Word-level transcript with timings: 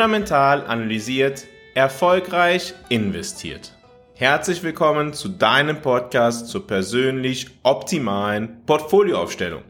fundamental 0.00 0.66
analysiert, 0.66 1.44
erfolgreich 1.74 2.72
investiert. 2.88 3.76
Herzlich 4.14 4.62
willkommen 4.62 5.12
zu 5.12 5.28
deinem 5.28 5.82
Podcast 5.82 6.48
zur 6.48 6.66
persönlich 6.66 7.48
optimalen 7.64 8.64
Portfolioaufstellung. 8.64 9.60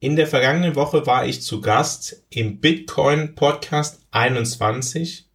In 0.00 0.16
der 0.16 0.26
vergangenen 0.26 0.74
Woche 0.74 1.06
war 1.06 1.26
ich 1.26 1.42
zu 1.42 1.60
Gast 1.60 2.26
im 2.28 2.58
Bitcoin 2.58 3.36
Podcast 3.36 4.04
21 4.10 5.30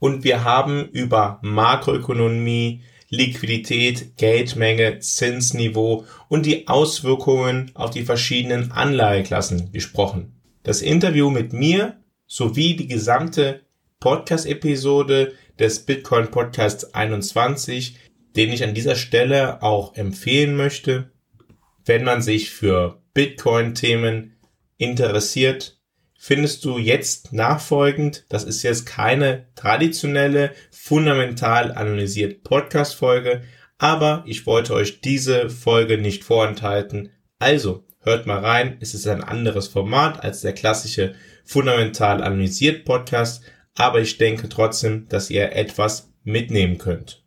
und 0.00 0.24
wir 0.24 0.42
haben 0.42 0.88
über 0.88 1.38
Makroökonomie, 1.42 2.82
Liquidität, 3.08 4.16
Geldmenge, 4.16 4.98
Zinsniveau 4.98 6.06
und 6.26 6.44
die 6.44 6.66
Auswirkungen 6.66 7.70
auf 7.74 7.90
die 7.90 8.02
verschiedenen 8.02 8.72
Anleiheklassen 8.72 9.70
gesprochen. 9.70 10.40
Das 10.64 10.82
Interview 10.82 11.30
mit 11.30 11.52
mir 11.52 12.00
sowie 12.26 12.74
die 12.74 12.88
gesamte 12.88 13.65
Podcast-Episode 14.00 15.32
des 15.58 15.86
Bitcoin 15.86 16.30
Podcasts 16.30 16.94
21, 16.94 17.98
den 18.36 18.52
ich 18.52 18.62
an 18.62 18.74
dieser 18.74 18.94
Stelle 18.94 19.62
auch 19.62 19.94
empfehlen 19.94 20.56
möchte, 20.56 21.10
wenn 21.84 22.04
man 22.04 22.20
sich 22.20 22.50
für 22.50 23.02
Bitcoin-Themen 23.14 24.36
interessiert, 24.76 25.80
findest 26.18 26.64
du 26.64 26.78
jetzt 26.78 27.32
nachfolgend, 27.32 28.26
das 28.28 28.44
ist 28.44 28.62
jetzt 28.62 28.84
keine 28.84 29.46
traditionelle, 29.54 30.52
fundamental 30.70 31.72
analysiert 31.72 32.42
Podcast-Folge, 32.42 33.42
aber 33.78 34.24
ich 34.26 34.46
wollte 34.46 34.74
euch 34.74 35.00
diese 35.00 35.50
Folge 35.50 35.98
nicht 35.98 36.24
vorenthalten. 36.24 37.10
Also, 37.38 37.84
hört 38.00 38.26
mal 38.26 38.38
rein, 38.38 38.76
es 38.80 38.94
ist 38.94 39.06
ein 39.06 39.22
anderes 39.22 39.68
Format 39.68 40.22
als 40.22 40.40
der 40.40 40.52
klassische 40.52 41.14
fundamental 41.44 42.22
analysiert 42.22 42.84
Podcast, 42.84 43.44
aber 43.76 44.00
ich 44.00 44.18
denke 44.18 44.48
trotzdem, 44.48 45.08
dass 45.08 45.30
ihr 45.30 45.52
etwas 45.52 46.12
mitnehmen 46.24 46.78
könnt. 46.78 47.22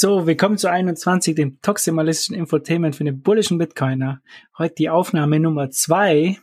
So, 0.00 0.28
willkommen 0.28 0.58
zu 0.58 0.70
21, 0.70 1.34
dem 1.34 1.60
toximalistischen 1.60 2.36
Infotainment 2.36 2.94
für 2.94 3.02
den 3.02 3.20
bullischen 3.20 3.58
Bitcoiner. 3.58 4.22
Heute 4.56 4.76
die 4.76 4.90
Aufnahme 4.90 5.40
Nummer 5.40 5.70
zwei, 5.70 6.38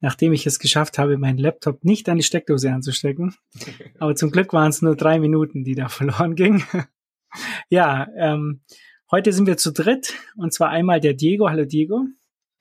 nachdem 0.00 0.32
ich 0.32 0.46
es 0.46 0.58
geschafft 0.58 0.96
habe, 0.96 1.18
meinen 1.18 1.36
Laptop 1.36 1.84
nicht 1.84 2.08
an 2.08 2.16
die 2.16 2.22
Steckdose 2.22 2.72
anzustecken. 2.72 3.34
Aber 3.98 4.14
zum 4.14 4.30
Glück 4.30 4.54
waren 4.54 4.70
es 4.70 4.80
nur 4.80 4.96
drei 4.96 5.20
Minuten, 5.20 5.62
die 5.62 5.74
da 5.74 5.90
verloren 5.90 6.36
gingen. 6.36 6.64
ja, 7.68 8.08
ähm, 8.16 8.62
heute 9.10 9.34
sind 9.34 9.46
wir 9.46 9.58
zu 9.58 9.74
dritt 9.74 10.14
und 10.34 10.54
zwar 10.54 10.70
einmal 10.70 10.98
der 10.98 11.12
Diego. 11.12 11.50
Hallo 11.50 11.66
Diego. 11.66 12.06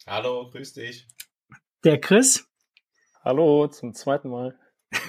Hallo, 0.06 0.50
grüß 0.50 0.74
dich. 0.74 1.08
Der 1.86 2.02
Chris. 2.02 2.46
Hallo, 3.24 3.68
zum 3.68 3.94
zweiten 3.94 4.32
Mal. 4.32 4.60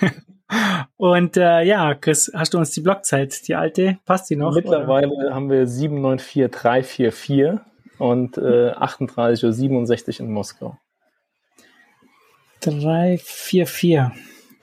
Und 0.97 1.37
äh, 1.37 1.63
ja, 1.63 1.95
Chris, 1.95 2.31
hast 2.35 2.55
du 2.55 2.59
uns 2.59 2.71
die 2.71 2.81
Blockzeit, 2.81 3.47
die 3.49 3.55
alte, 3.55 3.99
passt 4.05 4.31
die 4.31 4.37
noch? 4.37 4.55
Mittlerweile 4.55 5.09
oder? 5.09 5.35
haben 5.35 5.51
wir 5.51 5.67
794344 5.67 7.61
und 7.99 8.39
äh, 8.39 8.73
38.67 8.73 10.21
Uhr 10.21 10.27
in 10.27 10.33
Moskau. 10.33 10.79
344. 12.61 14.01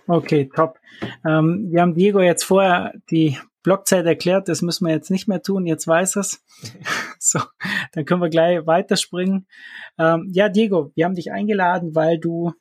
Okay, 0.07 0.49
top. 0.53 0.79
Ähm, 1.25 1.67
wir 1.71 1.81
haben 1.81 1.93
Diego 1.93 2.21
jetzt 2.21 2.43
vorher 2.43 2.93
die 3.09 3.37
Blockzeit 3.63 4.05
erklärt, 4.05 4.49
das 4.49 4.61
müssen 4.61 4.85
wir 4.85 4.93
jetzt 4.93 5.09
nicht 5.09 5.27
mehr 5.27 5.41
tun, 5.41 5.65
jetzt 5.65 5.87
weiß 5.87 6.17
es. 6.17 6.43
so, 7.19 7.39
dann 7.93 8.05
können 8.05 8.21
wir 8.21 8.29
gleich 8.29 8.65
weiterspringen. 8.67 9.47
Ähm, 9.97 10.29
ja, 10.33 10.49
Diego, 10.49 10.91
wir 10.95 11.05
haben 11.05 11.15
dich 11.15 11.31
eingeladen, 11.31 11.95
weil 11.95 12.19
du 12.19 12.53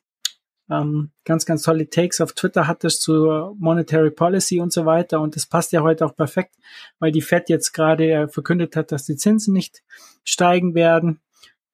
ähm, 0.69 1.11
ganz, 1.25 1.45
ganz 1.45 1.63
tolle 1.63 1.89
Takes 1.89 2.21
auf 2.21 2.33
Twitter 2.33 2.67
hattest 2.67 3.01
zur 3.01 3.55
Monetary 3.59 4.11
Policy 4.11 4.59
und 4.59 4.71
so 4.71 4.85
weiter. 4.85 5.19
Und 5.21 5.35
das 5.35 5.45
passt 5.45 5.71
ja 5.71 5.81
heute 5.81 6.05
auch 6.05 6.15
perfekt, 6.15 6.55
weil 6.99 7.11
die 7.11 7.21
Fed 7.21 7.49
jetzt 7.49 7.73
gerade 7.73 8.09
äh, 8.09 8.27
verkündet 8.27 8.75
hat, 8.75 8.91
dass 8.91 9.05
die 9.05 9.15
Zinsen 9.15 9.53
nicht 9.53 9.83
steigen 10.23 10.73
werden. 10.75 11.19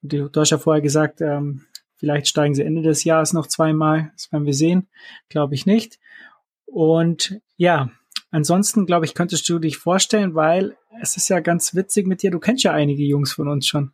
Du, 0.01 0.29
du 0.29 0.41
hast 0.41 0.49
ja 0.49 0.57
vorher 0.57 0.81
gesagt, 0.81 1.21
ähm, 1.21 1.65
vielleicht 1.95 2.27
steigen 2.27 2.55
sie 2.55 2.63
Ende 2.63 2.81
des 2.81 3.03
Jahres 3.03 3.33
noch 3.33 3.47
zweimal. 3.47 4.11
Das 4.15 4.31
werden 4.31 4.45
wir 4.45 4.53
sehen. 4.53 4.87
Glaube 5.29 5.55
ich 5.55 5.65
nicht. 5.65 5.99
Und 6.65 7.39
ja, 7.57 7.91
ansonsten 8.31 8.85
glaube 8.85 9.05
ich, 9.05 9.13
könntest 9.13 9.47
du 9.49 9.59
dich 9.59 9.77
vorstellen, 9.77 10.35
weil 10.35 10.77
es 11.01 11.17
ist 11.17 11.29
ja 11.29 11.39
ganz 11.39 11.75
witzig 11.75 12.07
mit 12.07 12.23
dir. 12.23 12.31
Du 12.31 12.39
kennst 12.39 12.63
ja 12.63 12.71
einige 12.71 13.03
Jungs 13.03 13.33
von 13.33 13.47
uns 13.47 13.67
schon. 13.67 13.91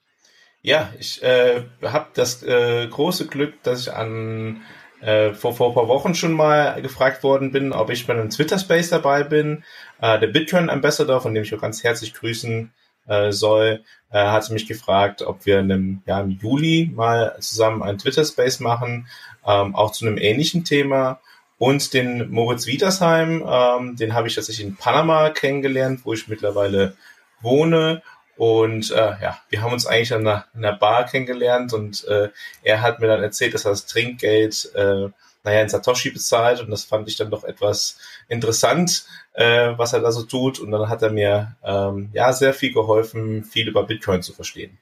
Ja, 0.61 0.91
ich 0.99 1.21
äh, 1.21 1.63
habe 1.83 2.07
das 2.15 2.41
äh, 2.41 2.87
große 2.87 3.27
Glück, 3.27 3.61
dass 3.61 3.81
ich 3.81 3.93
an 3.93 4.61
äh, 5.01 5.33
vor, 5.33 5.55
vor 5.55 5.69
ein 5.69 5.75
paar 5.75 5.87
Wochen 5.87 6.15
schon 6.15 6.33
mal 6.33 6.81
gefragt 6.81 7.23
worden 7.23 7.51
bin, 7.51 7.73
ob 7.73 7.89
ich 7.89 8.07
bei 8.07 8.13
einem 8.13 8.29
Twitter-Space 8.29 8.89
dabei 8.89 9.23
bin. 9.23 9.63
Äh, 10.01 10.19
der 10.19 10.27
Bitcoin 10.27 10.69
Ambassador, 10.69 11.21
von 11.21 11.33
dem 11.33 11.43
ich 11.43 11.53
auch 11.53 11.61
ganz 11.61 11.83
herzlich 11.83 12.13
grüßen 12.13 12.71
äh, 13.07 13.31
soll, 13.31 13.83
äh, 14.11 14.17
hat 14.17 14.49
mich 14.49 14.67
gefragt, 14.67 15.21
ob 15.21 15.45
wir 15.45 15.59
in 15.59 15.71
einem, 15.71 16.01
ja, 16.05 16.21
im 16.21 16.31
Juli 16.31 16.91
mal 16.93 17.35
zusammen 17.39 17.83
einen 17.83 17.97
Twitter-Space 17.97 18.59
machen, 18.59 19.07
ähm, 19.45 19.75
auch 19.75 19.91
zu 19.91 20.05
einem 20.05 20.17
ähnlichen 20.17 20.63
Thema. 20.63 21.19
Und 21.57 21.93
den 21.93 22.31
Moritz 22.31 22.67
Wietersheim, 22.67 23.43
ähm, 23.47 23.95
den 23.95 24.13
habe 24.13 24.27
ich 24.27 24.35
tatsächlich 24.35 24.65
in 24.65 24.75
Panama 24.75 25.29
kennengelernt, 25.29 26.01
wo 26.03 26.13
ich 26.13 26.27
mittlerweile 26.27 26.95
wohne. 27.41 28.01
Und 28.37 28.91
äh, 28.91 29.15
ja, 29.21 29.39
wir 29.49 29.61
haben 29.61 29.73
uns 29.73 29.85
eigentlich 29.85 30.13
an 30.13 30.21
einer, 30.21 30.45
an 30.53 30.65
einer 30.65 30.77
Bar 30.77 31.05
kennengelernt 31.05 31.73
und 31.73 32.05
äh, 32.07 32.29
er 32.63 32.81
hat 32.81 32.99
mir 32.99 33.07
dann 33.07 33.23
erzählt, 33.23 33.53
dass 33.53 33.65
er 33.65 33.71
das 33.71 33.85
Trinkgeld, 33.85 34.71
äh, 34.75 35.09
naja, 35.43 35.61
in 35.61 35.69
Satoshi 35.69 36.09
bezahlt 36.09 36.59
und 36.59 36.69
das 36.69 36.83
fand 36.83 37.07
ich 37.07 37.15
dann 37.15 37.29
doch 37.29 37.43
etwas 37.43 37.97
interessant, 38.27 39.05
äh, 39.33 39.73
was 39.77 39.93
er 39.93 40.01
da 40.01 40.11
so 40.11 40.23
tut. 40.23 40.59
Und 40.59 40.71
dann 40.71 40.89
hat 40.89 41.01
er 41.01 41.11
mir 41.11 41.55
ähm, 41.63 42.09
ja 42.13 42.33
sehr 42.33 42.53
viel 42.53 42.73
geholfen, 42.73 43.43
viel 43.45 43.69
über 43.69 43.85
Bitcoin 43.85 44.21
zu 44.21 44.33
verstehen. 44.33 44.77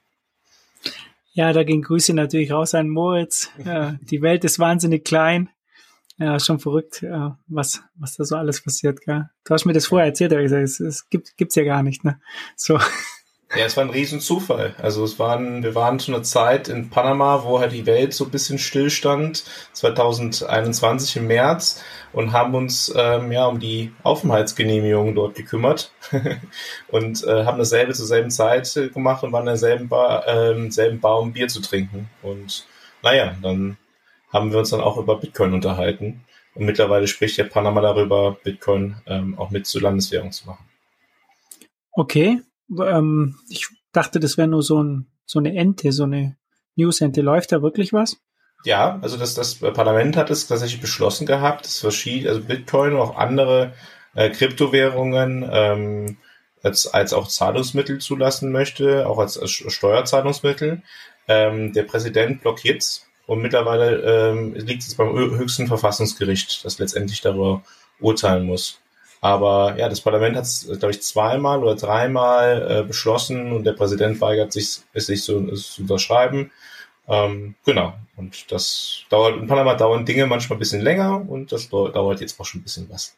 Ja, 1.33 1.51
da 1.51 1.63
ging 1.63 1.81
Grüße 1.81 2.13
natürlich 2.13 2.51
raus 2.51 2.73
an 2.73 2.89
Moritz. 2.89 3.49
Ja, 3.65 3.97
die 4.01 4.21
Welt 4.21 4.43
ist 4.45 4.57
wahnsinnig 4.57 5.03
klein. 5.03 5.49
Ja, 6.17 6.39
schon 6.39 6.59
verrückt, 6.59 7.01
ja, 7.01 7.39
was, 7.47 7.81
was 7.95 8.15
da 8.15 8.23
so 8.23 8.35
alles 8.35 8.63
passiert, 8.63 9.01
gell? 9.01 9.29
Du 9.43 9.53
hast 9.53 9.65
mir 9.65 9.73
das 9.73 9.87
vorher 9.87 10.07
erzählt, 10.07 10.31
aber 10.31 10.43
gesagt, 10.43 10.63
es, 10.63 10.79
es 10.79 11.09
gibt, 11.09 11.35
gibt's 11.37 11.55
ja 11.55 11.63
gar 11.63 11.81
nicht, 11.81 12.03
ne? 12.03 12.21
So. 12.55 12.79
Ja, 13.55 13.65
es 13.65 13.77
war 13.77 13.83
ein 13.83 13.91
Riesenzufall. 13.91 14.73
Also 14.79 15.03
es 15.03 15.19
waren, 15.19 15.61
wir 15.61 15.75
waren 15.75 15.99
zu 15.99 16.11
einer 16.11 16.23
Zeit 16.23 16.69
in 16.69 16.89
Panama, 16.89 17.43
wo 17.43 17.59
halt 17.59 17.71
die 17.71 17.85
Welt 17.85 18.13
so 18.15 18.25
ein 18.25 18.31
bisschen 18.31 18.57
stillstand, 18.57 19.43
2021 19.73 21.17
im 21.17 21.27
März, 21.27 21.83
und 22.13 22.31
haben 22.31 22.55
uns 22.55 22.91
ähm, 22.95 23.31
ja 23.31 23.45
um 23.45 23.59
die 23.59 23.91
Aufenthaltsgenehmigung 24.01 25.13
dort 25.13 25.35
gekümmert 25.35 25.91
und 26.87 27.23
äh, 27.25 27.45
haben 27.45 27.59
dasselbe 27.59 27.93
zur 27.93 28.07
selben 28.07 28.31
Zeit 28.31 28.75
äh, 28.75 28.89
gemacht 28.89 29.23
und 29.23 29.31
waren 29.31 29.43
in 29.43 29.47
derselben 29.47 29.87
Bar, 29.87 30.27
äh, 30.27 30.71
selben 30.71 30.99
Bar, 30.99 31.19
um 31.19 31.33
Bier 31.33 31.47
zu 31.47 31.61
trinken. 31.61 32.09
Und 32.23 32.65
naja, 33.03 33.35
dann 33.39 33.77
haben 34.31 34.51
wir 34.51 34.57
uns 34.57 34.71
dann 34.71 34.81
auch 34.81 34.97
über 34.97 35.19
Bitcoin 35.19 35.53
unterhalten. 35.53 36.25
Und 36.55 36.65
mittlerweile 36.65 37.07
spricht 37.07 37.37
ja 37.37 37.43
Panama 37.43 37.81
darüber, 37.81 38.35
Bitcoin 38.43 38.95
ähm, 39.05 39.37
auch 39.37 39.51
mit 39.51 39.67
zur 39.67 39.81
Landeswährung 39.81 40.31
zu 40.31 40.47
machen. 40.47 40.65
Okay, 41.91 42.41
ähm, 42.69 43.35
ich 43.49 43.67
dachte, 43.91 44.19
das 44.19 44.37
wäre 44.37 44.47
nur 44.47 44.63
so, 44.63 44.81
ein, 44.81 45.07
so 45.25 45.39
eine 45.39 45.55
Ente, 45.55 45.91
so 45.91 46.03
eine 46.03 46.37
News-Ente. 46.75 47.21
Läuft 47.21 47.51
da 47.51 47.61
wirklich 47.61 47.93
was? 47.93 48.17
Ja, 48.65 48.99
also 49.01 49.17
das, 49.17 49.33
das 49.33 49.55
Parlament 49.55 50.15
hat 50.15 50.29
es 50.29 50.47
tatsächlich 50.47 50.81
beschlossen 50.81 51.25
gehabt, 51.25 51.65
dass 51.65 51.79
verschiedene, 51.79 52.29
also 52.29 52.41
Bitcoin 52.41 52.93
und 52.93 52.99
auch 52.99 53.17
andere 53.17 53.73
äh, 54.15 54.29
Kryptowährungen 54.29 55.47
ähm, 55.51 56.17
als, 56.61 56.87
als 56.87 57.13
auch 57.13 57.27
Zahlungsmittel 57.27 57.99
zulassen 57.99 58.51
möchte, 58.51 59.07
auch 59.07 59.19
als, 59.19 59.37
als 59.37 59.51
Steuerzahlungsmittel. 59.51 60.81
Ähm, 61.27 61.73
der 61.73 61.83
Präsident 61.83 62.41
blockiert 62.41 63.01
und 63.27 63.41
mittlerweile 63.41 64.31
ähm, 64.31 64.53
liegt 64.53 64.83
es 64.83 64.95
beim 64.95 65.13
höchsten 65.13 65.67
Verfassungsgericht, 65.67 66.63
das 66.63 66.79
letztendlich 66.79 67.21
darüber 67.21 67.63
urteilen 67.99 68.45
muss. 68.45 68.79
Aber 69.23 69.77
ja, 69.77 69.87
das 69.87 70.01
Parlament 70.01 70.35
hat 70.35 70.43
es, 70.43 70.67
glaube 70.67 70.91
ich, 70.91 71.01
zweimal 71.01 71.63
oder 71.63 71.75
dreimal 71.75 72.67
äh, 72.69 72.83
beschlossen 72.83 73.53
und 73.53 73.63
der 73.63 73.71
Präsident 73.71 74.19
weigert 74.19 74.51
sich, 74.51 74.81
es 74.91 75.05
sich 75.05 75.23
so 75.23 75.39
es 75.47 75.75
zu 75.75 75.83
unterschreiben. 75.83 76.51
Ähm, 77.07 77.55
genau. 77.63 77.93
Und 78.17 78.51
das 78.51 79.03
dauert, 79.09 79.37
in 79.37 79.47
Panama 79.47 79.75
dauern 79.75 80.05
Dinge 80.05 80.27
manchmal 80.27 80.57
ein 80.57 80.59
bisschen 80.59 80.81
länger 80.81 81.23
und 81.25 81.53
das 81.53 81.69
dauert 81.69 82.19
jetzt 82.19 82.37
auch 82.37 82.45
schon 82.45 82.59
ein 82.59 82.63
bisschen 82.65 82.89
was. 82.89 83.15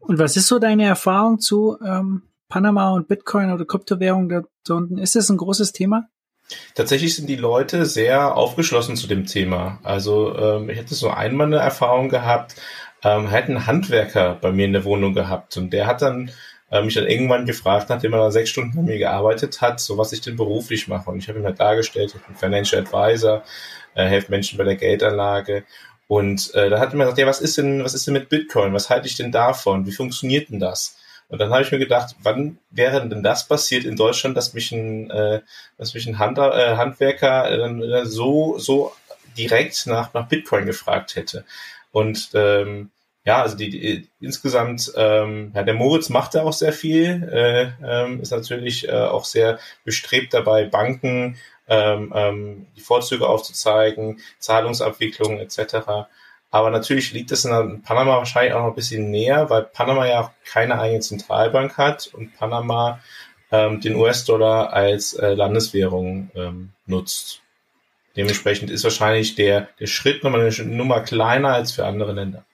Und 0.00 0.18
was 0.18 0.36
ist 0.36 0.46
so 0.46 0.58
deine 0.58 0.84
Erfahrung 0.84 1.40
zu 1.40 1.78
ähm, 1.82 2.24
Panama 2.50 2.90
und 2.90 3.08
Bitcoin 3.08 3.50
oder 3.50 3.64
Kryptowährung 3.64 4.28
da 4.28 4.42
unten? 4.74 4.98
Ist 4.98 5.16
das 5.16 5.30
ein 5.30 5.38
großes 5.38 5.72
Thema? 5.72 6.10
Tatsächlich 6.74 7.14
sind 7.14 7.28
die 7.28 7.36
Leute 7.36 7.86
sehr 7.86 8.36
aufgeschlossen 8.36 8.96
zu 8.96 9.06
dem 9.06 9.24
Thema. 9.24 9.80
Also 9.82 10.36
ähm, 10.36 10.68
ich 10.68 10.78
hatte 10.78 10.94
so 10.94 11.08
einmal 11.08 11.46
eine 11.46 11.58
Erfahrung 11.58 12.10
gehabt, 12.10 12.56
ähm, 13.04 13.30
hat 13.30 13.44
einen 13.44 13.66
Handwerker 13.66 14.34
bei 14.40 14.52
mir 14.52 14.66
in 14.66 14.72
der 14.72 14.84
Wohnung 14.84 15.14
gehabt 15.14 15.56
und 15.56 15.70
der 15.70 15.86
hat 15.86 16.02
dann 16.02 16.30
äh, 16.70 16.82
mich 16.82 16.94
dann 16.94 17.06
irgendwann 17.06 17.46
gefragt, 17.46 17.88
nachdem 17.88 18.12
er 18.12 18.20
dann 18.20 18.32
sechs 18.32 18.50
Stunden 18.50 18.76
bei 18.76 18.82
mir 18.82 18.98
gearbeitet 18.98 19.60
hat, 19.60 19.80
so 19.80 19.96
was 19.98 20.12
ich 20.12 20.20
denn 20.20 20.36
beruflich 20.36 20.88
mache. 20.88 21.10
Und 21.10 21.18
ich 21.18 21.28
habe 21.28 21.38
ihm 21.38 21.44
halt 21.44 21.60
dargestellt, 21.60 22.14
ich 22.14 22.22
bin 22.22 22.36
Financial 22.36 22.82
Advisor, 22.82 23.42
äh, 23.94 24.04
helfe 24.04 24.30
Menschen 24.30 24.58
bei 24.58 24.64
der 24.64 24.76
Geldanlage. 24.76 25.64
Und 26.08 26.54
äh, 26.54 26.70
da 26.70 26.80
hat 26.80 26.92
er 26.92 26.96
mir 26.96 27.04
gesagt, 27.04 27.18
ja, 27.18 27.26
was 27.26 27.40
ist 27.40 27.58
denn, 27.58 27.84
was 27.84 27.94
ist 27.94 28.06
denn 28.06 28.14
mit 28.14 28.28
Bitcoin? 28.28 28.72
Was 28.72 28.90
halte 28.90 29.06
ich 29.06 29.16
denn 29.16 29.32
davon? 29.32 29.86
Wie 29.86 29.92
funktioniert 29.92 30.50
denn 30.50 30.58
das? 30.58 30.96
Und 31.28 31.38
dann 31.40 31.50
habe 31.50 31.62
ich 31.62 31.70
mir 31.70 31.78
gedacht, 31.78 32.16
wann 32.22 32.58
wäre 32.70 33.06
denn 33.06 33.22
das 33.22 33.46
passiert 33.46 33.84
in 33.84 33.96
Deutschland, 33.96 34.36
dass 34.36 34.54
mich 34.54 34.72
ein, 34.72 35.10
äh, 35.10 35.40
dass 35.76 35.92
mich 35.92 36.06
ein 36.06 36.18
Hand, 36.18 36.38
äh, 36.38 36.76
Handwerker 36.76 37.50
äh, 37.50 38.06
so, 38.06 38.58
so 38.58 38.92
direkt 39.36 39.86
nach, 39.86 40.12
nach 40.14 40.28
Bitcoin 40.28 40.64
gefragt 40.64 41.16
hätte. 41.16 41.44
Und 41.90 42.30
ähm, 42.34 42.90
ja, 43.24 43.42
also 43.42 43.56
die, 43.56 43.68
die 43.68 44.08
insgesamt, 44.20 44.90
ähm, 44.96 45.52
ja, 45.54 45.62
der 45.62 45.74
Moritz 45.74 46.08
macht 46.08 46.34
da 46.34 46.44
auch 46.44 46.52
sehr 46.52 46.72
viel, 46.72 47.28
äh, 47.30 47.72
ähm, 47.86 48.20
ist 48.20 48.30
natürlich 48.30 48.88
äh, 48.88 48.92
auch 48.92 49.24
sehr 49.24 49.58
bestrebt 49.84 50.32
dabei, 50.32 50.64
Banken 50.64 51.36
ähm, 51.68 52.12
ähm, 52.14 52.66
die 52.76 52.80
Vorzüge 52.80 53.28
aufzuzeigen, 53.28 54.20
Zahlungsabwicklung 54.38 55.38
etc. 55.38 56.08
Aber 56.50 56.70
natürlich 56.70 57.12
liegt 57.12 57.30
es 57.30 57.44
in 57.44 57.82
Panama 57.82 58.16
wahrscheinlich 58.16 58.54
auch 58.54 58.62
noch 58.62 58.68
ein 58.68 58.74
bisschen 58.74 59.10
näher, 59.10 59.50
weil 59.50 59.64
Panama 59.64 60.06
ja 60.06 60.20
auch 60.22 60.30
keine 60.44 60.80
eigene 60.80 61.00
Zentralbank 61.00 61.76
hat 61.76 62.10
und 62.14 62.34
Panama 62.36 63.00
ähm, 63.50 63.80
den 63.80 63.96
US-Dollar 63.96 64.72
als 64.72 65.12
äh, 65.14 65.34
Landeswährung 65.34 66.30
ähm, 66.34 66.70
nutzt. 66.86 67.42
Dementsprechend 68.18 68.68
ist 68.70 68.82
wahrscheinlich 68.82 69.36
der, 69.36 69.68
der 69.78 69.86
Schritt 69.86 70.24
nochmal 70.24 70.40
eine 70.40 70.64
Nummer 70.64 71.02
kleiner 71.02 71.54
als 71.54 71.70
für 71.70 71.86
andere 71.86 72.12
Länder. 72.12 72.44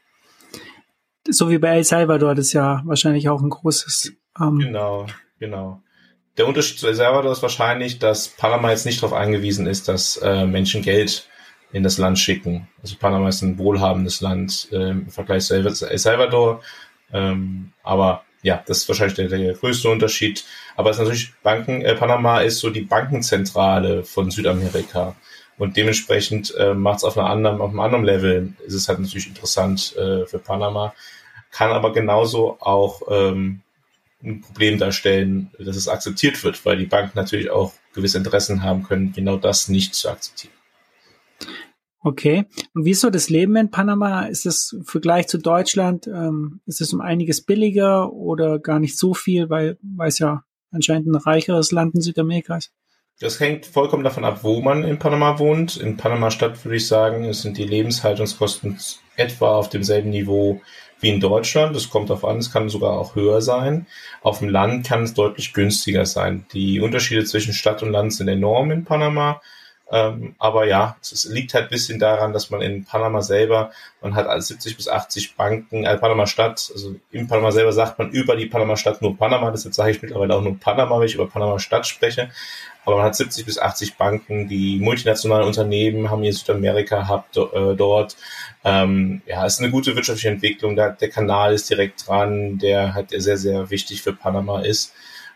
So 1.27 1.49
wie 1.49 1.57
bei 1.57 1.69
El 1.69 1.85
Salvador, 1.85 2.35
das 2.35 2.49
ist 2.49 2.53
ja 2.53 2.83
wahrscheinlich 2.85 3.31
auch 3.31 3.41
ein 3.41 3.49
großes. 3.49 4.13
Ähm 4.39 4.59
genau, 4.59 5.07
genau. 5.39 5.81
Der 6.37 6.47
Unterschied 6.47 6.79
zu 6.79 6.87
El 6.87 6.95
Salvador 6.95 7.33
ist 7.33 7.41
wahrscheinlich, 7.41 7.99
dass 7.99 8.29
Panama 8.29 8.73
jetzt 8.73 8.85
nicht 8.85 9.03
darauf 9.03 9.17
angewiesen 9.17 9.67
ist, 9.67 9.89
dass 9.89 10.19
äh, 10.19 10.45
Menschen 10.45 10.83
Geld 10.83 11.31
in 11.73 11.83
das 11.83 11.97
Land 11.97 12.19
schicken. 12.19 12.69
Also 12.83 12.97
Panama 12.97 13.31
ist 13.31 13.41
ein 13.41 13.57
wohlhabendes 13.57 14.21
Land 14.21 14.69
äh, 14.71 14.91
im 14.91 15.09
Vergleich 15.09 15.47
zu 15.47 15.55
El 15.55 15.99
Salvador. 15.99 16.61
Ähm, 17.11 17.73
aber 17.83 18.25
ja, 18.43 18.63
das 18.67 18.79
ist 18.83 18.89
wahrscheinlich 18.89 19.17
der, 19.17 19.29
der 19.29 19.55
größte 19.55 19.89
Unterschied. 19.89 20.45
Aber 20.77 20.91
es 20.91 20.99
ist 20.99 21.05
natürlich 21.05 21.33
Banken, 21.43 21.81
äh, 21.81 21.95
Panama 21.95 22.41
ist 22.41 22.59
so 22.59 22.69
die 22.69 22.83
Bankenzentrale 22.83 24.05
von 24.05 24.31
Südamerika. 24.31 25.17
Und 25.57 25.77
dementsprechend 25.77 26.55
äh, 26.57 26.75
macht 26.75 26.99
es 26.99 27.05
auf, 27.05 27.17
einer 27.17 27.29
anderen, 27.29 27.61
auf 27.61 27.71
einem 27.71 27.81
anderen 27.81 28.05
Level, 28.05 28.53
ist 28.67 28.75
es 28.75 28.89
halt 28.89 28.99
natürlich 28.99 29.29
interessant 29.29 29.95
äh, 29.97 30.27
für 30.27 30.39
Panama. 30.39 30.95
Kann 31.51 31.71
aber 31.71 31.93
genauso 31.93 32.57
auch 32.61 33.03
ähm, 33.09 33.61
ein 34.23 34.41
Problem 34.41 34.79
darstellen, 34.79 35.51
dass 35.59 35.77
es 35.77 35.89
akzeptiert 35.89 36.43
wird, 36.43 36.65
weil 36.65 36.79
die 36.79 36.87
Banken 36.87 37.17
natürlich 37.17 37.51
auch 37.51 37.73
gewisse 37.93 38.19
Interessen 38.19 38.63
haben 38.63 38.83
können, 38.83 39.13
genau 39.13 39.37
das 39.37 39.69
nicht 39.69 39.95
zu 39.95 40.09
akzeptieren. 40.09 40.53
Okay. 42.01 42.45
Und 42.75 42.85
wie 42.85 42.91
ist 42.91 43.01
so 43.01 43.09
das 43.09 43.31
Leben 43.31 43.57
in 43.57 43.71
Panama? 43.71 44.27
Ist 44.27 44.45
es 44.45 44.73
im 44.73 44.85
Vergleich 44.85 45.27
zu 45.27 45.39
Deutschland, 45.39 46.07
ähm, 46.07 46.61
ist 46.67 46.83
es 46.83 46.93
um 46.93 47.01
einiges 47.01 47.41
billiger 47.43 48.13
oder 48.13 48.59
gar 48.59 48.79
nicht 48.79 48.99
so 48.99 49.15
viel, 49.15 49.49
weil, 49.49 49.79
weil 49.81 50.09
es 50.09 50.19
ja 50.19 50.45
anscheinend 50.71 51.07
ein 51.09 51.15
reicheres 51.15 51.73
Land 51.73 51.95
in 51.95 52.03
Südamerika 52.03 52.57
ist? 52.57 52.73
Das 53.21 53.39
hängt 53.39 53.67
vollkommen 53.67 54.03
davon 54.03 54.25
ab, 54.25 54.41
wo 54.43 54.61
man 54.61 54.83
in 54.83 54.99
Panama 54.99 55.39
wohnt. 55.39 55.77
In 55.77 55.97
Panama 55.97 56.33
Stadt 56.33 56.65
würde 56.65 56.77
ich 56.77 56.89
sagen, 56.89 57.33
sind 57.33 57.57
die 57.59 57.65
Lebenshaltungskosten 57.65 58.79
etwa 59.17 59.55
auf 59.55 59.69
demselben 59.69 60.11
Niveau 60.11 60.61
wie 60.99 61.11
in 61.11 61.21
Deutschland. 61.21 61.77
Das 61.77 61.91
kommt 61.91 62.11
darauf 62.11 62.25
an, 62.25 62.39
es 62.39 62.53
kann 62.53 62.69
sogar 62.69 62.99
auch 62.99 63.15
höher 63.15 63.41
sein. 63.41 63.87
Auf 64.23 64.41
dem 64.41 64.49
Land 64.49 64.87
kann 64.89 65.05
es 65.05 65.15
deutlich 65.15 65.53
günstiger 65.53 66.07
sein. 66.07 66.47
Die 66.53 66.81
Unterschiede 66.81 67.25
zwischen 67.25 67.55
Stadt 67.55 67.85
und 67.85 67.93
Land 67.93 68.15
sind 68.15 68.27
enorm 68.27 68.73
in 68.73 68.85
Panama. 68.85 69.41
Ähm, 69.91 70.35
aber 70.39 70.67
ja, 70.67 70.97
es, 71.03 71.27
liegt 71.27 71.53
halt 71.53 71.65
ein 71.65 71.71
bisschen 71.71 71.99
daran, 71.99 72.33
dass 72.33 72.51
man 72.51 72.63
in 72.63 72.85
Panama 72.85 73.21
selber, 73.21 73.71
man 74.01 74.15
hat 74.15 74.27
als 74.27 74.49
70 74.49 74.77
bis 74.77 74.89
80 74.89 75.37
Banken, 75.37 75.85
äh, 75.85 75.99
Panama 75.99 76.27
Stadt, 76.27 76.71
also 76.73 76.95
in 77.11 77.29
Panama 77.29 77.53
selber 77.53 77.73
sagt 77.73 77.99
man 77.99 78.11
über 78.11 78.35
die 78.35 78.47
Panama 78.47 78.77
Stadt 78.77 79.03
nur 79.03 79.17
Panama, 79.17 79.51
deshalb 79.51 79.75
sage 79.75 79.91
ich 79.91 80.03
mittlerweile 80.03 80.35
auch 80.35 80.43
nur 80.43 80.59
Panama, 80.59 80.99
wenn 80.99 81.07
ich 81.07 81.15
über 81.15 81.29
Panama 81.29 81.59
Stadt 81.59 81.87
spreche. 81.87 82.31
Aber 82.85 82.97
man 82.97 83.07
hat 83.07 83.17
70 83.17 83.47
bis 83.47 83.59
80 83.59 83.97
Banken, 83.97 84.49
die 84.49 84.79
multinationalen 84.79 85.47
Unternehmen 85.47 86.11
haben 86.11 86.23
hier 86.23 86.33
Südamerika 86.33 87.09
Hub 87.09 87.27
äh, 87.55 87.75
dort. 87.77 88.17
Ähm, 88.63 89.23
ja, 89.27 89.47
es 89.47 89.55
ist 89.55 89.61
eine 89.61 89.71
gute 89.71 89.97
wirtschaftliche 89.97 90.29
Entwicklung. 90.29 90.77
Der, 90.77 90.91
der 90.91 91.09
Kanal 91.09 91.55
ist 91.55 91.71
direkt 91.71 92.07
dran, 92.07 92.59
der 92.59 92.95
halt 92.95 93.11
sehr, 93.11 93.39
sehr 93.39 93.71
wichtig 93.71 94.03
für 94.03 94.13
Panama 94.13 94.61
ist. 94.61 94.93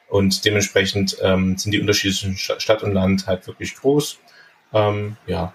Und 0.09 0.45
dementsprechend 0.45 1.17
ähm, 1.23 1.57
sind 1.57 1.73
die 1.73 1.81
Unterschiede 1.81 2.15
zwischen 2.15 2.37
Stadt 2.37 2.83
und 2.83 2.93
Land 2.93 3.27
halt 3.27 3.47
wirklich 3.47 3.75
groß. 3.77 4.19
Ähm, 4.73 5.17
ja. 5.27 5.53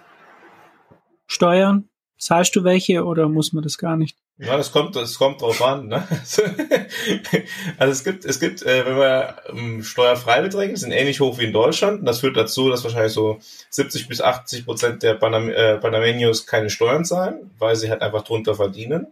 Steuern? 1.26 1.88
Zahlst 2.18 2.54
du 2.56 2.64
welche 2.64 3.04
oder 3.04 3.28
muss 3.28 3.52
man 3.52 3.62
das 3.62 3.78
gar 3.78 3.96
nicht? 3.96 4.16
Ja, 4.38 4.56
das 4.56 4.72
kommt, 4.72 4.96
das 4.96 5.16
kommt 5.16 5.40
drauf 5.40 5.62
an. 5.62 5.86
Ne? 5.86 6.08
also 7.78 7.92
es 7.92 8.02
gibt, 8.02 8.24
es 8.24 8.40
gibt, 8.40 8.62
äh, 8.62 8.84
wenn 8.84 8.96
wir 8.96 9.36
ähm, 9.48 9.84
Steuerfreibeträge 9.84 10.76
sind 10.76 10.90
ähnlich 10.90 11.20
hoch 11.20 11.38
wie 11.38 11.44
in 11.44 11.52
Deutschland. 11.52 12.00
Und 12.00 12.06
das 12.06 12.18
führt 12.20 12.36
dazu, 12.36 12.68
dass 12.68 12.82
wahrscheinlich 12.82 13.12
so 13.12 13.38
70 13.70 14.08
bis 14.08 14.20
80 14.20 14.64
Prozent 14.64 15.02
der 15.04 15.14
Panam 15.14 15.48
äh, 15.50 15.76
Panameños 15.76 16.46
keine 16.46 16.68
Steuern 16.68 17.04
zahlen, 17.04 17.52
weil 17.58 17.76
sie 17.76 17.90
halt 17.90 18.02
einfach 18.02 18.24
drunter 18.24 18.56
verdienen. 18.56 19.06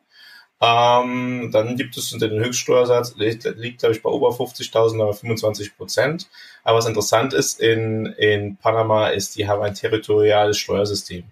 Ähm, 0.61 1.51
dann 1.53 1.77
gibt 1.77 1.97
es 1.97 2.13
unter 2.13 2.29
den 2.29 2.43
Höchststeuersatz, 2.43 3.15
liegt, 3.17 3.45
liegt 3.57 3.81
glaube 3.81 3.95
ich 3.95 4.03
bei 4.03 4.13
über 4.13 4.29
50.000, 4.31 5.01
aber 5.03 5.13
25 5.13 5.77
Prozent. 5.77 6.29
Aber 6.65 6.79
was 6.79 6.87
interessant 6.87 7.33
ist, 7.33 7.61
in, 7.61 8.07
in 8.07 8.57
Panama 8.57 9.09
ist, 9.09 9.37
die 9.37 9.49
haben 9.49 9.63
ein 9.63 9.75
territoriales 9.75 10.59
Steuersystem. 10.59 11.25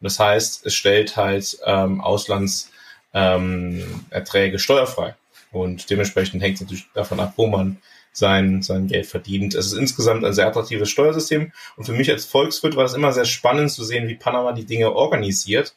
Das 0.00 0.18
heißt, 0.18 0.66
es 0.66 0.74
stellt 0.74 1.16
halt 1.16 1.58
ähm, 1.64 2.00
Auslandserträge 2.00 2.72
ähm, 3.14 4.58
steuerfrei. 4.58 5.14
Und 5.52 5.88
dementsprechend 5.88 6.42
hängt 6.42 6.56
es 6.56 6.60
natürlich 6.62 6.86
davon 6.92 7.20
ab, 7.20 7.34
wo 7.36 7.46
man 7.46 7.78
sein, 8.12 8.62
sein 8.62 8.88
Geld 8.88 9.06
verdient. 9.06 9.54
Es 9.54 9.66
ist 9.66 9.78
insgesamt 9.78 10.24
ein 10.24 10.34
sehr 10.34 10.48
attraktives 10.48 10.90
Steuersystem. 10.90 11.52
Und 11.76 11.84
für 11.84 11.92
mich 11.92 12.10
als 12.10 12.26
Volkswirt 12.26 12.76
war 12.76 12.84
es 12.84 12.94
immer 12.94 13.12
sehr 13.12 13.24
spannend 13.24 13.70
zu 13.70 13.84
sehen, 13.84 14.08
wie 14.08 14.16
Panama 14.16 14.52
die 14.52 14.66
Dinge 14.66 14.92
organisiert 14.92 15.74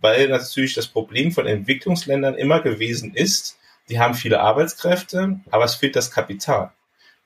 weil 0.00 0.28
natürlich 0.28 0.74
das 0.74 0.86
Problem 0.86 1.32
von 1.32 1.46
Entwicklungsländern 1.46 2.34
immer 2.34 2.60
gewesen 2.60 3.14
ist, 3.14 3.58
die 3.88 3.98
haben 3.98 4.14
viele 4.14 4.40
Arbeitskräfte, 4.40 5.40
aber 5.50 5.64
es 5.64 5.74
fehlt 5.74 5.96
das 5.96 6.10
Kapital. 6.10 6.72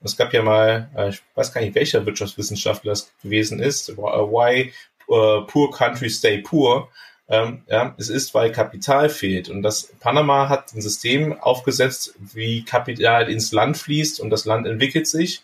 Es 0.04 0.16
gab 0.16 0.32
ja 0.32 0.42
mal, 0.42 0.90
äh, 0.96 1.08
ich 1.11 1.23
weiß 1.34 1.52
gar 1.52 1.61
nicht, 1.61 1.75
welcher 1.75 2.04
Wirtschaftswissenschaftler 2.06 2.92
das 2.92 3.12
gewesen 3.23 3.61
ist, 3.61 3.96
Why 3.96 4.73
uh, 5.08 5.46
Poor 5.46 5.70
Countries 5.70 6.18
Stay 6.18 6.38
Poor. 6.38 6.88
Ähm, 7.28 7.62
ja, 7.68 7.94
es 7.96 8.11
ist, 8.11 8.34
weil 8.34 8.52
Kapital 8.52 9.08
fehlt. 9.08 9.49
Und 9.49 9.62
das 9.62 9.94
Panama 9.99 10.49
hat 10.49 10.75
ein 10.75 10.82
System 10.82 11.32
aufgesetzt, 11.40 12.14
wie 12.18 12.64
Kapital 12.64 13.30
ins 13.30 13.50
Land 13.52 13.78
fließt 13.78 14.20
und 14.20 14.30
das 14.30 14.44
Land 14.44 14.66
entwickelt 14.66 15.06
sich 15.06 15.42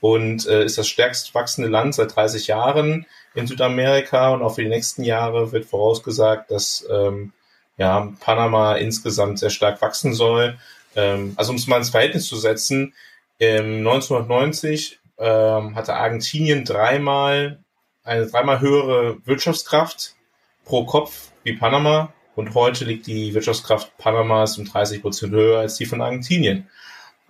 und 0.00 0.46
äh, 0.46 0.64
ist 0.64 0.78
das 0.78 0.88
stärkst 0.88 1.34
wachsende 1.34 1.68
Land 1.68 1.94
seit 1.94 2.14
30 2.14 2.46
Jahren 2.46 3.06
in 3.34 3.46
Südamerika 3.46 4.30
und 4.30 4.42
auch 4.42 4.54
für 4.54 4.62
die 4.62 4.68
nächsten 4.68 5.02
Jahre 5.02 5.52
wird 5.52 5.66
vorausgesagt, 5.66 6.50
dass 6.50 6.86
ähm, 6.90 7.32
ja, 7.76 8.12
Panama 8.20 8.74
insgesamt 8.76 9.38
sehr 9.38 9.50
stark 9.50 9.82
wachsen 9.82 10.14
soll. 10.14 10.58
Ähm, 10.96 11.34
also 11.36 11.50
um 11.50 11.56
es 11.56 11.66
mal 11.66 11.78
ins 11.78 11.90
Verhältnis 11.90 12.26
zu 12.26 12.36
setzen, 12.36 12.94
ähm, 13.40 13.78
1990 13.86 15.00
ähm, 15.18 15.74
hatte 15.74 15.94
Argentinien 15.94 16.64
dreimal 16.64 17.62
eine 18.02 18.26
dreimal 18.26 18.60
höhere 18.60 19.18
Wirtschaftskraft 19.26 20.16
pro 20.64 20.84
Kopf 20.84 21.32
wie 21.42 21.52
Panama 21.52 22.12
und 22.36 22.54
heute 22.54 22.84
liegt 22.84 23.06
die 23.06 23.34
Wirtschaftskraft 23.34 23.96
Panamas 23.98 24.58
um 24.58 24.64
30 24.64 25.02
Prozent 25.02 25.32
höher 25.32 25.60
als 25.60 25.76
die 25.76 25.86
von 25.86 26.00
Argentinien. 26.00 26.68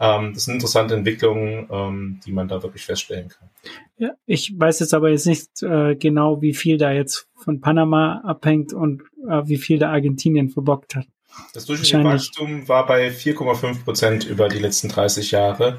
Ähm, 0.00 0.33
das 0.35 0.45
sind 0.45 0.55
interessante 0.55 0.95
Entwicklungen, 0.95 1.67
ähm, 1.71 2.21
die 2.25 2.33
man 2.33 2.47
da 2.47 2.62
wirklich 2.62 2.85
feststellen 2.85 3.29
kann. 3.29 3.49
Ja, 3.97 4.11
ich 4.27 4.53
weiß 4.57 4.81
jetzt 4.81 4.95
aber 4.95 5.11
jetzt 5.11 5.27
nicht 5.27 5.62
äh, 5.62 5.97
genau, 5.97 6.41
wie 6.41 6.55
viel 6.55 6.79
da 6.79 6.93
jetzt 6.93 7.29
von 7.37 7.61
Panama 7.61 8.21
abhängt 8.25 8.73
und 8.73 9.03
äh, 9.29 9.43
wie 9.47 9.57
viel 9.57 9.79
da 9.79 9.91
Argentinien 9.91 10.50
verbockt 10.50 10.95
hat. 10.95 11.07
Das 11.52 11.66
durchschnittliche 11.66 12.04
Wachstum 12.04 12.68
war 12.68 12.87
bei 12.87 13.08
4,5 13.08 13.85
Prozent 13.85 14.25
über 14.25 14.49
die 14.49 14.58
letzten 14.58 14.88
30 14.88 15.30
Jahre. 15.30 15.78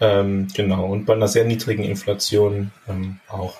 Ähm, 0.00 0.48
genau, 0.54 0.86
und 0.86 1.06
bei 1.06 1.14
einer 1.14 1.28
sehr 1.28 1.44
niedrigen 1.44 1.84
Inflation 1.84 2.72
ähm, 2.88 3.20
auch, 3.28 3.54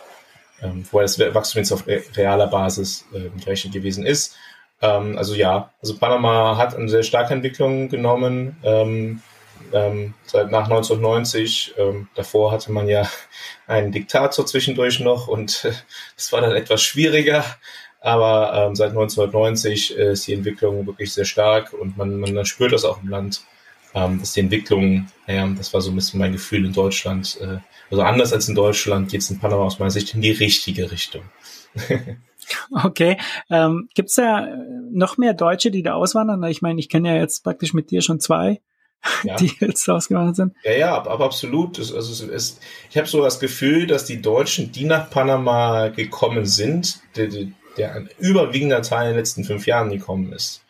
ähm, 0.61 0.85
wobei 0.91 1.03
das 1.03 1.19
Wachstum 1.19 1.61
jetzt 1.61 1.73
auf 1.73 1.87
realer 1.87 2.47
Basis 2.47 3.07
äh, 3.13 3.31
gerechnet 3.39 3.73
gewesen 3.73 4.05
ist. 4.05 4.37
Ähm, 4.83 5.17
also 5.17 5.35
ja, 5.35 5.73
also 5.81 5.97
Panama 5.97 6.57
hat 6.59 6.75
eine 6.75 6.89
sehr 6.89 7.03
starke 7.03 7.33
Entwicklung 7.33 7.89
genommen. 7.89 8.57
Ähm, 8.63 9.23
ähm, 9.73 10.15
seit 10.25 10.51
nach 10.51 10.65
1990. 10.65 11.75
Ähm, 11.79 12.09
davor 12.15 12.53
hatte 12.53 12.73
man 12.73 12.89
ja 12.89 13.09
einen 13.67 13.93
Diktator 13.93 14.47
zwischendurch 14.47 15.01
noch 15.01 15.29
und 15.29 15.65
äh, 15.65 15.73
das 16.17 16.33
war 16.33 16.41
dann 16.41 16.53
etwas 16.53 16.83
schwieriger. 16.83 17.45
Aber 18.07 18.53
ähm, 18.55 18.77
seit 18.77 18.91
1990 18.91 19.99
äh, 19.99 20.13
ist 20.13 20.29
die 20.29 20.35
Entwicklung 20.35 20.87
wirklich 20.87 21.13
sehr 21.13 21.25
stark 21.25 21.73
und 21.73 21.97
man, 21.97 22.21
man 22.21 22.47
spürt 22.47 22.73
das 22.73 22.85
auch 22.85 23.03
im 23.03 23.09
Land, 23.09 23.43
ähm, 23.95 24.21
dass 24.21 24.33
die 24.33 24.41
Entwicklung, 24.41 25.09
naja, 25.27 25.45
das 25.59 25.75
war 25.75 25.81
so 25.81 25.91
ein 25.91 25.97
bisschen 25.97 26.21
mein 26.21 26.31
Gefühl 26.31 26.65
in 26.65 26.73
Deutschland, 26.73 27.37
äh, 27.41 27.59
also 27.91 28.05
anders 28.05 28.33
als 28.33 28.49
in 28.49 28.55
Deutschland 28.55 29.11
geht 29.11 29.23
es 29.23 29.31
in 29.31 29.41
Panama 29.41 29.65
aus 29.65 29.81
meiner 29.81 29.91
Sicht 29.91 30.15
in 30.15 30.21
die 30.21 30.31
richtige 30.31 30.93
Richtung. 30.93 31.23
okay. 32.85 33.19
Ähm, 33.51 33.89
Gibt 33.95 34.11
es 34.11 34.15
da 34.15 34.47
noch 34.93 35.19
mehr 35.19 35.35
Deutsche, 35.35 35.73
die 35.73 35.83
da 35.83 35.95
auswandern? 35.95 36.45
Ich 36.45 36.63
meine, 36.63 36.79
ich 36.79 36.89
kenne 36.89 37.09
ja 37.09 37.21
jetzt 37.21 37.43
praktisch 37.43 37.75
mit 37.75 37.91
dir 37.91 38.03
schon 38.03 38.21
zwei 38.21 38.61
ja. 39.25 39.37
die 39.41 39.53
jetzt 39.61 39.89
ausgewandert 39.89 40.37
sind. 40.37 40.55
Ja, 40.65 40.73
ja, 40.73 40.95
aber 40.95 41.25
absolut. 41.25 41.79
also 41.79 41.97
es 41.97 42.21
ist, 42.21 42.61
ich 42.91 42.97
habe 42.97 43.07
so 43.07 43.23
das 43.23 43.41
Gefühl, 43.41 43.87
dass 43.87 44.05
die 44.05 44.23
Deutschen, 44.23 44.73
die 44.73 44.85
nach 44.85 45.11
Panama 45.11 45.89
gekommen 45.89 46.47
sind, 46.47 47.01
der, 47.17 47.29
der 47.77 47.95
ein 47.95 48.11
überwiegender 48.19 48.83
Teil 48.83 49.09
in 49.09 49.13
den 49.13 49.19
letzten 49.19 49.45
fünf 49.45 49.67
Jahren 49.67 49.91
gekommen 49.91 50.33
ist. 50.33 50.63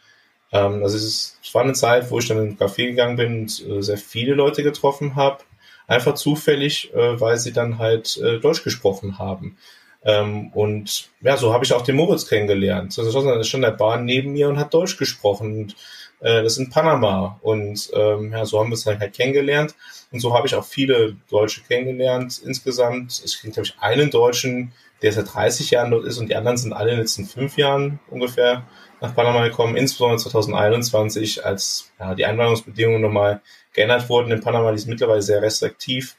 Ähm, 0.52 0.82
also 0.82 0.96
es, 0.96 1.04
ist, 1.04 1.38
es 1.42 1.54
war 1.54 1.62
eine 1.62 1.72
Zeit, 1.72 2.10
wo 2.10 2.18
ich 2.18 2.28
dann 2.28 2.38
in 2.38 2.56
den 2.56 2.58
Café 2.58 2.86
gegangen 2.86 3.16
bin 3.16 3.40
und 3.42 3.66
äh, 3.68 3.82
sehr 3.82 3.98
viele 3.98 4.34
Leute 4.34 4.62
getroffen 4.62 5.16
habe. 5.16 5.38
Einfach 5.86 6.14
zufällig, 6.14 6.92
äh, 6.94 7.20
weil 7.20 7.38
sie 7.38 7.52
dann 7.52 7.78
halt 7.78 8.16
äh, 8.18 8.40
Deutsch 8.40 8.64
gesprochen 8.64 9.18
haben. 9.18 9.56
Ähm, 10.04 10.50
und 10.52 11.10
ja, 11.20 11.36
so 11.36 11.52
habe 11.52 11.64
ich 11.64 11.72
auch 11.72 11.82
den 11.82 11.96
Moritz 11.96 12.28
kennengelernt. 12.28 12.96
Also 12.98 13.28
er 13.28 13.44
stand 13.44 13.64
der 13.64 13.70
Bahn 13.72 14.04
neben 14.04 14.32
mir 14.32 14.48
und 14.48 14.58
hat 14.58 14.74
Deutsch 14.74 14.96
gesprochen. 14.96 15.58
Und 15.58 15.76
äh, 16.20 16.42
das 16.42 16.58
in 16.58 16.70
Panama. 16.70 17.38
Und 17.42 17.90
ähm, 17.94 18.32
ja, 18.32 18.44
so 18.44 18.58
haben 18.58 18.70
wir 18.70 18.74
es 18.74 18.84
dann 18.84 18.98
halt 18.98 19.14
kennengelernt. 19.14 19.74
Und 20.10 20.20
so 20.20 20.34
habe 20.34 20.46
ich 20.46 20.54
auch 20.54 20.64
viele 20.64 21.16
Deutsche 21.30 21.62
kennengelernt 21.62 22.40
insgesamt. 22.44 23.10
Es 23.24 23.40
gibt, 23.40 23.54
glaube 23.54 23.68
ich, 23.68 23.78
einen 23.80 24.10
Deutschen, 24.10 24.72
der 25.02 25.12
seit 25.12 25.34
30 25.34 25.70
Jahren 25.70 25.90
dort 25.90 26.04
ist 26.04 26.18
und 26.18 26.28
die 26.28 26.36
anderen 26.36 26.56
sind 26.56 26.72
alle 26.72 26.90
in 26.90 26.96
den 26.96 27.00
letzten 27.00 27.26
fünf 27.26 27.56
Jahren 27.56 28.00
ungefähr 28.08 28.66
nach 29.00 29.14
Panama 29.14 29.44
gekommen, 29.44 29.76
insbesondere 29.76 30.18
2021, 30.18 31.44
als 31.44 31.92
ja, 32.00 32.14
die 32.14 32.24
Einwanderungsbedingungen 32.24 33.02
nochmal 33.02 33.42
geändert 33.72 34.08
wurden. 34.08 34.32
In 34.32 34.40
Panama 34.40 34.70
die 34.70 34.76
ist 34.76 34.86
mittlerweile 34.86 35.22
sehr 35.22 35.42
restriktiv. 35.42 36.16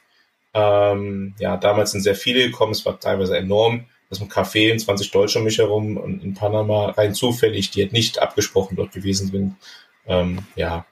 Ähm, 0.54 1.34
ja, 1.38 1.56
damals 1.56 1.92
sind 1.92 2.02
sehr 2.02 2.14
viele 2.14 2.46
gekommen, 2.46 2.72
es 2.72 2.86
war 2.86 2.98
teilweise 2.98 3.36
enorm. 3.36 3.86
Das 4.08 4.18
ist 4.18 4.24
ein 4.24 4.30
Café 4.30 4.72
und 4.72 4.78
20 4.78 5.10
Deutsche 5.10 5.38
um 5.38 5.44
mich 5.44 5.58
herum 5.58 5.96
und 5.96 6.22
in 6.22 6.34
Panama 6.34 6.90
rein 6.90 7.14
zufällig, 7.14 7.70
die 7.70 7.82
halt 7.82 7.92
nicht 7.92 8.20
abgesprochen 8.20 8.76
dort 8.76 8.92
gewesen 8.92 9.28
sind, 9.30 9.56
ähm, 10.06 10.38
ja, 10.56 10.86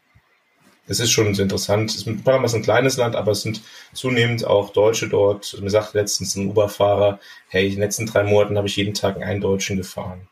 es 0.87 1.01
ist 1.01 1.11
schon 1.11 1.27
interessant. 1.35 1.91
Es 1.91 2.07
ist, 2.07 2.25
Panama 2.25 2.45
ist 2.45 2.55
ein 2.55 2.63
kleines 2.63 2.97
Land, 2.97 3.17
aber 3.17 3.33
es 3.33 3.43
sind 3.43 3.63
zunehmend 3.93 4.45
auch 4.45 4.71
Deutsche 4.73 5.09
dort. 5.09 5.61
Mir 5.61 5.71
sagte 5.71 5.99
letztens 5.99 6.37
ein 6.37 6.49
Uber-Fahrer, 6.49 7.19
hey, 7.49 7.67
in 7.67 7.73
den 7.73 7.81
letzten 7.81 8.07
drei 8.07 8.23
Monaten 8.23 8.57
habe 8.57 8.69
ich 8.69 8.77
jeden 8.77 8.95
Tag 8.95 9.21
einen 9.21 9.41
Deutschen 9.41 9.77
gefahren. 9.77 10.29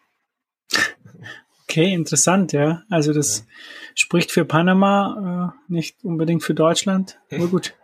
Okay, 1.65 1.93
interessant, 1.93 2.53
ja. 2.53 2.83
Also 2.89 3.13
das 3.13 3.39
ja. 3.39 3.45
spricht 3.95 4.31
für 4.31 4.45
Panama, 4.45 5.53
äh, 5.69 5.73
nicht 5.73 5.97
unbedingt 6.05 6.45
für 6.45 6.55
Deutschland. 6.55 7.19
Aber 7.33 7.49
gut, 7.49 7.75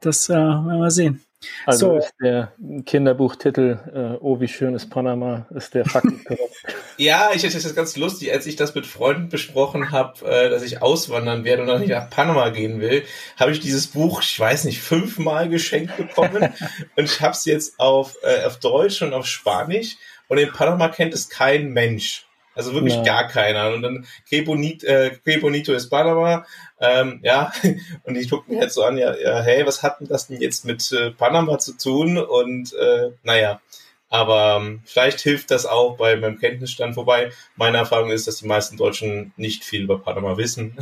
das 0.00 0.28
äh, 0.28 0.34
werden 0.34 0.80
wir 0.80 0.90
sehen. 0.90 1.24
Also 1.64 1.92
so. 1.92 1.96
ist 1.96 2.12
der 2.22 2.52
Kinderbuchtitel 2.84 3.78
äh, 3.94 4.18
Oh, 4.20 4.40
wie 4.40 4.48
schön 4.48 4.74
ist 4.74 4.90
Panama, 4.90 5.46
ist 5.54 5.74
der 5.74 5.86
Fakt 5.86 6.06
Ja, 6.98 7.30
ich, 7.34 7.42
das 7.42 7.54
ist 7.54 7.74
ganz 7.74 7.96
lustig, 7.96 8.32
als 8.32 8.46
ich 8.46 8.56
das 8.56 8.74
mit 8.74 8.86
Freunden 8.86 9.30
besprochen 9.30 9.90
habe, 9.90 10.26
äh, 10.26 10.50
dass 10.50 10.62
ich 10.62 10.82
auswandern 10.82 11.44
werde 11.44 11.62
und 11.62 11.68
dann 11.68 11.80
nicht 11.80 11.90
nach 11.90 12.10
Panama 12.10 12.50
gehen 12.50 12.80
will, 12.80 13.04
habe 13.38 13.52
ich 13.52 13.60
dieses 13.60 13.86
Buch, 13.86 14.22
ich 14.22 14.38
weiß 14.38 14.64
nicht, 14.64 14.80
fünfmal 14.80 15.48
geschenkt 15.48 15.96
bekommen 15.96 16.52
und 16.96 17.04
ich 17.04 17.20
habe 17.22 17.32
es 17.32 17.46
jetzt 17.46 17.80
auf, 17.80 18.16
äh, 18.22 18.44
auf 18.44 18.58
Deutsch 18.58 19.00
und 19.00 19.14
auf 19.14 19.26
Spanisch 19.26 19.96
und 20.28 20.36
in 20.36 20.52
Panama 20.52 20.88
kennt 20.88 21.14
es 21.14 21.30
kein 21.30 21.70
Mensch. 21.70 22.26
Also 22.60 22.74
wirklich 22.74 22.96
ja. 22.96 23.02
gar 23.02 23.26
keiner. 23.26 23.70
Und 23.70 23.80
dann 23.80 24.06
Que 24.28 24.42
Bonito, 24.42 24.86
äh, 24.86 25.16
Que 25.24 25.38
Bonito 25.38 25.72
es 25.72 25.88
Panama. 25.88 26.44
Ähm, 26.78 27.20
ja, 27.22 27.52
und 28.04 28.16
ich 28.16 28.28
gucke 28.28 28.52
mir 28.52 28.60
jetzt 28.60 28.74
so 28.74 28.84
an, 28.84 28.98
ja, 28.98 29.16
ja, 29.16 29.40
hey, 29.40 29.64
was 29.64 29.82
hat 29.82 29.98
denn 29.98 30.08
das 30.08 30.26
denn 30.26 30.42
jetzt 30.42 30.66
mit 30.66 30.92
äh, 30.92 31.10
Panama 31.10 31.58
zu 31.58 31.72
tun? 31.78 32.18
Und 32.18 32.74
äh, 32.74 33.12
naja, 33.22 33.62
aber 34.10 34.58
ähm, 34.60 34.82
vielleicht 34.84 35.20
hilft 35.20 35.50
das 35.50 35.64
auch 35.64 35.96
bei 35.96 36.16
meinem 36.16 36.38
Kenntnisstand. 36.38 36.96
Wobei 36.96 37.32
meine 37.56 37.78
Erfahrung 37.78 38.10
ist, 38.10 38.26
dass 38.26 38.36
die 38.36 38.46
meisten 38.46 38.76
Deutschen 38.76 39.32
nicht 39.38 39.64
viel 39.64 39.84
über 39.84 39.98
Panama 40.02 40.36
wissen. 40.36 40.76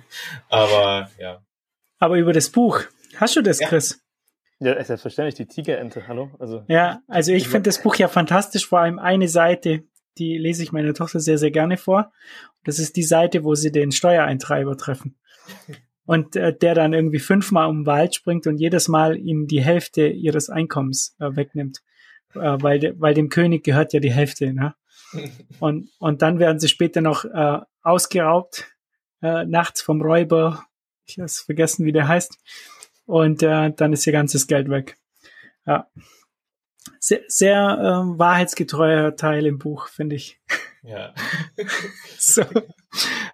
aber 0.48 1.10
ja. 1.18 1.42
Aber 1.98 2.16
über 2.16 2.32
das 2.32 2.48
Buch. 2.48 2.82
Hast 3.16 3.34
du 3.34 3.42
das, 3.42 3.58
ja. 3.58 3.66
Chris? 3.66 4.00
Ja, 4.60 4.82
selbstverständlich, 4.84 5.34
die 5.34 5.46
Tigerente, 5.46 6.06
hallo? 6.06 6.30
Also, 6.38 6.62
ja, 6.68 7.00
also 7.08 7.32
ich 7.32 7.48
finde 7.48 7.68
das 7.68 7.82
Buch 7.82 7.96
ja 7.96 8.06
fantastisch, 8.06 8.68
vor 8.68 8.78
allem 8.78 9.00
eine 9.00 9.28
Seite, 9.28 9.82
die 10.18 10.38
lese 10.38 10.62
ich 10.62 10.72
meiner 10.72 10.94
Tochter 10.94 11.20
sehr, 11.20 11.38
sehr 11.38 11.50
gerne 11.50 11.76
vor. 11.76 12.12
Das 12.64 12.78
ist 12.78 12.96
die 12.96 13.02
Seite, 13.02 13.44
wo 13.44 13.54
sie 13.54 13.72
den 13.72 13.92
Steuereintreiber 13.92 14.76
treffen. 14.76 15.16
Und 16.06 16.36
äh, 16.36 16.54
der 16.54 16.74
dann 16.74 16.92
irgendwie 16.92 17.18
fünfmal 17.18 17.68
um 17.68 17.80
den 17.80 17.86
Wald 17.86 18.14
springt 18.14 18.46
und 18.46 18.58
jedes 18.58 18.88
Mal 18.88 19.16
ihnen 19.16 19.46
die 19.46 19.62
Hälfte 19.62 20.06
ihres 20.06 20.50
Einkommens 20.50 21.16
äh, 21.18 21.34
wegnimmt. 21.34 21.78
Äh, 22.34 22.58
weil, 22.60 22.78
de, 22.78 22.94
weil 22.98 23.14
dem 23.14 23.30
König 23.30 23.64
gehört 23.64 23.94
ja 23.94 24.00
die 24.00 24.12
Hälfte. 24.12 24.52
Ne? 24.52 24.74
Und, 25.60 25.88
und 25.98 26.20
dann 26.20 26.38
werden 26.38 26.58
sie 26.58 26.68
später 26.68 27.00
noch 27.00 27.24
äh, 27.24 27.58
ausgeraubt, 27.82 28.70
äh, 29.22 29.46
nachts 29.46 29.80
vom 29.80 30.02
Räuber. 30.02 30.66
Ich 31.06 31.18
habe 31.18 31.28
vergessen, 31.28 31.86
wie 31.86 31.92
der 31.92 32.06
heißt. 32.06 32.36
Und 33.06 33.42
äh, 33.42 33.72
dann 33.74 33.94
ist 33.94 34.06
ihr 34.06 34.12
ganzes 34.12 34.46
Geld 34.46 34.68
weg. 34.68 34.96
Ja 35.66 35.88
sehr, 37.04 37.20
sehr 37.28 37.78
ähm, 37.82 38.18
wahrheitsgetreuer 38.18 39.14
Teil 39.14 39.44
im 39.44 39.58
Buch, 39.58 39.88
finde 39.88 40.16
ich. 40.16 40.40
Ja. 40.82 41.12
so, 42.18 42.42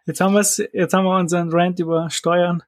jetzt 0.06 0.20
haben 0.20 0.34
wir 0.34 0.68
jetzt 0.72 0.92
haben 0.92 1.04
wir 1.04 1.16
unseren 1.16 1.50
Rant 1.52 1.78
über 1.78 2.10
Steuern 2.10 2.64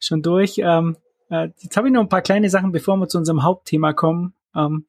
schon 0.00 0.22
durch. 0.22 0.58
Ähm, 0.58 0.96
äh, 1.30 1.50
jetzt 1.58 1.76
habe 1.76 1.86
ich 1.86 1.94
noch 1.94 2.00
ein 2.00 2.08
paar 2.08 2.22
kleine 2.22 2.50
Sachen, 2.50 2.72
bevor 2.72 2.96
wir 2.96 3.06
zu 3.06 3.18
unserem 3.18 3.44
Hauptthema 3.44 3.92
kommen. 3.92 4.34
Ähm, 4.56 4.86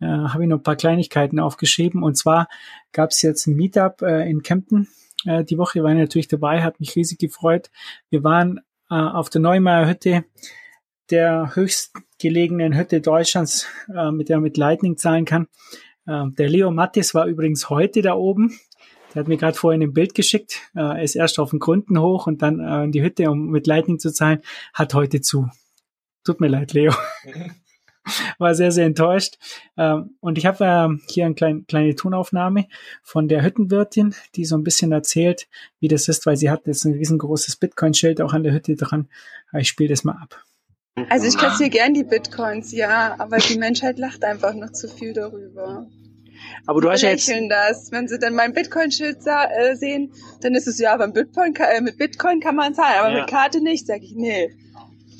äh, 0.00 0.06
habe 0.06 0.42
ich 0.42 0.48
noch 0.48 0.58
ein 0.58 0.64
paar 0.64 0.74
Kleinigkeiten 0.74 1.38
aufgeschrieben. 1.38 2.02
Und 2.02 2.16
zwar 2.16 2.48
gab 2.90 3.10
es 3.10 3.22
jetzt 3.22 3.46
ein 3.46 3.54
Meetup 3.54 4.02
äh, 4.02 4.28
in 4.28 4.42
Kempten. 4.42 4.88
Äh, 5.24 5.44
die 5.44 5.58
Woche 5.58 5.80
war 5.84 5.92
ich 5.92 5.98
natürlich 5.98 6.28
dabei, 6.28 6.64
hat 6.64 6.80
mich 6.80 6.96
riesig 6.96 7.20
gefreut. 7.20 7.70
Wir 8.10 8.24
waren 8.24 8.58
äh, 8.90 8.94
auf 8.94 9.30
der 9.30 9.40
Neumeier 9.40 9.86
Hütte 9.86 10.24
der 11.10 11.54
höchstgelegenen 11.54 12.76
Hütte 12.76 13.00
Deutschlands, 13.00 13.66
äh, 13.94 14.10
mit 14.10 14.28
der 14.28 14.36
man 14.36 14.44
mit 14.44 14.56
Lightning 14.56 14.96
zahlen 14.96 15.24
kann. 15.24 15.48
Äh, 16.06 16.24
der 16.38 16.48
Leo 16.48 16.70
Mattis 16.70 17.14
war 17.14 17.26
übrigens 17.26 17.70
heute 17.70 18.02
da 18.02 18.14
oben. 18.14 18.58
Der 19.14 19.20
hat 19.20 19.28
mir 19.28 19.36
gerade 19.36 19.56
vorhin 19.56 19.82
ein 19.82 19.92
Bild 19.92 20.14
geschickt. 20.14 20.60
Äh, 20.74 20.80
er 20.80 21.02
ist 21.02 21.14
erst 21.14 21.38
auf 21.38 21.50
den 21.50 21.60
Gründen 21.60 22.00
hoch 22.00 22.26
und 22.26 22.42
dann 22.42 22.60
äh, 22.60 22.84
in 22.84 22.92
die 22.92 23.02
Hütte, 23.02 23.30
um 23.30 23.50
mit 23.50 23.66
Lightning 23.66 23.98
zu 23.98 24.12
zahlen. 24.12 24.40
Hat 24.72 24.94
heute 24.94 25.20
zu. 25.20 25.48
Tut 26.24 26.40
mir 26.40 26.48
leid, 26.48 26.72
Leo. 26.72 26.92
war 28.38 28.54
sehr, 28.54 28.72
sehr 28.72 28.86
enttäuscht. 28.86 29.38
Ähm, 29.76 30.16
und 30.20 30.38
ich 30.38 30.46
habe 30.46 30.64
äh, 30.64 31.12
hier 31.12 31.26
eine 31.26 31.34
kleine, 31.34 31.62
kleine 31.62 31.94
Tonaufnahme 31.94 32.66
von 33.02 33.28
der 33.28 33.44
Hüttenwirtin, 33.44 34.14
die 34.34 34.44
so 34.44 34.56
ein 34.56 34.64
bisschen 34.64 34.92
erzählt, 34.92 35.48
wie 35.80 35.88
das 35.88 36.08
ist, 36.08 36.26
weil 36.26 36.36
sie 36.36 36.50
hat 36.50 36.66
jetzt 36.66 36.84
ein 36.84 36.94
riesengroßes 36.94 37.56
Bitcoin-Schild 37.56 38.20
auch 38.20 38.32
an 38.32 38.42
der 38.42 38.52
Hütte 38.52 38.76
dran. 38.76 39.08
Ich 39.52 39.68
spiele 39.68 39.90
das 39.90 40.04
mal 40.04 40.18
ab. 40.20 40.44
Also 41.08 41.26
ich 41.26 41.36
kassiere 41.36 41.70
gern 41.70 41.92
die 41.92 42.04
Bitcoins, 42.04 42.70
ja, 42.72 43.16
aber 43.18 43.38
die 43.38 43.58
Menschheit 43.58 43.98
lacht 43.98 44.24
einfach 44.24 44.54
noch 44.54 44.70
zu 44.70 44.88
viel 44.88 45.12
darüber. 45.12 45.88
Aber 46.66 46.80
du 46.80 46.90
hast 46.90 47.02
ja 47.02 47.10
jetzt 47.10 47.28
das. 47.48 47.90
Wenn 47.90 48.06
sie 48.06 48.18
dann 48.18 48.34
mein 48.34 48.52
Bitcoin-Schild 48.52 49.18
äh, 49.26 49.74
sehen, 49.74 50.12
dann 50.40 50.54
ist 50.54 50.68
es 50.68 50.78
ja, 50.78 50.94
aber 50.94 51.08
Bitcoin, 51.08 51.54
äh, 51.56 51.80
mit 51.80 51.98
Bitcoin 51.98 52.40
kann 52.40 52.54
man 52.54 52.74
zahlen, 52.74 52.98
aber 53.00 53.12
ja. 53.12 53.20
mit 53.20 53.30
Karte 53.30 53.60
nicht, 53.60 53.86
sag 53.86 54.02
ich, 54.02 54.14
nee. 54.14 54.54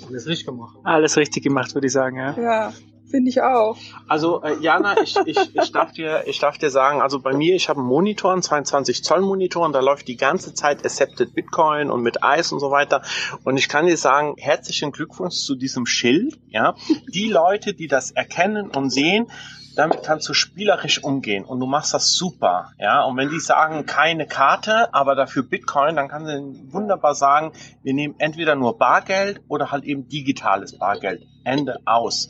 Alles 0.08 0.26
richtig 0.26 0.46
gemacht. 0.46 0.78
Alles 0.84 1.16
richtig 1.16 1.42
gemacht, 1.42 1.74
würde 1.74 1.86
ich 1.86 1.92
sagen, 1.92 2.18
ja. 2.18 2.38
Ja. 2.38 2.72
Finde 3.14 3.30
ich 3.30 3.40
auch. 3.42 3.76
Also 4.08 4.42
äh, 4.42 4.56
Jana, 4.58 5.00
ich, 5.00 5.14
ich, 5.24 5.54
ich, 5.54 5.70
darf 5.70 5.92
dir, 5.92 6.24
ich 6.26 6.40
darf 6.40 6.58
dir 6.58 6.70
sagen, 6.70 7.00
also 7.00 7.20
bei 7.20 7.32
mir, 7.32 7.54
ich 7.54 7.68
habe 7.68 7.78
einen 7.78 7.86
Monitor, 7.86 8.32
einen 8.32 8.42
22 8.42 9.04
Zoll 9.04 9.20
Monitor 9.20 9.64
und 9.64 9.72
da 9.72 9.78
läuft 9.78 10.08
die 10.08 10.16
ganze 10.16 10.52
Zeit 10.52 10.84
Accepted 10.84 11.32
Bitcoin 11.32 11.92
und 11.92 12.02
mit 12.02 12.24
Eis 12.24 12.50
und 12.50 12.58
so 12.58 12.72
weiter. 12.72 13.02
Und 13.44 13.56
ich 13.56 13.68
kann 13.68 13.86
dir 13.86 13.96
sagen, 13.96 14.34
herzlichen 14.36 14.90
Glückwunsch 14.90 15.36
zu 15.36 15.54
diesem 15.54 15.86
Schild. 15.86 16.40
Ja, 16.48 16.74
die 17.06 17.28
Leute, 17.28 17.72
die 17.72 17.86
das 17.86 18.10
erkennen 18.10 18.68
und 18.70 18.90
sehen, 18.90 19.28
damit 19.76 20.02
kannst 20.02 20.28
du 20.28 20.34
spielerisch 20.34 21.04
umgehen 21.04 21.44
und 21.44 21.60
du 21.60 21.66
machst 21.66 21.94
das 21.94 22.14
super, 22.14 22.72
ja. 22.78 23.04
Und 23.04 23.16
wenn 23.16 23.30
die 23.30 23.38
sagen 23.38 23.86
keine 23.86 24.26
Karte, 24.26 24.92
aber 24.92 25.14
dafür 25.14 25.44
Bitcoin, 25.44 25.94
dann 25.94 26.08
kannst 26.08 26.32
du 26.32 26.72
wunderbar 26.72 27.14
sagen, 27.14 27.52
wir 27.84 27.94
nehmen 27.94 28.16
entweder 28.18 28.56
nur 28.56 28.76
Bargeld 28.76 29.40
oder 29.46 29.70
halt 29.70 29.84
eben 29.84 30.08
digitales 30.08 30.76
Bargeld. 30.78 31.22
Ende 31.44 31.78
aus. 31.84 32.28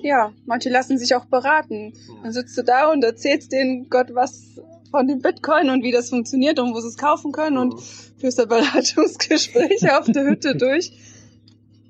Ja, 0.00 0.32
manche 0.46 0.70
lassen 0.70 0.98
sich 0.98 1.14
auch 1.14 1.24
beraten. 1.26 1.94
Dann 2.22 2.32
sitzt 2.32 2.56
du 2.58 2.62
da 2.62 2.90
und 2.90 3.02
erzählst 3.04 3.52
denen 3.52 3.88
Gott 3.88 4.14
was 4.14 4.60
von 4.90 5.08
dem 5.08 5.20
Bitcoin 5.20 5.70
und 5.70 5.82
wie 5.82 5.92
das 5.92 6.10
funktioniert 6.10 6.58
und 6.58 6.74
wo 6.74 6.80
sie 6.80 6.88
es 6.88 6.96
kaufen 6.96 7.32
können 7.32 7.58
und 7.58 7.80
führst 7.80 8.38
da 8.38 8.44
Beratungsgespräche 8.44 9.98
auf 9.98 10.06
der 10.06 10.24
Hütte 10.24 10.56
durch. 10.56 10.92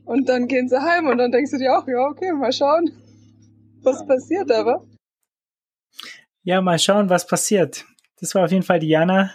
Und 0.05 0.29
dann 0.29 0.49
gehen 0.49 0.69
sie 0.69 0.81
heim 0.81 1.07
und 1.07 1.19
dann 1.19 1.33
denkst 1.33 1.51
du 1.51 1.59
dir 1.59 1.77
auch, 1.77 1.87
ja, 1.89 1.99
okay, 2.07 2.33
mal 2.33 2.53
schauen, 2.53 2.93
was 3.83 4.07
passiert 4.07 4.51
aber. 4.51 4.87
Ja, 6.43 6.61
mal 6.61 6.79
schauen, 6.79 7.09
was 7.09 7.27
passiert. 7.27 7.85
Das 8.21 8.35
war 8.35 8.45
auf 8.45 8.53
jeden 8.53 8.63
Fall 8.63 8.81
Diana, 8.81 9.33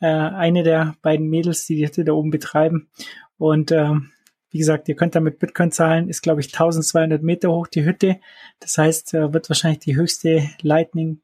äh, 0.00 0.06
eine 0.06 0.62
der 0.62 0.96
beiden 1.02 1.28
Mädels, 1.28 1.66
die 1.66 1.76
die 1.76 1.86
Hütte 1.86 2.04
da 2.04 2.12
oben 2.12 2.30
betreiben. 2.30 2.90
Und 3.38 3.72
ähm, 3.72 4.10
wie 4.56 4.60
gesagt, 4.60 4.88
ihr 4.88 4.96
könnt 4.96 5.14
damit 5.14 5.38
Bitcoin 5.38 5.70
zahlen, 5.70 6.08
ist 6.08 6.22
glaube 6.22 6.40
ich 6.40 6.46
1200 6.46 7.22
Meter 7.22 7.52
hoch 7.52 7.66
die 7.66 7.84
Hütte. 7.84 8.20
Das 8.58 8.78
heißt, 8.78 9.12
äh, 9.12 9.34
wird 9.34 9.50
wahrscheinlich 9.50 9.80
die 9.80 9.96
höchste 9.96 10.48
Lightning 10.62 11.20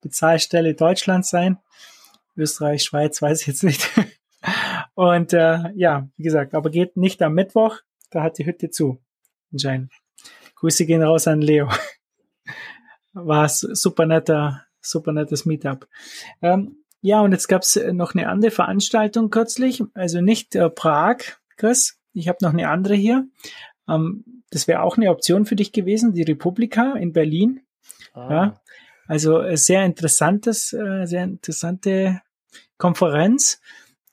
Bezahlstelle 0.00 0.74
Deutschlands 0.74 1.28
sein. 1.28 1.58
Österreich, 2.36 2.84
Schweiz, 2.84 3.20
weiß 3.20 3.40
ich 3.40 3.48
jetzt 3.48 3.64
nicht. 3.64 3.90
Und 4.94 5.32
äh, 5.32 5.72
ja, 5.74 6.08
wie 6.16 6.22
gesagt, 6.22 6.54
aber 6.54 6.70
geht 6.70 6.96
nicht 6.96 7.20
am 7.20 7.34
Mittwoch, 7.34 7.78
da 8.10 8.22
hat 8.22 8.38
die 8.38 8.46
Hütte 8.46 8.70
zu. 8.70 9.00
Anscheinend. 9.50 9.90
Grüße 10.54 10.86
gehen 10.86 11.02
raus 11.02 11.26
an 11.26 11.40
Leo. 11.40 11.68
War 13.12 13.48
super 13.48 14.06
netter, 14.06 14.66
super 14.80 15.10
nettes 15.10 15.46
Meetup. 15.46 15.88
Ähm, 16.42 16.84
ja, 17.00 17.22
und 17.22 17.32
jetzt 17.32 17.48
gab's 17.48 17.74
noch 17.74 18.14
eine 18.14 18.28
andere 18.28 18.52
Veranstaltung 18.52 19.30
kürzlich, 19.30 19.82
also 19.94 20.20
nicht 20.20 20.54
äh, 20.54 20.70
Prag, 20.70 21.16
Chris. 21.56 21.97
Ich 22.18 22.28
habe 22.28 22.38
noch 22.42 22.52
eine 22.52 22.68
andere 22.68 22.94
hier. 22.94 23.26
Ähm, 23.88 24.42
das 24.50 24.66
wäre 24.66 24.82
auch 24.82 24.96
eine 24.96 25.10
Option 25.10 25.46
für 25.46 25.56
dich 25.56 25.72
gewesen, 25.72 26.12
die 26.12 26.22
Republika 26.22 26.94
in 26.94 27.12
Berlin. 27.12 27.60
Ah. 28.12 28.30
Ja, 28.30 28.60
also 29.06 29.40
äh, 29.40 29.56
sehr 29.56 29.84
interessantes, 29.84 30.72
äh, 30.72 31.06
sehr 31.06 31.24
interessante 31.24 32.20
Konferenz. 32.76 33.60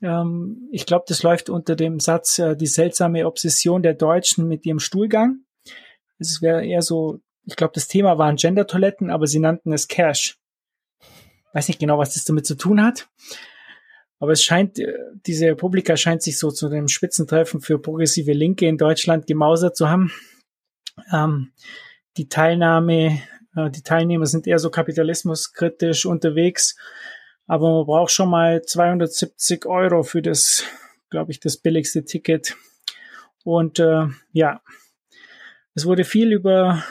Ähm, 0.01 0.67
ich 0.71 0.85
glaube, 0.85 1.05
das 1.07 1.23
läuft 1.23 1.49
unter 1.49 1.75
dem 1.75 1.99
Satz 1.99 2.39
äh, 2.39 2.55
die 2.55 2.67
seltsame 2.67 3.25
Obsession 3.25 3.81
der 3.81 3.93
Deutschen 3.93 4.47
mit 4.47 4.65
ihrem 4.65 4.79
Stuhlgang. 4.79 5.39
Es 6.17 6.41
wäre 6.41 6.65
eher 6.65 6.81
so, 6.81 7.19
ich 7.45 7.55
glaube, 7.55 7.73
das 7.73 7.87
Thema 7.87 8.17
waren 8.17 8.37
Gender-Toiletten, 8.37 9.09
aber 9.09 9.27
sie 9.27 9.39
nannten 9.39 9.73
es 9.73 9.87
Cash. 9.87 10.37
Weiß 11.53 11.67
nicht 11.67 11.79
genau, 11.79 11.97
was 11.97 12.13
das 12.13 12.25
damit 12.25 12.45
zu 12.45 12.55
tun 12.55 12.83
hat. 12.83 13.07
Aber 14.19 14.31
es 14.31 14.43
scheint, 14.43 14.79
diese 15.25 15.47
Republika 15.47 15.97
scheint 15.97 16.23
sich 16.23 16.39
so 16.39 16.51
zu 16.51 16.69
dem 16.69 16.87
Spitzentreffen 16.87 17.61
für 17.61 17.79
progressive 17.79 18.31
Linke 18.31 18.65
in 18.67 18.77
Deutschland 18.77 19.27
gemausert 19.27 19.75
zu 19.75 19.89
haben. 19.89 20.11
Ähm, 21.11 21.51
die 22.17 22.29
Teilnahme 22.29 23.19
äh, 23.55 23.69
die 23.71 23.81
Teilnehmer 23.81 24.25
sind 24.25 24.47
eher 24.47 24.59
so 24.59 24.69
kapitalismuskritisch 24.69 26.05
unterwegs, 26.05 26.75
aber 27.47 27.71
man 27.77 27.85
braucht 27.85 28.11
schon 28.11 28.29
mal 28.29 28.61
270 28.61 29.65
Euro 29.65 30.03
für 30.03 30.21
das, 30.21 30.63
glaube 31.09 31.31
ich, 31.31 31.39
das 31.39 31.57
billigste 31.57 32.03
Ticket. 32.03 32.55
Und 33.43 33.79
äh, 33.79 34.07
ja, 34.31 34.61
es 35.73 35.85
wurde 35.85 36.03
viel 36.03 36.31
über, 36.31 36.83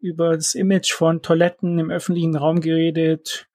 über 0.00 0.34
das 0.34 0.54
Image 0.54 0.92
von 0.92 1.22
Toiletten 1.22 1.78
im 1.78 1.90
öffentlichen 1.90 2.36
Raum 2.36 2.60
geredet. 2.60 3.48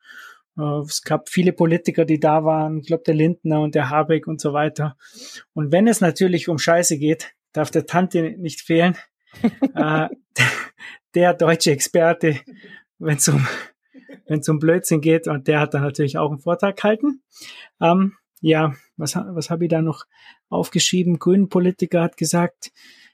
Äh, 0.58 0.80
es 0.82 1.02
gab 1.02 1.30
viele 1.30 1.54
Politiker, 1.54 2.06
die 2.06 2.20
da 2.20 2.44
waren, 2.44 2.80
ich 2.80 2.88
glaube 2.88 3.04
der 3.06 3.16
Lindner 3.16 3.62
und 3.62 3.76
der 3.76 3.90
Habeck 3.90 4.28
und 4.28 4.42
so 4.42 4.54
weiter. 4.54 4.98
Und 5.54 5.72
wenn 5.72 5.88
es 5.88 6.02
natürlich 6.02 6.50
um 6.50 6.58
Scheiße 6.58 6.98
geht, 6.98 7.34
darf 7.54 7.72
der 7.72 7.86
Tante 7.86 8.36
nicht 8.38 8.62
fehlen. 8.62 8.98
äh, 9.76 10.10
der 11.16 11.34
deutsche 11.34 11.72
Experte, 11.72 12.40
wenn 12.98 13.18
es 13.18 13.28
um, 13.28 13.48
wenn's 14.28 14.50
um 14.50 14.60
Blödsinn 14.60 15.02
geht. 15.02 15.28
Und 15.28 15.48
der 15.48 15.60
hat 15.60 15.74
dann 15.74 15.84
natürlich 15.84 16.18
auch 16.18 16.30
einen 16.30 16.40
Vortrag 16.40 16.76
gehalten. 16.76 17.22
Ähm, 17.80 18.14
ja, 18.42 18.74
was, 18.98 19.16
was 19.16 19.50
habe 19.50 19.66
ich 19.66 19.70
da 19.70 19.82
noch 19.82 20.06
aufgeschrieben? 20.50 21.20
Grünen 21.20 21.50
Politiker 21.50 22.02
hat 22.02 22.18
gesagt, 22.18 22.72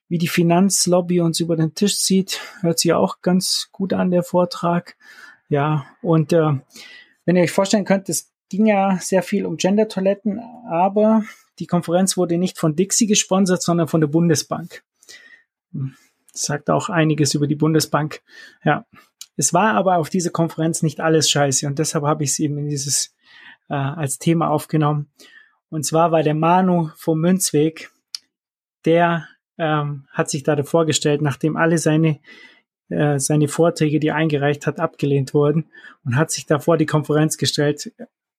wie 0.08 0.18
die 0.18 0.28
Finanzlobby 0.28 1.22
uns 1.22 1.40
über 1.40 1.56
den 1.56 1.76
Tisch 1.76 2.00
zieht, 2.00 2.42
hört 2.62 2.80
sich 2.80 2.94
auch 2.94 3.22
ganz 3.22 3.70
gut 3.72 3.94
an, 3.94 4.10
der 4.10 4.24
Vortrag. 4.24 4.98
Ja, 5.50 5.86
und 6.02 6.34
äh, 6.34 6.54
wenn 7.30 7.36
ihr 7.36 7.44
euch 7.44 7.52
vorstellen 7.52 7.86
könnt, 7.86 8.10
es 8.10 8.34
ging 8.50 8.66
ja 8.66 8.98
sehr 9.00 9.22
viel 9.22 9.46
um 9.46 9.58
Gender-Toiletten, 9.58 10.40
aber 10.68 11.24
die 11.60 11.68
Konferenz 11.68 12.18
wurde 12.18 12.40
nicht 12.40 12.58
von 12.58 12.76
Dixie 12.76 13.06
gesponsert, 13.06 13.62
sondern 13.62 13.88
von 13.88 14.02
der 14.02 14.08
Bundesbank. 14.08 14.84
Das 15.72 16.42
sagt 16.42 16.72
auch 16.72 16.90
einiges 16.90 17.36
über 17.36 17.46
die 17.46 17.54
Bundesbank. 17.54 18.24
Ja. 18.64 18.88
Es 19.38 19.54
war 19.54 19.76
aber 19.76 19.98
auf 19.98 20.10
dieser 20.10 20.32
Konferenz 20.32 20.82
nicht 20.82 21.02
alles 21.02 21.30
scheiße 21.30 21.68
und 21.68 21.78
deshalb 21.78 22.04
habe 22.04 22.24
ich 22.24 22.32
es 22.32 22.40
eben 22.40 22.58
in 22.58 22.68
dieses 22.68 23.14
äh, 23.70 23.76
als 23.76 24.18
Thema 24.18 24.50
aufgenommen. 24.50 25.12
Und 25.70 25.86
zwar 25.86 26.12
war 26.12 26.24
der 26.24 26.34
Manu 26.34 26.90
vom 26.96 27.20
Münzweg, 27.20 27.92
der 28.86 29.28
ähm, 29.60 30.08
hat 30.10 30.32
sich 30.32 30.42
da 30.42 30.64
vorgestellt, 30.64 31.22
nachdem 31.22 31.58
alle 31.58 31.78
seine 31.78 32.22
äh, 32.90 33.20
seine 33.20 33.48
Vorträge, 33.48 34.00
die 34.00 34.08
er 34.08 34.16
eingereicht 34.16 34.68
hat, 34.68 34.80
abgelehnt 34.80 35.34
wurden 35.34 35.70
und 36.04 36.16
hat 36.16 36.32
sich 36.32 36.46
da 36.46 36.60
vor 36.60 36.78
die 36.78 36.86
Konferenz 36.86 37.38
gestellt 37.38 37.92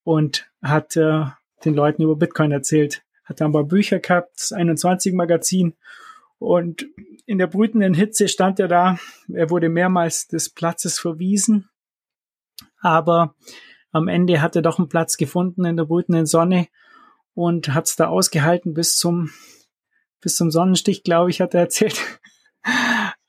und 0.05 0.51
hat 0.63 0.97
äh, 0.97 1.25
den 1.65 1.75
Leuten 1.75 2.03
über 2.03 2.17
Bitcoin 2.17 2.53
erzählt. 2.53 3.03
Hat 3.25 3.41
dann 3.41 3.51
ein 3.51 3.53
paar 3.53 3.65
Bücher 3.65 4.01
gehabt, 4.01 4.33
das 4.37 4.53
21 4.53 5.15
Magazin 5.15 5.75
und 6.39 6.87
in 7.27 7.39
der 7.39 7.47
brütenden 7.47 7.95
Hitze 7.95 8.29
stand 8.29 8.59
er 8.59 8.67
da. 8.67 8.99
Er 9.33 9.51
wurde 9.51 9.69
mehrmals 9.69 10.27
des 10.27 10.49
Platzes 10.49 10.99
verwiesen. 10.99 11.69
Aber 12.81 13.35
am 13.93 14.09
Ende 14.09 14.41
hat 14.41 14.57
er 14.57 14.63
doch 14.63 14.79
einen 14.79 14.89
Platz 14.89 15.17
gefunden 15.17 15.65
in 15.65 15.77
der 15.77 15.85
brütenden 15.85 16.27
Sonne 16.27 16.69
und 17.35 17.75
hat 17.75 17.87
es 17.87 17.97
da 17.97 18.09
ausgehalten 18.09 18.75
bis 18.75 18.97
zum, 18.97 19.31
bis 20.21 20.37
zum 20.37 20.51
Sonnenstich, 20.51 21.05
glaube 21.05 21.31
ich, 21.31 21.41
hat 21.41 21.55
er 21.55 21.61
erzählt 21.61 22.01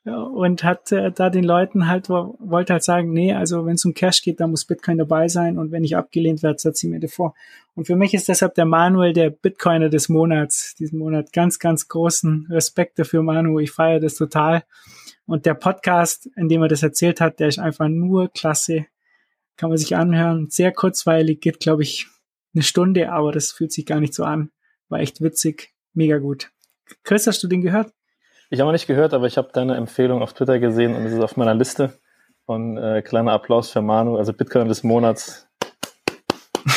und 0.03 0.63
hat 0.63 0.91
äh, 0.91 1.11
da 1.11 1.29
den 1.29 1.43
Leuten 1.43 1.87
halt, 1.87 2.09
wollte 2.09 2.73
halt 2.73 2.83
sagen, 2.83 3.13
nee, 3.13 3.33
also 3.33 3.65
wenn 3.65 3.75
es 3.75 3.85
um 3.85 3.93
Cash 3.93 4.23
geht, 4.23 4.39
da 4.39 4.47
muss 4.47 4.65
Bitcoin 4.65 4.97
dabei 4.97 5.27
sein 5.27 5.59
und 5.59 5.71
wenn 5.71 5.83
ich 5.83 5.95
abgelehnt 5.95 6.41
werde, 6.41 6.59
setze 6.59 6.87
ich 6.87 6.91
mir 6.91 6.99
davor. 6.99 7.35
Und 7.75 7.85
für 7.85 7.95
mich 7.95 8.13
ist 8.13 8.27
deshalb 8.27 8.55
der 8.55 8.65
Manuel 8.65 9.13
der 9.13 9.29
Bitcoiner 9.29 9.89
des 9.89 10.09
Monats, 10.09 10.75
diesen 10.75 10.99
Monat. 10.99 11.31
Ganz, 11.31 11.59
ganz 11.59 11.87
großen 11.87 12.47
Respekt 12.49 12.97
dafür, 12.97 13.21
Manu. 13.21 13.59
Ich 13.59 13.71
feiere 13.71 13.99
das 13.99 14.15
total. 14.15 14.63
Und 15.25 15.45
der 15.45 15.53
Podcast, 15.53 16.29
in 16.35 16.49
dem 16.49 16.63
er 16.63 16.67
das 16.67 16.83
erzählt 16.83 17.21
hat, 17.21 17.39
der 17.39 17.47
ist 17.47 17.59
einfach 17.59 17.87
nur 17.87 18.29
klasse. 18.29 18.87
Kann 19.55 19.69
man 19.69 19.77
sich 19.77 19.95
anhören. 19.95 20.49
Sehr 20.49 20.71
kurzweilig, 20.71 21.41
geht, 21.41 21.59
glaube 21.59 21.83
ich, 21.83 22.07
eine 22.53 22.63
Stunde, 22.63 23.11
aber 23.11 23.31
das 23.31 23.51
fühlt 23.51 23.71
sich 23.71 23.85
gar 23.85 23.99
nicht 23.99 24.13
so 24.13 24.23
an. 24.23 24.51
War 24.89 24.99
echt 24.99 25.21
witzig. 25.21 25.69
Mega 25.93 26.17
gut. 26.17 26.51
Chris, 27.03 27.27
hast 27.27 27.41
du 27.43 27.47
den 27.47 27.61
gehört? 27.61 27.93
Ich 28.53 28.59
habe 28.59 28.67
noch 28.67 28.73
nicht 28.73 28.85
gehört, 28.85 29.13
aber 29.13 29.27
ich 29.27 29.37
habe 29.37 29.47
deine 29.53 29.77
Empfehlung 29.77 30.21
auf 30.21 30.33
Twitter 30.33 30.59
gesehen 30.59 30.93
und 30.93 31.05
es 31.05 31.13
ist 31.13 31.21
auf 31.21 31.37
meiner 31.37 31.53
Liste. 31.55 31.97
Und 32.45 32.77
äh, 32.77 33.01
kleiner 33.01 33.31
Applaus 33.31 33.71
für 33.71 33.81
Manu, 33.81 34.17
also 34.17 34.33
Bitcoin 34.33 34.67
des 34.67 34.83
Monats. 34.83 35.47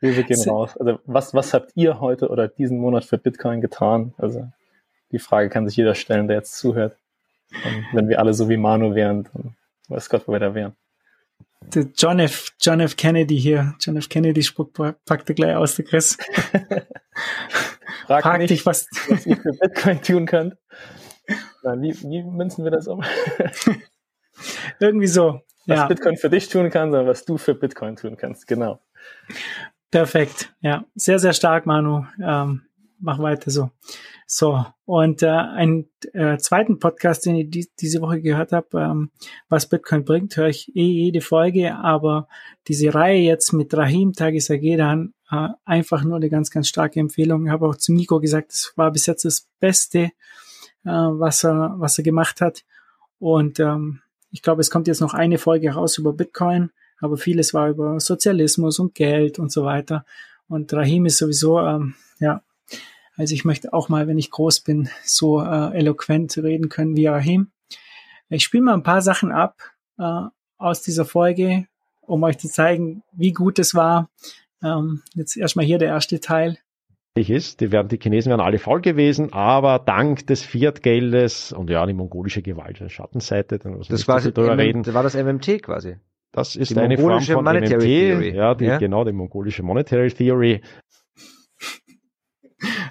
Grüße 0.00 0.24
gehen 0.24 0.42
raus. 0.48 0.76
Also 0.76 0.98
was, 1.04 1.34
was 1.34 1.54
habt 1.54 1.70
ihr 1.76 2.00
heute 2.00 2.30
oder 2.30 2.48
diesen 2.48 2.78
Monat 2.78 3.04
für 3.04 3.16
Bitcoin 3.16 3.60
getan? 3.60 4.12
Also 4.18 4.50
die 5.12 5.20
Frage 5.20 5.48
kann 5.50 5.68
sich 5.68 5.76
jeder 5.76 5.94
stellen, 5.94 6.26
der 6.26 6.38
jetzt 6.38 6.58
zuhört. 6.58 6.96
Und 7.52 7.86
wenn 7.92 8.08
wir 8.08 8.18
alle 8.18 8.34
so 8.34 8.48
wie 8.48 8.56
Manu 8.56 8.96
wären, 8.96 9.28
dann 9.32 9.54
weiß 9.86 10.08
Gott, 10.08 10.26
wo 10.26 10.32
wir 10.32 10.40
da 10.40 10.52
wären. 10.52 10.74
John 11.94 12.18
F. 12.18 12.52
John 12.60 12.80
F. 12.80 12.96
Kennedy 12.96 13.38
hier. 13.38 13.74
John 13.80 13.96
F. 13.96 14.08
Kennedy 14.08 14.42
Spruch 14.42 14.70
packte 15.04 15.34
gleich 15.34 15.54
aus, 15.54 15.76
der 15.76 15.84
Chris. 15.84 16.16
Frag, 18.06 18.22
Frag 18.22 18.38
nicht, 18.38 18.50
dich, 18.50 18.66
was, 18.66 18.88
was 19.08 19.26
ihr 19.26 19.36
für 19.36 19.52
Bitcoin 19.52 20.02
tun 20.02 20.26
könnt. 20.26 20.56
Nein, 21.62 21.82
wie, 21.82 21.94
wie 22.02 22.22
münzen 22.22 22.64
wir 22.64 22.70
das 22.70 22.88
um? 22.88 23.04
Irgendwie 24.80 25.06
so. 25.06 25.42
Was 25.66 25.78
ja. 25.78 25.86
Bitcoin 25.86 26.16
für 26.16 26.30
dich 26.30 26.48
tun 26.48 26.70
kann, 26.70 26.90
sondern 26.90 27.06
was 27.06 27.24
du 27.24 27.38
für 27.38 27.54
Bitcoin 27.54 27.96
tun 27.96 28.16
kannst. 28.16 28.46
Genau. 28.46 28.80
Perfekt. 29.90 30.52
Ja, 30.60 30.84
sehr, 30.94 31.18
sehr 31.18 31.32
stark, 31.32 31.66
Manu. 31.66 32.06
Ähm, 32.22 32.62
mach 33.00 33.18
weiter 33.18 33.50
so. 33.50 33.70
So, 34.26 34.64
und 34.84 35.22
äh, 35.24 35.28
einen 35.28 35.88
äh, 36.12 36.36
zweiten 36.38 36.78
Podcast, 36.78 37.26
den 37.26 37.34
ich 37.34 37.50
die, 37.50 37.68
diese 37.80 38.00
Woche 38.00 38.20
gehört 38.20 38.52
habe, 38.52 38.80
ähm, 38.80 39.10
was 39.48 39.68
Bitcoin 39.68 40.04
bringt, 40.04 40.36
höre 40.36 40.48
ich 40.48 40.74
eh 40.76 40.84
jede 40.84 41.20
Folge, 41.20 41.74
aber 41.74 42.28
diese 42.68 42.94
Reihe 42.94 43.20
jetzt 43.20 43.52
mit 43.52 43.74
Rahim 43.74 44.12
Tagisagedan, 44.12 45.14
äh, 45.30 45.48
einfach 45.64 46.04
nur 46.04 46.16
eine 46.16 46.30
ganz, 46.30 46.50
ganz 46.50 46.68
starke 46.68 47.00
Empfehlung. 47.00 47.46
Ich 47.46 47.52
habe 47.52 47.66
auch 47.66 47.76
zu 47.76 47.92
Nico 47.92 48.20
gesagt, 48.20 48.52
es 48.52 48.72
war 48.76 48.92
bis 48.92 49.06
jetzt 49.06 49.24
das 49.24 49.48
Beste, 49.58 49.98
äh, 49.98 50.10
was, 50.84 51.44
er, 51.44 51.74
was 51.78 51.98
er 51.98 52.04
gemacht 52.04 52.40
hat. 52.40 52.64
Und 53.18 53.58
ähm, 53.58 54.00
ich 54.30 54.42
glaube, 54.42 54.60
es 54.60 54.70
kommt 54.70 54.86
jetzt 54.86 55.00
noch 55.00 55.14
eine 55.14 55.38
Folge 55.38 55.70
raus 55.72 55.98
über 55.98 56.12
Bitcoin, 56.12 56.70
aber 57.00 57.16
vieles 57.16 57.52
war 57.52 57.68
über 57.68 57.98
Sozialismus 57.98 58.78
und 58.78 58.94
Geld 58.94 59.38
und 59.38 59.50
so 59.50 59.64
weiter. 59.64 60.04
Und 60.48 60.72
Rahim 60.72 61.06
ist 61.06 61.18
sowieso, 61.18 61.60
ähm, 61.60 61.94
ja, 62.18 62.42
also 63.20 63.34
ich 63.34 63.44
möchte 63.44 63.74
auch 63.74 63.90
mal, 63.90 64.08
wenn 64.08 64.16
ich 64.16 64.30
groß 64.30 64.60
bin, 64.60 64.88
so 65.04 65.42
äh, 65.42 65.76
eloquent 65.76 66.38
reden 66.38 66.70
können 66.70 66.96
wie 66.96 67.06
Rahim. 67.06 67.48
Ich 68.30 68.44
spiele 68.44 68.62
mal 68.62 68.72
ein 68.72 68.82
paar 68.82 69.02
Sachen 69.02 69.30
ab 69.30 69.58
äh, 69.98 70.22
aus 70.56 70.80
dieser 70.80 71.04
Folge, 71.04 71.66
um 72.00 72.22
euch 72.22 72.38
zu 72.38 72.48
zeigen, 72.48 73.02
wie 73.12 73.32
gut 73.32 73.58
es 73.58 73.74
war. 73.74 74.08
Ähm, 74.64 75.02
jetzt 75.14 75.36
erstmal 75.36 75.66
hier 75.66 75.76
der 75.76 75.88
erste 75.88 76.18
Teil. 76.20 76.56
ist. 77.14 77.60
Die, 77.60 77.70
werden, 77.70 77.88
die 77.88 77.98
Chinesen 77.98 78.30
wären 78.30 78.40
alle 78.40 78.58
voll 78.58 78.80
gewesen, 78.80 79.34
aber 79.34 79.78
dank 79.80 80.26
des 80.26 80.40
Fiat-Geldes 80.42 81.52
und 81.52 81.68
ja, 81.68 81.84
die 81.84 81.92
mongolische 81.92 82.40
Gewalt, 82.40 82.80
der 82.80 82.88
Schattenseite, 82.88 83.58
dann 83.58 83.74
muss 83.74 83.88
das 83.88 84.06
quasi 84.06 84.32
drüber 84.32 84.56
reden. 84.56 84.86
war 84.94 85.02
das 85.02 85.14
MMT 85.14 85.62
quasi. 85.62 85.96
Das 86.32 86.56
ist 86.56 86.70
die 86.70 86.78
eine 86.78 86.96
Form 86.96 87.20
von 87.20 87.44
Monetary 87.44 87.74
MMT, 87.74 87.82
Theory. 87.82 88.34
Ja, 88.34 88.54
die, 88.54 88.64
ja, 88.64 88.78
genau, 88.78 89.04
die 89.04 89.12
mongolische 89.12 89.62
Monetary 89.62 90.10
Theory. 90.10 90.62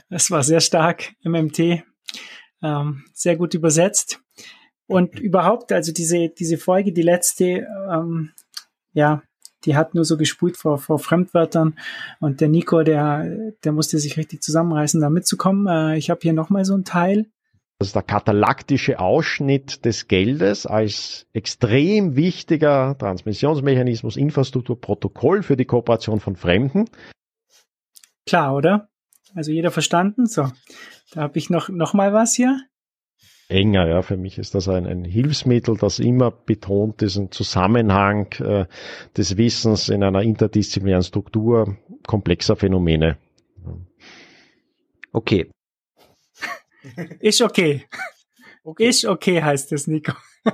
Das 0.09 0.31
war 0.31 0.43
sehr 0.43 0.59
stark, 0.59 1.13
MMT. 1.23 1.83
Ähm, 2.61 3.05
sehr 3.13 3.37
gut 3.37 3.53
übersetzt. 3.53 4.21
Und 4.87 5.19
überhaupt, 5.19 5.71
also 5.71 5.93
diese, 5.93 6.29
diese 6.29 6.57
Folge, 6.57 6.91
die 6.91 7.03
letzte, 7.03 7.67
ähm, 7.91 8.31
ja, 8.93 9.21
die 9.65 9.75
hat 9.75 9.93
nur 9.93 10.05
so 10.05 10.17
gespult 10.17 10.57
vor, 10.57 10.77
vor 10.77 10.99
Fremdwörtern. 10.99 11.77
Und 12.19 12.41
der 12.41 12.49
Nico, 12.49 12.81
der, 12.81 13.53
der 13.63 13.71
musste 13.71 13.99
sich 13.99 14.17
richtig 14.17 14.41
zusammenreißen, 14.41 14.99
da 14.99 15.09
mitzukommen. 15.09 15.67
Äh, 15.67 15.97
ich 15.97 16.09
habe 16.09 16.21
hier 16.23 16.33
nochmal 16.33 16.65
so 16.65 16.75
ein 16.75 16.85
Teil. 16.85 17.27
Das 17.77 17.89
ist 17.89 17.95
der 17.95 18.03
katalaktische 18.03 18.99
Ausschnitt 18.99 19.85
des 19.85 20.09
Geldes 20.09 20.65
als 20.65 21.27
extrem 21.31 22.17
wichtiger 22.17 22.97
Transmissionsmechanismus, 22.97 24.17
Infrastruktur, 24.17 24.81
Protokoll 24.81 25.43
für 25.43 25.55
die 25.55 25.65
Kooperation 25.65 26.19
von 26.19 26.35
Fremden. 26.35 26.89
Klar, 28.25 28.55
oder? 28.55 28.89
Also 29.35 29.51
jeder 29.51 29.71
verstanden? 29.71 30.25
So, 30.25 30.49
da 31.13 31.21
habe 31.21 31.37
ich 31.37 31.49
noch, 31.49 31.69
noch 31.69 31.93
mal 31.93 32.13
was 32.13 32.33
hier 32.33 32.59
enger. 33.49 33.87
Ja, 33.87 34.01
für 34.01 34.15
mich 34.15 34.37
ist 34.37 34.55
das 34.55 34.69
ein, 34.69 34.85
ein 34.85 35.03
Hilfsmittel, 35.03 35.75
das 35.75 35.99
immer 35.99 36.31
betont 36.31 37.01
diesen 37.01 37.31
Zusammenhang 37.31 38.31
äh, 38.39 38.65
des 39.17 39.37
Wissens 39.37 39.89
in 39.89 40.03
einer 40.03 40.21
interdisziplinären 40.21 41.03
Struktur 41.03 41.77
komplexer 42.07 42.55
Phänomene. 42.55 43.17
Okay. 45.11 45.51
Ist 47.19 47.41
okay. 47.41 47.85
okay. 48.63 48.87
Ist 48.87 49.05
okay 49.05 49.41
heißt 49.41 49.71
es, 49.73 49.87
Nico. 49.87 50.13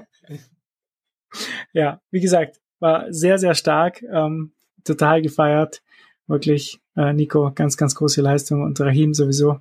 ja, 1.74 2.02
wie 2.10 2.22
gesagt, 2.22 2.62
war 2.80 3.12
sehr, 3.12 3.38
sehr 3.38 3.56
stark, 3.56 4.02
ähm, 4.04 4.54
total 4.84 5.22
gefeiert. 5.22 5.84
Wirklich, 6.28 6.80
äh, 6.96 7.14
Nico, 7.14 7.52
ganz, 7.54 7.78
ganz 7.78 7.96
große 7.96 8.22
Leistung 8.22 8.64
und 8.64 8.80
Rahim 8.80 9.14
sowieso 9.14 9.60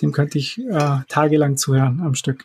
dem 0.00 0.12
könnte 0.12 0.38
ich 0.38 0.58
äh, 0.58 0.98
tagelang 1.08 1.56
zuhören 1.56 2.00
am 2.00 2.14
Stück. 2.14 2.44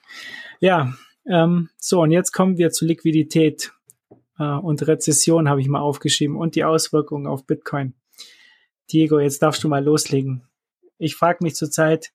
Ja, 0.60 0.93
ähm, 1.25 1.69
so 1.78 2.02
und 2.02 2.12
jetzt 2.12 2.32
kommen 2.32 2.58
wir 2.58 2.71
zu 2.71 2.86
Liquidität 2.86 3.71
äh, 4.38 4.43
und 4.43 4.86
Rezession 4.88 5.49
habe 5.49 5.62
ich 5.62 5.67
mal 5.67 5.80
aufgeschrieben 5.80 6.36
und 6.36 6.56
die 6.56 6.63
Auswirkungen 6.63 7.28
auf 7.28 7.45
Bitcoin. 7.45 7.93
Diego, 8.91 9.19
jetzt 9.19 9.41
darfst 9.41 9.63
du 9.63 9.67
mal 9.67 9.84
loslegen. 9.84 10.43
Ich 10.97 11.15
frage 11.15 11.43
mich 11.43 11.56
zurzeit, 11.56 12.12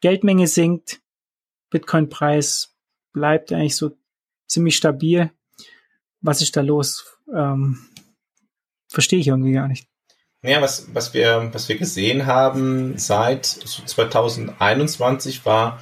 Geldmenge 0.00 0.46
sinkt, 0.46 1.00
Bitcoin-Preis 1.70 2.74
bleibt 3.12 3.52
eigentlich 3.52 3.76
so 3.76 3.96
ziemlich 4.48 4.76
stabil. 4.76 5.30
Was 6.20 6.42
ist 6.42 6.56
da 6.56 6.62
los? 6.62 7.18
Ähm, 7.32 7.78
Verstehe 8.88 9.20
ich 9.20 9.28
irgendwie 9.28 9.52
gar 9.52 9.68
nicht. 9.68 9.88
Ja, 10.42 10.62
was, 10.62 10.86
was, 10.94 11.12
wir, 11.12 11.50
was 11.52 11.68
wir 11.68 11.76
gesehen 11.76 12.24
haben 12.24 12.96
seit 12.96 13.44
2021 13.44 15.44
war, 15.44 15.80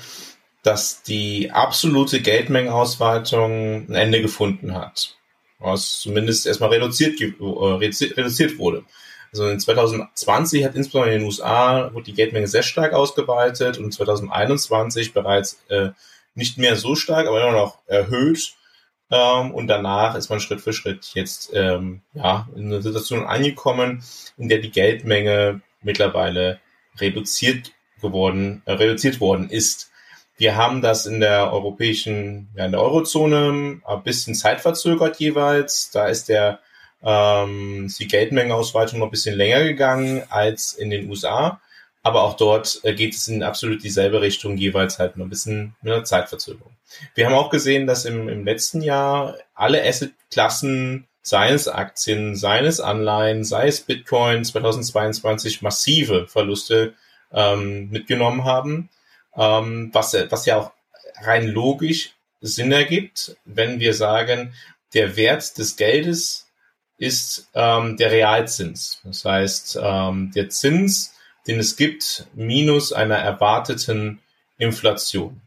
dass 0.64 1.04
die 1.04 1.52
absolute 1.52 2.20
Geldmengenausweitung 2.20 3.86
ein 3.88 3.94
Ende 3.94 4.20
gefunden 4.20 4.74
hat. 4.74 5.16
Was 5.60 6.00
zumindest 6.00 6.46
erstmal 6.46 6.70
reduziert, 6.70 7.20
äh, 7.20 7.32
reduziert 7.40 8.58
wurde. 8.58 8.84
Also 9.30 9.46
in 9.46 9.60
2020 9.60 10.64
hat 10.64 10.74
insbesondere 10.74 11.14
in 11.14 11.20
den 11.20 11.26
USA 11.26 11.92
wurde 11.92 12.06
die 12.06 12.14
Geldmenge 12.14 12.48
sehr 12.48 12.64
stark 12.64 12.94
ausgeweitet 12.94 13.78
und 13.78 13.92
2021 13.92 15.12
bereits 15.12 15.60
äh, 15.68 15.90
nicht 16.34 16.58
mehr 16.58 16.74
so 16.74 16.96
stark, 16.96 17.28
aber 17.28 17.40
immer 17.40 17.52
noch 17.52 17.78
erhöht 17.86 18.54
ähm, 19.10 19.52
und 19.52 19.68
danach 19.68 20.14
ist 20.14 20.28
man 20.28 20.40
Schritt 20.40 20.60
für 20.60 20.72
Schritt 20.72 21.10
jetzt 21.14 21.50
ähm, 21.54 22.02
ja, 22.14 22.48
in 22.54 22.66
eine 22.66 22.82
Situation 22.82 23.24
angekommen, 23.24 24.02
in 24.36 24.48
der 24.48 24.58
die 24.58 24.70
Geldmenge 24.70 25.60
mittlerweile 25.82 26.60
reduziert 26.98 27.72
geworden, 28.00 28.62
äh, 28.66 28.72
reduziert 28.72 29.20
worden 29.20 29.50
ist. 29.50 29.90
Wir 30.36 30.56
haben 30.56 30.82
das 30.82 31.06
in 31.06 31.20
der 31.20 31.52
europäischen, 31.52 32.48
ja, 32.54 32.66
in 32.66 32.72
der 32.72 32.82
Eurozone 32.82 33.80
ein 33.84 34.02
bisschen 34.04 34.34
zeitverzögert 34.34 35.18
jeweils. 35.18 35.90
Da 35.90 36.06
ist 36.06 36.28
der 36.28 36.60
ähm, 37.02 37.92
die 37.98 38.08
Geldmengenausweitung 38.08 38.98
noch 38.98 39.06
ein 39.06 39.10
bisschen 39.10 39.36
länger 39.36 39.64
gegangen 39.64 40.22
als 40.28 40.74
in 40.74 40.90
den 40.90 41.08
USA. 41.08 41.60
Aber 42.08 42.22
auch 42.22 42.38
dort 42.38 42.80
äh, 42.84 42.94
geht 42.94 43.14
es 43.14 43.28
in 43.28 43.42
absolut 43.42 43.84
dieselbe 43.84 44.22
Richtung, 44.22 44.56
jeweils 44.56 44.98
halt 44.98 45.18
nur 45.18 45.26
ein 45.26 45.28
bisschen 45.28 45.76
mit 45.82 45.92
einer 45.92 46.04
Zeitverzögerung. 46.04 46.72
Wir 47.14 47.26
haben 47.26 47.34
auch 47.34 47.50
gesehen, 47.50 47.86
dass 47.86 48.06
im, 48.06 48.30
im 48.30 48.46
letzten 48.46 48.80
Jahr 48.80 49.36
alle 49.54 49.86
Assetklassen, 49.86 51.06
seien 51.20 51.54
es 51.54 51.68
Aktien, 51.68 52.34
seien 52.34 52.64
es 52.64 52.80
Anleihen, 52.80 53.44
sei 53.44 53.68
es 53.68 53.82
Bitcoin 53.82 54.42
2022 54.42 55.60
massive 55.60 56.26
Verluste 56.26 56.94
ähm, 57.30 57.90
mitgenommen 57.90 58.44
haben, 58.44 58.88
ähm, 59.36 59.90
was, 59.92 60.16
was 60.30 60.46
ja 60.46 60.56
auch 60.56 60.72
rein 61.20 61.46
logisch 61.46 62.14
Sinn 62.40 62.72
ergibt, 62.72 63.36
wenn 63.44 63.80
wir 63.80 63.92
sagen, 63.92 64.54
der 64.94 65.14
Wert 65.14 65.58
des 65.58 65.76
Geldes 65.76 66.46
ist 66.96 67.50
ähm, 67.52 67.98
der 67.98 68.12
Realzins. 68.12 69.02
Das 69.04 69.26
heißt, 69.26 69.78
ähm, 69.82 70.32
der 70.34 70.48
Zins, 70.48 71.12
den 71.48 71.58
es 71.58 71.76
gibt, 71.76 72.26
minus 72.34 72.92
einer 72.92 73.16
erwarteten 73.16 74.20
Inflation. 74.58 75.40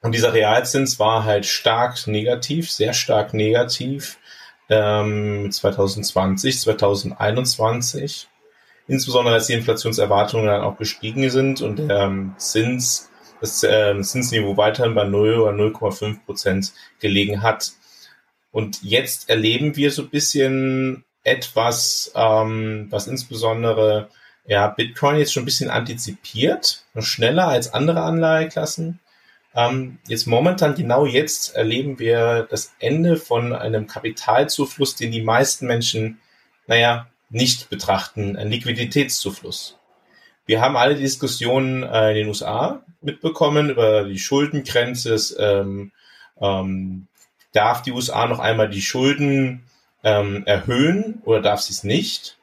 Und 0.00 0.14
dieser 0.14 0.32
Realzins 0.32 0.98
war 0.98 1.24
halt 1.24 1.46
stark 1.46 2.06
negativ, 2.06 2.70
sehr 2.70 2.94
stark 2.94 3.34
negativ 3.34 4.18
ähm, 4.68 5.50
2020, 5.50 6.60
2021. 6.60 8.28
Insbesondere 8.88 9.34
als 9.34 9.46
die 9.46 9.52
Inflationserwartungen 9.52 10.46
dann 10.46 10.62
auch 10.62 10.76
gestiegen 10.76 11.28
sind 11.30 11.60
und 11.62 11.76
der 11.76 12.00
ähm, 12.00 12.34
Zins, 12.36 13.10
das 13.40 13.62
äh, 13.62 14.00
Zinsniveau 14.00 14.56
weiterhin 14.56 14.94
bei 14.94 15.04
0 15.04 15.40
oder 15.40 15.52
0,5 15.52 16.24
Prozent 16.24 16.72
gelegen 17.00 17.42
hat. 17.42 17.72
Und 18.50 18.82
jetzt 18.82 19.28
erleben 19.28 19.76
wir 19.76 19.90
so 19.90 20.02
ein 20.02 20.10
bisschen 20.10 21.04
etwas, 21.24 22.12
ähm, 22.14 22.88
was 22.90 23.06
insbesondere 23.06 24.08
ja, 24.44 24.68
Bitcoin 24.68 25.18
jetzt 25.18 25.32
schon 25.32 25.42
ein 25.42 25.46
bisschen 25.46 25.70
antizipiert, 25.70 26.84
noch 26.94 27.04
schneller 27.04 27.48
als 27.48 27.72
andere 27.72 28.02
Anleiheklassen. 28.02 29.00
Ähm, 29.54 29.98
jetzt 30.08 30.26
momentan, 30.26 30.74
genau 30.74 31.06
jetzt, 31.06 31.54
erleben 31.54 31.98
wir 31.98 32.46
das 32.50 32.74
Ende 32.78 33.16
von 33.16 33.52
einem 33.54 33.86
Kapitalzufluss, 33.86 34.96
den 34.96 35.12
die 35.12 35.22
meisten 35.22 35.66
Menschen, 35.66 36.20
naja, 36.66 37.08
nicht 37.30 37.70
betrachten, 37.70 38.36
ein 38.36 38.50
Liquiditätszufluss. 38.50 39.78
Wir 40.44 40.60
haben 40.60 40.76
alle 40.76 40.96
Diskussionen 40.96 41.82
äh, 41.82 42.10
in 42.10 42.16
den 42.16 42.28
USA 42.28 42.82
mitbekommen 43.00 43.70
über 43.70 44.04
die 44.04 44.18
Schuldengrenze. 44.18 45.16
Ähm, 45.38 45.92
ähm, 46.40 47.06
darf 47.52 47.82
die 47.82 47.92
USA 47.92 48.26
noch 48.26 48.38
einmal 48.38 48.68
die 48.68 48.82
Schulden 48.82 49.64
ähm, 50.02 50.42
erhöhen 50.46 51.22
oder 51.24 51.40
darf 51.40 51.60
sie 51.60 51.72
es 51.72 51.84
nicht? 51.84 52.38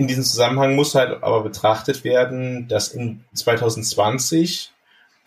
In 0.00 0.06
diesem 0.06 0.24
Zusammenhang 0.24 0.76
muss 0.76 0.94
halt 0.94 1.22
aber 1.22 1.42
betrachtet 1.42 2.04
werden, 2.04 2.66
dass 2.68 2.88
in 2.88 3.22
2020 3.34 4.72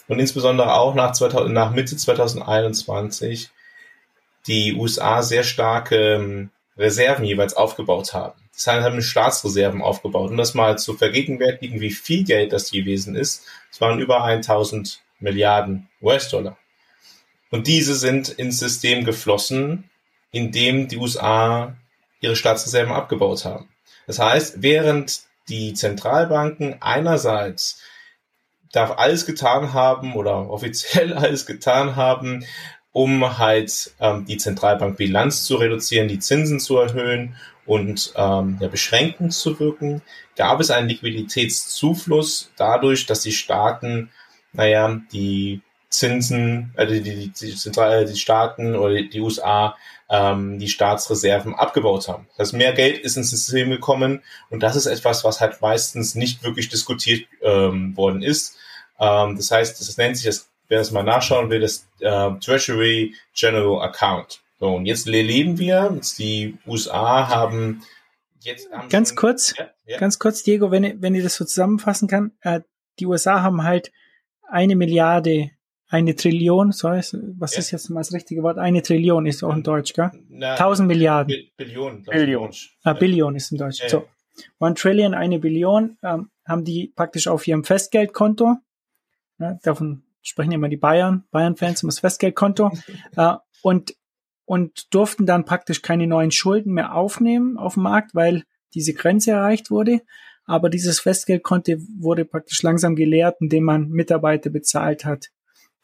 und 0.08 0.18
insbesondere 0.18 0.74
auch 0.74 0.96
nach, 0.96 1.12
2000, 1.12 1.54
nach 1.54 1.70
Mitte 1.70 1.96
2021 1.96 3.52
die 4.48 4.74
USA 4.74 5.22
sehr 5.22 5.44
starke 5.44 6.16
ähm, 6.16 6.50
Reserven 6.76 7.24
jeweils 7.24 7.54
aufgebaut 7.54 8.16
haben. 8.16 8.34
Das 8.52 8.66
heißt, 8.66 8.84
haben 8.84 9.00
Staatsreserven 9.04 9.84
aufgebaut. 9.84 10.32
Um 10.32 10.38
das 10.38 10.56
mal 10.56 10.80
zu 10.80 10.96
vergegenwärtigen, 10.96 11.80
wie 11.80 11.92
viel 11.92 12.24
Geld 12.24 12.52
das 12.52 12.72
gewesen 12.72 13.16
ist, 13.16 13.46
es 13.72 13.80
waren 13.80 14.00
über 14.00 14.24
1000 14.24 15.04
Milliarden 15.20 15.88
US-Dollar. 16.02 16.58
Und 17.52 17.68
diese 17.68 17.94
sind 17.94 18.28
ins 18.28 18.58
System 18.58 19.06
geflossen, 19.06 19.92
indem 20.32 20.88
die 20.88 20.98
USA 20.98 21.76
ihre 22.22 22.36
Staatsreserven 22.36 22.92
abgebaut 22.92 23.46
haben. 23.46 23.70
Das 24.08 24.20
heißt, 24.20 24.62
während 24.62 25.22
die 25.50 25.74
Zentralbanken 25.74 26.82
einerseits 26.82 27.82
darf 28.72 28.98
alles 28.98 29.26
getan 29.26 29.74
haben 29.74 30.16
oder 30.16 30.50
offiziell 30.50 31.14
alles 31.18 31.46
getan 31.46 31.96
haben, 31.96 32.46
um 32.92 33.38
halt 33.38 33.92
ähm, 34.00 34.26
die 34.26 34.38
Zentralbankbilanz 34.38 35.46
zu 35.46 35.56
reduzieren, 35.56 36.08
die 36.08 36.20
Zinsen 36.20 36.60
zu 36.60 36.78
erhöhen 36.78 37.36
und 37.66 38.14
ähm, 38.16 38.58
ja, 38.60 38.68
beschränkend 38.68 39.34
zu 39.34 39.60
wirken, 39.60 40.02
gab 40.36 40.60
es 40.60 40.70
einen 40.70 40.90
Liquiditätszufluss 40.90 42.52
dadurch, 42.58 43.06
dass 43.06 43.22
die 43.22 43.32
Staaten, 43.32 44.12
naja, 44.52 45.00
die 45.12 45.62
Zinsen, 45.94 46.74
äh, 46.76 46.88
die, 46.88 47.02
die, 47.02 47.30
die, 47.30 47.56
Zentral 47.56 48.06
die 48.06 48.20
Staaten 48.20 48.76
oder 48.76 48.96
die, 48.96 49.10
die 49.10 49.22
USA 49.22 49.78
ähm, 50.10 50.58
die 50.58 50.68
Staatsreserven 50.68 51.54
abgebaut 51.54 52.08
haben. 52.08 52.28
Das 52.32 52.48
heißt, 52.48 52.54
mehr 52.54 52.74
Geld 52.74 52.98
ist 52.98 53.16
ins 53.16 53.30
System 53.30 53.70
gekommen 53.70 54.24
und 54.50 54.64
das 54.64 54.76
ist 54.76 54.88
etwas, 54.88 55.24
was 55.24 55.40
halt 55.40 55.62
meistens 55.62 56.16
nicht 56.16 56.44
wirklich 56.44 56.70
diskutiert 56.70 57.28
ähm, 57.42 57.96
worden 57.96 58.24
ist. 58.24 58.58
Ähm, 59.00 59.38
das 59.38 59.52
heißt, 59.52 59.80
das 59.80 59.98
nennt 59.98 60.18
sich, 60.18 60.26
das, 60.26 60.50
wer 60.68 60.80
das 60.80 60.92
mal 60.92 61.04
nachschauen 61.04 61.50
will, 61.50 61.62
das 61.62 61.88
äh, 62.00 62.32
Treasury 62.40 63.14
General 63.36 63.82
Account. 63.84 64.42
So, 64.60 64.76
und 64.76 64.86
jetzt 64.88 65.06
leben 65.06 65.60
wir, 65.60 65.92
jetzt 65.96 66.18
die 66.18 66.58
USA 66.66 67.28
haben 67.28 67.84
jetzt... 68.40 68.72
Haben 68.72 68.90
ganz 68.90 69.10
schon, 69.10 69.18
kurz, 69.18 69.54
ja, 69.58 69.70
ja. 69.86 69.98
ganz 70.00 70.18
kurz, 70.18 70.42
Diego, 70.42 70.72
wenn, 70.72 71.02
wenn 71.02 71.14
ihr 71.14 71.24
das 71.24 71.36
so 71.36 71.46
zusammenfassen 71.46 72.08
kann, 72.08 72.32
äh, 72.42 72.62
die 73.00 73.06
USA 73.06 73.42
haben 73.42 73.64
halt 73.64 73.92
eine 74.48 74.76
Milliarde 74.76 75.52
eine 75.94 76.16
Trillion, 76.16 76.72
sorry, 76.72 77.02
was 77.38 77.54
ja. 77.54 77.60
ist 77.60 77.70
jetzt 77.70 77.90
mal 77.92 78.00
das 78.00 78.12
richtige 78.14 78.42
Wort? 78.42 78.58
Eine 78.58 78.82
Trillion 78.82 79.28
ist 79.28 79.44
auch 79.44 79.56
in 79.56 79.62
Deutsch, 79.62 79.94
gell? 79.94 80.10
Na, 80.28 80.54
1000 80.54 80.88
Milliarden. 80.88 81.36
Billion. 81.56 82.02
Billion. 82.02 82.52
Ah, 82.84 82.94
Billion 82.94 83.36
ist 83.36 83.52
in 83.52 83.60
Deutsch. 83.60 83.80
Ja. 83.84 83.90
So. 83.90 84.08
One 84.60 84.74
Trillion, 84.74 85.14
eine 85.14 85.38
Billion, 85.38 86.00
ähm, 86.02 86.32
haben 86.48 86.64
die 86.66 86.92
praktisch 86.96 87.28
auf 87.28 87.48
ihrem 87.48 87.64
Festgeldkonto. 87.64 88.58
Ja, 89.38 89.60
davon 89.62 90.02
sprechen 90.24 90.54
immer 90.54 90.68
die 90.68 90.78
Bayern, 90.78 91.26
Bayern-Fans 91.30 91.84
um 91.84 91.90
das 91.90 92.00
Festgeldkonto. 92.00 92.72
äh, 93.16 93.36
und, 93.62 93.96
und 94.46 94.92
durften 94.96 95.28
dann 95.28 95.46
praktisch 95.46 95.84
keine 95.84 96.08
neuen 96.08 96.32
Schulden 96.32 96.74
mehr 96.74 96.96
aufnehmen 96.96 97.60
auf 97.60 97.76
dem 97.76 97.84
Markt, 97.84 98.16
weil 98.16 98.46
diese 98.74 98.96
Grenze 98.96 99.30
erreicht 99.30 99.70
wurde. 99.70 100.02
Aber 100.46 100.72
dieses 100.72 101.00
Festgeldkonto 101.00 101.74
wurde 102.00 102.26
praktisch 102.26 102.64
langsam 102.64 102.96
geleert, 102.96 103.36
indem 103.42 103.66
man 103.66 103.90
Mitarbeiter 103.90 104.50
bezahlt 104.50 105.06
hat 105.06 105.30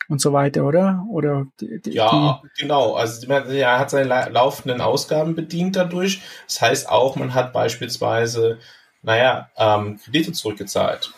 und 0.09 0.19
so 0.19 0.33
weiter, 0.33 0.65
oder? 0.65 1.05
Oder 1.09 1.47
die, 1.61 1.79
die, 1.81 1.91
ja, 1.91 2.41
genau. 2.57 2.95
Also 2.95 3.27
er 3.27 3.79
hat 3.79 3.91
seine 3.91 4.29
laufenden 4.29 4.81
Ausgaben 4.81 5.35
bedient 5.35 5.75
dadurch. 5.75 6.21
Das 6.47 6.61
heißt 6.61 6.89
auch, 6.89 7.15
man 7.15 7.35
hat 7.35 7.53
beispielsweise, 7.53 8.57
naja, 9.03 9.49
ähm, 9.55 9.99
Kredite 10.03 10.33
zurückgezahlt. 10.33 11.13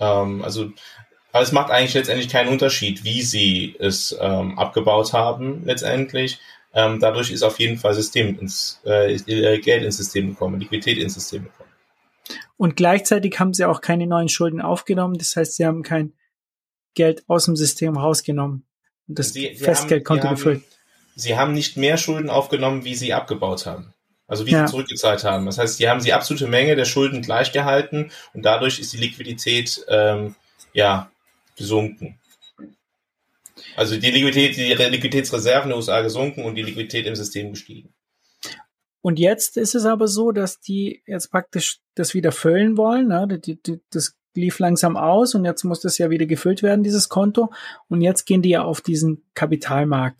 Ähm, 0.00 0.42
also 0.42 0.70
aber 1.32 1.42
es 1.42 1.52
macht 1.52 1.70
eigentlich 1.70 1.94
letztendlich 1.94 2.30
keinen 2.30 2.48
Unterschied, 2.48 3.04
wie 3.04 3.22
sie 3.22 3.76
es 3.78 4.16
ähm, 4.18 4.58
abgebaut 4.58 5.12
haben 5.12 5.64
letztendlich. 5.64 6.38
Ähm, 6.72 7.00
dadurch 7.00 7.30
ist 7.30 7.42
auf 7.42 7.58
jeden 7.58 7.76
Fall 7.76 7.92
System 7.92 8.38
ins, 8.38 8.80
äh, 8.84 9.18
Geld 9.58 9.84
ins 9.84 9.98
System 9.98 10.30
gekommen, 10.30 10.60
Liquidität 10.60 10.98
ins 10.98 11.14
System 11.14 11.44
gekommen. 11.44 11.68
Und 12.56 12.76
gleichzeitig 12.76 13.38
haben 13.38 13.52
sie 13.52 13.64
auch 13.64 13.80
keine 13.80 14.06
neuen 14.06 14.28
Schulden 14.28 14.60
aufgenommen. 14.60 15.18
Das 15.18 15.36
heißt, 15.36 15.56
sie 15.56 15.66
haben 15.66 15.82
kein 15.82 16.12
Geld 16.94 17.24
aus 17.28 17.44
dem 17.44 17.56
System 17.56 17.96
rausgenommen 17.96 18.66
und 19.08 19.18
das 19.18 19.32
sie, 19.32 19.54
sie 19.54 19.64
Festgeldkonto 19.64 20.24
haben, 20.24 20.36
gefüllt. 20.36 20.62
sie 21.16 21.36
haben 21.36 21.52
nicht 21.52 21.76
mehr 21.76 21.96
Schulden 21.96 22.30
aufgenommen, 22.30 22.84
wie 22.84 22.94
sie 22.94 23.12
abgebaut 23.12 23.66
haben. 23.66 23.94
Also 24.26 24.46
wie 24.46 24.50
ja. 24.50 24.66
sie 24.66 24.72
zurückgezahlt 24.72 25.24
haben. 25.24 25.46
Das 25.46 25.56
heißt, 25.56 25.78
sie 25.78 25.88
haben 25.88 26.04
die 26.04 26.12
absolute 26.12 26.48
Menge 26.48 26.76
der 26.76 26.84
Schulden 26.84 27.22
gleich 27.22 27.50
gehalten 27.52 28.10
und 28.34 28.44
dadurch 28.44 28.78
ist 28.78 28.92
die 28.92 28.98
Liquidität 28.98 29.84
ähm, 29.88 30.34
ja 30.74 31.10
gesunken. 31.56 32.18
Also 33.74 33.96
die 33.96 34.10
Liquidität, 34.10 34.56
die 34.56 34.74
Liquiditätsreserven 34.74 35.70
der 35.70 35.76
USA 35.76 36.02
gesunken 36.02 36.44
und 36.44 36.56
die 36.56 36.62
Liquidität 36.62 37.06
im 37.06 37.16
System 37.16 37.50
gestiegen. 37.50 37.94
Und 39.00 39.18
jetzt 39.18 39.56
ist 39.56 39.74
es 39.74 39.86
aber 39.86 40.08
so, 40.08 40.32
dass 40.32 40.60
die 40.60 41.02
jetzt 41.06 41.30
praktisch 41.30 41.80
das 41.94 42.12
wieder 42.12 42.32
füllen 42.32 42.76
wollen. 42.76 43.08
Ne? 43.08 43.38
Die, 43.38 43.60
die, 43.62 43.80
das 43.90 44.17
lief 44.38 44.58
langsam 44.58 44.96
aus 44.96 45.34
und 45.34 45.44
jetzt 45.44 45.64
muss 45.64 45.80
das 45.80 45.98
ja 45.98 46.10
wieder 46.10 46.26
gefüllt 46.26 46.62
werden, 46.62 46.82
dieses 46.82 47.08
Konto. 47.08 47.50
Und 47.88 48.00
jetzt 48.00 48.24
gehen 48.24 48.42
die 48.42 48.50
ja 48.50 48.62
auf 48.62 48.80
diesen 48.80 49.24
Kapitalmarkt. 49.34 50.16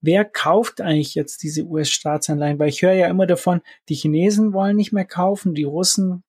Wer 0.00 0.24
kauft 0.24 0.80
eigentlich 0.80 1.14
jetzt 1.14 1.42
diese 1.42 1.64
US-Staatsanleihen? 1.64 2.58
Weil 2.58 2.68
ich 2.68 2.82
höre 2.82 2.92
ja 2.92 3.08
immer 3.08 3.26
davon, 3.26 3.60
die 3.88 3.94
Chinesen 3.94 4.52
wollen 4.52 4.76
nicht 4.76 4.92
mehr 4.92 5.04
kaufen, 5.04 5.54
die 5.54 5.64
Russen 5.64 6.22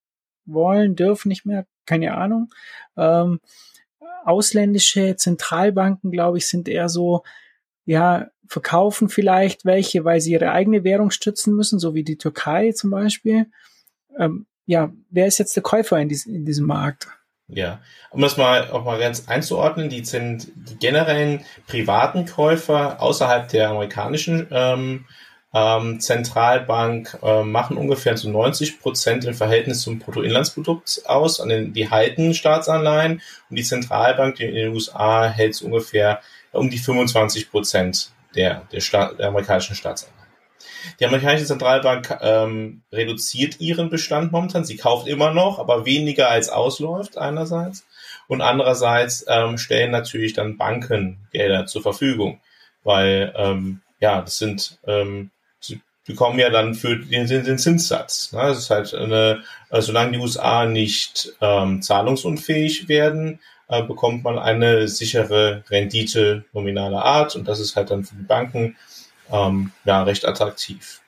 wollen, 0.46 0.96
dürfen 0.96 1.28
nicht 1.28 1.46
mehr, 1.46 1.66
keine 1.86 2.16
Ahnung. 2.16 2.50
Ähm, 2.96 3.40
ausländische 4.24 5.16
Zentralbanken, 5.16 6.10
glaube 6.10 6.38
ich, 6.38 6.48
sind 6.48 6.68
eher 6.68 6.88
so, 6.88 7.22
ja, 7.84 8.30
verkaufen 8.46 9.08
vielleicht 9.08 9.64
welche, 9.64 10.04
weil 10.04 10.20
sie 10.20 10.32
ihre 10.32 10.52
eigene 10.52 10.84
Währung 10.84 11.10
stützen 11.10 11.54
müssen, 11.54 11.78
so 11.78 11.94
wie 11.94 12.04
die 12.04 12.18
Türkei 12.18 12.72
zum 12.72 12.90
Beispiel. 12.90 13.46
Ähm, 14.18 14.46
ja, 14.66 14.92
wer 15.10 15.26
ist 15.26 15.38
jetzt 15.38 15.56
der 15.56 15.62
Käufer 15.62 15.98
in, 15.98 16.08
dies, 16.08 16.26
in 16.26 16.44
diesem 16.44 16.66
Markt? 16.66 17.08
Ja, 17.48 17.80
um 18.10 18.22
das 18.22 18.38
mal 18.38 18.70
auch 18.70 18.84
mal 18.84 18.98
ganz 18.98 19.28
einzuordnen, 19.28 19.90
die 19.90 20.04
sind 20.04 20.50
die 20.54 20.76
generellen 20.76 21.44
privaten 21.66 22.24
Käufer 22.24 23.02
außerhalb 23.02 23.48
der 23.48 23.68
amerikanischen 23.68 24.46
ähm, 24.50 25.04
ähm, 25.52 26.00
Zentralbank 26.00 27.18
äh, 27.22 27.42
machen 27.44 27.76
ungefähr 27.76 28.16
zu 28.16 28.30
90 28.30 28.80
Prozent 28.80 29.24
im 29.24 29.34
Verhältnis 29.34 29.82
zum 29.82 29.98
Bruttoinlandsprodukt 29.98 31.02
aus, 31.04 31.38
an 31.38 31.50
den, 31.50 31.72
die 31.74 31.90
halten 31.90 32.34
Staatsanleihen 32.34 33.20
und 33.50 33.56
die 33.56 33.62
Zentralbank 33.62 34.36
die 34.36 34.44
in 34.44 34.54
den 34.54 34.72
USA 34.72 35.28
hält 35.28 35.60
ungefähr 35.62 36.20
um 36.52 36.70
die 36.70 36.78
25 36.78 37.50
Prozent 37.50 38.10
der, 38.34 38.62
der, 38.72 38.80
Staat, 38.80 39.18
der 39.18 39.28
amerikanischen 39.28 39.76
Staatsanleihen. 39.76 40.23
Die 41.00 41.06
amerikanische 41.06 41.46
Zentralbank 41.46 42.18
ähm, 42.20 42.82
reduziert 42.92 43.60
ihren 43.60 43.90
Bestand 43.90 44.32
momentan. 44.32 44.64
Sie 44.64 44.76
kauft 44.76 45.06
immer 45.06 45.32
noch, 45.32 45.58
aber 45.58 45.86
weniger 45.86 46.30
als 46.30 46.48
ausläuft 46.48 47.18
einerseits. 47.18 47.84
Und 48.26 48.40
andererseits 48.40 49.24
ähm, 49.28 49.58
stellen 49.58 49.90
natürlich 49.90 50.32
dann 50.32 50.56
Banken 50.56 51.18
Gelder 51.32 51.66
zur 51.66 51.82
Verfügung, 51.82 52.40
weil 52.82 53.32
ähm, 53.36 53.80
ja, 54.00 54.20
das 54.20 54.38
sind 54.38 54.78
ähm, 54.86 55.30
sie 55.60 55.80
bekommen 56.06 56.38
ja 56.38 56.50
dann 56.50 56.74
für 56.74 56.96
den, 56.96 57.26
den 57.26 57.58
Zinssatz. 57.58 58.32
Ne? 58.32 58.40
Das 58.40 58.58
ist 58.58 58.70
halt 58.70 58.94
eine, 58.94 59.42
also 59.70 59.88
solange 59.88 60.12
die 60.12 60.18
USA 60.18 60.66
nicht 60.66 61.32
ähm, 61.40 61.82
zahlungsunfähig 61.82 62.88
werden, 62.88 63.40
äh, 63.68 63.82
bekommt 63.82 64.24
man 64.24 64.38
eine 64.38 64.88
sichere 64.88 65.64
Rendite 65.70 66.44
nominaler 66.52 67.04
Art 67.04 67.36
und 67.36 67.48
das 67.48 67.60
ist 67.60 67.76
halt 67.76 67.90
dann 67.90 68.04
für 68.04 68.14
die 68.14 68.22
Banken 68.22 68.76
ähm, 69.30 69.72
ja 69.84 70.02
recht 70.02 70.26
attraktiv. 70.26 71.00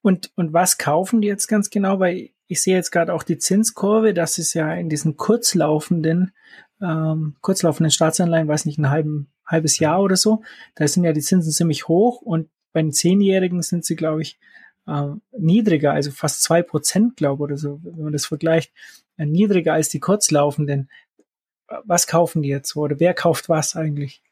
Und, 0.00 0.30
und 0.36 0.52
was 0.52 0.78
kaufen 0.78 1.20
die 1.20 1.28
jetzt 1.28 1.46
ganz 1.46 1.70
genau? 1.70 2.00
Weil 2.00 2.30
ich 2.48 2.62
sehe 2.62 2.74
jetzt 2.74 2.90
gerade 2.90 3.14
auch 3.14 3.22
die 3.22 3.38
Zinskurve, 3.38 4.14
das 4.14 4.38
ist 4.38 4.54
ja 4.54 4.72
in 4.74 4.88
diesen 4.88 5.16
kurzlaufenden, 5.16 6.32
ähm, 6.80 7.36
kurzlaufenden 7.40 7.90
Staatsanleihen, 7.90 8.48
weiß 8.48 8.66
nicht, 8.66 8.78
ein 8.78 8.90
halben, 8.90 9.32
halbes 9.46 9.78
Jahr 9.78 10.02
oder 10.02 10.16
so, 10.16 10.42
da 10.74 10.86
sind 10.86 11.04
ja 11.04 11.12
die 11.12 11.20
Zinsen 11.20 11.52
ziemlich 11.52 11.88
hoch 11.88 12.20
und 12.20 12.48
bei 12.72 12.82
den 12.82 12.92
Zehnjährigen 12.92 13.62
sind 13.62 13.84
sie, 13.84 13.96
glaube 13.96 14.22
ich, 14.22 14.38
äh, 14.86 15.08
niedriger, 15.38 15.92
also 15.92 16.10
fast 16.10 16.42
zwei 16.42 16.62
Prozent, 16.62 17.16
glaube 17.16 17.42
ich, 17.42 17.44
oder 17.44 17.56
so, 17.56 17.80
wenn 17.82 18.04
man 18.04 18.12
das 18.12 18.26
vergleicht, 18.26 18.72
äh, 19.16 19.26
niedriger 19.26 19.74
als 19.74 19.88
die 19.88 20.00
kurzlaufenden. 20.00 20.90
Was 21.84 22.06
kaufen 22.06 22.42
die 22.42 22.50
jetzt 22.50 22.76
oder 22.76 23.00
wer 23.00 23.14
kauft 23.14 23.48
was 23.48 23.76
eigentlich? 23.76 24.22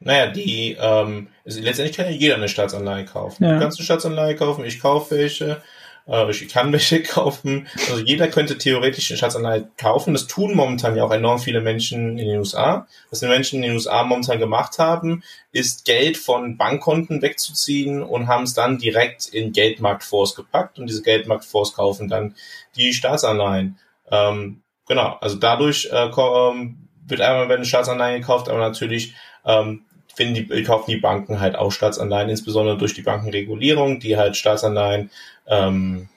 Naja, 0.00 0.28
die, 0.28 0.76
ähm, 0.80 1.28
letztendlich 1.44 1.96
kann 1.96 2.06
ja 2.06 2.12
jeder 2.12 2.36
eine 2.36 2.48
Staatsanleihe 2.48 3.04
kaufen. 3.04 3.44
Ja. 3.44 3.54
Du 3.54 3.60
kannst 3.60 3.78
eine 3.78 3.84
Staatsanleihe 3.84 4.36
kaufen, 4.36 4.64
ich 4.64 4.78
kaufe 4.80 5.16
welche, 5.16 5.60
äh, 6.06 6.30
ich 6.30 6.48
kann 6.48 6.72
welche 6.72 7.02
kaufen. 7.02 7.66
Also 7.90 8.00
jeder 8.02 8.28
könnte 8.28 8.58
theoretisch 8.58 9.10
eine 9.10 9.18
Staatsanleihe 9.18 9.68
kaufen. 9.76 10.12
Das 10.12 10.28
tun 10.28 10.54
momentan 10.54 10.96
ja 10.96 11.02
auch 11.02 11.10
enorm 11.10 11.40
viele 11.40 11.60
Menschen 11.60 12.16
in 12.16 12.28
den 12.28 12.38
USA. 12.38 12.86
Was 13.10 13.20
die 13.20 13.26
Menschen 13.26 13.56
in 13.56 13.62
den 13.62 13.72
USA 13.72 14.04
momentan 14.04 14.38
gemacht 14.38 14.78
haben, 14.78 15.24
ist 15.50 15.84
Geld 15.84 16.16
von 16.16 16.56
Bankkonten 16.56 17.20
wegzuziehen 17.20 18.00
und 18.00 18.28
haben 18.28 18.44
es 18.44 18.54
dann 18.54 18.78
direkt 18.78 19.26
in 19.26 19.52
Geldmarktfonds 19.52 20.36
gepackt 20.36 20.78
und 20.78 20.88
diese 20.88 21.02
Geldmarktfonds 21.02 21.74
kaufen 21.74 22.08
dann 22.08 22.36
die 22.76 22.92
Staatsanleihen. 22.92 23.78
Ähm, 24.12 24.62
genau, 24.86 25.18
also 25.20 25.34
dadurch 25.36 25.88
äh, 25.90 26.06
ähm, 26.06 26.88
wird 27.04 27.20
einmal 27.20 27.50
eine 27.50 27.64
Staatsanleihe 27.64 28.20
gekauft, 28.20 28.48
aber 28.48 28.58
natürlich 28.58 29.14
ähm, 29.44 29.84
finden 30.18 30.34
die, 30.34 30.62
kaufen 30.64 30.90
die 30.90 30.96
Banken 30.96 31.40
halt 31.40 31.54
auch 31.54 31.70
Staatsanleihen, 31.70 32.28
insbesondere 32.28 32.76
durch 32.76 32.92
die 32.92 33.02
Bankenregulierung, 33.02 34.00
die 34.00 34.16
halt 34.16 34.36
Staatsanleihen 34.36 35.10
ähm, 35.46 36.08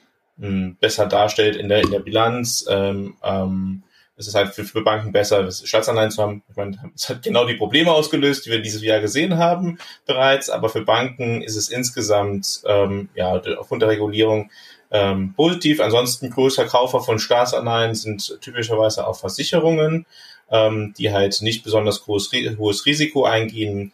besser 0.79 1.05
darstellt 1.05 1.55
in 1.55 1.69
der, 1.69 1.83
in 1.83 1.91
der 1.91 1.99
Bilanz. 1.99 2.65
Ähm, 2.67 3.15
ähm, 3.23 3.83
es 4.17 4.27
ist 4.27 4.33
halt 4.33 4.53
für, 4.55 4.63
für 4.63 4.81
Banken 4.81 5.11
besser, 5.11 5.51
Staatsanleihen 5.51 6.09
zu 6.09 6.21
haben. 6.21 6.43
Ich 6.49 6.55
meine, 6.55 6.77
es 6.95 7.09
hat 7.09 7.21
genau 7.21 7.45
die 7.45 7.55
Probleme 7.55 7.91
ausgelöst, 7.91 8.45
die 8.45 8.49
wir 8.49 8.61
dieses 8.61 8.81
Jahr 8.81 9.01
gesehen 9.01 9.37
haben 9.37 9.77
bereits, 10.07 10.49
aber 10.49 10.69
für 10.69 10.81
Banken 10.81 11.43
ist 11.43 11.55
es 11.55 11.69
insgesamt 11.69 12.61
ähm, 12.65 13.09
ja 13.13 13.39
aufgrund 13.59 13.83
der 13.83 13.89
Regulierung 13.89 14.49
ähm, 14.89 15.33
positiv. 15.35 15.79
Ansonsten 15.79 16.31
größter 16.31 16.65
Kaufer 16.65 17.01
von 17.01 17.19
Staatsanleihen 17.19 17.93
sind 17.93 18.39
typischerweise 18.41 19.07
auch 19.07 19.17
Versicherungen 19.17 20.05
ähm, 20.51 20.93
die 20.97 21.11
halt 21.11 21.41
nicht 21.41 21.63
besonders 21.63 22.03
groß, 22.03 22.31
hohes 22.57 22.85
Risiko 22.85 23.25
eingehen 23.25 23.93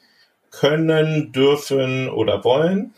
können, 0.51 1.31
dürfen 1.31 2.09
oder 2.09 2.43
wollen. 2.43 2.93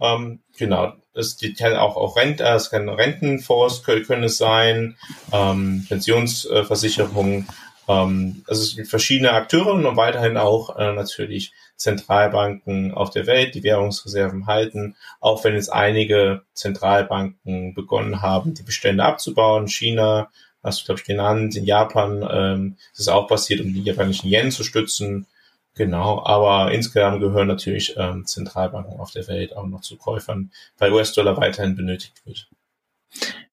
Ähm, 0.00 0.40
genau, 0.56 0.92
es 1.12 1.38
kann 1.58 1.76
auch, 1.76 1.96
auch 1.96 2.16
Rent, 2.16 2.40
äh, 2.40 2.54
es 2.54 2.70
kann 2.70 2.88
Rentenfonds 2.88 3.82
können, 3.82 4.04
können 4.04 4.24
es 4.24 4.38
sein, 4.38 4.96
ähm, 5.32 5.84
Pensionsversicherungen, 5.88 7.46
Ähm, 7.90 8.44
also 8.46 8.62
es 8.62 8.76
gibt 8.76 8.88
verschiedene 8.88 9.32
Akteure 9.32 9.72
und 9.72 9.96
weiterhin 9.96 10.36
auch 10.36 10.76
äh, 10.76 10.92
natürlich 10.92 11.52
Zentralbanken 11.76 12.92
auf 12.92 13.10
der 13.10 13.26
Welt, 13.26 13.54
die 13.54 13.64
Währungsreserven 13.64 14.46
halten, 14.46 14.96
auch 15.18 15.42
wenn 15.44 15.54
jetzt 15.54 15.72
einige 15.72 16.42
Zentralbanken 16.52 17.74
begonnen 17.74 18.22
haben, 18.22 18.54
die 18.54 18.62
Bestände 18.62 19.02
abzubauen. 19.04 19.66
China, 19.66 20.30
hast 20.62 20.80
du, 20.80 20.86
glaube 20.86 21.00
ich, 21.00 21.06
genannt, 21.06 21.56
in 21.56 21.64
Japan 21.64 22.26
ähm, 22.30 22.76
ist 22.92 23.00
es 23.00 23.08
auch 23.08 23.26
passiert, 23.28 23.60
um 23.60 23.72
die 23.72 23.82
japanischen 23.82 24.28
Yen 24.28 24.50
zu 24.50 24.64
stützen. 24.64 25.26
Genau, 25.74 26.24
aber 26.24 26.72
insgesamt 26.72 27.20
gehören 27.20 27.48
natürlich 27.48 27.94
ähm, 27.96 28.26
Zentralbanken 28.26 28.98
auf 28.98 29.12
der 29.12 29.26
Welt 29.28 29.56
auch 29.56 29.66
noch 29.66 29.80
zu 29.82 29.96
Käufern, 29.96 30.50
weil 30.78 30.92
US-Dollar 30.92 31.36
weiterhin 31.36 31.76
benötigt 31.76 32.26
wird. 32.26 32.48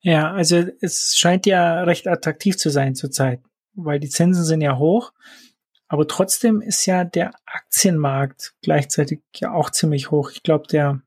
Ja, 0.01 0.31
also 0.31 0.65
es 0.81 1.15
scheint 1.17 1.45
ja 1.45 1.83
recht 1.83 2.07
attraktiv 2.07 2.57
zu 2.57 2.69
sein 2.69 2.95
zurzeit, 2.95 3.41
weil 3.73 3.99
die 3.99 4.09
Zinsen 4.09 4.43
sind 4.43 4.61
ja 4.61 4.77
hoch, 4.77 5.13
aber 5.87 6.07
trotzdem 6.07 6.61
ist 6.61 6.85
ja 6.85 7.03
der 7.03 7.33
Aktienmarkt 7.45 8.53
gleichzeitig 8.61 9.21
ja 9.35 9.53
auch 9.53 9.69
ziemlich 9.69 10.11
hoch. 10.11 10.31
Ich 10.31 10.43
glaube, 10.43 10.67
der, 10.67 11.01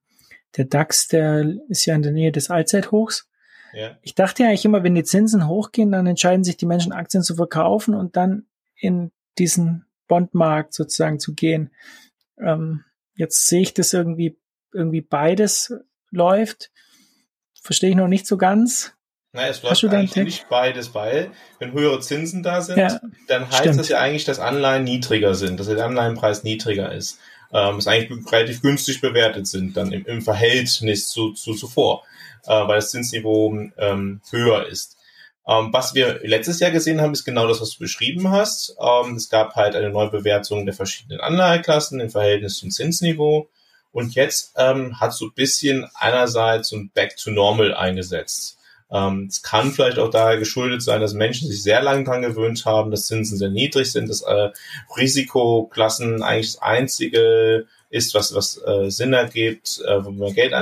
der 0.57 0.65
DAX, 0.65 1.09
der 1.09 1.55
ist 1.69 1.87
ja 1.87 1.95
in 1.95 2.03
der 2.03 2.13
Nähe 2.13 2.33
des 2.33 2.51
Allzeithochs. 2.51 3.29
Ja. 3.73 3.97
Ich 4.03 4.15
dachte 4.15 4.43
ja 4.43 4.49
eigentlich 4.49 4.65
immer, 4.65 4.83
wenn 4.83 4.95
die 4.95 5.05
Zinsen 5.05 5.47
hochgehen, 5.47 5.93
dann 5.93 6.07
entscheiden 6.07 6.45
sich 6.45 6.57
die 6.57 6.67
Menschen, 6.67 6.93
Aktien 6.93 7.23
zu 7.23 7.37
verkaufen 7.37 7.95
und 7.95 8.17
dann 8.17 8.47
in 8.77 9.13
diesen 9.39 9.87
Bondmarkt 10.09 10.75
sozusagen 10.75 11.21
zu 11.21 11.35
gehen. 11.35 11.71
Ähm, 12.39 12.85
jetzt 13.15 13.47
sehe 13.47 13.63
ich 13.63 13.75
das 13.75 13.93
irgendwie, 13.93 14.37
irgendwie 14.73 15.03
beides 15.03 15.75
läuft 16.11 16.71
verstehe 17.61 17.91
ich 17.91 17.97
noch 17.97 18.09
nicht 18.09 18.27
so 18.27 18.37
ganz. 18.37 18.93
Naja, 19.33 19.49
es 19.49 19.63
läuft 19.63 19.85
eigentlich 19.85 20.17
nicht 20.17 20.49
beides, 20.49 20.93
weil 20.93 21.31
wenn 21.61 21.73
höhere 21.73 22.01
Zinsen 22.01 22.43
da 22.43 22.61
sind, 22.61 22.79
ja, 22.79 23.01
dann 23.29 23.47
heißt 23.47 23.59
stimmt. 23.61 23.79
das 23.79 23.89
ja 23.89 24.01
eigentlich, 24.01 24.25
dass 24.25 24.41
Anleihen 24.41 24.83
niedriger 24.83 25.35
sind, 25.35 25.61
dass 25.61 25.69
der 25.69 25.85
Anleihenpreis 25.85 26.43
niedriger 26.43 26.93
ist. 26.93 27.21
Ähm, 27.53 27.77
es 27.77 27.87
eigentlich 27.87 28.33
relativ 28.33 28.63
günstig 28.63 29.01
bewertet 29.01 29.47
sind, 29.47 29.77
dann 29.77 29.93
im, 29.93 30.07
im 30.07 30.23
Verhältnis 30.23 31.09
zu, 31.09 31.33
zu 31.33 31.55
zuvor, 31.55 32.05
äh, 32.47 32.51
weil 32.51 32.77
das 32.77 32.91
Zinsniveau 32.91 33.71
ähm, 33.77 34.21
höher 34.31 34.67
ist. 34.67 34.97
Ähm, 35.49 35.73
was 35.73 35.95
wir 35.95 36.21
letztes 36.23 36.61
Jahr 36.61 36.71
gesehen 36.71 37.01
haben, 37.01 37.13
ist 37.13 37.25
genau 37.25 37.49
das, 37.49 37.61
was 37.61 37.73
du 37.73 37.81
beschrieben 37.81 38.31
hast. 38.31 38.77
Ähm, 38.81 39.17
es 39.17 39.29
gab 39.29 39.57
halt 39.57 39.75
eine 39.75 39.91
Neubewertung 39.91 40.65
der 40.65 40.75
verschiedenen 40.75 41.21
Anleiheklassen 41.21 41.99
im 41.99 42.11
Verhältnis 42.11 42.59
zum 42.59 42.71
Zinsniveau. 42.71 43.49
Und 43.93 44.15
jetzt 44.15 44.53
ähm, 44.57 45.01
hat 45.01 45.13
so 45.13 45.27
ein 45.27 45.33
bisschen 45.35 45.89
einerseits 45.95 46.69
so 46.69 46.77
ein 46.77 46.91
Back 46.95 47.17
to 47.17 47.33
Normal 47.33 47.75
eingesetzt. 47.75 48.59
Ähm, 48.93 49.27
es 49.29 49.43
kann 49.43 49.71
vielleicht 49.71 49.99
auch 49.99 50.11
daher 50.11 50.39
geschuldet 50.39 50.83
sein, 50.83 51.01
dass 51.01 51.15
Menschen 51.15 51.49
sich 51.49 51.63
sehr 51.63 51.83
lange 51.83 52.05
daran 52.05 52.23
gewöhnt 52.23 52.65
haben, 52.65 52.91
dass 52.91 53.07
Zinsen 53.07 53.39
sehr 53.39 53.51
niedrig 53.51 53.91
sind, 53.91 54.09
dass 54.09 54.23
äh, 54.23 54.51
Risikoklassen 54.97 56.23
eigentlich 56.23 56.55
das 56.55 56.63
einzige 56.63 57.67
ist, 57.89 58.15
was, 58.15 58.35
was 58.35 58.61
äh, 58.65 58.91
Sinn 58.91 59.13
ergibt, 59.13 59.81
äh, 59.87 60.05
wo 60.05 60.11
man 60.11 60.35
Geld, 60.35 60.53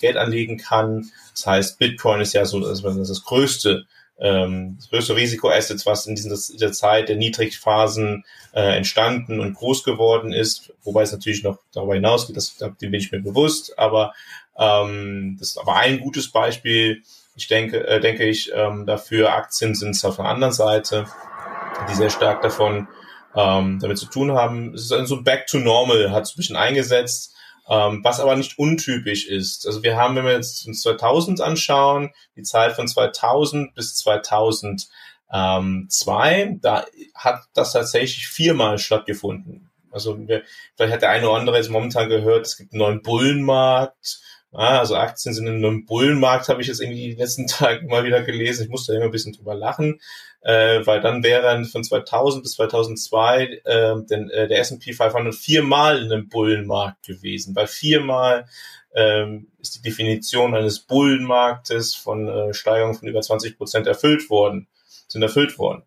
Geld 0.00 0.16
anlegen 0.16 0.58
kann. 0.58 1.10
Das 1.32 1.46
heißt, 1.46 1.78
Bitcoin 1.78 2.20
ist 2.20 2.32
ja 2.32 2.44
so 2.44 2.60
das, 2.60 2.82
das 2.82 3.24
größte 3.24 3.86
ähm, 4.18 4.76
das 4.78 4.90
größte 4.90 5.16
Risikoassets, 5.16 5.86
was 5.86 6.06
in 6.06 6.14
dieser 6.14 6.72
Zeit 6.72 7.08
der 7.08 7.16
Niedrigphasen 7.16 8.24
äh, 8.52 8.76
entstanden 8.76 9.40
und 9.40 9.54
groß 9.54 9.82
geworden 9.82 10.32
ist, 10.32 10.72
wobei 10.84 11.02
es 11.02 11.12
natürlich 11.12 11.42
noch 11.42 11.58
darüber 11.72 11.94
hinausgeht, 11.94 12.36
das, 12.36 12.56
dem 12.56 12.74
bin 12.78 12.94
ich 12.94 13.10
mir 13.10 13.20
bewusst, 13.20 13.76
aber 13.78 14.14
ähm, 14.56 15.36
das 15.38 15.48
ist 15.48 15.58
aber 15.58 15.76
ein 15.76 15.98
gutes 15.98 16.30
Beispiel, 16.30 17.02
ich 17.34 17.48
denke, 17.48 17.86
äh, 17.86 18.00
denke 18.00 18.24
ich, 18.24 18.52
ähm, 18.54 18.86
dafür 18.86 19.32
Aktien 19.32 19.74
sind 19.74 19.90
es 19.90 20.04
auf 20.04 20.16
der 20.16 20.26
anderen 20.26 20.52
Seite, 20.52 21.06
die 21.90 21.94
sehr 21.94 22.10
stark 22.10 22.42
davon 22.42 22.88
ähm, 23.34 23.78
damit 23.80 23.98
zu 23.98 24.06
tun 24.06 24.32
haben. 24.32 24.74
Es 24.74 24.90
ist 24.90 25.08
so 25.08 25.16
ein 25.16 25.24
Back 25.24 25.46
to 25.46 25.58
Normal, 25.58 26.12
hat 26.12 26.26
so 26.26 26.34
ein 26.34 26.36
bisschen 26.36 26.56
eingesetzt 26.56 27.34
ähm, 27.68 28.00
was 28.04 28.20
aber 28.20 28.36
nicht 28.36 28.58
untypisch 28.58 29.26
ist. 29.26 29.66
Also 29.66 29.82
wir 29.82 29.96
haben, 29.96 30.14
wenn 30.16 30.26
wir 30.26 30.32
jetzt 30.32 30.66
uns 30.66 30.82
2000 30.82 31.40
anschauen, 31.40 32.10
die 32.36 32.42
Zeit 32.42 32.74
von 32.74 32.86
2000 32.86 33.74
bis 33.74 33.96
2002, 33.96 36.58
da 36.60 36.84
hat 37.14 37.40
das 37.54 37.72
tatsächlich 37.72 38.28
viermal 38.28 38.78
stattgefunden. 38.78 39.70
Also 39.90 40.18
wir, 40.28 40.42
vielleicht 40.76 40.92
hat 40.92 41.00
der 41.02 41.10
eine 41.10 41.28
oder 41.28 41.38
andere 41.38 41.56
jetzt 41.56 41.70
momentan 41.70 42.08
gehört, 42.08 42.46
es 42.46 42.56
gibt 42.56 42.72
einen 42.72 42.80
neuen 42.80 43.02
Bullenmarkt, 43.02 44.20
Ah, 44.56 44.78
also 44.78 44.94
Aktien 44.94 45.34
sind 45.34 45.48
in 45.48 45.64
einem 45.64 45.84
Bullenmarkt, 45.84 46.48
habe 46.48 46.62
ich 46.62 46.68
jetzt 46.68 46.80
irgendwie 46.80 47.08
die 47.08 47.20
letzten 47.20 47.46
Tage 47.48 47.86
mal 47.86 48.04
wieder 48.04 48.22
gelesen. 48.22 48.64
Ich 48.64 48.70
musste 48.70 48.94
immer 48.94 49.06
ein 49.06 49.10
bisschen 49.10 49.32
drüber 49.32 49.54
lachen, 49.54 50.00
äh, 50.42 50.86
weil 50.86 51.00
dann 51.00 51.24
wäre 51.24 51.64
von 51.64 51.82
2000 51.82 52.42
bis 52.42 52.52
2002 52.52 53.60
äh, 53.64 53.94
denn, 54.08 54.30
äh, 54.30 54.46
der 54.46 54.60
S&P 54.60 54.92
500 54.92 55.34
viermal 55.34 56.02
in 56.02 56.12
einem 56.12 56.28
Bullenmarkt 56.28 57.04
gewesen, 57.04 57.56
weil 57.56 57.66
viermal 57.66 58.46
ähm, 58.94 59.48
ist 59.58 59.74
die 59.74 59.82
Definition 59.82 60.54
eines 60.54 60.80
Bullenmarktes 60.80 61.96
von 61.96 62.28
äh, 62.28 62.54
Steigerung 62.54 62.94
von 62.94 63.08
über 63.08 63.20
20 63.20 63.58
Prozent 63.58 63.88
erfüllt 63.88 64.30
worden, 64.30 64.68
sind 65.08 65.22
erfüllt 65.22 65.58
worden. 65.58 65.82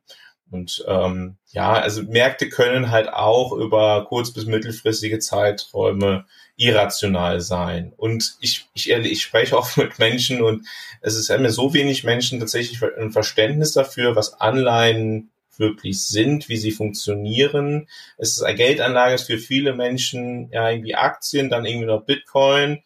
Und 0.52 0.84
ähm, 0.88 1.38
ja, 1.52 1.74
also 1.74 2.04
Märkte 2.04 2.50
können 2.50 2.92
halt 2.92 3.10
auch 3.10 3.52
über 3.54 4.06
kurz- 4.06 4.32
bis 4.32 4.46
mittelfristige 4.46 5.20
Zeiträume 5.20 6.26
irrational 6.58 7.40
sein. 7.40 7.94
Und 7.96 8.36
ich, 8.42 8.68
ich, 8.74 8.90
ich 8.90 9.22
spreche 9.22 9.58
auch 9.58 9.76
mit 9.78 10.00
Menschen 10.00 10.42
und 10.42 10.68
es 11.02 11.16
ist 11.16 11.30
mir 11.30 11.52
so 11.52 11.74
wenig 11.74 12.04
Menschen 12.04 12.40
tatsächlich 12.40 12.82
ein 12.98 13.12
Verständnis 13.12 13.72
dafür, 13.72 14.16
was 14.16 14.34
Anleihen 14.42 15.30
wirklich 15.56 16.04
sind, 16.04 16.50
wie 16.50 16.58
sie 16.58 16.72
funktionieren. 16.72 17.88
Es 18.18 18.32
ist 18.32 18.44
eine 18.44 18.56
Geldanlage 18.56 19.18
für 19.18 19.40
viele 19.40 19.74
Menschen 19.74 20.52
ja 20.52 20.70
irgendwie 20.70 20.96
Aktien, 20.96 21.50
dann 21.50 21.66
irgendwie 21.66 21.88
noch 21.88 22.06
Bitcoin, 22.06 22.84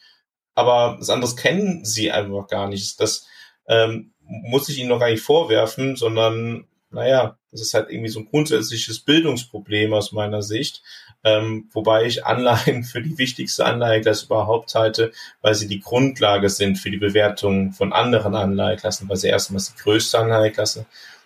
aber 0.55 0.97
das 0.99 1.09
anderes 1.09 1.35
kennen 1.35 1.83
sie 1.83 2.11
einfach 2.11 2.47
gar 2.47 2.67
nicht. 2.67 2.99
Das 2.99 3.27
ähm, 3.67 4.13
muss 4.25 4.69
ich 4.69 4.77
ihnen 4.79 4.89
noch 4.89 4.99
gar 4.99 5.09
nicht 5.09 5.23
vorwerfen, 5.23 5.95
sondern 5.95 6.65
naja, 6.91 7.37
das 7.51 7.61
ist 7.61 7.73
halt 7.73 7.89
irgendwie 7.89 8.09
so 8.09 8.19
ein 8.19 8.25
grundsätzliches 8.29 8.99
Bildungsproblem 8.99 9.93
aus 9.93 10.11
meiner 10.11 10.41
Sicht. 10.41 10.81
Ähm, 11.23 11.69
wobei 11.71 12.05
ich 12.05 12.25
Anleihen 12.25 12.83
für 12.85 13.01
die 13.01 13.17
wichtigste 13.17 13.65
Anleiheklasse 13.65 14.25
überhaupt 14.25 14.73
halte, 14.75 15.11
weil 15.41 15.53
sie 15.55 15.67
die 15.67 15.79
Grundlage 15.79 16.49
sind 16.49 16.77
für 16.77 16.89
die 16.89 16.97
Bewertung 16.97 17.73
von 17.73 17.93
anderen 17.93 18.35
Anleiheklassen, 18.35 19.07
weil 19.07 19.17
sie 19.17 19.27
erstmals 19.27 19.73
die 19.73 19.81
größte 19.81 20.19
Anleiheklasse 20.19 20.85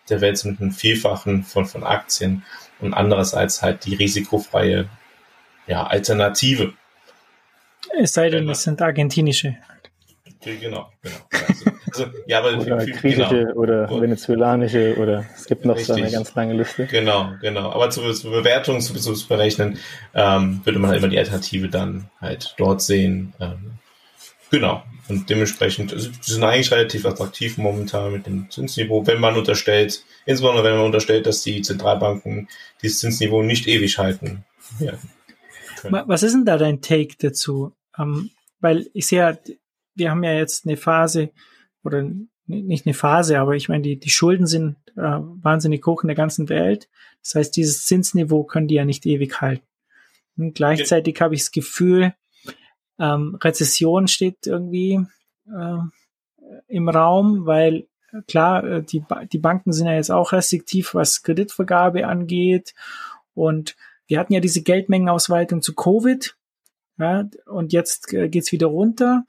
der 0.10 0.22
Welt 0.22 0.38
sind 0.38 0.52
mit 0.52 0.62
einem 0.62 0.72
Vielfachen 0.72 1.44
von, 1.44 1.66
von 1.66 1.84
Aktien 1.84 2.44
und 2.80 2.94
andererseits 2.94 3.62
halt 3.62 3.86
die 3.86 3.96
risikofreie 3.96 4.90
ja, 5.68 5.88
Alternative. 5.88 6.74
Es 7.98 8.14
sei 8.14 8.30
denn, 8.30 8.50
es 8.50 8.64
sind 8.64 8.82
argentinische. 8.82 9.58
Genau, 10.46 10.92
genau. 11.02 11.16
Also, 11.32 11.72
also, 11.92 12.06
ja, 12.28 12.40
aber 12.40 12.58
oder 12.60 12.82
viel, 12.82 12.94
griechische 12.94 13.46
genau. 13.46 13.54
oder 13.54 13.90
venezolanische 13.90 14.96
oder 14.98 15.26
es 15.36 15.46
gibt 15.46 15.66
noch 15.66 15.76
Richtig. 15.76 15.96
so 15.96 16.02
eine 16.02 16.12
ganz 16.12 16.36
lange 16.36 16.54
Liste. 16.54 16.86
Genau, 16.86 17.32
genau. 17.42 17.72
Aber 17.72 17.90
zur, 17.90 18.14
zur 18.14 18.32
Bewertung, 18.32 18.80
zu, 18.80 18.94
zu 18.94 19.28
berechnen, 19.28 19.80
ähm, 20.14 20.62
würde 20.64 20.80
man 20.80 20.92
halt 20.92 21.00
immer 21.00 21.08
die 21.08 21.18
Alternative 21.18 21.68
dann 21.70 22.10
halt 22.22 22.54
dort 22.58 22.82
sehen. 22.82 23.34
Ähm, 23.40 23.80
genau. 24.52 24.84
Und 25.08 25.30
dementsprechend, 25.30 25.94
also, 25.94 26.10
die 26.10 26.32
sind 26.32 26.44
eigentlich 26.44 26.72
relativ 26.72 27.06
attraktiv 27.06 27.58
momentan 27.58 28.12
mit 28.12 28.26
dem 28.26 28.50
Zinsniveau, 28.50 29.06
wenn 29.06 29.20
man 29.20 29.36
unterstellt, 29.38 30.04
insbesondere 30.26 30.66
wenn 30.66 30.76
man 30.76 30.86
unterstellt, 30.86 31.26
dass 31.28 31.44
die 31.44 31.62
Zentralbanken 31.62 32.50
dieses 32.82 33.00
Zinsniveau 33.00 33.44
nicht 33.44 33.68
ewig 33.68 33.98
halten 33.98 34.46
werden. 34.80 35.10
Können. 35.78 36.04
Was 36.08 36.24
ist 36.24 36.34
denn 36.34 36.46
da 36.46 36.58
dein 36.58 36.82
Take 36.82 37.16
dazu? 37.20 37.74
Ähm, 37.98 38.32
weil 38.60 38.88
ich 38.94 39.06
sehe 39.08 39.20
ja, 39.20 39.38
wir 39.96 40.12
haben 40.12 40.24
ja 40.24 40.34
jetzt 40.34 40.66
eine 40.66 40.78
Phase, 40.78 41.32
oder 41.84 42.06
nicht 42.48 42.86
eine 42.86 42.94
Phase, 42.94 43.40
aber 43.40 43.56
ich 43.56 43.70
meine, 43.70 43.84
die, 43.84 44.00
die 44.00 44.10
Schulden 44.10 44.46
sind 44.46 44.76
äh, 44.96 45.02
wahnsinnig 45.02 45.86
hoch 45.86 46.04
in 46.04 46.08
der 46.08 46.16
ganzen 46.16 46.50
Welt. 46.50 46.90
Das 47.24 47.36
heißt, 47.36 47.56
dieses 47.56 47.86
Zinsniveau 47.86 48.44
können 48.44 48.68
die 48.68 48.76
ja 48.76 48.86
nicht 48.86 49.06
ewig 49.06 49.42
halten. 49.42 49.66
Und 50.38 50.54
gleichzeitig 50.54 51.20
habe 51.22 51.34
ich 51.36 51.42
das 51.42 51.52
Gefühl, 51.52 52.14
ähm, 53.00 53.38
Rezession 53.42 54.08
steht 54.08 54.46
irgendwie 54.46 55.06
äh, 55.48 55.78
im 56.68 56.90
Raum, 56.90 57.46
weil 57.46 57.88
klar, 58.28 58.64
äh, 58.64 58.84
die, 58.84 59.04
die 59.32 59.40
Banken 59.40 59.72
sind 59.72 59.88
ja 59.88 59.94
jetzt 59.94 60.12
auch 60.12 60.32
restriktiv, 60.32 60.94
was 60.94 61.24
Kreditvergabe 61.24 62.08
angeht. 62.08 62.74
Und 63.34 63.76
wir 64.08 64.20
hatten 64.20 64.34
ja 64.34 64.40
diese 64.40 64.62
Geldmengenausweitung 64.62 65.62
zu 65.62 65.74
Covid. 65.74 66.36
Ja, 66.98 67.28
und 67.46 67.74
jetzt 67.74 68.14
äh, 68.14 68.30
geht's 68.30 68.52
wieder 68.52 68.68
runter 68.68 69.26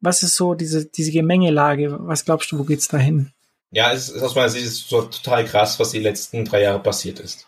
was 0.00 0.22
ist 0.22 0.36
so 0.36 0.54
diese, 0.54 0.86
diese 0.86 1.12
Gemengelage? 1.12 1.96
Was 2.00 2.24
glaubst 2.24 2.50
du, 2.52 2.58
wo 2.58 2.64
geht's 2.64 2.88
dahin? 2.88 3.32
Ja, 3.70 3.92
es 3.92 4.08
ist 4.08 4.22
aus 4.22 4.34
meiner 4.34 4.48
Sicht 4.48 4.66
so 4.66 5.02
total 5.02 5.44
krass, 5.44 5.78
was 5.78 5.90
die 5.90 5.98
letzten 5.98 6.44
drei 6.44 6.62
Jahre 6.62 6.80
passiert 6.80 7.20
ist. 7.20 7.46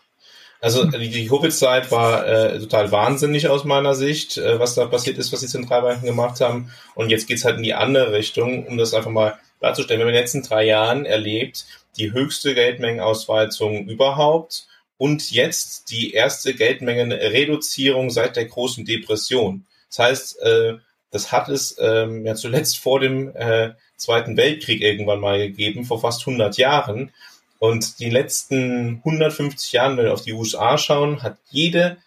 Also 0.59 0.85
die, 0.85 1.09
die 1.09 1.27
Covid-Zeit 1.27 1.89
war 1.91 2.27
äh, 2.27 2.59
total 2.59 2.91
wahnsinnig 2.91 3.47
aus 3.47 3.63
meiner 3.63 3.95
Sicht, 3.95 4.37
äh, 4.37 4.59
was 4.59 4.75
da 4.75 4.85
passiert 4.85 5.17
ist, 5.17 5.33
was 5.33 5.39
die 5.39 5.47
Zentralbanken 5.47 6.05
gemacht 6.05 6.39
haben. 6.39 6.71
Und 6.93 7.09
jetzt 7.09 7.27
geht's 7.27 7.43
halt 7.43 7.57
in 7.57 7.63
die 7.63 7.73
andere 7.73 8.13
Richtung, 8.13 8.67
um 8.67 8.77
das 8.77 8.93
einfach 8.93 9.09
mal 9.09 9.39
darzustellen. 9.59 9.99
Wir 9.99 10.05
haben 10.05 10.09
in 10.09 10.15
den 10.15 10.21
letzten 10.21 10.43
drei 10.43 10.65
Jahren 10.65 11.05
erlebt, 11.05 11.65
die 11.97 12.11
höchste 12.11 12.53
Geldmengenausweitung 12.53 13.87
überhaupt 13.87 14.67
und 14.97 15.31
jetzt 15.31 15.89
die 15.89 16.13
erste 16.13 16.53
Geldmengenreduzierung 16.53 18.11
seit 18.11 18.35
der 18.35 18.45
großen 18.45 18.85
Depression. 18.85 19.65
Das 19.89 19.99
heißt, 19.99 20.41
äh, 20.43 20.73
das 21.11 21.31
hat 21.31 21.49
es 21.49 21.77
ähm, 21.79 22.25
ja 22.25 22.35
zuletzt 22.35 22.79
vor 22.79 22.99
dem 22.99 23.35
äh, 23.35 23.71
Zweiten 23.97 24.37
Weltkrieg 24.37 24.81
irgendwann 24.81 25.19
mal 25.19 25.37
gegeben, 25.37 25.85
vor 25.85 26.01
fast 26.01 26.21
100 26.21 26.57
Jahren. 26.57 27.11
Und 27.59 27.99
die 27.99 28.09
letzten 28.09 29.01
150 29.05 29.73
Jahren, 29.73 29.97
wenn 29.97 30.05
wir 30.05 30.13
auf 30.13 30.23
die 30.23 30.33
USA 30.33 30.77
schauen, 30.77 31.21
hat 31.21 31.37
jede 31.49 31.97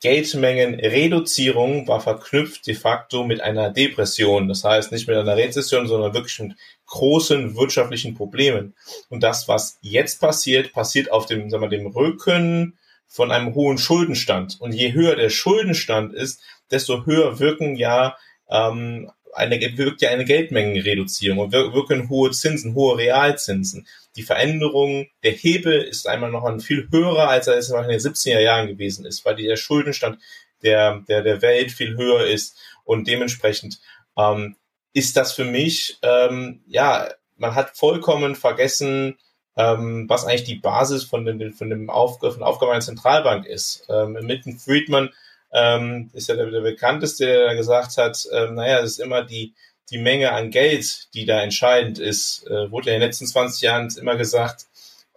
Geldmengenreduzierung 0.00 1.88
war 1.88 2.00
verknüpft 2.00 2.66
de 2.66 2.74
facto 2.74 3.24
mit 3.24 3.40
einer 3.40 3.70
Depression. 3.70 4.46
Das 4.46 4.62
heißt 4.62 4.92
nicht 4.92 5.08
mit 5.08 5.16
einer 5.16 5.36
Rezession, 5.36 5.88
sondern 5.88 6.14
wirklich 6.14 6.38
mit 6.38 6.56
großen 6.86 7.56
wirtschaftlichen 7.56 8.14
Problemen. 8.14 8.74
Und 9.08 9.22
das, 9.22 9.48
was 9.48 9.78
jetzt 9.80 10.20
passiert, 10.20 10.72
passiert 10.72 11.10
auf 11.10 11.26
dem, 11.26 11.50
sagen 11.50 11.62
wir, 11.62 11.68
dem 11.70 11.86
Rücken 11.86 12.78
von 13.08 13.32
einem 13.32 13.54
hohen 13.54 13.78
Schuldenstand. 13.78 14.60
Und 14.60 14.72
je 14.72 14.92
höher 14.92 15.16
der 15.16 15.30
Schuldenstand 15.30 16.12
ist, 16.12 16.42
desto 16.70 17.06
höher 17.06 17.38
wirken 17.38 17.76
ja 17.76 18.16
ähm, 18.50 19.10
eine, 19.32 19.60
wirkt 19.76 20.00
ja 20.00 20.10
eine 20.10 20.24
Geldmengenreduzierung 20.24 21.38
und 21.38 21.52
wirken 21.52 22.08
hohe 22.08 22.30
Zinsen, 22.30 22.74
hohe 22.74 22.96
Realzinsen. 22.96 23.86
Die 24.16 24.22
Veränderung 24.22 25.08
der 25.22 25.32
Hebel 25.32 25.82
ist 25.82 26.08
einmal 26.08 26.30
noch 26.30 26.44
ein 26.44 26.60
viel 26.60 26.88
höherer, 26.90 27.28
als 27.28 27.46
er 27.46 27.56
es 27.56 27.70
in 27.70 27.76
den 27.88 28.00
70er 28.00 28.40
Jahren 28.40 28.66
gewesen 28.66 29.04
ist, 29.04 29.24
weil 29.24 29.36
der 29.36 29.56
Schuldenstand 29.56 30.18
der, 30.62 31.02
der, 31.06 31.22
der 31.22 31.42
Welt 31.42 31.70
viel 31.70 31.96
höher 31.96 32.26
ist 32.26 32.56
und 32.84 33.06
dementsprechend 33.06 33.78
ähm, 34.16 34.56
ist 34.94 35.16
das 35.16 35.34
für 35.34 35.44
mich, 35.44 35.98
ähm, 36.02 36.62
ja, 36.66 37.08
man 37.36 37.54
hat 37.54 37.76
vollkommen 37.76 38.34
vergessen, 38.34 39.18
ähm, 39.56 40.08
was 40.08 40.24
eigentlich 40.24 40.44
die 40.44 40.54
Basis 40.54 41.04
von, 41.04 41.26
den, 41.26 41.52
von 41.52 41.68
dem 41.68 41.90
Auf, 41.90 42.20
von 42.20 42.38
der 42.38 42.46
Aufgabe 42.46 42.72
einer 42.72 42.80
Zentralbank 42.80 43.44
ist. 43.44 43.86
Ähm, 43.90 44.12
Milton 44.22 44.58
Friedman 44.58 45.10
ähm, 45.52 46.10
ist 46.12 46.28
ja 46.28 46.36
der, 46.36 46.50
der 46.50 46.60
bekannteste, 46.60 47.26
der 47.26 47.54
gesagt 47.56 47.96
hat, 47.96 48.26
ähm, 48.32 48.54
naja, 48.54 48.80
es 48.80 48.92
ist 48.92 49.00
immer 49.00 49.22
die, 49.22 49.54
die 49.90 49.98
Menge 49.98 50.32
an 50.32 50.50
Geld, 50.50 51.08
die 51.14 51.24
da 51.24 51.42
entscheidend 51.42 51.98
ist. 51.98 52.46
Äh, 52.46 52.70
wurde 52.70 52.88
ja 52.88 52.94
in 52.94 53.00
den 53.00 53.08
letzten 53.08 53.26
20 53.26 53.62
Jahren 53.62 53.88
immer 53.98 54.16
gesagt, 54.16 54.66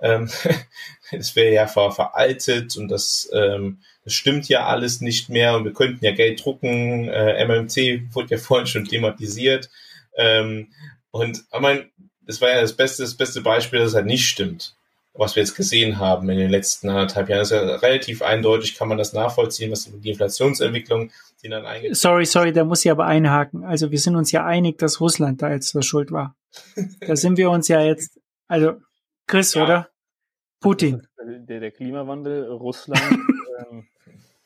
ähm, 0.02 0.30
es 1.12 1.36
wäre 1.36 1.54
ja 1.54 1.68
ver 1.68 1.92
veraltet 1.92 2.78
und 2.78 2.90
das, 2.90 3.30
ähm, 3.34 3.80
das 4.04 4.14
stimmt 4.14 4.48
ja 4.48 4.68
alles 4.68 5.02
nicht 5.02 5.30
mehr 5.30 5.56
und 5.56 5.66
wir 5.66 5.74
könnten 5.74 6.04
ja 6.06 6.12
Geld 6.12 6.44
drucken. 6.44 7.10
Äh, 7.10 7.46
MMT 7.46 8.14
wurde 8.14 8.36
ja 8.36 8.38
vorhin 8.42 8.68
schon 8.68 8.86
thematisiert. 8.86 9.70
Ähm, 10.16 10.72
und 11.12 11.44
meine, 11.60 11.90
das 12.26 12.40
war 12.42 12.50
ja 12.50 12.62
das 12.62 12.74
beste, 12.74 13.04
das 13.04 13.16
beste 13.16 13.42
Beispiel, 13.42 13.80
dass 13.80 13.90
es 13.90 13.96
halt 13.96 14.06
nicht 14.06 14.28
stimmt 14.28 14.76
was 15.14 15.36
wir 15.36 15.44
jetzt 15.44 15.56
gesehen 15.56 16.00
haben 16.00 16.30
in 16.30 16.38
den 16.38 16.50
letzten 16.50 16.90
anderthalb 16.90 17.30
Jahren. 17.30 17.40
Das 17.40 17.52
ist 17.52 17.58
ja 17.58 17.76
relativ 17.76 18.22
eindeutig, 18.22 18.76
kann 18.76 18.88
man 18.88 18.98
das 18.98 19.14
nachvollziehen, 19.14 19.72
was 19.72 19.92
die 19.92 20.10
Inflationsentwicklung, 20.10 21.12
die 21.44 21.50
dann 21.50 21.66
eigentlich. 21.66 22.00
Sorry, 22.00 22.26
sorry, 22.26 22.54
da 22.54 22.64
muss 22.64 22.86
ich 22.86 22.92
aber 22.92 23.06
einhaken. 23.06 23.64
Also 23.64 23.92
wir 23.92 24.00
sind 24.00 24.16
uns 24.16 24.32
ja 24.32 24.46
einig, 24.46 24.78
dass 24.78 25.02
Russland 25.02 25.42
da 25.42 25.52
jetzt 25.52 25.74
der 25.76 25.82
Schuld 25.82 26.12
war. 26.12 26.36
da 27.02 27.16
sind 27.16 27.38
wir 27.38 27.50
uns 27.50 27.68
ja 27.68 27.82
jetzt, 27.82 28.20
also 28.48 28.74
Chris, 29.28 29.54
ja. 29.54 29.64
oder? 29.64 29.90
Putin. 30.60 31.08
Der, 31.48 31.60
der 31.60 31.72
Klimawandel, 31.72 32.52
Russland. 32.52 33.02
ähm, 33.72 33.88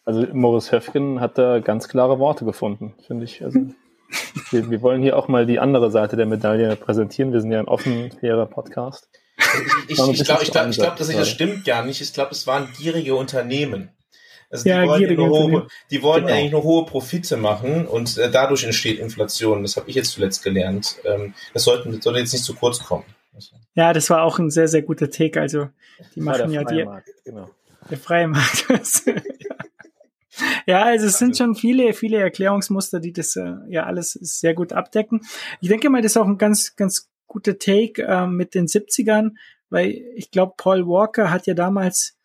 also 0.06 0.26
Morris 0.34 0.72
Höfgen 0.72 1.22
hat 1.22 1.38
da 1.38 1.60
ganz 1.60 1.88
klare 1.88 2.20
Worte 2.20 2.46
gefunden, 2.46 2.94
finde 3.08 3.26
ich. 3.26 3.44
Also 3.44 3.60
wir, 4.52 4.70
wir 4.70 4.82
wollen 4.82 5.02
hier 5.02 5.18
auch 5.18 5.28
mal 5.28 5.46
die 5.46 5.60
andere 5.60 5.92
Seite 5.92 6.18
der 6.18 6.26
Medaille 6.26 6.76
präsentieren. 6.76 7.32
Wir 7.32 7.42
sind 7.42 7.52
ja 7.52 7.60
ein 7.60 7.68
offen, 7.68 8.12
fairer 8.12 8.46
Podcast. 8.46 9.10
Ich, 9.88 10.00
ich, 10.00 10.20
ich 10.20 10.24
glaube, 10.24 10.44
ich 10.44 10.52
glaub, 10.52 10.70
ich 10.70 10.78
glaub, 10.78 10.96
dass 10.96 11.08
das 11.08 11.30
stimmt 11.30 11.66
gar 11.66 11.86
nicht. 11.86 12.02
Ich 12.02 12.14
glaube, 12.14 12.32
es 12.32 12.48
waren 12.48 12.70
gierige 12.78 13.16
Unternehmen. 13.16 13.90
Also 14.50 14.66
die 14.66 14.70
ja, 14.70 14.86
wollen, 14.86 15.00
gierige 15.00 15.24
hohe, 15.24 15.68
die 15.90 16.04
wollen 16.04 16.26
genau. 16.26 16.38
eigentlich 16.38 16.52
nur 16.52 16.64
hohe 16.64 16.86
Profite 16.86 17.38
machen 17.38 17.88
und 17.88 18.20
äh, 18.20 18.30
dadurch 18.30 18.64
entsteht 18.64 19.00
Inflation. 19.00 19.64
Das 19.64 19.78
habe 19.78 19.90
ich 19.90 19.96
jetzt 19.96 20.12
zuletzt 20.12 20.44
gelernt. 20.44 20.98
Ähm, 21.06 21.34
das, 21.54 21.64
sollten, 21.64 21.92
das 21.92 22.04
sollte 22.04 22.20
jetzt 22.20 22.34
nicht 22.34 22.46
zu 22.46 22.54
kurz 22.54 22.80
kommen. 22.84 23.06
Ja, 23.74 23.94
das 23.94 24.12
war 24.12 24.22
auch 24.22 24.38
ein 24.38 24.52
sehr, 24.52 24.68
sehr 24.68 24.84
guter 24.84 25.10
Take. 25.10 25.42
Also 25.42 25.70
die 26.14 26.22
machen 26.22 26.52
ja 26.52 26.64
die. 26.64 26.86
Markt, 26.86 27.10
genau. 27.26 27.50
Der 27.90 27.98
freie 27.98 28.28
Markt. 28.28 28.66
ja, 30.68 30.84
also 30.84 31.08
es 31.08 31.18
sind 31.18 31.36
schon 31.36 31.56
viele, 31.56 31.94
viele 31.94 32.20
Erklärungsmuster, 32.20 33.00
die 33.00 33.12
das 33.12 33.36
äh, 33.36 33.54
ja 33.70 33.86
alles 33.86 34.12
sehr 34.12 34.54
gut 34.54 34.72
abdecken. 34.72 35.22
Ich 35.62 35.70
denke 35.70 35.90
mal, 35.90 36.04
das 36.04 36.12
ist 36.14 36.18
auch 36.18 36.28
ein 36.28 36.38
ganz, 36.38 36.76
ganz 36.76 37.10
guter 37.28 37.58
Take 37.58 38.04
äh, 38.04 38.28
mit 38.28 38.54
den 38.54 38.68
70ern, 38.68 39.32
weil 39.70 39.90
ich 40.16 40.32
glaube, 40.32 40.54
Paul 40.58 40.88
Walker 40.88 41.32
hat 41.32 41.48
ja 41.48 41.54
damals, 41.54 42.16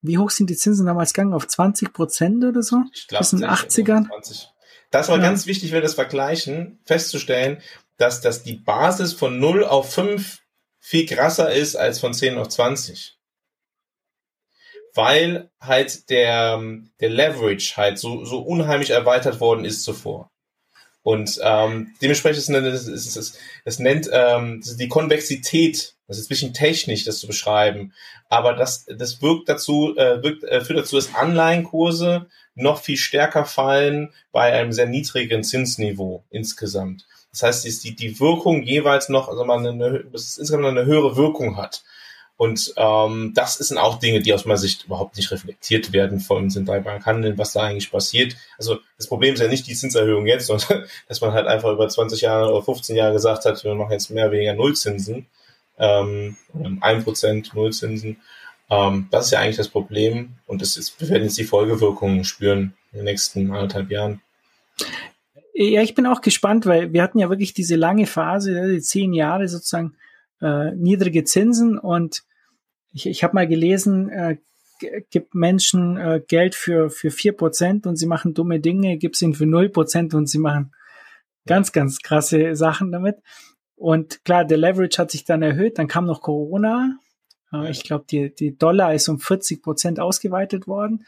wie 0.00 0.18
hoch 0.18 0.30
sind 0.30 0.50
die 0.50 0.56
Zinsen 0.56 0.86
damals 0.86 1.12
gegangen? 1.12 1.34
Auf 1.34 1.46
20 1.46 1.92
Prozent 1.92 2.44
oder 2.44 2.62
so? 2.62 2.82
Ich 2.92 3.08
glaube, 3.08 3.26
in 3.32 3.40
den 3.40 3.50
80ern. 3.50 4.06
20. 4.08 4.48
Das 4.90 5.08
war 5.08 5.16
ja. 5.16 5.22
ganz 5.22 5.46
wichtig, 5.46 5.70
wenn 5.70 5.78
wir 5.78 5.82
das 5.82 5.94
vergleichen, 5.94 6.78
festzustellen, 6.84 7.60
dass, 7.96 8.20
dass 8.20 8.42
die 8.42 8.56
Basis 8.56 9.12
von 9.12 9.38
0 9.38 9.64
auf 9.64 9.92
5 9.92 10.40
viel 10.78 11.06
krasser 11.06 11.52
ist 11.52 11.76
als 11.76 11.98
von 11.98 12.12
10 12.12 12.38
auf 12.38 12.48
20 12.48 13.18
weil 14.94 15.50
halt 15.60 16.08
der, 16.08 16.62
der 17.00 17.10
Leverage 17.10 17.76
halt 17.76 17.98
so, 17.98 18.24
so 18.24 18.38
unheimlich 18.40 18.90
erweitert 18.90 19.40
worden 19.40 19.64
ist 19.64 19.82
zuvor. 19.82 20.30
Und 21.04 21.38
ähm, 21.42 21.94
dementsprechend 22.00 22.38
ist 22.38 22.48
es, 22.48 22.88
es, 22.88 23.16
es, 23.16 23.38
es 23.66 23.78
nennt 23.78 24.08
ähm, 24.10 24.62
die 24.78 24.88
Konvexität, 24.88 25.94
das 26.08 26.16
ist 26.16 26.26
ein 26.26 26.28
bisschen 26.30 26.54
technisch, 26.54 27.04
das 27.04 27.18
zu 27.18 27.26
beschreiben, 27.26 27.92
aber 28.30 28.54
das, 28.54 28.86
das 28.86 29.20
wirkt 29.20 29.50
dazu, 29.50 29.94
äh, 29.98 30.22
wirkt, 30.22 30.44
äh, 30.44 30.62
führt 30.62 30.78
dazu, 30.78 30.96
dass 30.96 31.14
Anleihenkurse 31.14 32.26
noch 32.54 32.80
viel 32.80 32.96
stärker 32.96 33.44
fallen 33.44 34.14
bei 34.32 34.54
einem 34.54 34.72
sehr 34.72 34.86
niedrigen 34.86 35.44
Zinsniveau 35.44 36.24
insgesamt. 36.30 37.06
Das 37.32 37.42
heißt, 37.42 37.84
die, 37.84 37.94
die 37.94 38.18
Wirkung 38.18 38.62
jeweils 38.62 39.10
noch, 39.10 39.28
also 39.28 39.44
man 39.44 39.66
eine, 39.66 40.04
insgesamt 40.10 40.64
eine 40.64 40.86
höhere 40.86 41.16
Wirkung 41.16 41.58
hat. 41.58 41.84
Und 42.36 42.74
ähm, 42.76 43.32
das 43.34 43.54
sind 43.54 43.78
auch 43.78 44.00
Dinge, 44.00 44.20
die 44.20 44.34
aus 44.34 44.44
meiner 44.44 44.58
Sicht 44.58 44.84
überhaupt 44.84 45.16
nicht 45.16 45.30
reflektiert 45.30 45.92
werden 45.92 46.18
vom 46.18 46.50
Zentralbankhandeln, 46.50 47.38
was 47.38 47.52
da 47.52 47.62
eigentlich 47.62 47.92
passiert. 47.92 48.36
Also 48.58 48.78
das 48.96 49.06
Problem 49.06 49.34
ist 49.34 49.40
ja 49.40 49.46
nicht 49.46 49.66
die 49.68 49.74
Zinserhöhung 49.74 50.26
jetzt, 50.26 50.46
sondern 50.48 50.84
dass 51.08 51.20
man 51.20 51.32
halt 51.32 51.46
einfach 51.46 51.72
über 51.72 51.88
20 51.88 52.22
Jahre 52.22 52.52
oder 52.52 52.64
15 52.64 52.96
Jahre 52.96 53.12
gesagt 53.12 53.44
hat, 53.44 53.62
wir 53.62 53.74
machen 53.74 53.92
jetzt 53.92 54.10
mehr 54.10 54.24
oder 54.24 54.34
weniger 54.34 54.54
Nullzinsen, 54.54 55.26
ähm, 55.78 56.36
1% 56.52 57.54
Nullzinsen. 57.54 58.16
Ähm, 58.68 59.08
das 59.12 59.26
ist 59.26 59.30
ja 59.30 59.40
eigentlich 59.40 59.56
das 59.56 59.68
Problem 59.68 60.34
und 60.46 60.60
das 60.60 60.76
ist, 60.76 61.00
wir 61.00 61.08
werden 61.10 61.24
jetzt 61.24 61.38
die 61.38 61.44
Folgewirkungen 61.44 62.24
spüren 62.24 62.74
in 62.90 62.98
den 62.98 63.04
nächsten 63.04 63.52
anderthalb 63.52 63.90
Jahren. 63.90 64.20
Ja, 65.52 65.82
ich 65.82 65.94
bin 65.94 66.06
auch 66.06 66.20
gespannt, 66.20 66.66
weil 66.66 66.92
wir 66.92 67.02
hatten 67.02 67.20
ja 67.20 67.28
wirklich 67.28 67.54
diese 67.54 67.76
lange 67.76 68.06
Phase, 68.06 68.72
die 68.72 68.80
zehn 68.80 69.12
Jahre 69.12 69.46
sozusagen 69.46 69.94
äh, 70.44 70.74
niedrige 70.74 71.24
Zinsen 71.24 71.78
und 71.78 72.22
ich, 72.92 73.06
ich 73.06 73.24
habe 73.24 73.34
mal 73.34 73.48
gelesen, 73.48 74.10
äh, 74.10 74.36
gibt 75.10 75.34
Menschen 75.34 75.96
äh, 75.96 76.20
Geld 76.26 76.54
für 76.54 76.90
für 76.90 77.10
vier 77.10 77.32
Prozent 77.32 77.86
und 77.86 77.96
sie 77.96 78.06
machen 78.06 78.34
dumme 78.34 78.60
Dinge, 78.60 78.98
gibt 78.98 79.16
es 79.16 79.22
ihnen 79.22 79.34
für 79.34 79.46
null 79.46 79.70
Prozent 79.70 80.14
und 80.14 80.26
sie 80.26 80.38
machen 80.38 80.72
ganz 81.46 81.72
ganz 81.72 82.00
krasse 82.00 82.54
Sachen 82.56 82.92
damit. 82.92 83.16
Und 83.76 84.24
klar, 84.24 84.44
der 84.44 84.58
Leverage 84.58 84.98
hat 84.98 85.10
sich 85.10 85.24
dann 85.24 85.42
erhöht, 85.42 85.78
dann 85.78 85.88
kam 85.88 86.06
noch 86.06 86.20
Corona. 86.20 86.98
Äh, 87.52 87.70
ich 87.70 87.82
glaube, 87.82 88.04
die 88.10 88.34
die 88.34 88.56
Dollar 88.56 88.94
ist 88.94 89.08
um 89.08 89.18
40 89.18 89.62
Prozent 89.62 90.00
ausgeweitet 90.00 90.66
worden 90.66 91.06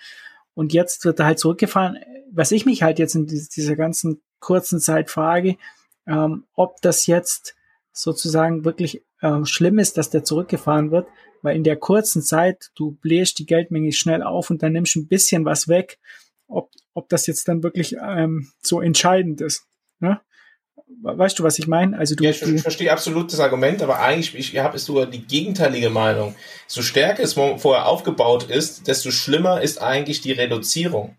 und 0.55 0.73
jetzt 0.73 1.05
wird 1.05 1.21
er 1.21 1.27
halt 1.27 1.39
zurückgefahren. 1.39 1.99
Was 2.33 2.53
ich 2.53 2.65
mich 2.65 2.83
halt 2.83 2.99
jetzt 2.99 3.15
in 3.15 3.27
dieser 3.27 3.77
ganzen 3.77 4.23
kurzen 4.41 4.81
Zeit 4.81 5.11
frage, 5.11 5.57
ähm, 6.07 6.45
ob 6.55 6.81
das 6.81 7.07
jetzt 7.07 7.55
sozusagen 7.93 8.65
wirklich 8.65 9.06
ähm, 9.23 9.47
schlimm 9.47 9.79
ist, 9.79 9.97
dass 9.97 10.11
der 10.11 10.25
zurückgefahren 10.25 10.91
wird, 10.91 11.09
weil 11.43 11.57
in 11.57 11.65
der 11.65 11.77
kurzen 11.77 12.23
Zeit, 12.23 12.71
du 12.75 12.93
bläst 12.93 13.39
die 13.39 13.47
Geldmenge 13.47 13.93
schnell 13.93 14.23
auf 14.23 14.51
und 14.51 14.63
dann 14.63 14.73
nimmst 14.73 14.97
ein 14.97 15.09
bisschen 15.09 15.45
was 15.45 15.69
weg, 15.69 15.99
ob, 16.49 16.71
ob 16.95 17.09
das 17.09 17.27
jetzt 17.27 17.49
dann 17.49 17.63
wirklich 17.63 17.97
ähm, 18.03 18.51
so 18.61 18.81
entscheidend 18.81 19.41
ist. 19.41 19.65
Ne? 20.01 20.21
Weißt 21.03 21.39
du, 21.39 21.43
was 21.43 21.59
ich 21.59 21.67
meine? 21.67 21.99
Also 21.99 22.15
du, 22.15 22.25
ja, 22.25 22.31
ich, 22.31 22.43
ich 22.43 22.63
verstehe 22.63 22.93
absolut 22.93 23.33
das 23.33 23.41
Argument, 23.41 23.83
aber 23.83 23.99
eigentlich 23.99 24.35
ich 24.35 24.57
habe 24.59 24.79
sogar 24.79 25.07
die 25.07 25.27
gegenteilige 25.27 25.91
Meinung. 25.91 26.35
So 26.67 26.83
stärker 26.83 27.23
es 27.23 27.35
vorher 27.35 27.87
aufgebaut 27.87 28.45
ist, 28.45 28.87
desto 28.87 29.11
schlimmer 29.11 29.61
ist 29.63 29.81
eigentlich 29.83 30.21
die 30.21 30.33
Reduzierung, 30.33 31.17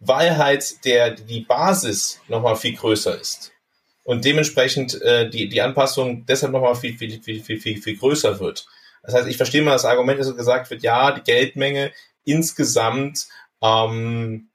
weil 0.00 0.38
halt 0.38 0.84
der 0.84 1.12
die 1.12 1.40
Basis 1.40 2.20
nochmal 2.28 2.56
viel 2.56 2.74
größer 2.74 3.20
ist 3.20 3.52
und 4.10 4.24
dementsprechend 4.24 5.00
äh, 5.02 5.30
die, 5.30 5.48
die 5.48 5.62
Anpassung 5.62 6.26
deshalb 6.26 6.50
nochmal 6.52 6.74
viel, 6.74 6.98
viel, 6.98 7.22
viel, 7.22 7.44
viel, 7.44 7.60
viel, 7.60 7.80
viel 7.80 7.96
größer 7.96 8.40
wird. 8.40 8.66
Das 9.04 9.14
heißt, 9.14 9.28
ich 9.28 9.36
verstehe 9.36 9.62
mal 9.62 9.70
das 9.70 9.84
Argument, 9.84 10.18
dass 10.18 10.34
gesagt 10.34 10.68
wird, 10.68 10.82
ja, 10.82 11.12
die 11.12 11.22
Geldmenge 11.22 11.92
insgesamt, 12.24 13.28
ähm, 13.62 14.48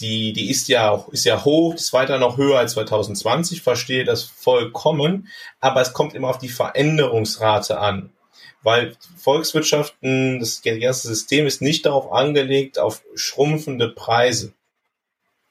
die, 0.00 0.32
die 0.32 0.50
ist 0.50 0.66
ja, 0.66 1.06
ist 1.12 1.24
ja 1.24 1.44
hoch, 1.44 1.76
ist 1.76 1.92
weiter 1.92 2.18
noch 2.18 2.36
höher 2.36 2.58
als 2.58 2.72
2020, 2.72 3.62
verstehe 3.62 4.04
das 4.04 4.24
vollkommen, 4.24 5.28
aber 5.60 5.82
es 5.82 5.92
kommt 5.92 6.14
immer 6.14 6.30
auf 6.30 6.38
die 6.38 6.48
Veränderungsrate 6.48 7.78
an. 7.78 8.12
weil 8.64 8.96
Volkswirtschaften, 9.18 10.40
das 10.40 10.62
ganze 10.62 11.06
System 11.06 11.46
ist 11.46 11.62
nicht 11.62 11.86
darauf 11.86 12.10
angelegt, 12.10 12.80
auf 12.80 13.04
schrumpfende 13.14 13.88
Preise, 13.88 14.52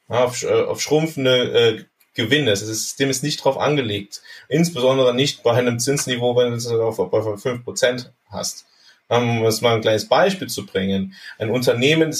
auf, 0.09 0.43
äh, 0.43 0.63
auf 0.63 0.81
schrumpfende 0.81 1.77
äh, 1.79 1.85
Gewinne. 2.15 2.51
Das 2.51 2.61
System 2.61 3.09
ist 3.09 3.23
nicht 3.23 3.39
darauf 3.39 3.57
angelegt. 3.57 4.21
Insbesondere 4.49 5.13
nicht 5.13 5.43
bei 5.43 5.51
einem 5.51 5.79
Zinsniveau, 5.79 6.35
wenn 6.35 6.51
du 6.51 6.57
es 6.57 6.67
auf, 6.67 6.97
auf 6.99 7.45
5% 7.45 8.09
hast. 8.29 8.65
Um 9.07 9.45
es 9.45 9.61
mal 9.61 9.75
ein 9.75 9.81
kleines 9.81 10.07
Beispiel 10.07 10.47
zu 10.47 10.65
bringen. 10.65 11.13
Ein 11.37 11.51
Unternehmen, 11.51 12.15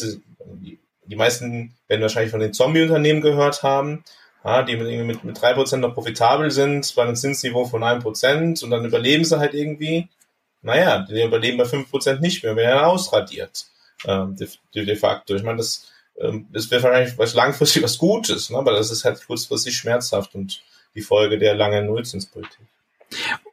die 1.05 1.15
meisten 1.15 1.73
werden 1.87 2.01
wahrscheinlich 2.01 2.31
von 2.31 2.39
den 2.39 2.53
Zombie-Unternehmen 2.53 3.21
gehört 3.21 3.63
haben, 3.63 4.03
ja, 4.43 4.61
die 4.61 4.75
mit, 4.77 5.05
mit, 5.05 5.23
mit 5.23 5.39
3% 5.39 5.77
noch 5.77 5.95
profitabel 5.95 6.51
sind, 6.51 6.93
bei 6.95 7.01
einem 7.01 7.15
Zinsniveau 7.15 7.65
von 7.65 7.83
1% 7.83 8.63
und 8.63 8.69
dann 8.69 8.85
überleben 8.85 9.25
sie 9.25 9.39
halt 9.39 9.55
irgendwie. 9.55 10.07
Naja, 10.61 11.05
die 11.09 11.23
überleben 11.23 11.57
bei 11.57 11.63
5% 11.63 12.19
nicht 12.19 12.43
mehr, 12.43 12.55
werden 12.55 12.83
ausradiert. 12.83 13.65
Ähm, 14.05 14.35
de, 14.35 14.85
de 14.85 14.95
facto. 14.95 15.35
Ich 15.35 15.43
meine, 15.43 15.57
das, 15.57 15.87
ähm, 16.19 16.47
das 16.51 16.71
wäre 16.71 16.83
wahrscheinlich 16.83 17.17
was 17.17 17.33
langfristig 17.33 17.83
was 17.83 17.97
Gutes, 17.97 18.49
ne? 18.49 18.57
aber 18.57 18.71
das 18.71 18.91
ist 18.91 19.05
halt 19.05 19.25
kurzfristig 19.25 19.75
schmerzhaft 19.75 20.35
und 20.35 20.61
die 20.95 21.01
Folge 21.01 21.37
der 21.37 21.55
langen 21.55 21.87
Nullzinspolitik. 21.87 22.65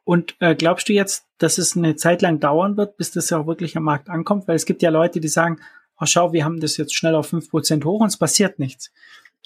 Und 0.05 0.35
äh, 0.41 0.55
glaubst 0.55 0.89
du 0.89 0.93
jetzt, 0.93 1.27
dass 1.39 1.59
es 1.59 1.77
eine 1.77 1.97
Zeit 1.97 2.23
lang 2.23 2.41
dauern 2.41 2.77
wird, 2.77 2.97
bis 2.97 3.13
das 3.13 3.31
ja 3.31 3.39
auch 3.39 3.47
wirklich 3.47 3.77
am 3.77 3.85
Markt 3.85 4.09
ankommt? 4.09 4.49
Weil 4.49 4.57
es 4.57 4.67
gibt 4.67 4.83
ja 4.83 4.91
Leute, 4.91 5.21
die 5.21 5.29
sagen, 5.29 5.61
oh, 6.01 6.07
schau, 6.07 6.33
wir 6.33 6.45
haben 6.45 6.61
das 6.61 6.77
jetzt 6.77 6.95
schnell 6.95 7.15
auf 7.15 7.29
fünf 7.29 7.51
Prozent 7.51 7.85
hoch 7.85 8.01
und 8.01 8.09
es 8.09 8.17
passiert 8.17 8.59
nichts. 8.59 8.91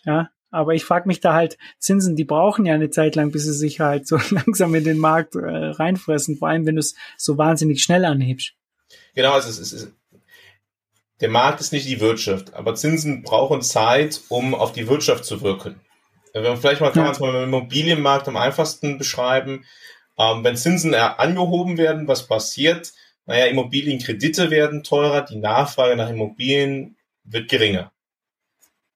Ja, 0.05 0.31
aber 0.51 0.75
ich 0.75 0.85
frage 0.85 1.09
mich 1.09 1.21
da 1.21 1.35
halt, 1.35 1.59
Zinsen, 1.79 2.17
die 2.17 2.25
brauchen 2.25 2.65
ja 2.65 2.75
eine 2.75 2.91
Zeit 2.91 3.17
lang, 3.17 3.33
bis 3.33 3.45
sie 3.45 3.53
sich 3.53 3.81
halt 3.81 4.07
so 4.07 4.19
langsam 4.31 4.75
in 4.75 4.85
den 4.85 4.99
Markt 4.99 5.35
äh, 5.35 5.41
reinfressen, 5.41 6.37
vor 6.37 6.49
allem 6.49 6.67
wenn 6.67 6.77
du 6.77 6.81
es 6.81 6.95
so 7.17 7.37
wahnsinnig 7.37 7.83
schnell 7.83 8.05
anhebst. 8.05 8.55
Genau, 9.15 9.33
also 9.33 9.49
es 9.49 9.59
ist, 9.59 9.93
der 11.21 11.29
Markt 11.29 11.61
ist 11.61 11.73
nicht 11.73 11.89
die 11.89 12.01
Wirtschaft, 12.01 12.55
aber 12.55 12.75
Zinsen 12.75 13.23
brauchen 13.23 13.63
Zeit, 13.63 14.21
um 14.29 14.55
auf 14.55 14.73
die 14.73 14.89
Wirtschaft 14.89 15.25
zu 15.25 15.41
wirken. 15.41 15.81
Vielleicht 16.33 16.83
mal 16.83 16.93
kann 16.93 17.05
man 17.05 17.13
es 17.13 17.21
mal 17.21 17.35
im 17.35 17.45
Immobilienmarkt 17.45 18.29
am 18.29 18.37
einfachsten 18.37 18.99
beschreiben. 18.99 19.65
Ähm, 20.19 20.45
wenn 20.45 20.57
Zinsen 20.57 20.95
angehoben 20.95 21.79
werden, 21.79 22.09
was 22.09 22.27
passiert? 22.27 22.93
Naja, 23.25 23.47
Immobilienkredite 23.47 24.51
werden 24.51 24.83
teurer, 24.83 25.23
die 25.23 25.37
Nachfrage 25.37 25.97
nach 25.97 26.11
Immobilien 26.11 26.97
wird 27.25 27.49
geringer. 27.49 27.91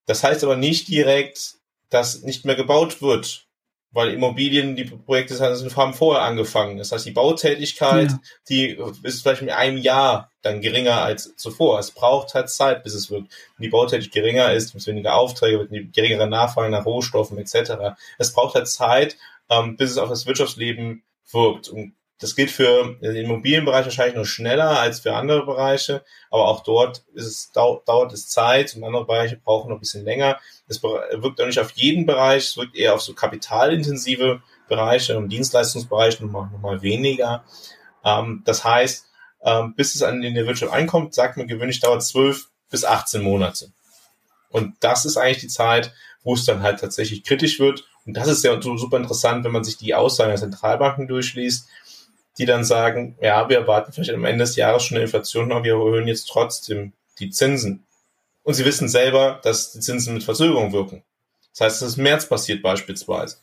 Das 0.07 0.23
heißt 0.23 0.45
aber 0.45 0.57
nicht 0.57 0.89
direkt, 0.89 1.55
dass 1.89 2.23
nicht 2.23 2.45
mehr 2.45 2.57
gebaut 2.57 3.01
wird, 3.01 3.49
weil 3.93 4.11
Immobilien, 4.11 4.76
die 4.76 4.84
Projekte 4.84 5.38
haben 5.76 5.95
vorher 5.95 6.22
angefangen. 6.22 6.78
Das 6.78 6.93
heißt, 6.93 7.07
die 7.07 7.11
Bautätigkeit, 7.11 8.11
ja. 8.11 8.20
die 8.49 8.78
ist 9.03 9.22
vielleicht 9.22 9.43
mit 9.43 9.51
einem 9.51 9.78
Jahr 9.78 10.30
dann 10.43 10.61
geringer 10.61 11.03
als 11.03 11.34
zuvor. 11.36 11.78
Es 11.78 11.91
braucht 11.91 12.34
halt 12.34 12.51
Zeit, 12.51 12.84
bis 12.84 12.95
es 12.95 13.11
wirkt. 13.11 13.32
Wenn 13.57 13.64
die 13.64 13.68
Bautätigkeit 13.68 14.22
geringer 14.22 14.53
ist, 14.53 14.74
es 14.74 14.86
weniger 14.86 15.16
Aufträge, 15.16 15.59
wird 15.59 15.72
eine 15.72 15.84
geringere 15.86 16.28
Nachfrage 16.28 16.70
nach 16.70 16.86
Rohstoffen 16.86 17.38
etc. 17.38 17.97
Es 18.18 18.32
braucht 18.32 18.55
halt 18.55 18.68
Zeit, 18.68 19.16
ähm, 19.49 19.76
bis 19.76 19.91
es 19.91 19.99
auf 19.99 20.09
das 20.09 20.26
Wirtschaftsleben 20.26 21.03
wirkt. 21.32 21.68
Und 21.68 21.95
das 22.20 22.36
gilt 22.36 22.51
für 22.51 22.97
den 23.01 23.16
Immobilienbereich 23.16 23.86
wahrscheinlich 23.86 24.16
noch 24.16 24.26
schneller 24.26 24.78
als 24.78 25.01
für 25.01 25.16
andere 25.16 25.45
Bereiche, 25.47 26.05
aber 26.30 26.49
auch 26.49 26.62
dort 26.62 27.03
ist 27.14 27.26
es, 27.26 27.53
dauert 27.53 28.12
es 28.12 28.28
Zeit 28.28 28.76
und 28.76 28.84
andere 28.84 29.07
Bereiche 29.07 29.38
brauchen 29.38 29.70
noch 29.70 29.78
ein 29.78 29.80
bisschen 29.80 30.05
länger. 30.05 30.38
Es 30.71 30.83
wirkt 30.83 31.41
auch 31.41 31.47
nicht 31.47 31.59
auf 31.59 31.73
jeden 31.73 32.07
Bereich, 32.07 32.45
es 32.45 32.57
wirkt 32.57 32.77
eher 32.77 32.95
auf 32.95 33.03
so 33.03 33.12
kapitalintensive 33.12 34.43
Bereiche, 34.68 35.14
im 35.14 35.29
Dienstleistungsbereich 35.29 36.21
nochmal, 36.21 36.49
nochmal 36.51 36.81
weniger. 36.81 37.45
Ähm, 38.05 38.43
das 38.45 38.64
heißt, 38.64 39.07
ähm, 39.43 39.75
bis 39.75 39.95
es 39.95 40.03
an 40.03 40.23
der 40.23 40.47
Wirtschaft 40.47 40.73
einkommt, 40.73 41.14
sagt 41.14 41.37
man 41.37 41.49
gewöhnlich 41.49 41.81
dauert 41.81 42.03
12 42.03 42.49
bis 42.71 42.85
18 42.85 43.21
Monate. 43.21 43.73
Und 44.49 44.75
das 44.81 45.05
ist 45.05 45.16
eigentlich 45.16 45.39
die 45.39 45.49
Zeit, 45.49 45.93
wo 46.23 46.35
es 46.35 46.45
dann 46.45 46.62
halt 46.62 46.81
tatsächlich 46.81 47.25
kritisch 47.25 47.59
wird. 47.59 47.85
Und 48.07 48.16
das 48.16 48.29
ist 48.29 48.45
ja 48.45 48.61
super 48.61 48.97
interessant, 48.97 49.45
wenn 49.45 49.53
man 49.53 49.64
sich 49.64 49.77
die 49.77 49.95
Aussagen 49.95 50.31
der 50.31 50.39
Zentralbanken 50.39 51.09
durchliest 51.09 51.68
die 52.41 52.47
dann 52.47 52.64
sagen, 52.64 53.16
ja, 53.21 53.49
wir 53.49 53.59
erwarten 53.59 53.93
vielleicht 53.93 54.12
am 54.12 54.25
Ende 54.25 54.45
des 54.45 54.57
Jahres 54.57 54.83
schon 54.83 54.97
eine 54.97 55.05
Inflation, 55.05 55.53
aber 55.53 55.64
wir 55.64 55.75
erhöhen 55.75 56.09
jetzt 56.09 56.27
trotzdem 56.27 56.95
die 57.18 57.29
Zinsen. 57.29 57.87
Und 58.43 58.55
sie 58.55 58.64
wissen 58.64 58.88
selber, 58.88 59.41
dass 59.43 59.72
die 59.72 59.80
Zinsen 59.80 60.14
mit 60.14 60.24
Verzögerung 60.24 60.72
wirken. 60.72 61.03
Das 61.53 61.61
heißt, 61.61 61.82
dass 61.82 61.88
es 61.91 61.97
im 61.97 62.05
März 62.05 62.26
passiert 62.26 62.62
beispielsweise. 62.62 63.36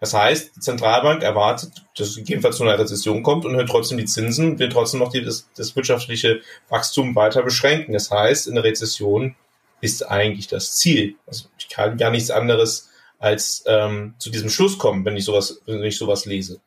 Das 0.00 0.12
heißt, 0.12 0.56
die 0.56 0.60
Zentralbank 0.60 1.22
erwartet, 1.22 1.70
dass 1.96 2.08
es 2.08 2.16
gegebenenfalls 2.16 2.56
zu 2.56 2.62
einer 2.62 2.78
Rezession 2.78 3.22
kommt 3.22 3.46
und 3.46 3.56
hört 3.56 3.70
trotzdem 3.70 3.96
die 3.96 4.04
Zinsen, 4.04 4.58
will 4.58 4.68
trotzdem 4.68 5.00
noch 5.00 5.10
die, 5.10 5.22
das, 5.22 5.48
das 5.56 5.74
wirtschaftliche 5.76 6.42
Wachstum 6.68 7.16
weiter 7.16 7.42
beschränken. 7.42 7.94
Das 7.94 8.10
heißt, 8.10 8.46
in 8.46 8.54
der 8.54 8.64
Rezession 8.64 9.34
ist 9.80 10.02
eigentlich 10.02 10.46
das 10.48 10.76
Ziel. 10.76 11.16
Also 11.26 11.46
ich 11.58 11.68
kann 11.68 11.96
gar 11.96 12.10
nichts 12.10 12.30
anderes 12.30 12.90
als 13.18 13.64
ähm, 13.66 14.14
zu 14.18 14.30
diesem 14.30 14.50
Schluss 14.50 14.78
kommen, 14.78 15.04
wenn 15.04 15.16
ich 15.16 15.24
sowas, 15.24 15.62
wenn 15.66 15.82
ich 15.82 15.96
sowas 15.96 16.26
lese. 16.26 16.60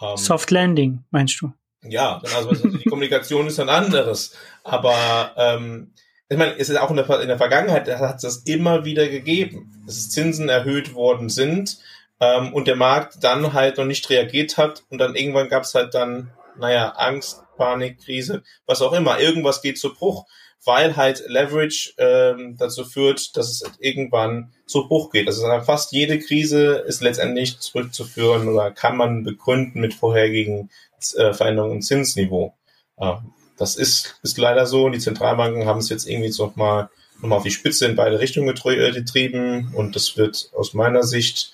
Ähm, 0.00 0.16
Soft 0.16 0.50
Landing, 0.50 1.04
meinst 1.10 1.40
du? 1.40 1.52
Ja, 1.84 2.22
also 2.34 2.52
die 2.54 2.88
Kommunikation 2.88 3.46
ist 3.46 3.60
ein 3.60 3.68
anderes. 3.68 4.34
Aber 4.64 5.32
ähm, 5.36 5.92
ich 6.32 6.38
meine, 6.38 6.58
es 6.58 6.68
ist 6.68 6.76
auch 6.76 6.90
in 6.90 6.96
der, 6.96 7.20
in 7.20 7.28
der 7.28 7.38
Vergangenheit 7.38 7.88
hat 7.88 8.16
es 8.16 8.22
das 8.22 8.36
immer 8.44 8.84
wieder 8.84 9.08
gegeben, 9.08 9.82
dass 9.86 10.10
Zinsen 10.10 10.48
erhöht 10.48 10.94
worden 10.94 11.28
sind 11.28 11.78
ähm, 12.20 12.52
und 12.52 12.68
der 12.68 12.76
Markt 12.76 13.22
dann 13.22 13.52
halt 13.52 13.78
noch 13.78 13.84
nicht 13.84 14.08
reagiert 14.10 14.56
hat 14.56 14.84
und 14.90 14.98
dann 14.98 15.14
irgendwann 15.14 15.48
gab 15.48 15.64
es 15.64 15.74
halt 15.74 15.94
dann, 15.94 16.30
naja, 16.58 16.94
Angst, 16.96 17.42
Panik, 17.56 18.00
Krise, 18.04 18.42
was 18.66 18.82
auch 18.82 18.92
immer. 18.92 19.20
Irgendwas 19.20 19.62
geht 19.62 19.78
zu 19.78 19.94
Bruch 19.94 20.26
weil 20.64 20.96
halt 20.96 21.24
Leverage 21.26 21.92
ähm, 21.98 22.56
dazu 22.56 22.84
führt, 22.84 23.36
dass 23.36 23.50
es 23.50 23.64
irgendwann 23.80 24.52
zu 24.66 24.86
Bruch 24.86 25.10
geht. 25.10 25.26
Also 25.26 25.42
fast 25.62 25.92
jede 25.92 26.18
Krise 26.18 26.84
ist 26.86 27.02
letztendlich 27.02 27.58
zurückzuführen 27.58 28.48
oder 28.48 28.70
kann 28.70 28.96
man 28.96 29.24
begründen 29.24 29.80
mit 29.80 29.94
vorherigen 29.94 30.70
äh, 31.16 31.32
Veränderungen 31.32 31.76
im 31.76 31.82
Zinsniveau. 31.82 32.54
Äh, 32.96 33.14
das 33.62 33.76
ist, 33.76 34.18
ist 34.24 34.38
leider 34.38 34.66
so. 34.66 34.88
Die 34.88 34.98
Zentralbanken 34.98 35.66
haben 35.66 35.78
es 35.78 35.88
jetzt 35.88 36.08
irgendwie 36.08 36.34
nochmal 36.36 36.90
noch 37.20 37.28
mal 37.28 37.36
auf 37.36 37.44
die 37.44 37.52
Spitze 37.52 37.86
in 37.86 37.94
beide 37.94 38.18
Richtungen 38.18 38.48
äh, 38.48 38.90
getrieben 38.90 39.72
und 39.74 39.94
das 39.94 40.16
wird 40.16 40.50
aus 40.56 40.74
meiner 40.74 41.04
Sicht 41.04 41.52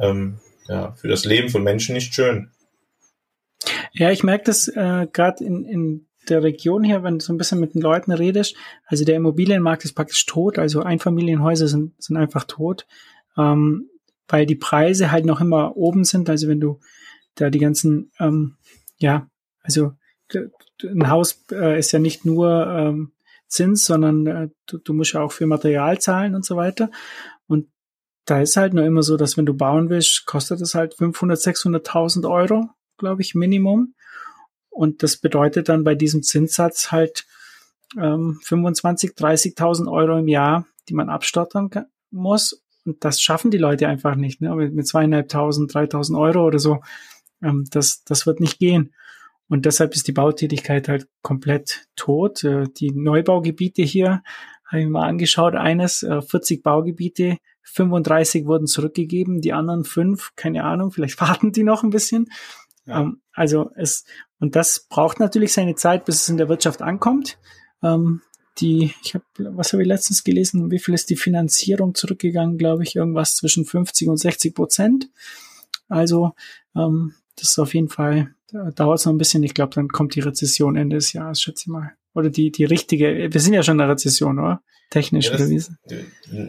ähm, 0.00 0.38
ja, 0.68 0.92
für 0.92 1.08
das 1.08 1.26
Leben 1.26 1.50
von 1.50 1.62
Menschen 1.62 1.94
nicht 1.94 2.14
schön. 2.14 2.50
Ja, 3.92 4.10
ich 4.10 4.22
merke 4.22 4.44
das 4.44 4.68
äh, 4.68 5.06
gerade 5.12 5.44
in, 5.44 5.66
in 5.66 6.06
der 6.30 6.42
Region 6.42 6.82
hier, 6.82 7.02
wenn 7.02 7.18
du 7.18 7.24
so 7.24 7.34
ein 7.34 7.36
bisschen 7.36 7.60
mit 7.60 7.74
den 7.74 7.82
Leuten 7.82 8.12
redest, 8.12 8.56
also 8.86 9.04
der 9.04 9.16
Immobilienmarkt 9.16 9.84
ist 9.84 9.92
praktisch 9.92 10.24
tot, 10.24 10.58
also 10.58 10.82
Einfamilienhäuser 10.82 11.68
sind, 11.68 12.02
sind 12.02 12.16
einfach 12.16 12.44
tot, 12.44 12.86
ähm, 13.36 13.90
weil 14.28 14.46
die 14.46 14.56
Preise 14.56 15.10
halt 15.10 15.26
noch 15.26 15.42
immer 15.42 15.76
oben 15.76 16.04
sind. 16.04 16.30
Also 16.30 16.48
wenn 16.48 16.60
du 16.60 16.80
da 17.34 17.50
die 17.50 17.58
ganzen, 17.58 18.12
ähm, 18.18 18.56
ja, 18.96 19.28
also 19.62 19.92
ein 20.34 21.10
Haus 21.10 21.44
äh, 21.52 21.78
ist 21.78 21.92
ja 21.92 21.98
nicht 21.98 22.24
nur 22.24 22.66
ähm, 22.66 23.12
Zins, 23.46 23.84
sondern 23.84 24.26
äh, 24.26 24.48
du, 24.66 24.78
du 24.78 24.92
musst 24.92 25.12
ja 25.12 25.22
auch 25.22 25.32
für 25.32 25.46
Material 25.46 25.98
zahlen 25.98 26.34
und 26.34 26.44
so 26.44 26.56
weiter. 26.56 26.90
Und 27.46 27.68
da 28.24 28.40
ist 28.40 28.56
halt 28.56 28.74
nur 28.74 28.84
immer 28.84 29.02
so, 29.02 29.16
dass 29.16 29.36
wenn 29.36 29.46
du 29.46 29.54
bauen 29.54 29.90
willst, 29.90 30.24
kostet 30.26 30.60
es 30.60 30.74
halt 30.74 30.94
500, 30.94 31.38
600.000 31.38 32.30
Euro, 32.30 32.70
glaube 32.96 33.22
ich, 33.22 33.34
Minimum. 33.34 33.94
Und 34.68 35.02
das 35.02 35.16
bedeutet 35.16 35.68
dann 35.68 35.82
bei 35.82 35.96
diesem 35.96 36.22
Zinssatz 36.22 36.92
halt 36.92 37.26
ähm, 37.98 38.38
25, 38.44 39.12
30.000 39.12 39.90
Euro 39.90 40.18
im 40.18 40.28
Jahr, 40.28 40.66
die 40.88 40.94
man 40.94 41.08
abstottern 41.08 41.70
muss. 42.10 42.62
Und 42.86 43.04
das 43.04 43.20
schaffen 43.20 43.50
die 43.50 43.58
Leute 43.58 43.88
einfach 43.88 44.14
nicht. 44.14 44.40
Ne? 44.40 44.54
Mit, 44.54 44.74
mit 44.74 44.86
zweieinhalbtausend, 44.86 45.74
dreitausend 45.74 46.16
Euro 46.16 46.46
oder 46.46 46.60
so. 46.60 46.80
Ähm, 47.42 47.66
das, 47.70 48.04
das 48.04 48.26
wird 48.26 48.38
nicht 48.38 48.58
gehen. 48.58 48.94
Und 49.50 49.66
deshalb 49.66 49.96
ist 49.96 50.06
die 50.06 50.12
Bautätigkeit 50.12 50.88
halt 50.88 51.08
komplett 51.22 51.88
tot. 51.96 52.44
Äh, 52.44 52.68
die 52.68 52.92
Neubaugebiete 52.92 53.82
hier 53.82 54.22
habe 54.64 54.82
ich 54.82 54.88
mal 54.88 55.08
angeschaut. 55.08 55.56
Eines, 55.56 56.04
äh, 56.04 56.22
40 56.22 56.62
Baugebiete, 56.62 57.36
35 57.64 58.46
wurden 58.46 58.68
zurückgegeben, 58.68 59.40
die 59.40 59.52
anderen 59.52 59.84
fünf, 59.84 60.30
keine 60.36 60.62
Ahnung, 60.62 60.92
vielleicht 60.92 61.20
warten 61.20 61.50
die 61.50 61.64
noch 61.64 61.82
ein 61.82 61.90
bisschen. 61.90 62.30
Ja. 62.86 63.00
Ähm, 63.00 63.22
also 63.32 63.72
es, 63.74 64.04
und 64.38 64.54
das 64.54 64.86
braucht 64.88 65.18
natürlich 65.18 65.52
seine 65.52 65.74
Zeit, 65.74 66.04
bis 66.04 66.22
es 66.22 66.28
in 66.28 66.36
der 66.36 66.48
Wirtschaft 66.48 66.80
ankommt. 66.80 67.36
Ähm, 67.82 68.22
die, 68.58 68.94
ich 69.02 69.14
habe, 69.14 69.24
was 69.36 69.72
habe 69.72 69.82
ich 69.82 69.88
letztens 69.88 70.22
gelesen? 70.22 70.70
Wie 70.70 70.78
viel 70.78 70.94
ist 70.94 71.10
die 71.10 71.16
Finanzierung 71.16 71.96
zurückgegangen? 71.96 72.56
Glaube 72.56 72.84
ich, 72.84 72.94
irgendwas 72.94 73.34
zwischen 73.34 73.64
50 73.64 74.08
und 74.08 74.16
60 74.16 74.54
Prozent. 74.54 75.10
Also 75.88 76.34
ähm, 76.76 77.14
das 77.36 77.50
ist 77.50 77.58
auf 77.58 77.74
jeden 77.74 77.88
Fall, 77.88 78.34
da 78.52 78.70
dauert 78.70 78.98
es 78.98 79.06
noch 79.06 79.12
ein 79.12 79.18
bisschen. 79.18 79.42
Ich 79.42 79.54
glaube, 79.54 79.74
dann 79.74 79.88
kommt 79.88 80.14
die 80.14 80.20
Rezession 80.20 80.76
Ende 80.76 80.96
des 80.96 81.12
Jahres, 81.12 81.40
schätze 81.40 81.64
ich 81.64 81.68
mal. 81.68 81.92
Oder 82.14 82.30
die, 82.30 82.50
die 82.50 82.64
richtige, 82.64 83.32
wir 83.32 83.40
sind 83.40 83.54
ja 83.54 83.62
schon 83.62 83.74
in 83.74 83.78
der 83.78 83.88
Rezession, 83.88 84.38
oder? 84.38 84.62
Technisch 84.90 85.26
ja, 85.26 85.32
das, 85.32 85.42
gewesen. 85.42 85.78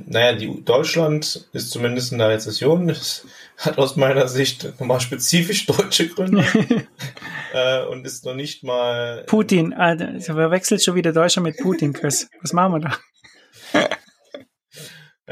Naja, 0.07 0.34
die, 0.34 0.63
Deutschland 0.65 1.47
ist 1.53 1.69
zumindest 1.69 2.11
in 2.11 2.17
der 2.17 2.29
Rezession. 2.29 2.88
Das 2.88 3.25
hat 3.57 3.77
aus 3.77 3.95
meiner 3.95 4.27
Sicht 4.27 4.63
nochmal 4.79 4.99
spezifisch 4.99 5.67
deutsche 5.67 6.07
Gründe. 6.07 6.43
äh, 7.53 7.86
und 7.86 8.07
ist 8.07 8.25
noch 8.25 8.34
nicht 8.34 8.63
mal. 8.63 9.23
Putin, 9.27 9.73
Alter, 9.73 10.07
also 10.07 10.34
verwechselt 10.34 10.82
schon 10.82 10.95
wieder 10.95 11.13
Deutschland 11.13 11.47
mit 11.47 11.57
Putin, 11.57 11.93
Chris. 11.93 12.27
Was 12.41 12.53
machen 12.53 12.73
wir 12.73 12.79
da? 12.79 12.97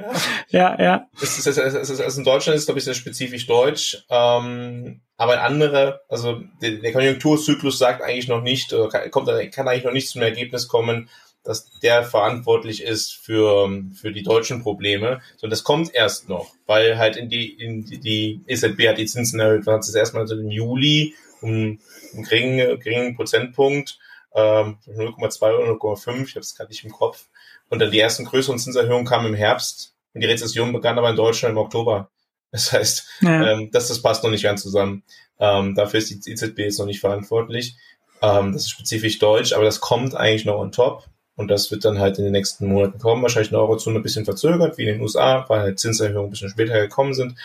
ja, 0.49 0.81
ja. 0.81 1.07
Es 1.21 1.37
ist, 1.37 1.47
es 1.47 1.57
ist, 1.57 2.01
also 2.01 2.19
in 2.19 2.25
Deutschland 2.25 2.57
ist 2.57 2.65
glaube 2.65 2.79
ich, 2.79 2.85
sehr 2.85 2.93
spezifisch 2.93 3.47
deutsch. 3.47 4.05
Ähm, 4.09 5.01
aber 5.17 5.43
andere, 5.43 6.01
also 6.07 6.41
der, 6.61 6.71
der 6.71 6.93
Konjunkturzyklus 6.93 7.77
sagt 7.77 8.01
eigentlich 8.01 8.27
noch 8.27 8.41
nicht, 8.41 8.75
kann, 8.91 9.11
kommt, 9.11 9.27
kann 9.51 9.67
eigentlich 9.67 9.83
noch 9.83 9.91
nicht 9.91 10.09
zum 10.09 10.21
Ergebnis 10.21 10.67
kommen, 10.67 11.09
dass 11.43 11.69
der 11.79 12.03
verantwortlich 12.03 12.83
ist 12.83 13.13
für, 13.13 13.69
für 13.99 14.11
die 14.11 14.23
deutschen 14.23 14.61
Probleme, 14.61 15.21
sondern 15.37 15.51
das 15.51 15.63
kommt 15.63 15.93
erst 15.93 16.29
noch, 16.29 16.53
weil 16.65 16.97
halt 16.97 17.15
in 17.15 17.29
die, 17.29 17.53
in 17.53 17.85
die, 17.85 17.99
die 17.99 18.41
EZB 18.47 18.89
hat 18.89 18.97
die 18.97 19.05
Zinsen 19.05 19.39
erhöht, 19.39 19.65
man 19.65 19.75
hat 19.75 19.83
es 19.83 19.95
erstmal 19.95 20.27
so 20.27 20.35
im 20.35 20.51
Juli 20.51 21.15
um 21.41 21.79
einen 22.13 22.23
geringen, 22.23 22.79
geringen 22.79 23.15
Prozentpunkt, 23.15 23.97
ähm, 24.35 24.77
0,2 24.85 25.53
oder 25.53 25.71
0,5, 25.71 26.23
ich 26.27 26.35
habe 26.35 26.41
es 26.41 26.55
gerade 26.55 26.69
nicht 26.69 26.83
im 26.83 26.91
Kopf. 26.91 27.28
Und 27.69 27.79
dann 27.79 27.91
die 27.91 27.99
ersten 27.99 28.25
größeren 28.25 28.59
Zinserhöhungen 28.59 29.05
kamen 29.05 29.27
im 29.27 29.35
Herbst 29.35 29.93
und 30.13 30.21
die 30.21 30.27
Rezession 30.27 30.73
begann 30.73 30.97
aber 30.97 31.09
in 31.09 31.15
Deutschland 31.15 31.53
im 31.53 31.57
Oktober. 31.57 32.09
Das 32.51 32.71
heißt, 32.71 33.07
ja. 33.21 33.51
ähm, 33.51 33.69
das, 33.71 33.89
das 33.89 34.01
passt 34.01 34.23
noch 34.23 34.31
nicht 34.31 34.43
ganz 34.43 34.63
zusammen. 34.63 35.03
Ähm, 35.39 35.75
dafür 35.75 35.99
ist 35.99 36.09
die 36.09 36.31
EZB 36.31 36.59
jetzt 36.59 36.79
noch 36.79 36.87
nicht 36.87 36.99
verantwortlich. 36.99 37.75
Ähm, 38.21 38.53
das 38.53 38.63
ist 38.63 38.71
spezifisch 38.71 39.19
deutsch, 39.19 39.53
aber 39.53 39.65
das 39.65 39.79
kommt 39.79 40.15
eigentlich 40.15 40.45
noch 40.45 40.57
on 40.57 40.71
top. 40.71 41.05
Und 41.35 41.47
das 41.47 41.71
wird 41.71 41.85
dann 41.85 41.99
halt 41.99 42.17
in 42.17 42.25
den 42.25 42.33
nächsten 42.33 42.67
Monaten 42.67 42.99
kommen. 42.99 43.21
Wahrscheinlich 43.21 43.51
in 43.51 43.55
der 43.55 43.61
Eurozone 43.61 43.99
ein 43.99 44.03
bisschen 44.03 44.25
verzögert, 44.25 44.77
wie 44.77 44.83
in 44.83 44.89
den 44.89 45.01
USA, 45.01 45.45
weil 45.47 45.61
halt 45.61 45.79
Zinserhöhungen 45.79 46.27
ein 46.27 46.31
bisschen 46.31 46.49
später 46.49 46.81
gekommen 46.81 47.13
sind. 47.13 47.35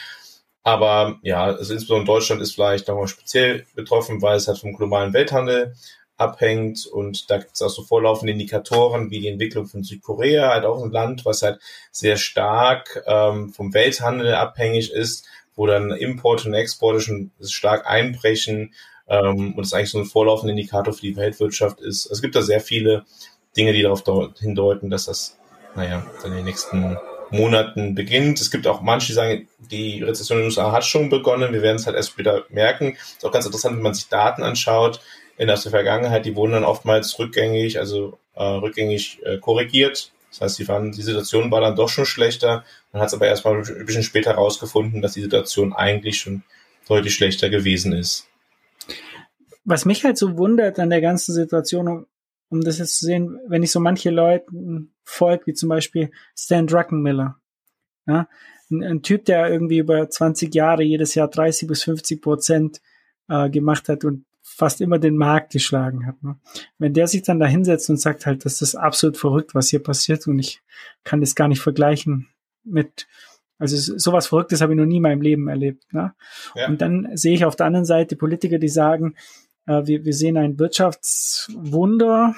Aber 0.64 1.18
ja, 1.22 1.44
also 1.44 1.72
insbesondere 1.72 2.06
Deutschland 2.06 2.42
ist 2.42 2.54
vielleicht 2.54 2.88
nochmal 2.88 3.06
speziell 3.06 3.66
betroffen, 3.74 4.20
weil 4.22 4.36
es 4.36 4.48
halt 4.48 4.58
vom 4.58 4.74
globalen 4.74 5.12
Welthandel 5.12 5.74
abhängt 6.16 6.86
und 6.86 7.30
da 7.30 7.38
gibt 7.38 7.52
es 7.54 7.62
auch 7.62 7.70
so 7.70 7.82
vorlaufende 7.82 8.32
Indikatoren 8.32 9.10
wie 9.10 9.20
die 9.20 9.28
Entwicklung 9.28 9.66
von 9.66 9.82
Südkorea, 9.82 10.50
halt 10.50 10.64
auch 10.64 10.82
ein 10.82 10.92
Land, 10.92 11.24
was 11.24 11.42
halt 11.42 11.60
sehr 11.90 12.16
stark 12.16 13.02
ähm, 13.06 13.52
vom 13.52 13.74
Welthandel 13.74 14.34
abhängig 14.34 14.92
ist, 14.92 15.26
wo 15.56 15.66
dann 15.66 15.90
Importe 15.90 16.48
und 16.48 16.54
Exporte 16.54 17.00
schon 17.00 17.30
stark 17.40 17.86
einbrechen 17.86 18.74
ähm, 19.08 19.54
und 19.54 19.64
es 19.64 19.72
eigentlich 19.72 19.90
so 19.90 19.98
ein 19.98 20.04
vorlaufender 20.04 20.52
Indikator 20.52 20.94
für 20.94 21.02
die 21.02 21.16
Weltwirtschaft 21.16 21.80
ist. 21.80 22.06
Es 22.06 22.22
gibt 22.22 22.36
da 22.36 22.42
sehr 22.42 22.60
viele 22.60 23.04
Dinge, 23.56 23.72
die 23.72 23.82
darauf 23.82 24.04
hindeuten, 24.38 24.90
dass 24.90 25.06
das, 25.06 25.36
naja, 25.74 26.06
dann 26.22 26.32
in 26.32 26.38
den 26.38 26.44
nächsten 26.46 26.96
Monaten 27.30 27.94
beginnt. 27.94 28.40
Es 28.40 28.50
gibt 28.50 28.66
auch 28.66 28.80
manche, 28.80 29.08
die 29.08 29.12
sagen, 29.12 29.48
die 29.58 30.02
Rezession 30.02 30.38
in 30.38 30.44
den 30.44 30.48
USA 30.48 30.72
hat 30.72 30.84
schon 30.84 31.08
begonnen. 31.08 31.52
Wir 31.52 31.62
werden 31.62 31.76
es 31.76 31.86
halt 31.86 31.96
erst 31.96 32.10
später 32.10 32.44
merken. 32.50 32.96
Ist 33.16 33.24
auch 33.24 33.32
ganz 33.32 33.46
interessant, 33.46 33.76
wenn 33.76 33.82
man 33.82 33.94
sich 33.94 34.08
Daten 34.08 34.42
anschaut 34.42 35.00
in 35.37 35.49
der 35.49 35.57
Vergangenheit. 35.57 36.26
Die 36.26 36.37
wurden 36.37 36.53
dann 36.53 36.64
oftmals 36.64 37.18
rückgängig, 37.18 37.78
also 37.78 38.18
äh, 38.35 38.43
rückgängig 38.43 39.20
äh, 39.24 39.39
korrigiert. 39.39 40.12
Das 40.30 40.41
heißt, 40.41 40.59
die, 40.59 40.68
waren, 40.68 40.93
die 40.93 41.03
Situation 41.03 41.51
war 41.51 41.61
dann 41.61 41.76
doch 41.76 41.89
schon 41.89 42.07
schlechter. 42.07 42.64
Man 42.93 43.01
hat 43.01 43.09
es 43.09 43.14
aber 43.14 43.26
erstmal 43.26 43.57
ein 43.57 43.87
bisschen 43.87 44.03
später 44.03 44.30
herausgefunden, 44.30 45.01
dass 45.01 45.12
die 45.12 45.22
Situation 45.22 45.72
eigentlich 45.72 46.18
schon 46.18 46.43
deutlich 46.89 47.14
schlechter 47.14 47.51
gewesen 47.51 47.93
ist. 47.93 48.26
Was 49.64 49.85
mich 49.85 50.05
halt 50.05 50.18
so 50.18 50.37
wundert 50.37 50.78
an 50.78 50.91
der 50.91 51.01
ganzen 51.01 51.32
Situation, 51.32 52.07
um 52.49 52.61
das 52.62 52.78
jetzt 52.78 52.99
zu 52.99 53.07
sehen, 53.07 53.39
wenn 53.49 53.62
ich 53.62 53.70
so 53.70 53.80
manche 53.80 54.11
Leute 54.11 54.47
folge, 55.05 55.47
wie 55.47 55.55
zum 55.55 55.68
Beispiel 55.68 56.11
Stan 56.37 56.66
Druckenmiller, 56.66 57.37
ja, 58.07 58.28
ein, 58.70 58.82
ein, 58.82 59.03
Typ, 59.03 59.24
der 59.24 59.49
irgendwie 59.49 59.78
über 59.78 60.09
20 60.09 60.55
Jahre 60.55 60.82
jedes 60.82 61.14
Jahr 61.14 61.28
30 61.28 61.68
bis 61.68 61.85
50 61.85 62.20
Prozent 62.20 62.80
äh, 63.28 63.49
gemacht 63.49 63.89
hat 63.89 64.05
und 64.05 64.24
fast 64.47 64.82
immer 64.82 64.99
den 64.99 65.16
Markt 65.16 65.53
geschlagen 65.53 66.07
hat. 66.07 66.22
Ne? 66.22 66.36
Wenn 66.78 66.92
der 66.92 67.09
sich 67.09 67.22
dann 67.22 67.40
da 67.40 67.47
hinsetzt 67.47 67.88
und 67.88 67.97
sagt 67.97 68.26
halt, 68.26 68.45
das 68.45 68.61
ist 68.61 68.74
absolut 68.74 69.16
verrückt, 69.16 69.55
was 69.55 69.70
hier 69.70 69.82
passiert 69.82 70.26
und 70.28 70.38
ich 70.38 70.61
kann 71.03 71.20
das 71.20 71.34
gar 71.34 71.49
nicht 71.49 71.62
vergleichen 71.62 72.28
mit, 72.62 73.09
also 73.59 73.76
sowas 73.99 74.26
Verrücktes 74.26 74.61
habe 74.61 74.74
ich 74.74 74.78
noch 74.78 74.84
nie 74.84 74.99
in 74.99 75.03
meinem 75.03 75.22
Leben 75.22 75.49
erlebt. 75.49 75.90
Ne? 75.92 76.14
Ja. 76.55 76.68
Und 76.68 76.82
dann 76.82 77.16
sehe 77.16 77.34
ich 77.34 77.47
auf 77.47 77.57
der 77.57 77.66
anderen 77.66 77.86
Seite 77.86 78.16
Politiker, 78.16 78.59
die 78.59 78.68
sagen, 78.68 79.16
äh, 79.66 79.86
wir, 79.86 80.05
wir 80.05 80.12
sehen 80.12 80.36
ein 80.36 80.59
Wirtschaftswunder. 80.59 82.36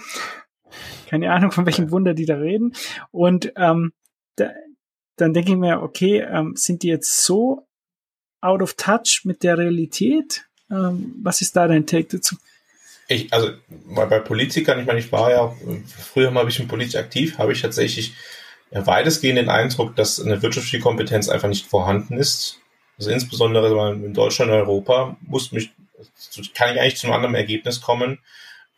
Keine 1.09 1.33
Ahnung, 1.33 1.51
von 1.51 1.67
welchem 1.67 1.91
Wunder 1.91 2.15
die 2.15 2.27
da 2.27 2.37
reden. 2.37 2.73
Und 3.11 3.53
ähm, 3.57 3.93
da, 4.37 4.51
dann 5.17 5.35
denke 5.35 5.53
ich 5.53 5.59
mir, 5.59 5.83
okay, 5.83 6.21
ähm, 6.21 6.55
sind 6.55 6.85
die 6.85 6.89
jetzt 6.89 7.25
so 7.25 7.67
out 8.41 8.63
of 8.63 8.75
touch 8.75 9.23
mit 9.25 9.43
der 9.43 9.59
Realität? 9.59 10.46
Ähm, 10.71 11.15
was 11.23 11.41
ist 11.41 11.57
da 11.57 11.69
dein 11.69 11.87
Take 11.87 12.17
dazu? 12.17 12.37
Ich, 13.09 13.33
also 13.33 13.51
bei, 13.69 14.07
bei 14.07 14.19
Politikern, 14.19 14.81
ich 14.81 14.87
meine, 14.87 14.99
ich 14.99 15.13
war 15.13 15.31
ja 15.31 15.55
früher 15.87 16.31
mal 16.31 16.41
ein 16.41 16.47
bisschen 16.47 16.69
politisch 16.69 16.97
aktiv, 16.97 17.39
habe 17.39 17.53
ich 17.53 17.63
tatsächlich 17.63 18.15
weitestgehend 18.71 19.39
den 19.39 19.49
Eindruck, 19.49 19.95
dass 19.95 20.21
eine 20.21 20.43
wirtschaftliche 20.43 20.81
Kompetenz 20.81 21.29
einfach 21.29 21.49
nicht 21.49 21.67
vorhanden 21.67 22.19
ist. 22.19 22.61
Also 22.99 23.11
insbesondere 23.11 23.93
in 23.93 24.13
Deutschland 24.13 24.51
und 24.51 24.57
Europa 24.57 25.17
muss 25.21 25.53
mich 25.53 25.71
kann 26.55 26.75
ich 26.75 26.81
eigentlich 26.81 26.97
zu 26.97 27.07
einem 27.07 27.17
anderen 27.17 27.35
Ergebnis 27.35 27.81
kommen. 27.81 28.19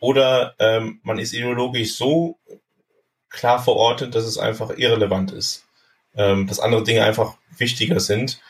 Oder 0.01 0.55
ähm, 0.59 1.01
man 1.03 1.19
ist 1.19 1.33
ideologisch 1.33 1.95
so 1.95 2.39
klar 3.31 3.63
verortet, 3.63 4.15
dass 4.15 4.25
es 4.25 4.39
einfach 4.39 4.77
irrelevant 4.77 5.33
ist. 5.33 5.67
Ähm, 6.17 6.47
dass 6.47 6.61
andere 6.61 6.85
Dinge 6.85 7.05
einfach 7.05 7.37
wichtiger 7.57 8.01
sind. 8.01 8.41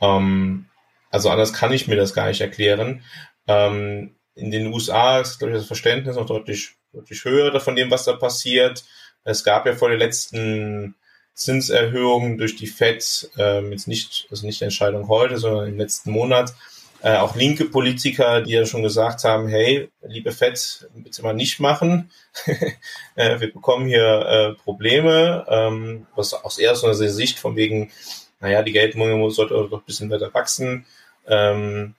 Ähm, 0.00 0.66
also 1.10 1.30
anders 1.30 1.52
kann 1.52 1.72
ich 1.72 1.88
mir 1.88 1.96
das 1.96 2.14
gar 2.14 2.28
nicht 2.28 2.40
erklären. 2.40 3.02
Ähm, 3.46 4.14
in 4.34 4.50
den 4.50 4.72
USA 4.72 5.20
ist, 5.20 5.38
glaube 5.38 5.52
ich, 5.52 5.58
das 5.58 5.66
Verständnis 5.66 6.16
noch 6.16 6.26
deutlich, 6.26 6.76
deutlich 6.92 7.24
höher 7.24 7.58
von 7.60 7.76
dem, 7.76 7.90
was 7.90 8.04
da 8.04 8.12
passiert. 8.12 8.84
Es 9.24 9.44
gab 9.44 9.66
ja 9.66 9.74
vor 9.74 9.88
der 9.88 9.98
letzten 9.98 10.94
Zinserhöhung 11.34 12.38
durch 12.38 12.56
die 12.56 12.66
FED, 12.66 13.30
ähm, 13.38 13.72
jetzt 13.72 13.88
nicht, 13.88 14.26
also 14.30 14.46
nicht 14.46 14.60
die 14.60 14.64
Entscheidung 14.64 15.08
heute, 15.08 15.38
sondern 15.38 15.68
im 15.68 15.78
letzten 15.78 16.10
Monat, 16.10 16.54
äh, 17.00 17.16
auch 17.16 17.36
linke 17.36 17.66
Politiker, 17.66 18.42
die 18.42 18.52
ja 18.52 18.66
schon 18.66 18.82
gesagt 18.82 19.22
haben, 19.22 19.46
hey, 19.48 19.88
liebe 20.02 20.32
Fett, 20.32 20.88
bitte 20.94 21.22
mal 21.22 21.32
nicht 21.32 21.60
machen. 21.60 22.10
äh, 23.14 23.38
wir 23.38 23.52
bekommen 23.52 23.86
hier 23.86 24.26
äh, 24.26 24.62
Probleme, 24.62 25.46
ähm, 25.48 26.06
was 26.16 26.34
aus 26.34 26.58
einer 26.58 26.94
Sicht 26.94 27.38
von 27.38 27.54
wegen, 27.54 27.92
naja, 28.40 28.62
die 28.62 28.72
Geldmenge 28.72 29.30
sollte 29.30 29.54
doch 29.54 29.80
ein 29.80 29.86
bisschen 29.86 30.10
weiter 30.10 30.32
wachsen. 30.32 30.86
Ähm, 31.26 31.94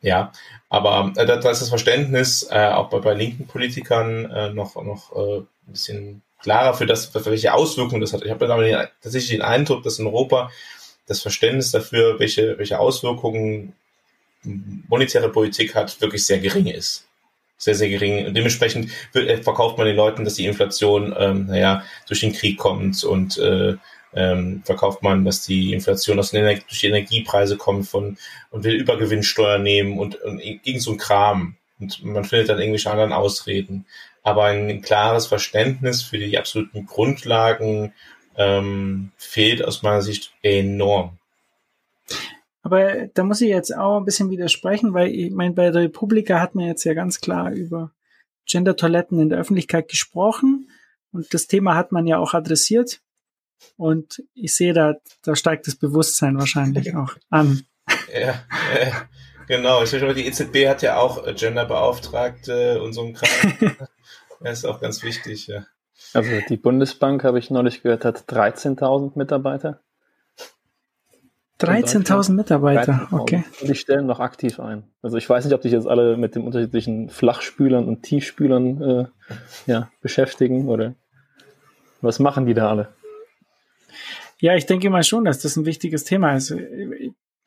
ja, 0.00 0.32
aber 0.68 1.12
äh, 1.16 1.26
da, 1.26 1.36
da 1.36 1.50
ist 1.50 1.60
das 1.60 1.68
Verständnis 1.68 2.46
äh, 2.50 2.68
auch 2.68 2.88
bei, 2.90 2.98
bei 2.98 3.14
linken 3.14 3.46
Politikern 3.46 4.30
äh, 4.30 4.50
noch, 4.50 4.76
noch 4.76 5.12
äh, 5.16 5.38
ein 5.38 5.72
bisschen 5.72 6.22
klarer 6.40 6.74
für 6.74 6.86
das, 6.86 7.06
für 7.06 7.24
welche 7.24 7.52
Auswirkungen 7.52 8.00
das 8.00 8.12
hat. 8.12 8.22
Ich 8.24 8.30
habe 8.30 8.88
tatsächlich 9.02 9.30
den 9.30 9.42
Eindruck, 9.42 9.82
dass 9.82 9.98
in 9.98 10.06
Europa 10.06 10.50
das 11.06 11.20
Verständnis 11.20 11.72
dafür, 11.72 12.20
welche, 12.20 12.58
welche 12.58 12.78
Auswirkungen 12.78 13.72
monetäre 14.88 15.30
Politik 15.30 15.74
hat, 15.74 16.00
wirklich 16.00 16.24
sehr 16.24 16.38
gering 16.38 16.66
ist. 16.66 17.06
Sehr, 17.56 17.74
sehr 17.74 17.88
gering. 17.88 18.26
Und 18.26 18.34
dementsprechend 18.34 18.92
äh, 19.14 19.38
verkauft 19.38 19.78
man 19.78 19.86
den 19.88 19.96
Leuten, 19.96 20.24
dass 20.24 20.34
die 20.34 20.46
Inflation, 20.46 21.12
ähm, 21.18 21.46
naja, 21.46 21.82
durch 22.06 22.20
den 22.20 22.32
Krieg 22.32 22.56
kommt 22.56 23.02
und 23.02 23.36
äh, 23.38 23.76
ähm, 24.14 24.62
verkauft 24.64 25.02
man, 25.02 25.24
dass 25.24 25.44
die 25.44 25.72
Inflation 25.72 26.18
aus 26.18 26.30
den 26.30 26.44
Ener 26.44 26.60
durch 26.60 26.80
die 26.80 26.86
Energiepreise 26.86 27.56
kommt 27.56 27.86
von 27.86 28.16
und 28.50 28.64
will 28.64 28.74
Übergewinnsteuer 28.74 29.58
nehmen 29.58 29.98
und, 29.98 30.16
und 30.22 30.38
gegen 30.38 30.80
so 30.80 30.92
ein 30.92 30.98
Kram. 30.98 31.56
Und 31.78 32.04
man 32.04 32.24
findet 32.24 32.48
dann 32.48 32.58
irgendwelche 32.58 32.90
anderen 32.90 33.12
Ausreden. 33.12 33.86
Aber 34.22 34.44
ein 34.44 34.82
klares 34.82 35.26
Verständnis 35.26 36.02
für 36.02 36.18
die 36.18 36.38
absoluten 36.38 36.86
Grundlagen 36.86 37.92
ähm, 38.36 39.12
fehlt 39.16 39.64
aus 39.64 39.82
meiner 39.82 40.02
Sicht 40.02 40.32
enorm. 40.42 41.18
Aber 42.62 43.06
da 43.14 43.24
muss 43.24 43.40
ich 43.40 43.48
jetzt 43.48 43.74
auch 43.74 43.98
ein 43.98 44.04
bisschen 44.04 44.30
widersprechen, 44.30 44.92
weil 44.92 45.08
ich 45.08 45.30
meine, 45.30 45.54
bei 45.54 45.70
der 45.70 45.82
Republika 45.82 46.40
hat 46.40 46.54
man 46.54 46.66
jetzt 46.66 46.84
ja 46.84 46.94
ganz 46.94 47.20
klar 47.20 47.52
über 47.52 47.92
Gender-Toiletten 48.46 49.20
in 49.20 49.28
der 49.28 49.38
Öffentlichkeit 49.38 49.88
gesprochen 49.88 50.70
und 51.12 51.32
das 51.32 51.46
Thema 51.46 51.74
hat 51.74 51.92
man 51.92 52.06
ja 52.06 52.18
auch 52.18 52.34
adressiert. 52.34 53.00
Und 53.76 54.22
ich 54.34 54.54
sehe 54.54 54.72
da, 54.72 54.94
da 55.22 55.36
steigt 55.36 55.66
das 55.66 55.76
Bewusstsein 55.76 56.38
wahrscheinlich 56.38 56.94
auch 56.96 57.14
an. 57.30 57.62
Ja, 58.12 58.42
äh, 58.74 58.90
genau. 59.46 59.82
Ich 59.82 59.90
glaube, 59.90 60.14
die 60.14 60.26
EZB 60.26 60.68
hat 60.68 60.82
ja 60.82 60.98
auch 60.98 61.24
Genderbeauftragte 61.34 62.82
und 62.82 62.92
so 62.92 63.04
ein 63.04 63.14
Kram. 63.14 63.76
das 64.40 64.58
ist 64.58 64.64
auch 64.64 64.80
ganz 64.80 65.02
wichtig, 65.02 65.46
ja. 65.46 65.66
Also 66.14 66.30
die 66.48 66.56
Bundesbank, 66.56 67.24
habe 67.24 67.38
ich 67.38 67.50
neulich 67.50 67.82
gehört, 67.82 68.04
hat 68.04 68.24
13.000 68.30 69.12
Mitarbeiter. 69.16 69.80
13.000 71.60 72.32
Mitarbeiter, 72.34 73.08
13 73.10 73.18
okay. 73.18 73.44
Und 73.60 73.68
die 73.68 73.74
stellen 73.74 74.06
noch 74.06 74.20
aktiv 74.20 74.60
ein. 74.60 74.84
Also 75.02 75.16
ich 75.16 75.28
weiß 75.28 75.44
nicht, 75.44 75.54
ob 75.54 75.62
sich 75.62 75.72
jetzt 75.72 75.88
alle 75.88 76.16
mit 76.16 76.36
den 76.36 76.42
unterschiedlichen 76.42 77.08
Flachspülern 77.08 77.88
und 77.88 78.02
Tiefspülern 78.02 78.82
äh, 78.82 79.06
ja, 79.66 79.90
beschäftigen 80.00 80.68
oder 80.68 80.94
was 82.00 82.20
machen 82.20 82.46
die 82.46 82.54
da 82.54 82.70
alle? 82.70 82.88
Ja, 84.40 84.54
ich 84.54 84.66
denke 84.66 84.90
mal 84.90 85.02
schon, 85.02 85.24
dass 85.24 85.40
das 85.40 85.56
ein 85.56 85.66
wichtiges 85.66 86.04
Thema 86.04 86.36
ist. 86.36 86.54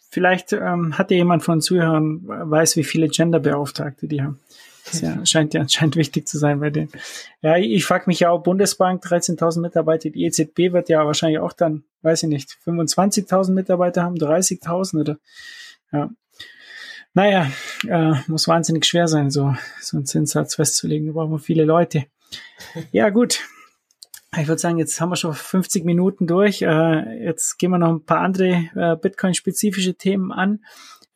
vielleicht 0.10 0.54
ähm, 0.54 0.98
hat 0.98 1.12
ja 1.12 1.18
jemand 1.18 1.44
von 1.44 1.62
Zuhörern, 1.62 2.22
weiß, 2.24 2.76
wie 2.76 2.84
viele 2.84 3.08
Genderbeauftragte 3.08 4.08
die 4.08 4.22
haben. 4.22 4.40
Das 4.86 5.02
ja, 5.02 5.26
scheint 5.26 5.54
ja 5.54 5.62
anscheinend 5.62 5.96
wichtig 5.96 6.28
zu 6.28 6.38
sein 6.38 6.60
bei 6.60 6.70
denen. 6.70 6.90
Ja, 7.42 7.58
ich, 7.58 7.86
frage 7.86 8.06
mich 8.08 8.20
ja 8.20 8.30
auch, 8.30 8.44
Bundesbank, 8.44 9.04
13.000 9.06 9.62
Mitarbeiter, 9.62 10.10
die 10.10 10.26
EZB 10.26 10.74
wird 10.74 10.90
ja 10.90 11.06
wahrscheinlich 11.06 11.40
auch 11.40 11.54
dann, 11.54 11.84
weiß 12.02 12.24
ich 12.24 12.30
nicht, 12.30 12.58
25.000 12.66 13.52
Mitarbeiter 13.52 14.04
haben, 14.04 14.16
30.000 14.16 15.00
oder, 15.00 15.18
ja. 15.92 16.10
Naja, 17.14 17.52
äh, 17.88 18.14
muss 18.28 18.48
wahnsinnig 18.48 18.86
schwer 18.86 19.08
sein, 19.10 19.32
so, 19.32 19.54
so 19.82 19.98
einen 19.98 20.06
Zinssatz 20.06 20.56
festzulegen. 20.56 21.08
Da 21.08 21.14
brauchen 21.14 21.32
wir 21.32 21.40
viele 21.40 21.66
Leute. 21.66 22.06
Ja, 22.94 23.10
gut. 23.10 23.42
Ich 24.38 24.48
würde 24.48 24.60
sagen, 24.60 24.78
jetzt 24.78 25.02
haben 25.02 25.10
wir 25.10 25.18
schon 25.18 25.34
50 25.34 25.84
Minuten 25.84 26.26
durch. 26.26 26.62
Äh, 26.62 27.26
jetzt 27.26 27.58
gehen 27.60 27.72
wir 27.72 27.78
noch 27.78 27.90
ein 27.90 28.06
paar 28.06 28.20
andere 28.20 28.70
äh, 28.76 28.96
Bitcoin-spezifische 28.96 29.96
Themen 29.96 30.32
an. 30.32 30.64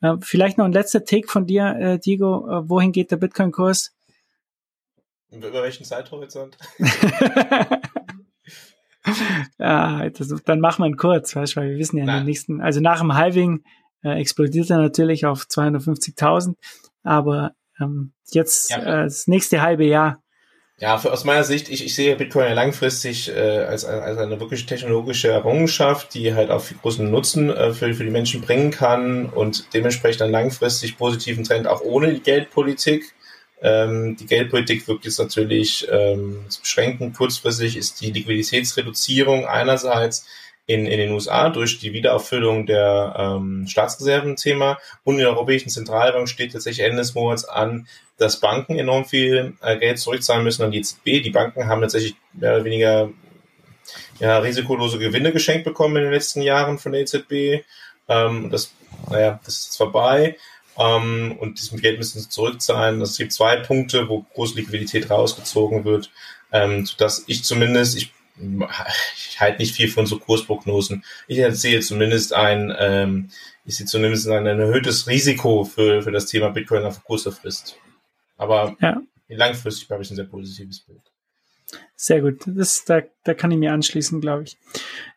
Äh, 0.02 0.16
vielleicht 0.20 0.58
noch 0.58 0.66
ein 0.66 0.72
letzter 0.72 1.02
Take 1.02 1.26
von 1.26 1.46
dir, 1.46 1.98
Diego. 2.04 2.46
Wohin 2.68 2.92
geht 2.92 3.10
der 3.10 3.16
Bitcoin-Kurs? 3.16 3.94
Über 5.30 5.50
welchen 5.62 5.84
Zeithorizont? 5.84 6.58
ja, 9.58 10.10
das, 10.10 10.34
dann 10.44 10.60
machen 10.60 10.82
wir 10.84 10.88
ihn 10.88 10.98
kurz, 10.98 11.34
weißt 11.34 11.56
du, 11.56 11.60
weil 11.60 11.70
wir 11.70 11.78
wissen 11.78 11.96
ja 11.96 12.04
in 12.04 12.10
den 12.10 12.24
nächsten, 12.26 12.60
also 12.60 12.80
nach 12.80 13.00
dem 13.00 13.14
Halving 13.14 13.64
explodiert 14.02 14.70
er 14.70 14.78
natürlich 14.78 15.26
auf 15.26 15.44
250.000, 15.44 16.54
aber 17.02 17.52
ähm, 17.80 18.12
jetzt 18.30 18.70
ja. 18.70 19.04
das 19.04 19.26
nächste 19.26 19.62
halbe 19.62 19.84
Jahr 19.84 20.22
ja, 20.78 20.98
für, 20.98 21.10
aus 21.10 21.24
meiner 21.24 21.44
Sicht, 21.44 21.70
ich, 21.70 21.84
ich 21.84 21.94
sehe 21.94 22.16
Bitcoin 22.16 22.48
ja 22.48 22.52
langfristig 22.52 23.34
äh, 23.34 23.64
als, 23.64 23.86
als 23.86 24.18
eine 24.18 24.38
wirklich 24.40 24.66
technologische 24.66 25.28
Errungenschaft, 25.28 26.12
die 26.12 26.34
halt 26.34 26.50
auch 26.50 26.60
viel 26.60 26.76
großen 26.76 27.10
Nutzen 27.10 27.48
äh, 27.48 27.72
für, 27.72 27.94
für 27.94 28.04
die 28.04 28.10
Menschen 28.10 28.42
bringen 28.42 28.70
kann 28.70 29.26
und 29.26 29.72
dementsprechend 29.72 30.22
einen 30.22 30.32
langfristig 30.32 30.98
positiven 30.98 31.44
Trend 31.44 31.66
auch 31.66 31.80
ohne 31.80 32.12
die 32.12 32.20
Geldpolitik. 32.20 33.14
Ähm, 33.62 34.16
die 34.20 34.26
Geldpolitik 34.26 34.86
wirkt 34.86 35.06
jetzt 35.06 35.18
natürlich 35.18 35.88
ähm, 35.90 36.44
zu 36.48 36.60
beschränken. 36.60 37.14
Kurzfristig 37.14 37.78
ist 37.78 38.02
die 38.02 38.10
Liquiditätsreduzierung 38.10 39.46
einerseits 39.46 40.26
in, 40.66 40.86
in 40.86 40.98
den 40.98 41.12
USA 41.12 41.48
durch 41.48 41.78
die 41.78 41.92
Wiederauffüllung 41.92 42.66
der 42.66 43.14
ähm, 43.16 43.66
Staatsreserven-Thema 43.68 44.78
und 45.04 45.14
in 45.14 45.20
der 45.20 45.30
Europäischen 45.30 45.70
Zentralbank 45.70 46.28
steht 46.28 46.52
tatsächlich 46.52 46.84
Ende 46.84 46.98
des 46.98 47.14
Monats 47.14 47.44
an, 47.44 47.86
dass 48.18 48.40
Banken 48.40 48.78
enorm 48.78 49.04
viel 49.04 49.54
äh, 49.62 49.76
Geld 49.78 49.98
zurückzahlen 49.98 50.42
müssen 50.42 50.64
an 50.64 50.72
die 50.72 50.78
EZB. 50.78 51.22
Die 51.22 51.30
Banken 51.30 51.68
haben 51.68 51.82
tatsächlich 51.82 52.16
mehr 52.32 52.54
oder 52.56 52.64
weniger 52.64 53.10
ja, 54.18 54.38
risikolose 54.38 54.98
Gewinne 54.98 55.32
geschenkt 55.32 55.64
bekommen 55.64 55.96
in 55.96 56.04
den 56.04 56.12
letzten 56.12 56.42
Jahren 56.42 56.78
von 56.78 56.92
der 56.92 57.02
EZB. 57.02 57.64
Ähm, 58.08 58.50
das, 58.50 58.72
naja, 59.10 59.38
das 59.44 59.68
ist 59.68 59.76
vorbei. 59.76 60.36
Ähm, 60.78 61.36
und 61.38 61.58
diesem 61.58 61.80
Geld 61.80 61.98
müssen 61.98 62.20
sie 62.20 62.28
zurückzahlen. 62.28 63.00
Es 63.00 63.16
gibt 63.16 63.32
zwei 63.32 63.56
Punkte, 63.56 64.08
wo 64.08 64.22
große 64.34 64.56
Liquidität 64.56 65.10
rausgezogen 65.10 65.84
wird, 65.84 66.10
ähm, 66.52 66.86
sodass 66.86 67.24
ich 67.26 67.44
zumindest, 67.44 67.96
ich, 67.96 68.12
ich 68.38 69.40
halte 69.40 69.58
nicht 69.58 69.74
viel 69.74 69.88
von 69.88 70.06
so 70.06 70.18
Kursprognosen. 70.18 71.04
Ich 71.26 71.42
sehe 71.58 71.80
zumindest 71.80 72.32
ein, 72.32 72.74
ähm, 72.78 73.30
ich 73.64 73.76
sehe 73.76 73.86
zumindest 73.86 74.28
ein, 74.28 74.46
ein 74.46 74.60
erhöhtes 74.60 75.06
Risiko 75.06 75.64
für, 75.64 76.02
für 76.02 76.12
das 76.12 76.26
Thema 76.26 76.50
Bitcoin 76.50 76.84
auf 76.84 77.02
kurzer 77.04 77.32
Frist. 77.32 77.78
Aber 78.36 78.76
ja. 78.80 79.00
langfristig 79.28 79.90
habe 79.90 80.02
ich 80.02 80.10
ein 80.10 80.16
sehr 80.16 80.24
positives 80.24 80.80
Bild. 80.80 81.00
Sehr 81.96 82.20
gut. 82.20 82.42
Das, 82.46 82.84
da, 82.84 83.02
da 83.24 83.34
kann 83.34 83.50
ich 83.50 83.58
mir 83.58 83.72
anschließen, 83.72 84.20
glaube 84.20 84.44
ich. 84.44 84.56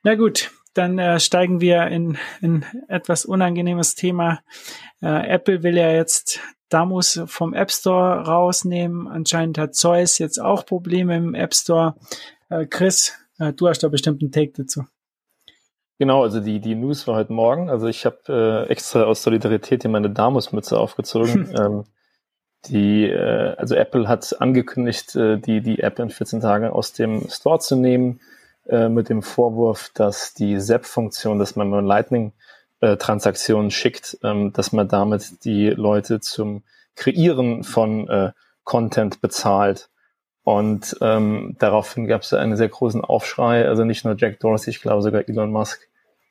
Na 0.03 0.15
gut, 0.15 0.51
dann 0.73 0.97
äh, 0.97 1.19
steigen 1.19 1.61
wir 1.61 1.87
in, 1.87 2.17
in 2.41 2.65
etwas 2.87 3.25
unangenehmes 3.25 3.95
Thema. 3.95 4.41
Äh, 5.01 5.27
Apple 5.29 5.63
will 5.63 5.77
ja 5.77 5.91
jetzt 5.91 6.39
Damus 6.69 7.21
vom 7.25 7.53
App 7.53 7.71
Store 7.71 8.25
rausnehmen. 8.25 9.07
Anscheinend 9.07 9.57
hat 9.57 9.75
Zeus 9.75 10.17
jetzt 10.19 10.39
auch 10.39 10.65
Probleme 10.65 11.17
im 11.17 11.35
App 11.35 11.53
Store. 11.53 11.95
Äh, 12.49 12.65
Chris, 12.65 13.13
äh, 13.37 13.53
du 13.53 13.67
hast 13.67 13.83
da 13.83 13.87
bestimmt 13.87 14.21
einen 14.21 14.31
Take 14.31 14.53
dazu. 14.55 14.85
Genau, 15.99 16.23
also 16.23 16.39
die, 16.39 16.59
die 16.59 16.75
News 16.75 17.07
war 17.07 17.15
heute 17.15 17.33
Morgen. 17.33 17.69
Also 17.69 17.87
ich 17.87 18.05
habe 18.05 18.17
äh, 18.67 18.71
extra 18.71 19.03
aus 19.03 19.21
Solidarität 19.21 19.83
hier 19.83 19.91
meine 19.91 20.09
Damus-Mütze 20.09 20.79
aufgezogen. 20.79 21.53
ähm, 21.59 21.83
die, 22.65 23.05
äh, 23.05 23.55
also 23.57 23.75
Apple 23.75 24.07
hat 24.07 24.41
angekündigt, 24.41 25.15
äh, 25.15 25.37
die, 25.37 25.61
die 25.61 25.79
App 25.79 25.99
in 25.99 26.09
14 26.09 26.41
Tagen 26.41 26.67
aus 26.67 26.93
dem 26.93 27.29
Store 27.29 27.59
zu 27.59 27.75
nehmen, 27.75 28.21
äh, 28.67 28.89
mit 28.89 29.09
dem 29.09 29.21
Vorwurf, 29.21 29.91
dass 29.93 30.33
die 30.33 30.57
ZAP-Funktion, 30.57 31.37
dass 31.37 31.55
man 31.55 31.69
nur 31.69 31.81
Lightning-Transaktionen 31.81 33.69
schickt, 33.69 34.17
ähm, 34.23 34.53
dass 34.53 34.71
man 34.71 34.87
damit 34.87 35.43
die 35.45 35.69
Leute 35.69 36.19
zum 36.19 36.63
Kreieren 36.95 37.63
von 37.63 38.33
Content 38.65 39.21
bezahlt. 39.21 39.89
Und 40.43 40.97
ähm, 41.01 41.55
daraufhin 41.59 42.07
gab 42.07 42.21
es 42.21 42.33
einen 42.33 42.57
sehr 42.57 42.69
großen 42.69 43.01
Aufschrei. 43.01 43.67
Also 43.67 43.83
nicht 43.83 44.05
nur 44.05 44.15
Jack 44.17 44.39
Dorsey, 44.39 44.71
ich 44.71 44.81
glaube 44.81 45.01
sogar 45.01 45.27
Elon 45.27 45.51
Musk 45.51 45.87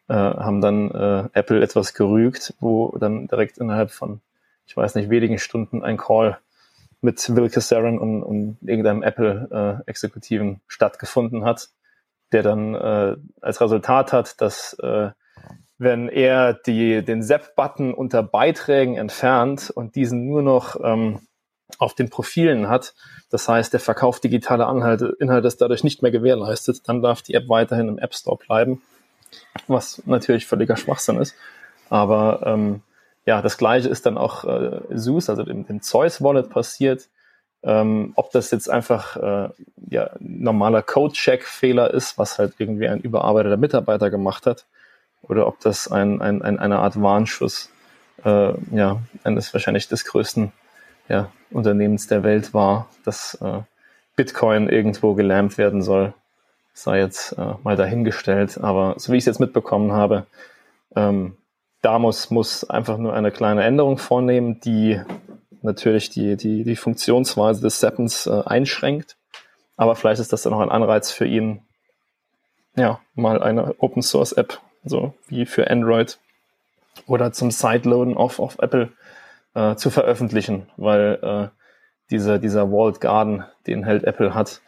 äh, 0.09 0.15
haben 0.15 0.61
dann 0.61 0.91
äh, 0.91 1.29
Apple 1.33 1.63
etwas 1.63 1.95
gerügt, 1.95 2.55
wo 2.61 2.97
dann 2.99 3.29
direkt 3.29 3.59
innerhalb 3.59 3.91
von 3.91 4.21
ich 4.69 4.77
weiß 4.77 4.95
nicht, 4.95 5.11
wenigen 5.11 5.39
Stunden 5.39 5.83
ein 5.83 5.97
Call 5.97 6.39
mit 7.01 7.35
Will 7.35 7.49
Casaran 7.49 7.99
und, 7.99 8.23
und 8.23 8.59
irgendeinem 8.61 9.03
Apple-Exekutiven 9.03 10.55
äh, 10.55 10.59
stattgefunden 10.67 11.45
hat, 11.45 11.71
der 12.33 12.43
dann 12.43 12.75
äh, 12.75 13.17
als 13.41 13.61
Resultat 13.61 14.13
hat, 14.13 14.41
dass 14.41 14.75
äh, 14.75 15.11
wenn 15.79 16.09
er 16.09 16.55
die, 16.55 17.03
den 17.05 17.23
Zap-Button 17.23 17.95
unter 17.95 18.23
Beiträgen 18.23 18.97
entfernt 18.97 19.71
und 19.71 19.95
diesen 19.95 20.27
nur 20.27 20.43
noch 20.43 20.77
ähm, 20.83 21.21
auf 21.79 21.95
den 21.95 22.09
Profilen 22.09 22.69
hat, 22.69 22.95
das 23.31 23.49
heißt, 23.49 23.73
der 23.73 23.81
Verkauf 23.81 24.21
digitaler 24.21 24.71
Inhalte, 24.71 25.17
Inhalte 25.21 25.49
ist 25.49 25.61
dadurch 25.61 25.85
nicht 25.85 26.03
mehr 26.03 26.11
gewährleistet, 26.11 26.89
dann 26.89 27.03
darf 27.03 27.23
die 27.23 27.35
App 27.35 27.49
weiterhin 27.49 27.89
im 27.89 27.99
App 27.99 28.15
Store 28.15 28.39
bleiben, 28.39 28.83
was 29.67 30.03
natürlich 30.07 30.47
völliger 30.47 30.77
Schwachsinn 30.77 31.19
ist. 31.19 31.35
Aber 31.91 32.43
ähm, 32.47 32.83
ja, 33.27 33.43
das 33.43 33.59
gleiche 33.59 33.89
ist 33.89 34.07
dann 34.07 34.17
auch 34.17 34.45
äh, 34.45 34.81
SUS, 34.95 35.29
also 35.29 35.43
dem, 35.43 35.67
dem 35.67 35.83
Zeus 35.83 36.23
Wallet 36.23 36.49
passiert. 36.49 37.09
Ähm, 37.63 38.13
ob 38.15 38.31
das 38.31 38.51
jetzt 38.53 38.71
einfach 38.71 39.17
äh, 39.17 39.49
ja, 39.91 40.11
normaler 40.21 40.81
Code-Check-Fehler 40.81 41.93
ist, 41.93 42.17
was 42.17 42.39
halt 42.39 42.55
irgendwie 42.59 42.89
ein 42.89 43.01
überarbeiteter 43.01 43.57
Mitarbeiter 43.57 44.11
gemacht 44.11 44.47
hat, 44.47 44.65
oder 45.23 45.47
ob 45.47 45.59
das 45.61 45.91
ein, 45.91 46.23
ein, 46.23 46.41
ein 46.41 46.59
eine 46.59 46.79
Art 46.79 47.01
Warnschuss 47.03 47.71
äh, 48.25 48.53
ja, 48.71 49.01
eines 49.25 49.53
wahrscheinlich 49.53 49.89
des 49.89 50.05
größten 50.05 50.53
ja, 51.09 51.33
Unternehmens 51.51 52.07
der 52.07 52.23
Welt 52.23 52.55
war, 52.55 52.89
dass 53.05 53.35
äh, 53.41 53.61
Bitcoin 54.17 54.69
irgendwo 54.69 55.15
gelähmt 55.15 55.59
werden 55.59 55.83
soll, 55.83 56.13
sei 56.75 56.99
jetzt 56.99 57.33
äh, 57.33 57.55
mal 57.63 57.77
dahingestellt. 57.77 58.59
Aber 58.59 58.95
so 58.99 59.13
wie 59.13 59.17
ich 59.17 59.23
es 59.23 59.27
jetzt 59.27 59.41
mitbekommen 59.41 59.93
habe, 59.93 60.27
ähm, 60.97 61.37
Damos 61.83 62.31
muss 62.31 62.69
einfach 62.69 62.99
nur 62.99 63.15
eine 63.15 63.31
kleine 63.31 63.63
Änderung 63.63 63.99
vornehmen, 63.99 64.61
die 64.61 65.01
natürlich 65.63 66.11
die, 66.11 66.37
die, 66.37 66.65
die 66.65 66.77
Funktionsweise 66.77 67.61
des 67.61 67.81
Seppens 67.81 68.27
äh, 68.27 68.43
einschränkt. 68.45 69.17
Aber 69.77 69.95
vielleicht 69.95 70.21
ist 70.21 70.33
das 70.33 70.43
dann 70.43 70.53
auch 70.55 70.61
ein 70.61 70.71
Anreiz 70.71 71.13
für 71.13 71.27
ihn, 71.27 71.63
ja, 72.77 73.01
mal 73.15 73.43
eine 73.43 73.75
Open 73.79 74.03
Source 74.03 74.33
App, 74.33 74.61
so 74.85 75.15
wie 75.29 75.47
für 75.47 75.71
Android 75.71 76.19
oder 77.07 77.33
zum 77.33 77.51
Sideloaden 77.51 78.17
auf, 78.17 78.41
auf 78.41 78.59
Apple 78.59 78.91
äh, 79.59 79.77
zu 79.77 79.91
veröffentlichen, 79.91 80.69
weil 80.77 81.19
äh, 81.21 81.49
dieser, 82.11 82.39
dieser 82.39 82.71
Walled 82.71 83.01
Garden, 83.01 83.45
den 83.67 83.87
halt 83.87 84.05
Apple 84.05 84.35
hat, 84.35 84.63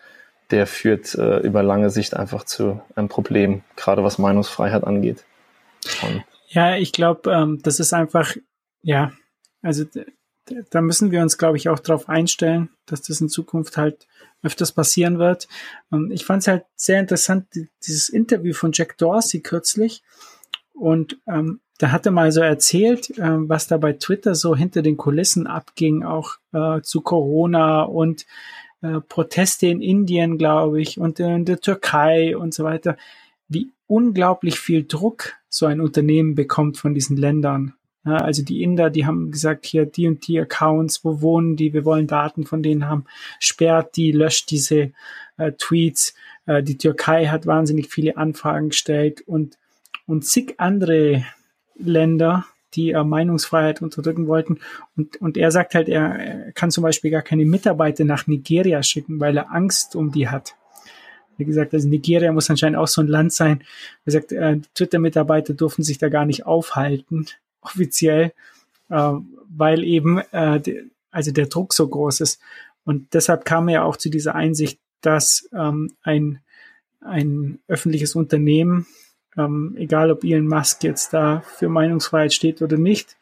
der 0.50 0.66
führt 0.66 1.14
äh, 1.14 1.38
über 1.38 1.62
lange 1.62 1.90
Sicht 1.90 2.14
einfach 2.14 2.44
zu 2.44 2.80
einem 2.96 3.08
Problem, 3.08 3.62
gerade 3.76 4.02
was 4.02 4.18
Meinungsfreiheit 4.18 4.82
angeht. 4.82 5.24
Und 6.02 6.24
ja, 6.48 6.76
ich 6.76 6.92
glaube, 6.92 7.30
ähm, 7.30 7.60
das 7.62 7.78
ist 7.78 7.92
einfach, 7.92 8.34
ja, 8.82 9.12
also 9.62 9.84
da 10.70 10.80
müssen 10.80 11.12
wir 11.12 11.22
uns, 11.22 11.38
glaube 11.38 11.56
ich, 11.56 11.68
auch 11.68 11.78
darauf 11.78 12.08
einstellen, 12.08 12.70
dass 12.86 13.02
das 13.02 13.20
in 13.20 13.28
Zukunft 13.28 13.76
halt 13.76 14.08
öfters 14.42 14.72
passieren 14.72 15.20
wird. 15.20 15.46
Und 15.90 16.10
ich 16.10 16.24
fand 16.24 16.42
es 16.42 16.48
halt 16.48 16.64
sehr 16.74 16.98
interessant, 16.98 17.46
dieses 17.86 18.08
Interview 18.08 18.54
von 18.54 18.72
Jack 18.72 18.98
Dorsey 18.98 19.40
kürzlich. 19.40 20.02
Und 20.72 21.18
ähm, 21.28 21.60
da 21.80 21.92
hat 21.92 22.04
er 22.04 22.12
mal 22.12 22.30
so 22.30 22.42
erzählt, 22.42 23.10
äh, 23.18 23.48
was 23.48 23.66
da 23.66 23.78
bei 23.78 23.94
Twitter 23.94 24.34
so 24.34 24.54
hinter 24.54 24.82
den 24.82 24.98
Kulissen 24.98 25.46
abging, 25.46 26.04
auch 26.04 26.34
äh, 26.52 26.82
zu 26.82 27.00
Corona 27.00 27.82
und 27.82 28.26
äh, 28.82 29.00
Proteste 29.00 29.66
in 29.66 29.80
Indien, 29.80 30.36
glaube 30.36 30.82
ich, 30.82 31.00
und 31.00 31.18
in 31.20 31.46
der 31.46 31.60
Türkei 31.60 32.36
und 32.36 32.52
so 32.52 32.64
weiter 32.64 32.98
wie 33.48 33.70
unglaublich 33.86 34.60
viel 34.60 34.84
Druck 34.84 35.32
so 35.48 35.66
ein 35.66 35.80
Unternehmen 35.80 36.34
bekommt 36.34 36.76
von 36.76 36.94
diesen 36.94 37.16
Ländern. 37.16 37.72
Ja, 38.04 38.16
also 38.16 38.42
die 38.42 38.62
Inder, 38.62 38.90
die 38.90 39.06
haben 39.06 39.30
gesagt, 39.30 39.64
hier 39.64 39.86
die 39.86 40.06
und 40.06 40.26
die 40.26 40.38
Accounts, 40.38 41.02
wo 41.04 41.22
wohnen 41.22 41.56
die, 41.56 41.72
wir 41.72 41.86
wollen 41.86 42.06
Daten 42.06 42.44
von 42.44 42.62
denen 42.62 42.86
haben, 42.86 43.06
sperrt 43.38 43.96
die, 43.96 44.12
löscht 44.12 44.50
diese 44.50 44.92
äh, 45.38 45.52
Tweets. 45.58 46.14
Äh, 46.46 46.62
die 46.62 46.76
Türkei 46.76 47.26
hat 47.26 47.46
wahnsinnig 47.46 47.88
viele 47.88 48.18
Anfragen 48.18 48.68
gestellt 48.68 49.22
und, 49.26 49.58
und 50.06 50.26
zig 50.26 50.54
andere 50.58 51.24
Länder, 51.82 52.46
die 52.74 52.92
äh, 52.92 53.04
Meinungsfreiheit 53.04 53.82
unterdrücken 53.82 54.26
wollten. 54.26 54.60
Und, 54.96 55.20
und 55.20 55.36
er 55.36 55.50
sagt 55.50 55.74
halt, 55.74 55.88
er, 55.88 56.52
kann 56.54 56.70
zum 56.70 56.82
Beispiel 56.82 57.10
gar 57.10 57.22
keine 57.22 57.44
Mitarbeiter 57.44 58.04
nach 58.04 58.26
Nigeria 58.26 58.82
schicken, 58.82 59.20
weil 59.20 59.36
er 59.36 59.52
Angst 59.52 59.96
um 59.96 60.12
die 60.12 60.28
hat. 60.28 60.54
Wie 61.36 61.44
gesagt, 61.44 61.72
also 61.72 61.88
Nigeria 61.88 62.32
muss 62.32 62.50
anscheinend 62.50 62.78
auch 62.78 62.86
so 62.86 63.00
ein 63.00 63.08
Land 63.08 63.32
sein. 63.32 63.64
Er 64.04 64.12
sagt, 64.12 64.32
äh, 64.32 64.58
Twitter-Mitarbeiter 64.74 65.54
durften 65.54 65.82
sich 65.82 65.98
da 65.98 66.08
gar 66.08 66.26
nicht 66.26 66.46
aufhalten, 66.46 67.26
offiziell, 67.62 68.32
äh, 68.90 69.12
weil 69.48 69.84
eben 69.84 70.18
äh, 70.32 70.60
de, 70.60 70.84
also 71.10 71.32
der 71.32 71.46
Druck 71.46 71.72
so 71.72 71.88
groß 71.88 72.20
ist. 72.20 72.40
Und 72.84 73.14
deshalb 73.14 73.44
kam 73.44 73.68
er 73.68 73.84
auch 73.84 73.96
zu 73.96 74.10
dieser 74.10 74.34
Einsicht, 74.34 74.78
dass 75.00 75.48
ähm, 75.52 75.94
ein, 76.02 76.40
ein 77.00 77.58
öffentliches 77.68 78.14
Unternehmen 78.14 78.86
ähm, 79.36 79.74
egal, 79.76 80.10
ob 80.10 80.24
Elon 80.24 80.48
Musk 80.48 80.82
jetzt 80.84 81.12
da 81.12 81.42
für 81.42 81.68
Meinungsfreiheit 81.68 82.32
steht 82.32 82.62
oder 82.62 82.76
nicht, 82.76 83.16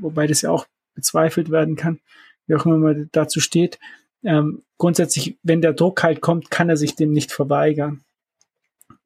wobei 0.00 0.26
das 0.26 0.42
ja 0.42 0.50
auch 0.50 0.66
bezweifelt 0.94 1.50
werden 1.50 1.76
kann, 1.76 2.00
wie 2.46 2.54
auch 2.54 2.66
immer 2.66 2.78
man 2.78 3.08
dazu 3.12 3.40
steht. 3.40 3.78
Ähm, 4.22 4.62
grundsätzlich, 4.78 5.36
wenn 5.42 5.60
der 5.60 5.74
Druck 5.74 6.02
halt 6.02 6.20
kommt, 6.20 6.50
kann 6.50 6.68
er 6.68 6.76
sich 6.76 6.96
dem 6.96 7.12
nicht 7.12 7.32
verweigern. 7.32 8.02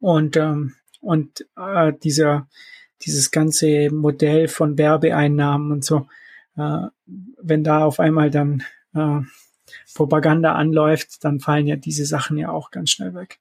Und, 0.01 0.37
ähm, 0.37 0.75
und 1.01 1.47
äh, 1.57 1.93
dieser, 1.93 2.47
dieses 3.03 3.31
ganze 3.31 3.91
Modell 3.91 4.49
von 4.49 4.79
Werbeeinnahmen 4.79 5.73
und 5.73 5.85
so, 5.85 6.09
äh, 6.57 6.87
wenn 7.41 7.65
da 7.65 7.85
auf 7.85 7.99
einmal 7.99 8.31
dann 8.31 8.63
äh, 8.95 9.21
Propaganda 9.95 10.55
anläuft, 10.55 11.25
dann 11.25 11.41
fallen 11.41 11.67
ja 11.67 11.77
diese 11.77 12.07
Sachen 12.07 12.39
ja 12.39 12.51
auch 12.51 12.71
ganz 12.71 12.91
schnell 12.91 13.15
weg 13.15 13.41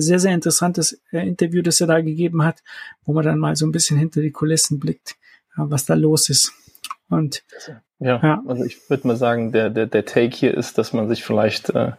sehr, 0.00 0.18
sehr 0.18 0.34
interessantes 0.34 1.00
äh, 1.12 1.26
Interview, 1.26 1.62
das 1.62 1.80
er 1.80 1.86
da 1.86 2.00
gegeben 2.00 2.42
hat, 2.44 2.62
wo 3.04 3.12
man 3.12 3.24
dann 3.24 3.38
mal 3.38 3.56
so 3.56 3.66
ein 3.66 3.72
bisschen 3.72 3.98
hinter 3.98 4.20
die 4.20 4.32
Kulissen 4.32 4.78
blickt, 4.78 5.16
was 5.56 5.86
da 5.86 5.94
los 5.94 6.28
ist. 6.28 6.52
Und 7.08 7.42
ja, 7.98 8.20
ja. 8.22 8.42
also 8.46 8.64
ich 8.64 8.88
würde 8.90 9.06
mal 9.06 9.16
sagen, 9.16 9.52
der, 9.52 9.70
der, 9.70 9.86
der 9.86 10.04
Take 10.04 10.36
hier 10.36 10.56
ist, 10.56 10.78
dass 10.78 10.92
man 10.92 11.08
sich 11.08 11.24
vielleicht 11.24 11.70
äh, 11.70 11.92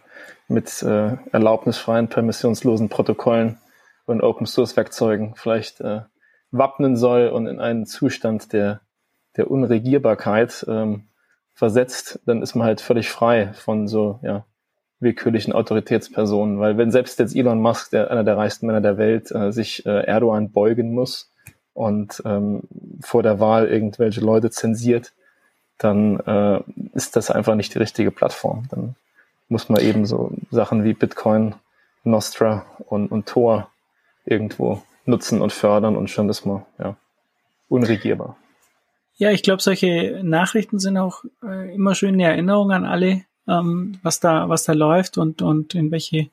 mit 0.48 0.82
äh, 0.82 1.16
erlaubnisfreien, 1.32 2.08
permissionslosen 2.08 2.88
Protokollen 2.88 3.58
und 4.06 4.22
Open 4.22 4.46
Source 4.46 4.76
Werkzeugen 4.76 5.34
vielleicht 5.36 5.80
äh, 5.80 6.02
wappnen 6.50 6.96
soll 6.96 7.28
und 7.28 7.46
in 7.46 7.60
einen 7.60 7.86
Zustand 7.86 8.52
der, 8.52 8.80
der 9.36 9.50
Unregierbarkeit 9.50 10.64
ähm, 10.68 11.08
versetzt, 11.54 12.20
dann 12.26 12.42
ist 12.42 12.54
man 12.54 12.66
halt 12.66 12.80
völlig 12.80 13.10
frei 13.10 13.52
von 13.52 13.86
so 13.86 14.18
ja, 14.22 14.46
willkürlichen 15.00 15.52
Autoritätspersonen, 15.52 16.60
weil 16.60 16.76
wenn 16.76 16.90
selbst 16.90 17.18
jetzt 17.18 17.34
Elon 17.34 17.60
Musk, 17.60 17.90
der 17.90 18.10
einer 18.10 18.24
der 18.24 18.36
reichsten 18.36 18.66
Männer 18.66 18.80
der 18.80 18.98
Welt, 18.98 19.30
äh, 19.32 19.50
sich 19.50 19.84
äh, 19.86 20.04
Erdogan 20.04 20.50
beugen 20.50 20.94
muss 20.94 21.32
und 21.74 22.22
ähm, 22.26 22.62
vor 23.00 23.22
der 23.22 23.40
Wahl 23.40 23.66
irgendwelche 23.66 24.20
Leute 24.20 24.50
zensiert, 24.50 25.12
dann 25.78 26.20
äh, 26.20 26.60
ist 26.92 27.16
das 27.16 27.30
einfach 27.30 27.54
nicht 27.54 27.74
die 27.74 27.78
richtige 27.78 28.10
Plattform. 28.10 28.64
Dann 28.70 28.94
muss 29.48 29.68
man 29.70 29.80
eben 29.80 30.04
so 30.04 30.32
Sachen 30.50 30.84
wie 30.84 30.92
Bitcoin, 30.92 31.54
Nostra 32.04 32.66
und, 32.86 33.10
und 33.10 33.26
Tor 33.26 33.70
irgendwo 34.26 34.82
nutzen 35.06 35.40
und 35.40 35.52
fördern 35.52 35.96
und 35.96 36.10
schon 36.10 36.28
ist 36.28 36.44
man 36.44 36.64
ja 36.78 36.96
unregierbar. 37.68 38.36
Ja, 39.16 39.30
ich 39.30 39.42
glaube, 39.42 39.62
solche 39.62 40.20
Nachrichten 40.22 40.78
sind 40.78 40.96
auch 40.96 41.24
äh, 41.42 41.74
immer 41.74 41.94
schön 41.94 42.14
eine 42.14 42.24
Erinnerung 42.24 42.70
an 42.70 42.86
alle, 42.86 43.22
ähm, 43.48 43.98
was 44.02 44.20
da, 44.20 44.48
was 44.48 44.64
da 44.64 44.72
läuft 44.72 45.18
und, 45.18 45.42
und 45.42 45.74
in 45.74 45.90
welche 45.90 46.30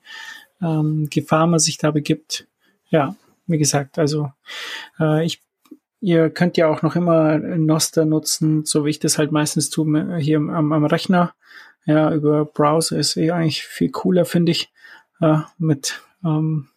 ähm, 0.60 1.08
Gefahr 1.10 1.46
man 1.46 1.58
sich 1.58 1.78
da 1.78 1.90
begibt. 1.90 2.46
Ja, 2.90 3.16
wie 3.46 3.58
gesagt, 3.58 3.98
also 3.98 4.32
äh, 5.00 5.24
ich 5.24 5.42
Ihr 6.00 6.30
könnt 6.30 6.56
ja 6.56 6.68
auch 6.68 6.82
noch 6.82 6.94
immer 6.94 7.38
Noster 7.38 8.04
nutzen, 8.04 8.64
so 8.64 8.84
wie 8.84 8.90
ich 8.90 9.00
das 9.00 9.18
halt 9.18 9.32
meistens 9.32 9.68
tue 9.68 10.18
hier 10.18 10.38
am, 10.38 10.72
am 10.72 10.84
Rechner. 10.84 11.34
Ja, 11.86 12.12
über 12.12 12.44
Browser 12.44 12.98
ist 12.98 13.16
eh 13.16 13.32
eigentlich 13.32 13.64
viel 13.64 13.90
cooler, 13.90 14.24
finde 14.24 14.52
ich. 14.52 14.70
Äh, 15.20 15.38
mit 15.58 16.00
ähm, 16.24 16.68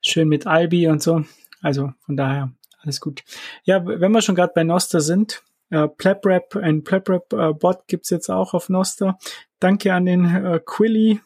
schön 0.00 0.28
mit 0.28 0.46
Albi 0.46 0.88
und 0.88 1.02
so. 1.02 1.24
Also 1.60 1.92
von 2.06 2.16
daher 2.16 2.50
alles 2.80 3.00
gut. 3.00 3.22
Ja, 3.64 3.84
wenn 3.84 4.12
wir 4.12 4.22
schon 4.22 4.34
gerade 4.34 4.52
bei 4.54 4.64
Noster 4.64 5.00
sind, 5.00 5.42
äh, 5.70 5.88
PlebRap, 5.88 6.56
ein 6.56 6.84
PlebRap-Bot 6.84 7.76
äh, 7.76 7.82
gibt's 7.86 8.10
jetzt 8.10 8.30
auch 8.30 8.54
auf 8.54 8.68
Noster. 8.68 9.18
Danke 9.60 9.92
an 9.92 10.06
den 10.06 10.24
äh, 10.24 10.60
Quilly 10.64 11.20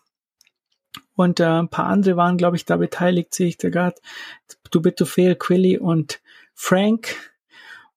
und 1.14 1.40
äh, 1.40 1.44
ein 1.44 1.68
paar 1.68 1.86
andere 1.86 2.16
waren, 2.16 2.36
glaube 2.36 2.56
ich, 2.56 2.64
da 2.64 2.76
beteiligt, 2.76 3.34
sehe 3.34 3.48
ich 3.48 3.58
da 3.58 3.70
gerade. 3.70 3.96
Du 4.70 4.80
bitte 4.80 5.06
Fail, 5.06 5.36
Quilly 5.36 5.78
und 5.78 6.20
Frank. 6.54 7.32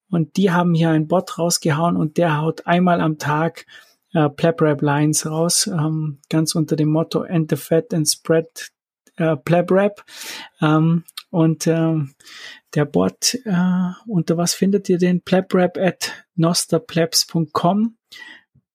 Und 0.09 0.37
die 0.37 0.51
haben 0.51 0.73
hier 0.73 0.89
ein 0.91 1.07
Bot 1.07 1.37
rausgehauen 1.39 1.97
und 1.97 2.17
der 2.17 2.37
haut 2.37 2.67
einmal 2.67 3.01
am 3.01 3.17
Tag 3.17 3.65
äh, 4.13 4.29
PlebRap 4.29 4.81
Lines 4.81 5.25
raus, 5.25 5.67
ähm, 5.67 6.19
ganz 6.29 6.55
unter 6.55 6.75
dem 6.75 6.89
Motto 6.89 7.23
End 7.23 7.49
the 7.49 7.57
Fat 7.57 7.93
and 7.93 8.07
Spread 8.07 8.71
äh, 9.17 9.35
PlebRap. 9.35 10.03
Ähm, 10.61 11.03
und 11.35 11.67
ähm, 11.67 12.15
der 12.75 12.85
Bot, 12.85 13.37
äh, 13.43 13.91
unter 14.07 14.37
was 14.37 14.53
findet 14.53 14.87
ihr 14.87 14.97
den? 14.97 15.19
PlebRap 15.19 15.77
at 15.77 16.25
nosterplebs.com. 16.35 17.97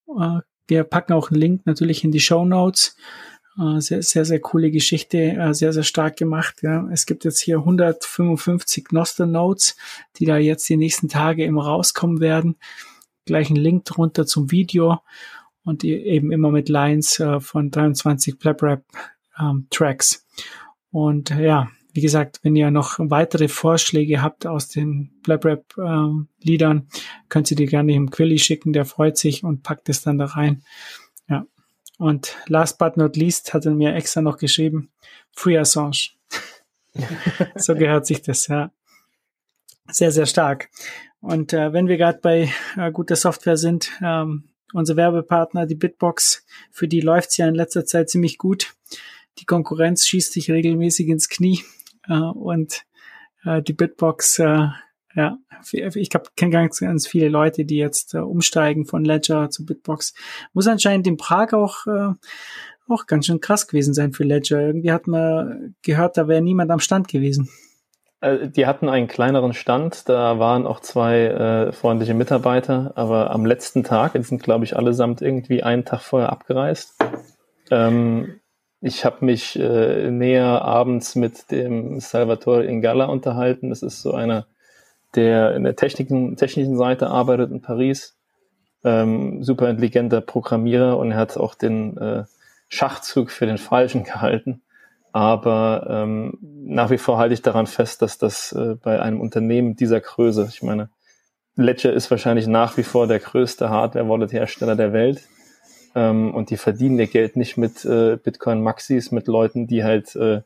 Äh, 0.08 0.40
wir 0.68 0.84
packen 0.84 1.14
auch 1.14 1.30
einen 1.30 1.40
Link 1.40 1.64
natürlich 1.64 2.04
in 2.04 2.12
die 2.12 2.20
Show 2.20 2.44
Notes. 2.44 2.96
Äh, 3.58 3.80
sehr, 3.80 4.02
sehr, 4.02 4.26
sehr 4.26 4.40
coole 4.40 4.70
Geschichte, 4.70 5.16
äh, 5.16 5.54
sehr, 5.54 5.72
sehr 5.72 5.84
stark 5.84 6.18
gemacht. 6.18 6.56
Ja. 6.61 6.86
Es 6.92 7.06
gibt 7.06 7.24
jetzt 7.24 7.40
hier 7.40 7.56
155 7.61 8.88
Noster 8.92 9.24
Notes, 9.24 9.74
die 10.16 10.26
da 10.26 10.36
jetzt 10.36 10.68
die 10.68 10.76
nächsten 10.76 11.08
Tage 11.08 11.46
immer 11.46 11.64
rauskommen 11.64 12.20
werden. 12.20 12.56
Gleich 13.24 13.48
ein 13.48 13.56
Link 13.56 13.86
drunter 13.86 14.26
zum 14.26 14.50
Video 14.50 14.98
und 15.64 15.82
eben 15.82 16.30
immer 16.30 16.50
mit 16.50 16.68
Lines 16.68 17.20
äh, 17.20 17.40
von 17.40 17.70
23 17.70 18.38
PlebRap 18.38 18.84
ähm, 19.40 19.66
Tracks. 19.70 20.26
Und 20.90 21.30
ja, 21.30 21.70
wie 21.93 22.01
gesagt, 22.01 22.41
wenn 22.43 22.57
ihr 22.57 22.70
noch 22.70 22.97
weitere 22.99 23.49
Vorschläge 23.49 24.22
habt 24.22 24.47
aus 24.47 24.68
den 24.68 25.11
BlabRap-Liedern, 25.22 26.76
ähm, 26.76 26.86
könnt 27.28 27.51
ihr 27.51 27.57
die 27.57 27.66
gerne 27.66 27.95
im 27.95 28.11
Quilly 28.11 28.38
schicken, 28.38 28.72
der 28.72 28.84
freut 28.84 29.16
sich 29.16 29.45
und 29.45 29.62
packt 29.62 29.88
es 29.88 30.03
dann 30.03 30.18
da 30.18 30.26
rein. 30.26 30.62
Ja. 31.28 31.47
Und 31.99 32.36
last 32.47 32.78
but 32.78 32.97
not 32.97 33.16
least 33.16 33.55
hat 33.55 33.66
er 33.66 33.72
mir 33.72 33.95
extra 33.95 34.20
noch 34.20 34.38
geschrieben, 34.38 34.91
Free 35.32 35.59
Assange. 35.59 36.11
so 37.57 37.74
gehört 37.74 38.07
sich 38.07 38.22
das, 38.22 38.47
ja. 38.47 38.70
Sehr, 39.88 40.12
sehr 40.12 40.26
stark. 40.26 40.68
Und 41.20 41.53
äh, 41.53 41.72
wenn 41.72 41.88
wir 41.88 41.97
gerade 41.97 42.20
bei 42.22 42.53
äh, 42.76 42.93
guter 42.93 43.16
Software 43.16 43.57
sind, 43.57 43.91
ähm, 44.03 44.45
unser 44.72 44.97
Werbepartner, 44.97 45.66
die 45.66 45.74
Bitbox, 45.74 46.47
für 46.70 46.86
die 46.86 47.01
läuft's 47.01 47.36
ja 47.36 47.49
in 47.49 47.57
letzter 47.57 47.84
Zeit 47.84 48.09
ziemlich 48.09 48.38
gut. 48.38 48.74
Die 49.38 49.45
Konkurrenz 49.45 50.07
schießt 50.07 50.32
sich 50.32 50.51
regelmäßig 50.51 51.09
ins 51.09 51.28
Knie 51.28 51.64
und 52.09 52.84
äh, 53.44 53.62
die 53.62 53.72
Bitbox, 53.72 54.38
äh, 54.38 54.68
ja, 55.14 55.38
ich 55.72 56.11
kenne 56.36 56.53
ganz, 56.53 56.80
ganz 56.80 57.07
viele 57.07 57.28
Leute, 57.28 57.64
die 57.64 57.76
jetzt 57.76 58.14
äh, 58.14 58.18
umsteigen 58.18 58.86
von 58.86 59.05
Ledger 59.05 59.51
zu 59.51 59.66
Bitbox. 59.66 60.14
Muss 60.53 60.66
anscheinend 60.66 61.07
in 61.07 61.16
Prag 61.16 61.53
auch, 61.53 61.86
äh, 61.86 62.12
auch 62.88 63.07
ganz 63.07 63.26
schön 63.26 63.40
krass 63.40 63.66
gewesen 63.66 63.94
sein 63.94 64.12
für 64.12 64.24
Ledger. 64.24 64.61
Irgendwie 64.61 64.92
hat 64.92 65.07
man 65.07 65.74
gehört, 65.82 66.16
da 66.16 66.28
wäre 66.28 66.42
niemand 66.42 66.70
am 66.70 66.80
Stand 66.80 67.09
gewesen. 67.09 67.48
Äh, 68.20 68.48
die 68.48 68.66
hatten 68.66 68.88
einen 68.88 69.09
kleineren 69.09 69.53
Stand, 69.53 70.09
da 70.09 70.38
waren 70.38 70.66
auch 70.66 70.80
zwei 70.80 71.26
äh, 71.26 71.72
freundliche 71.72 72.14
Mitarbeiter, 72.14 72.92
aber 72.94 73.30
am 73.30 73.46
letzten 73.46 73.82
Tag, 73.82 74.12
die 74.12 74.22
sind 74.22 74.42
glaube 74.42 74.64
ich 74.64 74.76
allesamt 74.76 75.22
irgendwie 75.22 75.62
einen 75.62 75.84
Tag 75.84 76.01
vorher 76.03 76.30
abgereist, 76.30 76.94
ähm, 77.70 78.39
ich 78.81 79.05
habe 79.05 79.24
mich 79.24 79.59
äh, 79.59 80.11
näher 80.11 80.62
abends 80.62 81.14
mit 81.14 81.51
dem 81.51 82.01
Salvatore 82.01 82.64
Ingala 82.64 83.07
unterhalten. 83.07 83.68
Das 83.70 83.83
ist 83.83 84.01
so 84.03 84.12
einer, 84.12 84.47
der 85.14 85.55
in 85.55 85.64
der 85.64 85.76
Techniken, 85.76 86.37
technischen 86.37 86.76
Seite 86.76 87.09
arbeitet 87.09 87.51
in 87.51 87.61
Paris. 87.61 88.16
Ähm, 88.83 89.43
super 89.43 89.68
intelligenter 89.68 90.22
Programmierer 90.22 90.97
und 90.97 91.11
er 91.11 91.18
hat 91.18 91.37
auch 91.37 91.55
den 91.55 91.99
äh, 91.99 92.24
Schachzug 92.68 93.31
für 93.31 93.45
den 93.45 93.59
Falschen 93.59 94.05
gehalten. 94.05 94.62
Aber 95.12 95.87
ähm, 95.91 96.39
nach 96.41 96.91
wie 96.91 96.99
vor 96.99 97.18
halte 97.18 97.35
ich 97.35 97.43
daran 97.43 97.66
fest, 97.66 98.01
dass 98.01 98.16
das 98.16 98.53
äh, 98.53 98.76
bei 98.83 99.03
einem 99.03 99.20
Unternehmen 99.20 99.76
dieser 99.76 100.01
Größe, 100.01 100.49
ich 100.49 100.62
meine, 100.62 100.89
Ledger 101.57 101.93
ist 101.93 102.11
wahrscheinlich 102.11 102.47
nach 102.47 102.78
wie 102.78 102.85
vor 102.85 103.07
der 103.07 103.18
größte 103.18 103.68
Hardware-Wallet-Hersteller 103.68 104.76
der 104.76 104.95
Welt 104.95 105.20
ähm, 105.95 106.34
und 106.34 106.51
die 106.51 106.57
verdienen 106.57 106.99
ihr 106.99 107.07
Geld 107.07 107.36
nicht 107.36 107.57
mit 107.57 107.84
äh, 107.84 108.16
Bitcoin-Maxis, 108.16 109.11
mit 109.12 109.26
Leuten, 109.26 109.66
die 109.66 109.84
halt 109.84 110.14
äh, 110.16 110.43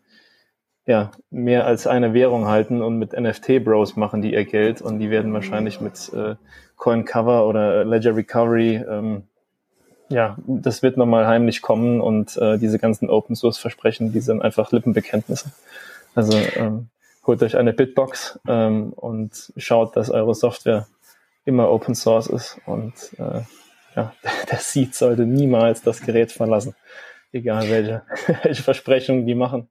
ja, 0.86 1.12
mehr 1.30 1.66
als 1.66 1.86
eine 1.86 2.12
Währung 2.12 2.46
halten 2.46 2.82
und 2.82 2.98
mit 2.98 3.12
NFT-Bros 3.12 3.96
machen 3.96 4.20
die 4.20 4.34
ihr 4.34 4.44
Geld 4.44 4.82
und 4.82 4.98
die 4.98 5.10
werden 5.10 5.32
wahrscheinlich 5.32 5.80
mit 5.80 6.12
äh, 6.12 6.34
Coin 6.76 7.04
Cover 7.04 7.46
oder 7.46 7.84
Ledger 7.84 8.14
Recovery, 8.16 8.76
ähm, 8.76 9.22
ja, 10.10 10.36
das 10.46 10.82
wird 10.82 10.96
nochmal 10.96 11.26
heimlich 11.26 11.62
kommen 11.62 12.00
und 12.00 12.36
äh, 12.36 12.58
diese 12.58 12.78
ganzen 12.78 13.08
Open 13.08 13.34
Source 13.34 13.58
Versprechen, 13.58 14.12
die 14.12 14.20
sind 14.20 14.42
einfach 14.42 14.70
Lippenbekenntnisse. 14.70 15.52
Also 16.14 16.36
ähm, 16.56 16.88
holt 17.26 17.42
euch 17.42 17.56
eine 17.56 17.72
Bitbox 17.72 18.38
ähm, 18.46 18.92
und 18.92 19.52
schaut, 19.56 19.96
dass 19.96 20.10
eure 20.10 20.34
Software 20.34 20.86
immer 21.46 21.70
Open 21.70 21.94
Source 21.94 22.26
ist 22.26 22.58
und 22.66 22.92
äh, 23.18 23.40
ja, 23.96 24.12
der 24.50 24.58
Seed 24.58 24.94
sollte 24.94 25.26
niemals 25.26 25.82
das 25.82 26.00
Gerät 26.00 26.32
verlassen, 26.32 26.74
egal 27.32 27.68
welche, 27.68 28.02
welche 28.42 28.62
Versprechungen 28.62 29.26
die 29.26 29.34
machen. 29.34 29.68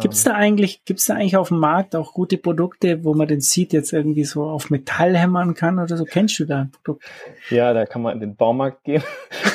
Gibt 0.00 0.14
es 0.14 0.24
ähm. 0.24 0.32
da 0.32 0.38
eigentlich, 0.38 0.84
gibt's 0.84 1.06
da 1.06 1.14
eigentlich 1.14 1.36
auf 1.36 1.48
dem 1.48 1.58
Markt 1.58 1.96
auch 1.96 2.12
gute 2.12 2.38
Produkte, 2.38 3.04
wo 3.04 3.12
man 3.14 3.26
den 3.26 3.40
Seed 3.40 3.72
jetzt 3.72 3.92
irgendwie 3.92 4.24
so 4.24 4.44
auf 4.44 4.70
Metall 4.70 5.16
hämmern 5.16 5.54
kann 5.54 5.80
oder 5.80 5.96
so? 5.96 6.04
Kennst 6.04 6.38
du 6.38 6.44
da 6.44 6.60
ein 6.62 6.70
Produkt? 6.70 7.04
Ja, 7.50 7.72
da 7.72 7.84
kann 7.86 8.02
man 8.02 8.14
in 8.14 8.20
den 8.20 8.36
Baumarkt 8.36 8.84
gehen. 8.84 9.02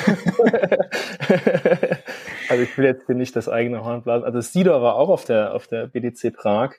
also 2.48 2.62
ich 2.62 2.76
will 2.76 2.84
jetzt 2.84 3.06
hier 3.06 3.14
nicht 3.14 3.34
das 3.34 3.48
eigene 3.48 3.82
Horn 3.84 4.02
blasen. 4.02 4.24
Also 4.24 4.40
Sidor 4.40 4.82
war 4.82 4.96
auch 4.96 5.08
auf 5.08 5.24
der, 5.24 5.54
auf 5.54 5.66
der 5.66 5.86
BDC 5.86 6.34
Prag. 6.34 6.74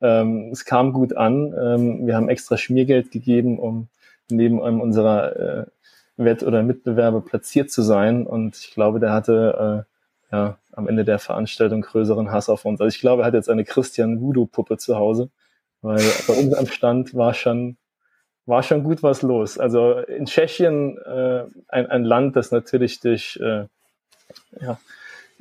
Ähm, 0.00 0.50
es 0.52 0.64
kam 0.64 0.92
gut 0.92 1.16
an. 1.16 1.54
Ähm, 1.56 2.06
wir 2.06 2.16
haben 2.16 2.28
extra 2.28 2.56
Schmiergeld 2.56 3.10
gegeben, 3.10 3.58
um 3.58 3.88
neben 4.30 4.62
einem 4.62 4.80
unserer 4.80 5.36
äh, 5.36 5.66
Wett- 6.16 6.42
oder 6.42 6.62
Mitbewerber 6.62 7.20
platziert 7.20 7.70
zu 7.70 7.82
sein. 7.82 8.26
Und 8.26 8.56
ich 8.56 8.72
glaube, 8.72 9.00
der 9.00 9.12
hatte 9.12 9.86
äh, 10.30 10.34
ja 10.34 10.58
am 10.72 10.88
Ende 10.88 11.04
der 11.04 11.18
Veranstaltung 11.18 11.82
größeren 11.82 12.30
Hass 12.30 12.48
auf 12.48 12.64
uns. 12.64 12.80
Also 12.80 12.94
ich 12.94 13.00
glaube, 13.00 13.22
er 13.22 13.26
hat 13.26 13.34
jetzt 13.34 13.50
eine 13.50 13.64
Christian 13.64 14.20
Voodoo-Puppe 14.20 14.78
zu 14.78 14.96
Hause, 14.96 15.30
weil 15.82 16.02
bei 16.26 16.34
uns 16.34 16.54
am 16.54 16.66
Stand 16.66 17.14
war 17.14 17.34
schon 17.34 17.76
war 18.46 18.62
schon 18.62 18.82
gut 18.82 19.02
was 19.02 19.22
los. 19.22 19.58
Also 19.58 19.98
in 19.98 20.26
Tschechien 20.26 20.98
äh, 20.98 21.44
ein, 21.68 21.86
ein 21.86 22.04
Land, 22.04 22.36
das 22.36 22.50
natürlich 22.50 23.00
durch 23.00 23.38
äh, 23.40 23.66
ja, 24.60 24.78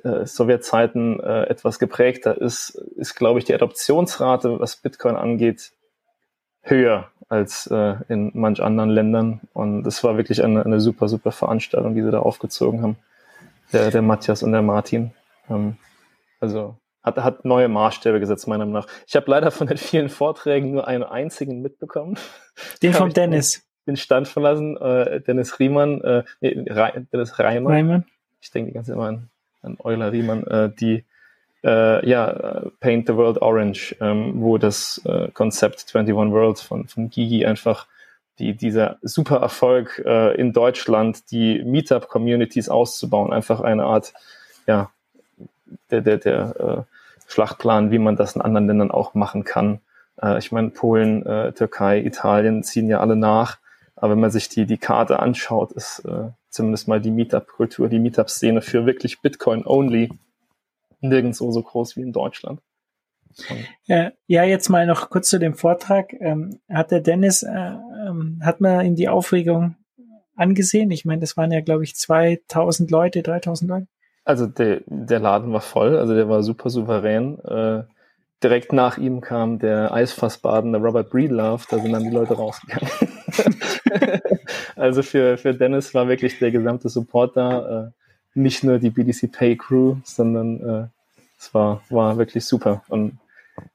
äh, 0.04 0.26
Sowjetzeiten 0.26 1.20
äh, 1.20 1.44
etwas 1.46 1.80
geprägter 1.80 2.40
ist, 2.40 2.70
ist, 2.70 3.16
glaube 3.16 3.40
ich, 3.40 3.46
die 3.46 3.54
Adoptionsrate, 3.54 4.60
was 4.60 4.76
Bitcoin 4.76 5.16
angeht, 5.16 5.72
höher 6.62 7.10
als 7.30 7.68
äh, 7.68 7.96
in 8.10 8.32
manch 8.34 8.62
anderen 8.62 8.90
Ländern. 8.90 9.42
Und 9.54 9.86
es 9.86 10.04
war 10.04 10.18
wirklich 10.18 10.44
eine, 10.44 10.66
eine 10.66 10.82
super, 10.82 11.08
super 11.08 11.32
Veranstaltung, 11.32 11.96
die 11.96 12.02
sie 12.02 12.12
da 12.12 12.20
aufgezogen 12.20 12.82
haben. 12.82 12.98
Der, 13.72 13.92
der 13.92 14.02
Matthias 14.02 14.42
und 14.42 14.52
der 14.52 14.64
Martin. 14.64 15.12
Ähm, 15.48 15.78
also 16.40 16.76
hat, 17.04 17.18
hat 17.18 17.46
neue 17.46 17.68
Maßstäbe 17.68 18.20
gesetzt, 18.20 18.48
meiner 18.48 18.66
Meinung 18.66 18.82
nach. 18.82 18.88
Ich 19.08 19.16
habe 19.16 19.30
leider 19.30 19.52
von 19.52 19.68
den 19.68 19.78
vielen 19.78 20.10
Vorträgen 20.10 20.72
nur 20.72 20.88
einen 20.88 21.04
einzigen 21.04 21.62
mitbekommen. 21.62 22.18
Den 22.82 22.94
von 22.96 23.12
Dennis. 23.12 23.66
Den 23.88 23.96
Stand 23.96 24.28
verlassen. 24.28 24.76
Äh, 24.78 25.22
Dennis 25.22 25.60
Riemann, 25.60 26.02
äh, 26.02 26.24
nee, 26.42 26.66
Re 26.68 27.06
Dennis 27.14 27.40
Reimann. 27.40 27.74
Reimann. 27.74 28.06
Ich 28.42 28.52
denke 28.52 28.72
die 28.72 28.74
ganze 28.74 28.92
Zeit 28.92 28.98
immer 28.98 29.08
an, 29.08 29.30
an 29.62 29.78
Euler 29.84 30.12
Riemann, 30.12 30.46
äh, 30.48 30.70
die 30.74 31.06
äh, 31.64 32.08
ja, 32.08 32.64
Paint 32.80 33.08
the 33.08 33.16
World 33.16 33.42
Orange, 33.42 33.96
ähm, 34.00 34.42
wo 34.42 34.58
das 34.58 35.02
äh, 35.06 35.30
Konzept 35.32 35.86
21 35.94 36.16
World 36.32 36.60
von, 36.60 36.88
von 36.88 37.10
Gigi 37.10 37.46
einfach 37.46 37.88
die, 38.40 38.56
dieser 38.56 38.98
super 39.02 39.38
Erfolg 39.38 40.02
äh, 40.06 40.36
in 40.36 40.54
Deutschland, 40.54 41.32
die 41.32 41.62
Meetup-Communities 41.64 42.70
auszubauen, 42.70 43.34
einfach 43.34 43.60
eine 43.60 43.84
Art, 43.84 44.14
ja, 44.66 44.92
der, 45.92 46.02
der, 46.02 46.18
der 46.18 46.56
äh, 46.60 47.32
Schlachtplan, 47.32 47.92
wie 47.92 48.00
man 48.00 48.16
das 48.16 48.36
in 48.36 48.42
anderen 48.42 48.68
Ländern 48.68 48.92
auch 48.92 49.14
machen 49.14 49.44
kann. 49.44 49.82
Äh, 50.22 50.40
ich 50.40 50.52
meine, 50.52 50.70
Polen, 50.70 51.26
äh, 51.26 51.52
Türkei, 51.52 52.00
Italien 52.00 52.64
ziehen 52.64 52.88
ja 52.88 53.02
alle 53.02 53.16
nach. 53.16 53.58
Aber 53.96 54.14
wenn 54.14 54.22
man 54.22 54.32
sich 54.32 54.48
die, 54.48 54.66
die 54.66 54.78
Karte 54.78 55.20
anschaut, 55.20 55.74
ist 55.74 56.00
äh, 56.06 56.30
zumindest 56.50 56.88
mal 56.88 57.02
die 57.02 57.12
Meetup-Kultur, 57.12 57.90
die 57.90 58.00
Meetup-Szene 58.00 58.62
für 58.62 58.86
wirklich 58.86 59.22
Bitcoin-only 59.22 60.10
nirgendwo 61.02 61.52
so 61.52 61.62
groß 61.62 61.96
wie 61.96 62.02
in 62.02 62.14
Deutschland. 62.14 62.62
Ja, 63.86 64.12
ja, 64.28 64.44
jetzt 64.44 64.70
mal 64.70 64.86
noch 64.86 65.10
kurz 65.10 65.30
zu 65.30 65.40
dem 65.40 65.54
Vortrag. 65.54 66.14
Ähm, 66.20 66.60
hat 66.70 66.92
der 66.92 67.02
Dennis, 67.02 67.44
äh, 67.44 67.50
ähm, 67.50 68.42
hat 68.44 68.60
man 68.60 68.86
in 68.86 68.96
die 68.96 69.08
Aufregung 69.08 69.76
angesehen? 70.36 70.92
Ich 70.92 71.06
meine, 71.06 71.22
das 71.22 71.38
waren 71.38 71.52
ja, 71.52 71.62
glaube 71.62 71.84
ich, 71.84 71.96
2000 71.96 72.92
Leute, 72.92 73.22
3000 73.22 73.70
Leute. 73.70 73.88
Also 74.26 74.48
der, 74.48 74.82
der 74.86 75.20
Laden 75.20 75.54
war 75.54 75.62
voll, 75.62 75.98
also 75.98 76.14
der 76.14 76.30
war 76.30 76.44
super 76.44 76.70
souverän. 76.70 77.40
Äh, 77.40 77.84
direkt 78.44 78.74
nach 78.74 78.98
ihm 78.98 79.22
kam 79.22 79.60
der 79.60 79.94
Eisfassbaden, 79.94 80.72
der 80.72 80.82
Robert 80.82 81.10
Breedlove, 81.10 81.66
da 81.70 81.80
sind 81.80 81.92
dann 81.92 82.04
die 82.04 82.10
Leute 82.16 82.36
rausgegangen. 82.36 82.90
also 84.76 85.04
für, 85.04 85.38
für 85.38 85.54
Dennis 85.54 85.94
war 85.94 86.08
wirklich 86.08 86.40
der 86.40 86.52
gesamte 86.52 86.90
Support 86.90 87.38
da. 87.38 87.88
Äh, 87.88 87.92
nicht 88.34 88.64
nur 88.64 88.80
die 88.80 88.90
BDC 88.90 89.32
Pay 89.32 89.58
Crew, 89.58 89.98
sondern 90.04 90.60
äh, 90.62 90.88
es 91.40 91.54
war, 91.54 91.82
war 91.90 92.18
wirklich 92.18 92.46
super. 92.46 92.84
Und 92.90 93.18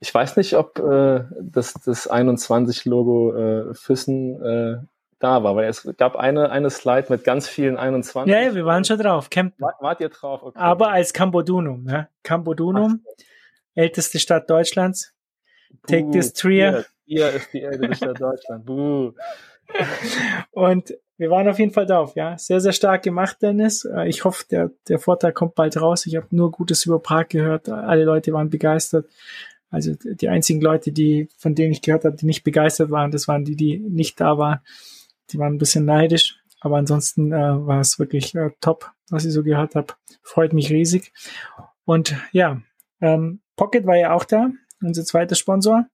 ich 0.00 0.12
weiß 0.12 0.36
nicht, 0.36 0.54
ob 0.54 0.78
äh, 0.78 1.24
das, 1.40 1.74
das 1.84 2.10
21-Logo 2.10 3.34
äh, 3.34 3.74
Füssen 3.74 4.42
äh, 4.42 4.76
da 5.18 5.42
war, 5.42 5.56
weil 5.56 5.68
es 5.68 5.88
gab 5.96 6.16
eine, 6.16 6.50
eine 6.50 6.70
Slide 6.70 7.06
mit 7.08 7.24
ganz 7.24 7.48
vielen 7.48 7.76
21. 7.76 8.32
Ja, 8.32 8.40
ja 8.40 8.54
wir 8.54 8.64
waren 8.64 8.84
schon 8.84 8.98
drauf. 8.98 9.30
Camp 9.30 9.54
War, 9.58 9.74
wart 9.80 10.00
ihr 10.00 10.08
drauf? 10.10 10.42
Okay. 10.42 10.58
Aber 10.58 10.90
als 10.90 11.12
Cambodunum. 11.12 11.84
Ne? 11.84 12.08
Cambodunum, 12.22 13.04
älteste 13.74 14.18
Stadt 14.18 14.48
Deutschlands. 14.50 15.14
Take 15.86 16.10
this 16.10 16.32
Trier. 16.32 16.84
Trier 17.06 17.30
ist 17.30 17.52
die 17.52 17.62
älteste 17.62 17.96
Stadt 17.96 18.20
Deutschlands. 18.20 18.66
Buh. 18.66 19.12
Und 20.50 20.94
wir 21.16 21.30
waren 21.30 21.48
auf 21.48 21.58
jeden 21.58 21.72
Fall 21.72 21.86
drauf, 21.86 22.16
ja. 22.16 22.36
Sehr, 22.38 22.60
sehr 22.60 22.72
stark 22.72 23.02
gemacht, 23.02 23.38
Dennis. 23.40 23.84
Äh, 23.84 24.08
ich 24.08 24.24
hoffe, 24.24 24.44
der, 24.50 24.70
der 24.88 24.98
Vortrag 24.98 25.34
kommt 25.34 25.54
bald 25.54 25.80
raus. 25.80 26.06
Ich 26.06 26.16
habe 26.16 26.26
nur 26.30 26.50
Gutes 26.50 26.84
über 26.86 26.98
Prag 26.98 27.28
gehört. 27.28 27.68
Alle 27.68 28.04
Leute 28.04 28.32
waren 28.32 28.50
begeistert. 28.50 29.08
Also 29.70 29.92
die 30.04 30.28
einzigen 30.28 30.60
Leute, 30.60 30.92
die, 30.92 31.28
von 31.36 31.54
denen 31.54 31.72
ich 31.72 31.82
gehört 31.82 32.04
habe, 32.04 32.16
die 32.16 32.26
nicht 32.26 32.44
begeistert 32.44 32.90
waren, 32.90 33.10
das 33.10 33.26
waren 33.26 33.44
die, 33.44 33.56
die 33.56 33.78
nicht 33.78 34.20
da 34.20 34.38
waren. 34.38 34.60
Die 35.30 35.38
waren 35.38 35.54
ein 35.54 35.58
bisschen 35.58 35.84
neidisch. 35.84 36.38
Aber 36.60 36.78
ansonsten 36.78 37.32
äh, 37.32 37.66
war 37.66 37.80
es 37.80 37.98
wirklich 37.98 38.34
äh, 38.34 38.50
top, 38.60 38.90
was 39.10 39.24
ich 39.24 39.32
so 39.32 39.42
gehört 39.42 39.74
habe. 39.74 39.94
Freut 40.22 40.52
mich 40.52 40.70
riesig. 40.70 41.12
Und 41.84 42.16
ja, 42.32 42.60
ähm, 43.00 43.40
Pocket 43.56 43.86
war 43.86 43.96
ja 43.96 44.14
auch 44.14 44.24
da, 44.24 44.50
unser 44.80 45.04
zweiter 45.04 45.34
Sponsor. 45.34 45.86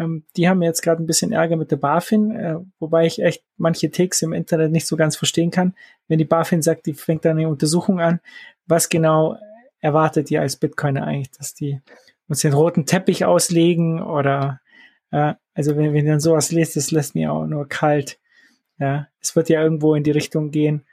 Ähm, 0.00 0.24
die 0.36 0.48
haben 0.48 0.62
jetzt 0.62 0.82
gerade 0.82 1.02
ein 1.02 1.06
bisschen 1.06 1.32
Ärger 1.32 1.56
mit 1.56 1.70
der 1.70 1.76
BaFin, 1.76 2.34
äh, 2.34 2.56
wobei 2.78 3.04
ich 3.04 3.22
echt 3.22 3.44
manche 3.58 3.90
Ticks 3.90 4.22
im 4.22 4.32
Internet 4.32 4.72
nicht 4.72 4.86
so 4.86 4.96
ganz 4.96 5.14
verstehen 5.16 5.50
kann. 5.50 5.74
Wenn 6.08 6.18
die 6.18 6.24
BaFin 6.24 6.62
sagt, 6.62 6.86
die 6.86 6.94
fängt 6.94 7.26
eine 7.26 7.48
Untersuchung 7.48 8.00
an, 8.00 8.20
was 8.66 8.88
genau 8.88 9.36
erwartet 9.80 10.30
ihr 10.30 10.40
als 10.40 10.56
Bitcoiner 10.56 11.06
eigentlich, 11.06 11.30
dass 11.32 11.54
die 11.54 11.80
uns 12.28 12.40
den 12.40 12.54
roten 12.54 12.86
Teppich 12.86 13.26
auslegen 13.26 14.02
oder 14.02 14.60
äh, 15.10 15.34
also 15.52 15.76
wenn, 15.76 15.92
wenn 15.92 16.06
dann 16.06 16.20
sowas 16.20 16.50
lest, 16.50 16.76
das 16.76 16.90
lässt 16.90 17.14
mir 17.14 17.32
auch 17.32 17.44
nur 17.44 17.68
kalt. 17.68 18.18
Ja, 18.78 19.08
es 19.20 19.36
wird 19.36 19.50
ja 19.50 19.62
irgendwo 19.62 19.94
in 19.94 20.04
die 20.04 20.10
Richtung 20.10 20.50
gehen, 20.50 20.86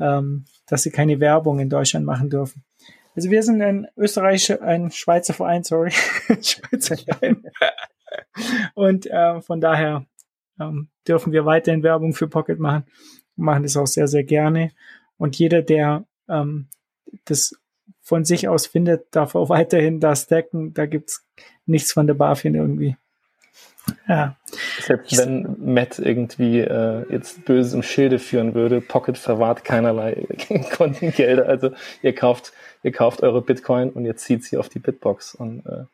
ähm, 0.00 0.46
dass 0.66 0.82
sie 0.82 0.90
keine 0.90 1.20
Werbung 1.20 1.60
in 1.60 1.70
Deutschland 1.70 2.04
machen 2.04 2.30
dürfen. 2.30 2.64
Also 3.14 3.30
wir 3.30 3.42
sind 3.44 3.62
ein 3.62 3.86
österreichischer, 3.96 4.62
ein 4.62 4.90
Schweizer 4.90 5.34
Verein, 5.34 5.62
sorry, 5.62 5.90
Schweizer 6.40 6.96
Verein. 6.96 7.44
Und 8.74 9.06
äh, 9.06 9.40
von 9.40 9.60
daher 9.60 10.04
ähm, 10.60 10.88
dürfen 11.06 11.32
wir 11.32 11.44
weiterhin 11.44 11.82
Werbung 11.82 12.14
für 12.14 12.28
Pocket 12.28 12.58
machen. 12.58 12.84
Wir 13.36 13.44
machen 13.44 13.62
das 13.62 13.76
auch 13.76 13.86
sehr, 13.86 14.08
sehr 14.08 14.24
gerne. 14.24 14.72
Und 15.16 15.38
jeder, 15.38 15.62
der 15.62 16.04
ähm, 16.28 16.66
das 17.24 17.54
von 18.02 18.24
sich 18.24 18.48
aus 18.48 18.66
findet, 18.66 19.06
darf 19.14 19.34
auch 19.34 19.48
weiterhin 19.48 20.00
das 20.00 20.26
decken. 20.26 20.74
Da 20.74 20.86
gibt's 20.86 21.24
nichts 21.66 21.92
von 21.92 22.06
der 22.06 22.14
BaFin 22.14 22.54
irgendwie. 22.54 22.96
Ja. 24.06 24.36
Selbst 24.80 25.16
wenn 25.16 25.56
Matt 25.58 25.98
irgendwie 25.98 26.60
äh, 26.60 27.10
jetzt 27.10 27.44
Böses 27.46 27.72
im 27.72 27.82
Schilde 27.82 28.18
führen 28.18 28.54
würde, 28.54 28.80
Pocket 28.80 29.16
verwahrt 29.16 29.64
keinerlei 29.64 30.26
Kontengelder. 30.76 31.46
Also 31.46 31.70
ihr 32.02 32.14
kauft, 32.14 32.52
ihr 32.82 32.92
kauft 32.92 33.22
eure 33.22 33.40
Bitcoin 33.40 33.90
und 33.90 34.04
ihr 34.04 34.16
zieht 34.16 34.44
sie 34.44 34.58
auf 34.58 34.68
die 34.68 34.78
Bitbox 34.78 35.34
und 35.34 35.64
äh, 35.66 35.84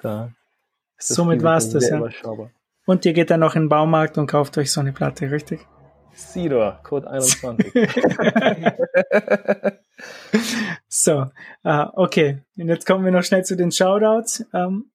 da 0.00 0.32
Somit 0.98 1.42
war 1.42 1.56
es 1.56 1.70
das, 1.70 1.88
ja. 1.88 2.02
Und 2.86 3.04
ihr 3.04 3.12
geht 3.12 3.30
dann 3.30 3.40
noch 3.40 3.54
in 3.54 3.64
den 3.64 3.68
Baumarkt 3.68 4.18
und 4.18 4.26
kauft 4.26 4.58
euch 4.58 4.72
so 4.72 4.80
eine 4.80 4.92
Platte, 4.92 5.30
richtig? 5.30 5.66
Sidor, 6.14 6.80
Code 6.82 7.10
21. 7.10 7.72
so, 10.88 11.26
uh, 11.64 11.86
okay. 11.94 12.42
Und 12.56 12.68
jetzt 12.68 12.86
kommen 12.86 13.04
wir 13.04 13.12
noch 13.12 13.22
schnell 13.22 13.44
zu 13.44 13.56
den 13.56 13.72
Shoutouts. 13.72 14.44
Um, 14.52 14.60
ähm, 14.60 14.90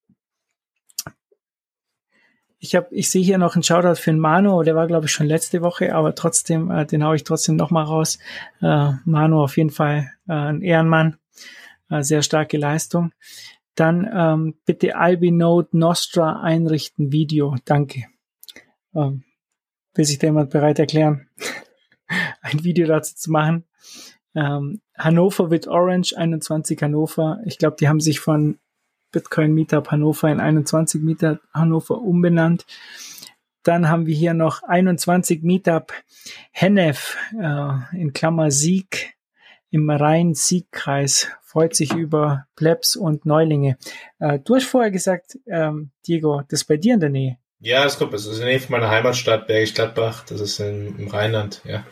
ich 2.59 2.75
habe, 2.75 2.87
ich 2.91 3.11
sehe 3.11 3.23
hier 3.23 3.37
noch 3.37 3.55
einen 3.55 3.63
Shoutout 3.63 4.01
für 4.01 4.09
den 4.09 4.19
Manu, 4.19 4.63
der 4.63 4.75
war 4.75 4.87
glaube 4.87 5.05
ich 5.05 5.11
schon 5.11 5.27
letzte 5.27 5.61
Woche, 5.61 5.93
aber 5.93 6.15
trotzdem, 6.15 6.71
äh, 6.71 6.85
den 6.85 7.03
haue 7.03 7.15
ich 7.15 7.23
trotzdem 7.23 7.55
nochmal 7.55 7.85
raus. 7.85 8.17
Äh, 8.61 8.93
Manu 9.05 9.43
auf 9.43 9.57
jeden 9.57 9.69
Fall 9.69 10.11
äh, 10.27 10.33
ein 10.33 10.61
Ehrenmann, 10.61 11.17
äh, 11.89 12.01
sehr 12.01 12.23
starke 12.23 12.57
Leistung. 12.57 13.11
Dann 13.77 14.09
ähm, 14.11 14.55
bitte 14.65 14.95
Albinode 14.95 15.77
Nostra 15.77 16.41
einrichten 16.41 17.11
Video. 17.11 17.55
Danke. 17.63 18.05
Ähm, 18.95 19.23
will 19.93 20.03
sich 20.03 20.17
da 20.17 20.27
jemand 20.27 20.49
bereit 20.49 20.79
erklären, 20.79 21.29
ein 22.41 22.63
Video 22.63 22.87
dazu 22.87 23.15
zu 23.15 23.29
machen? 23.31 23.65
Ähm, 24.33 24.81
Hannover 24.97 25.51
with 25.51 25.67
Orange 25.67 26.17
21 26.17 26.81
Hannover. 26.81 27.39
Ich 27.45 27.59
glaube, 27.59 27.77
die 27.79 27.87
haben 27.87 27.99
sich 27.99 28.19
von 28.19 28.57
Bitcoin 29.11 29.53
Meetup 29.53 29.91
Hannover 29.91 30.31
in 30.31 30.39
21 30.39 31.03
Meetup 31.03 31.39
Hannover 31.53 32.01
umbenannt. 32.01 32.65
dann 33.61 33.89
haben 33.89 34.07
wir 34.07 34.15
hier 34.15 34.33
noch 34.33 34.63
21 34.63 35.43
Meetup 35.43 35.93
Hennef 36.51 37.15
äh, 37.39 37.95
in 37.95 38.11
Klammer 38.13 38.49
Sieg 38.49 39.16
im 39.69 39.89
Rhein-Sieg-Kreis 39.89 41.29
freut 41.41 41.75
sich 41.75 41.93
über 41.93 42.45
Plebs 42.55 42.95
und 42.95 43.25
Neulinge. 43.25 43.77
Äh, 44.19 44.39
du 44.39 44.55
hast 44.55 44.65
vorher 44.65 44.91
gesagt, 44.91 45.37
ähm, 45.47 45.91
Diego, 46.07 46.41
das 46.49 46.61
ist 46.61 46.67
bei 46.67 46.77
dir 46.77 46.93
in 46.93 46.99
der 46.99 47.09
Nähe. 47.09 47.37
Ja, 47.59 47.83
das 47.83 47.97
kommt. 47.97 48.13
Das 48.13 48.25
ist 48.25 48.33
in 48.33 48.39
der 48.41 48.49
Nähe 48.49 48.59
von 48.59 48.71
meiner 48.71 48.89
Heimatstadt 48.89 49.47
Bergisch 49.47 49.73
Gladbach. 49.73 50.23
Das 50.25 50.39
ist 50.39 50.59
in, 50.59 50.97
im 50.99 51.07
Rheinland, 51.07 51.61
ja. 51.65 51.85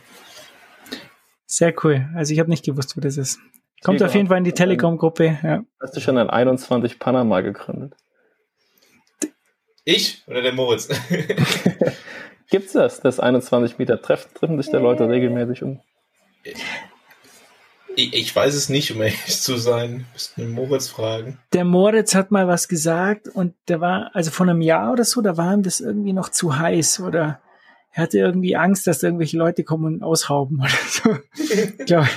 Sehr 1.46 1.74
cool. 1.84 2.08
Also 2.14 2.32
ich 2.32 2.40
habe 2.40 2.50
nicht 2.50 2.64
gewusst, 2.64 2.96
wo 2.96 3.00
das 3.00 3.16
ist. 3.16 3.38
Kommt 3.82 4.00
Diego, 4.00 4.08
auf 4.08 4.14
jeden 4.14 4.28
Fall 4.28 4.38
in 4.38 4.44
die 4.44 4.52
Telegram-Gruppe. 4.52 5.38
Ja. 5.42 5.64
Hast 5.80 5.96
du 5.96 6.00
schon 6.00 6.18
ein 6.18 6.30
21 6.30 6.98
Panama 6.98 7.40
gegründet? 7.40 7.94
Ich 9.84 10.24
oder 10.26 10.42
der 10.42 10.52
Moritz? 10.52 10.88
Gibt's 12.50 12.72
das, 12.72 13.00
das 13.00 13.20
21 13.20 13.78
Meter? 13.78 14.00
Treffen, 14.00 14.34
treffen 14.34 14.60
sich 14.60 14.70
da 14.70 14.78
Leute 14.78 15.08
regelmäßig 15.08 15.62
um? 15.62 15.80
Ich, 17.96 18.12
ich 18.12 18.36
weiß 18.36 18.54
es 18.54 18.68
nicht, 18.68 18.92
um 18.92 19.00
ehrlich 19.00 19.40
zu 19.40 19.56
sein. 19.56 20.06
Müssten 20.12 20.42
den 20.42 20.50
Moritz 20.52 20.86
fragen. 20.88 21.38
Der 21.54 21.64
Moritz 21.64 22.14
hat 22.14 22.30
mal 22.30 22.46
was 22.46 22.68
gesagt 22.68 23.28
und 23.28 23.54
der 23.68 23.80
war, 23.80 24.10
also 24.14 24.30
vor 24.30 24.46
einem 24.46 24.60
Jahr 24.60 24.92
oder 24.92 25.04
so, 25.04 25.22
da 25.22 25.36
war 25.36 25.54
ihm 25.54 25.62
das 25.62 25.80
irgendwie 25.80 26.12
noch 26.12 26.28
zu 26.28 26.58
heiß 26.58 27.00
oder 27.00 27.40
er 27.92 28.02
hatte 28.02 28.18
irgendwie 28.18 28.54
Angst, 28.54 28.86
dass 28.86 29.02
irgendwelche 29.02 29.38
Leute 29.38 29.64
kommen 29.64 29.86
und 29.86 30.02
ausrauben 30.02 30.60
oder 30.60 30.68
so. 30.86 31.16
Glaube 31.86 32.08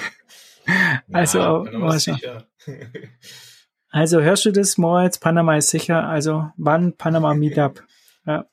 Also, 1.13 1.65
ja, 1.65 1.99
sicher. 1.99 2.47
also 3.89 4.21
hörst 4.21 4.43
du 4.45 4.51
das, 4.51 4.77
Moritz? 4.77 5.17
Panama 5.17 5.55
ist 5.55 5.69
sicher. 5.69 6.03
Also 6.07 6.49
wann 6.57 6.97
Panama 6.97 7.33
Meetup? 7.33 7.81
Ja. 8.25 8.45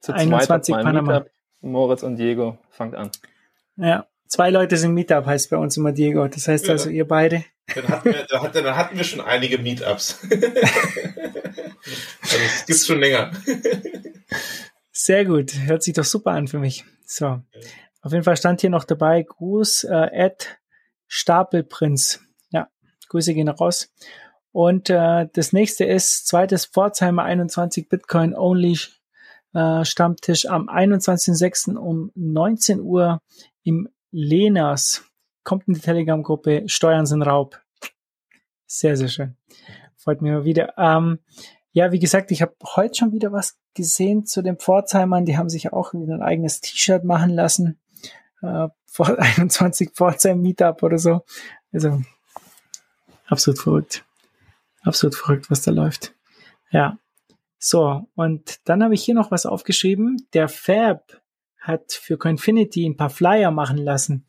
Zu 0.00 0.12
21 0.12 0.74
Panama. 0.74 1.12
Meetup. 1.12 1.30
Moritz 1.62 2.02
und 2.02 2.16
Diego, 2.16 2.58
fangt 2.68 2.94
an. 2.94 3.10
Ja, 3.76 4.06
Zwei 4.28 4.50
Leute 4.50 4.76
sind 4.76 4.92
Meetup, 4.92 5.26
heißt 5.26 5.50
bei 5.50 5.56
uns 5.56 5.76
immer 5.76 5.92
Diego. 5.92 6.26
Das 6.28 6.48
heißt 6.48 6.66
ja. 6.66 6.72
also 6.72 6.90
ihr 6.90 7.06
beide. 7.06 7.44
Dann 7.74 7.88
hatten 7.88 8.12
wir, 8.12 8.26
dann 8.28 8.42
hatten, 8.42 8.64
dann 8.64 8.76
hatten 8.76 8.96
wir 8.96 9.04
schon 9.04 9.20
einige 9.20 9.58
Meetups. 9.58 10.20
also 10.30 10.46
es 12.44 12.66
gibt 12.66 12.80
schon 12.80 13.00
länger. 13.00 13.32
Sehr 14.92 15.24
gut. 15.24 15.54
Hört 15.66 15.82
sich 15.82 15.94
doch 15.94 16.04
super 16.04 16.32
an 16.32 16.48
für 16.48 16.58
mich. 16.58 16.84
So. 17.04 17.40
Auf 18.02 18.12
jeden 18.12 18.24
Fall 18.24 18.36
stand 18.36 18.60
hier 18.60 18.70
noch 18.70 18.84
dabei, 18.84 19.22
Gruß, 19.22 19.84
äh, 19.84 20.08
Ed 20.12 20.58
Stapelprinz. 21.08 22.20
Ja, 22.50 22.68
Grüße 23.08 23.34
gehen 23.34 23.48
raus. 23.48 23.92
Und 24.52 24.90
äh, 24.90 25.28
das 25.32 25.52
nächste 25.52 25.84
ist 25.84 26.26
zweites 26.26 26.66
Pforzheimer 26.66 27.24
21 27.24 27.88
Bitcoin 27.88 28.34
Only 28.34 28.78
äh, 29.52 29.84
Stammtisch 29.84 30.46
am 30.46 30.68
21.06. 30.68 31.76
um 31.76 32.10
19 32.14 32.80
Uhr 32.80 33.20
im 33.64 33.88
Lenas 34.16 35.04
kommt 35.44 35.68
in 35.68 35.74
die 35.74 35.80
Telegram-Gruppe 35.80 36.62
Steuern 36.68 37.04
sind 37.04 37.20
Raub. 37.20 37.60
Sehr, 38.64 38.96
sehr 38.96 39.08
schön. 39.08 39.36
Freut 39.94 40.22
mich 40.22 40.32
mal 40.32 40.46
wieder. 40.46 40.72
Ähm, 40.78 41.18
ja, 41.72 41.92
wie 41.92 41.98
gesagt, 41.98 42.30
ich 42.30 42.40
habe 42.40 42.54
heute 42.76 42.94
schon 42.94 43.12
wieder 43.12 43.30
was 43.30 43.58
gesehen 43.74 44.24
zu 44.24 44.40
den 44.40 44.56
Pforzheimern. 44.56 45.26
Die 45.26 45.36
haben 45.36 45.50
sich 45.50 45.74
auch 45.74 45.92
wieder 45.92 46.14
ein 46.14 46.22
eigenes 46.22 46.62
T-Shirt 46.62 47.04
machen 47.04 47.28
lassen. 47.28 47.78
Äh, 48.40 48.68
vor 48.86 49.18
21 49.18 49.90
Pforzheim 49.90 50.40
Meetup 50.40 50.82
oder 50.82 50.96
so. 50.96 51.20
Also 51.70 52.00
absolut 53.26 53.60
verrückt. 53.60 54.02
Absolut 54.80 55.14
verrückt, 55.14 55.50
was 55.50 55.60
da 55.60 55.72
läuft. 55.72 56.14
Ja. 56.70 56.98
So, 57.58 58.08
und 58.14 58.60
dann 58.64 58.82
habe 58.82 58.94
ich 58.94 59.04
hier 59.04 59.14
noch 59.14 59.30
was 59.30 59.44
aufgeschrieben. 59.44 60.26
Der 60.32 60.48
Fab 60.48 61.20
hat 61.66 61.92
für 61.92 62.16
Coinfinity 62.16 62.86
ein 62.86 62.96
paar 62.96 63.10
Flyer 63.10 63.50
machen 63.50 63.78
lassen. 63.78 64.24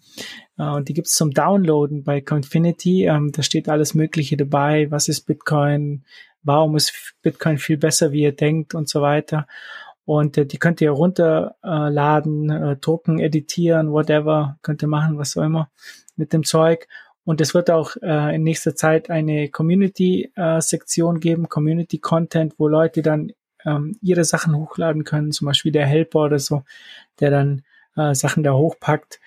Äh, 0.57 0.63
und 0.63 0.89
die 0.89 0.93
gibt's 0.93 1.13
zum 1.13 1.31
Downloaden 1.31 2.03
bei 2.03 2.21
Coinfinity. 2.21 3.05
Ähm, 3.05 3.31
da 3.31 3.43
steht 3.43 3.69
alles 3.69 3.93
Mögliche 3.93 4.37
dabei. 4.37 4.89
Was 4.89 5.07
ist 5.07 5.21
Bitcoin? 5.21 6.03
Warum 6.43 6.75
ist 6.75 7.15
Bitcoin 7.21 7.57
viel 7.57 7.77
besser, 7.77 8.11
wie 8.11 8.23
ihr 8.23 8.35
denkt 8.35 8.73
und 8.73 8.89
so 8.89 9.01
weiter. 9.01 9.47
Und 10.05 10.37
äh, 10.37 10.45
die 10.45 10.57
könnt 10.57 10.81
ihr 10.81 10.91
runterladen, 10.91 12.49
äh, 12.49 12.77
drucken, 12.77 13.19
editieren, 13.19 13.91
whatever. 13.91 14.57
Könnt 14.61 14.81
ihr 14.81 14.87
machen, 14.87 15.17
was 15.17 15.37
auch 15.37 15.43
immer 15.43 15.69
mit 16.15 16.33
dem 16.33 16.43
Zeug. 16.43 16.87
Und 17.25 17.41
es 17.41 17.53
wird 17.53 17.69
auch 17.69 17.97
äh, 18.01 18.35
in 18.35 18.43
nächster 18.43 18.73
Zeit 18.73 19.09
eine 19.09 19.49
Community-Sektion 19.49 21.17
äh, 21.17 21.19
geben, 21.19 21.49
Community-Content, 21.49 22.53
wo 22.57 22.69
Leute 22.69 23.01
dann 23.01 23.33
ähm, 23.67 23.97
ihre 24.01 24.23
Sachen 24.23 24.55
hochladen 24.55 25.03
können, 25.03 25.31
zum 25.31 25.45
Beispiel 25.45 25.71
der 25.71 25.85
Helper 25.85 26.21
oder 26.21 26.39
so, 26.39 26.63
der 27.19 27.29
dann 27.29 27.63
äh, 27.95 28.15
Sachen 28.15 28.43
da 28.43 28.53
hochpackt, 28.53 29.19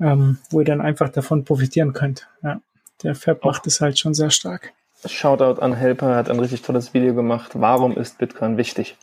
ähm, 0.00 0.38
wo 0.50 0.60
ihr 0.60 0.66
dann 0.66 0.80
einfach 0.80 1.10
davon 1.10 1.44
profitieren 1.44 1.92
könnt. 1.92 2.28
Ja, 2.42 2.60
der 3.02 3.14
Fab 3.14 3.44
macht 3.44 3.66
es 3.66 3.80
halt 3.80 3.98
schon 3.98 4.14
sehr 4.14 4.30
stark. 4.30 4.72
Shoutout 5.04 5.60
an 5.60 5.74
Helper, 5.74 6.16
hat 6.16 6.30
ein 6.30 6.40
richtig 6.40 6.62
tolles 6.62 6.94
Video 6.94 7.14
gemacht. 7.14 7.52
Warum 7.54 7.96
ist 7.96 8.18
Bitcoin 8.18 8.56
wichtig? 8.56 8.96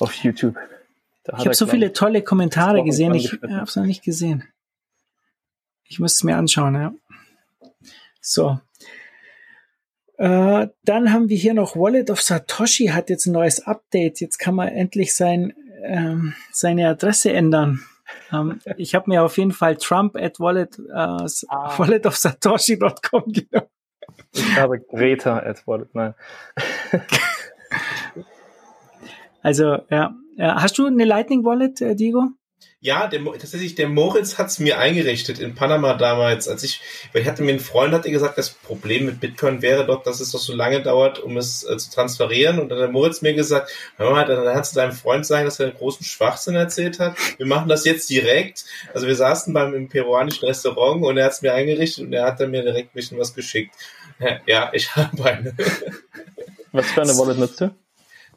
Auf 0.00 0.14
YouTube. 0.14 0.56
ich 1.38 1.44
habe 1.44 1.54
so 1.54 1.66
viele 1.66 1.92
tolle 1.92 2.22
Kommentare 2.22 2.82
gesehen, 2.82 3.14
ich 3.14 3.32
habe 3.32 3.62
es 3.62 3.76
noch 3.76 3.84
nicht 3.84 4.02
gesehen. 4.02 4.44
Ich 5.84 5.98
muss 6.00 6.14
es 6.14 6.24
mir 6.24 6.36
anschauen, 6.36 6.74
ja. 6.74 6.92
So, 8.20 8.58
äh, 10.18 10.66
dann 10.82 11.12
haben 11.12 11.28
wir 11.28 11.36
hier 11.36 11.54
noch 11.54 11.76
Wallet 11.76 12.10
of 12.10 12.20
Satoshi 12.20 12.88
hat 12.88 13.08
jetzt 13.08 13.26
ein 13.26 13.32
neues 13.32 13.64
Update. 13.66 14.20
Jetzt 14.20 14.38
kann 14.38 14.56
man 14.56 14.68
endlich 14.68 15.14
sein, 15.14 15.54
ähm, 15.84 16.34
seine 16.50 16.88
Adresse 16.88 17.32
ändern. 17.32 17.84
Ähm, 18.32 18.60
ich 18.76 18.96
habe 18.96 19.08
mir 19.08 19.22
auf 19.22 19.38
jeden 19.38 19.52
Fall 19.52 19.76
Trump 19.76 20.16
at 20.16 20.40
wallet, 20.40 20.76
äh, 20.78 20.92
ah. 20.92 21.78
wallet 21.78 22.04
of 22.04 22.16
Satoshi.com 22.16 23.32
genommen. 23.32 23.68
Ich 24.32 24.56
habe 24.56 24.80
Greta 24.80 25.38
at 25.38 25.64
wallet, 25.68 25.94
nein. 25.94 26.14
also, 29.42 29.78
ja. 29.88 30.14
Hast 30.38 30.78
du 30.78 30.86
eine 30.86 31.04
Lightning 31.04 31.44
Wallet, 31.44 31.80
äh, 31.80 31.96
Diego? 31.96 32.28
Ja, 32.80 33.08
der, 33.08 33.24
tatsächlich, 33.24 33.74
der 33.74 33.88
Moritz 33.88 34.38
hat's 34.38 34.60
mir 34.60 34.78
eingerichtet 34.78 35.40
in 35.40 35.56
Panama 35.56 35.94
damals, 35.94 36.46
als 36.46 36.62
ich, 36.62 36.80
weil 37.12 37.22
ich 37.22 37.28
hatte 37.28 37.42
mir 37.42 37.50
einen 37.50 37.58
Freund, 37.58 37.92
hat 37.92 38.04
gesagt, 38.04 38.38
das 38.38 38.50
Problem 38.50 39.06
mit 39.06 39.18
Bitcoin 39.18 39.62
wäre 39.62 39.84
doch, 39.84 40.04
dass 40.04 40.20
es 40.20 40.30
doch 40.30 40.38
so 40.38 40.54
lange 40.54 40.80
dauert, 40.80 41.18
um 41.18 41.36
es 41.36 41.64
äh, 41.64 41.76
zu 41.76 41.90
transferieren. 41.90 42.60
Und 42.60 42.68
dann 42.68 42.78
hat 42.78 42.84
der 42.84 42.92
Moritz 42.92 43.20
mir 43.20 43.34
gesagt, 43.34 43.72
hör 43.96 44.12
mal, 44.12 44.24
dann 44.26 44.54
hat 44.54 44.64
zu 44.64 44.76
deinem 44.76 44.92
Freund 44.92 45.26
sagen, 45.26 45.44
dass 45.44 45.58
er 45.58 45.66
einen 45.66 45.76
großen 45.76 46.06
Schwachsinn 46.06 46.54
erzählt 46.54 47.00
hat. 47.00 47.16
Wir 47.36 47.46
machen 47.46 47.68
das 47.68 47.84
jetzt 47.84 48.08
direkt. 48.10 48.64
Also 48.94 49.08
wir 49.08 49.16
saßen 49.16 49.52
beim 49.52 49.74
im 49.74 49.88
peruanischen 49.88 50.46
Restaurant 50.46 51.04
und 51.04 51.16
er 51.16 51.24
hat's 51.24 51.42
mir 51.42 51.54
eingerichtet 51.54 52.04
und 52.04 52.12
er 52.12 52.26
hat 52.26 52.38
dann 52.38 52.52
mir 52.52 52.62
direkt 52.62 52.90
ein 52.90 52.94
bisschen 52.94 53.18
was 53.18 53.34
geschickt. 53.34 53.74
Ja, 54.46 54.72
ich 54.72 54.96
habe 54.96 55.24
eine. 55.24 55.54
Was 56.72 56.90
für 56.90 57.02
eine 57.02 57.16
Wallet 57.16 57.38
nutzt 57.38 57.60
du? 57.60 57.74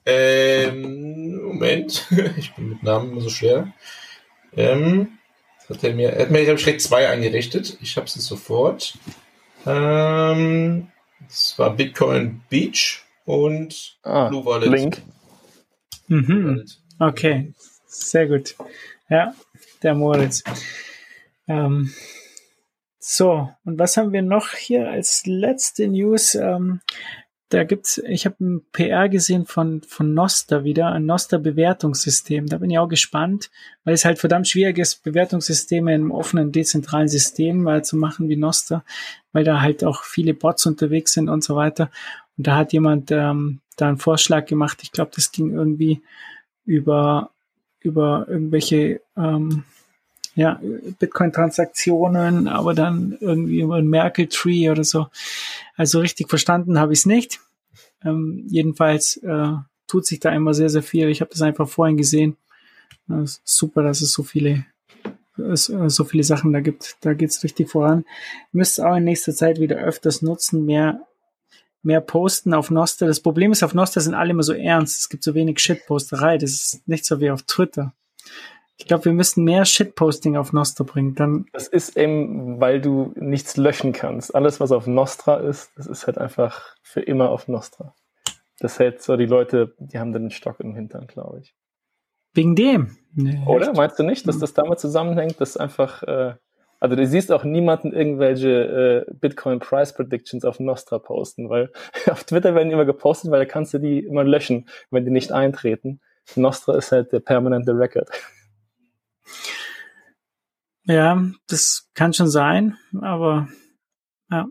Ähm, 0.06 1.42
Moment, 1.42 2.06
ich 2.38 2.54
bin 2.56 2.70
mit 2.70 2.84
Namen 2.84 3.12
immer 3.12 3.22
so 3.22 3.30
schwer. 3.30 3.74
Ähm, 4.56 5.18
hat 5.70 5.84
er 5.84 5.94
mir, 5.94 6.10
er 6.10 6.24
hat 6.24 6.32
mir 6.32 6.44
direkt 6.44 6.82
zwei 6.82 7.08
eingerichtet. 7.08 7.78
Ich 7.82 7.98
habe 7.98 8.10
sie 8.10 8.20
sofort. 8.20 8.98
Ähm, 9.66 10.92
das 11.28 11.58
war 11.58 11.76
Bitcoin 11.76 12.42
Beach 12.50 13.04
und 13.26 13.98
ah, 14.04 14.28
Blue 14.28 14.46
Wallet. 14.46 14.70
Link. 14.70 15.02
Mhm. 16.08 16.66
Okay, 17.00 17.54
sehr 17.88 18.28
gut. 18.28 18.56
Ja, 19.10 19.34
der 19.82 19.96
Moritz. 19.96 20.44
Ähm, 21.48 21.94
so, 23.00 23.50
und 23.66 23.80
was 23.80 23.98
haben 23.98 24.14
wir 24.14 24.22
noch 24.22 24.54
hier 24.54 24.90
als 24.90 25.26
letzte 25.26 25.88
News? 25.88 26.36
Ähm, 26.36 26.82
da 27.52 27.66
gibt's, 27.66 27.98
ich 28.08 28.26
habe 28.26 28.38
ein 28.40 28.62
PR 28.72 29.10
gesehen 29.10 29.46
von, 29.46 29.82
von 29.82 30.14
Noster 30.14 30.64
wieder, 30.64 30.88
ein 30.94 31.06
Noster-Bewertungssystem. 31.06 32.48
Da 32.48 32.58
bin 32.60 32.70
ich 32.70 32.80
auch 32.80 32.88
gespannt, 32.88 33.52
weil 33.84 33.94
es 33.94 34.06
halt 34.06 34.20
verdammt 34.20 34.48
schwierig 34.48 34.78
ist, 34.78 35.04
Bewertungssysteme 35.04 35.94
im 35.94 36.12
offenen, 36.12 36.54
dezentralen 36.54 37.10
System 37.10 37.62
mal 37.62 37.84
zu 37.84 37.98
machen 37.98 38.30
wie 38.30 38.38
Noster, 38.38 38.86
weil 39.34 39.44
da 39.44 39.60
halt 39.60 39.84
auch 39.84 40.04
viele 40.04 40.34
Bots 40.34 40.66
unterwegs 40.66 41.12
sind 41.12 41.28
und 41.28 41.44
so 41.44 41.58
weiter. 41.58 41.92
Und 42.38 42.48
da 42.48 42.56
hat 42.56 42.72
jemand 42.72 43.12
ähm, 43.12 43.60
da 43.76 43.90
einen 43.90 43.98
Vorschlag 43.98 44.46
gemacht. 44.46 44.80
Ich 44.84 44.94
glaube, 44.94 45.12
das 45.14 45.34
ging 45.34 45.54
irgendwie 45.54 46.02
über, 46.64 47.32
über 47.82 48.28
irgendwelche 48.30 49.02
ähm, 49.18 49.66
ja, 50.36 50.60
Bitcoin-Transaktionen, 51.00 52.48
aber 52.48 52.74
dann 52.74 53.18
irgendwie 53.20 53.62
über 53.62 53.76
ein 53.76 53.88
Merkle-Tree 53.88 54.70
oder 54.70 54.84
so. 54.84 55.08
Also 55.76 56.00
richtig 56.00 56.30
verstanden 56.30 56.80
habe 56.80 56.94
ich 56.94 57.00
es 57.00 57.06
nicht. 57.06 57.40
Ähm, 58.04 58.46
jedenfalls 58.48 59.18
äh, 59.18 59.54
tut 59.88 60.06
sich 60.06 60.20
da 60.20 60.32
immer 60.32 60.54
sehr, 60.54 60.70
sehr 60.70 60.84
viel. 60.84 61.10
Ich 61.10 61.22
habe 61.22 61.32
das 61.32 61.42
einfach 61.42 61.68
vorhin 61.68 61.98
gesehen. 61.98 62.38
Äh, 63.10 63.26
super, 63.44 63.84
dass 63.84 64.02
es 64.02 64.12
so 64.14 64.24
viele 64.24 64.66
es, 65.38 65.70
äh, 65.70 65.90
so 65.90 66.04
viele 66.04 66.24
Sachen 66.24 66.54
da 66.54 66.60
gibt. 66.60 66.98
Da 67.02 67.14
geht's 67.14 67.44
richtig 67.44 67.70
voran. 67.70 68.06
Ihr 68.54 68.58
müsst 68.58 68.82
auch 68.82 68.96
in 68.96 69.04
nächster 69.04 69.34
Zeit 69.34 69.60
wieder 69.60 69.78
öfters 69.78 70.22
nutzen, 70.22 70.66
mehr 70.66 71.02
mehr 71.84 72.02
posten 72.02 72.54
auf 72.54 72.70
Noster. 72.70 73.08
Das 73.08 73.22
Problem 73.22 73.52
ist, 73.52 73.64
auf 73.64 73.74
Noster 73.74 74.02
sind 74.02 74.14
alle 74.14 74.32
immer 74.32 74.44
so 74.44 74.54
ernst. 74.54 75.00
Es 75.00 75.10
gibt 75.10 75.24
so 75.24 75.34
wenig 75.34 75.60
Shitposterei. 75.60 76.38
Das 76.38 76.52
ist 76.52 76.88
nicht 76.88 77.06
so 77.06 77.20
wie 77.20 77.32
auf 77.32 77.42
Twitter. 77.44 77.94
Ich 78.82 78.88
glaube, 78.88 79.06
wir 79.06 79.14
müssten 79.14 79.44
mehr 79.44 79.64
Shitposting 79.64 80.38
auf 80.38 80.54
Nostra 80.54 80.84
bringen. 80.84 81.14
Dann 81.14 81.46
das 81.54 81.68
ist 81.68 81.96
eben, 81.98 82.60
weil 82.60 82.82
du 82.82 83.14
nichts 83.16 83.56
löschen 83.56 83.92
kannst. 83.94 84.34
Alles, 84.34 84.60
was 84.60 84.72
auf 84.72 84.88
Nostra 84.88 85.36
ist, 85.36 85.72
das 85.76 85.86
ist 85.86 86.08
halt 86.08 86.18
einfach 86.18 86.76
für 86.82 87.02
immer 87.02 87.30
auf 87.30 87.48
Nostra. 87.48 87.94
Das 88.58 88.80
hält 88.80 89.04
so 89.04 89.18
die 89.18 89.28
Leute, 89.28 89.76
die 89.78 90.00
haben 90.00 90.14
dann 90.14 90.24
den 90.24 90.32
Stock 90.32 90.60
im 90.62 90.74
Hintern, 90.74 91.06
glaube 91.06 91.42
ich. 91.42 91.54
Wegen 92.34 92.56
dem? 92.56 92.98
Nee, 93.14 93.44
Oder? 93.46 93.68
Echt? 93.68 93.78
Meinst 93.78 94.00
du 94.00 94.04
nicht, 94.04 94.28
dass 94.28 94.40
das 94.40 94.56
damit 94.56 94.80
zusammenhängt, 94.80 95.40
dass 95.40 95.58
einfach, 95.58 96.02
äh, 96.02 96.34
also 96.80 96.96
du 96.96 97.06
siehst 97.06 97.32
auch 97.32 97.44
niemanden 97.44 97.94
irgendwelche 97.94 99.06
äh, 99.08 99.14
Bitcoin 99.14 99.60
Price 99.60 99.94
Predictions 99.94 100.44
auf 100.44 100.60
Nostra 100.60 100.98
posten, 100.98 101.52
weil 101.52 101.72
auf 102.10 102.24
Twitter 102.24 102.56
werden 102.56 102.70
die 102.70 102.74
immer 102.74 102.86
gepostet, 102.86 103.30
weil 103.30 103.42
da 103.42 103.46
kannst 103.46 103.76
du 103.76 103.78
die 103.78 104.00
immer 104.00 104.24
löschen, 104.24 104.68
wenn 104.90 105.06
die 105.06 105.12
nicht 105.12 105.32
eintreten. 105.32 106.02
Nostra 106.36 106.76
ist 106.76 106.92
halt 106.92 107.12
der 107.12 107.20
permanente 107.20 107.78
Record. 107.78 108.10
Ja, 110.86 111.24
das 111.48 111.90
kann 111.94 112.14
schon 112.14 112.30
sein, 112.30 112.78
aber 113.00 113.48
ja. 114.30 114.48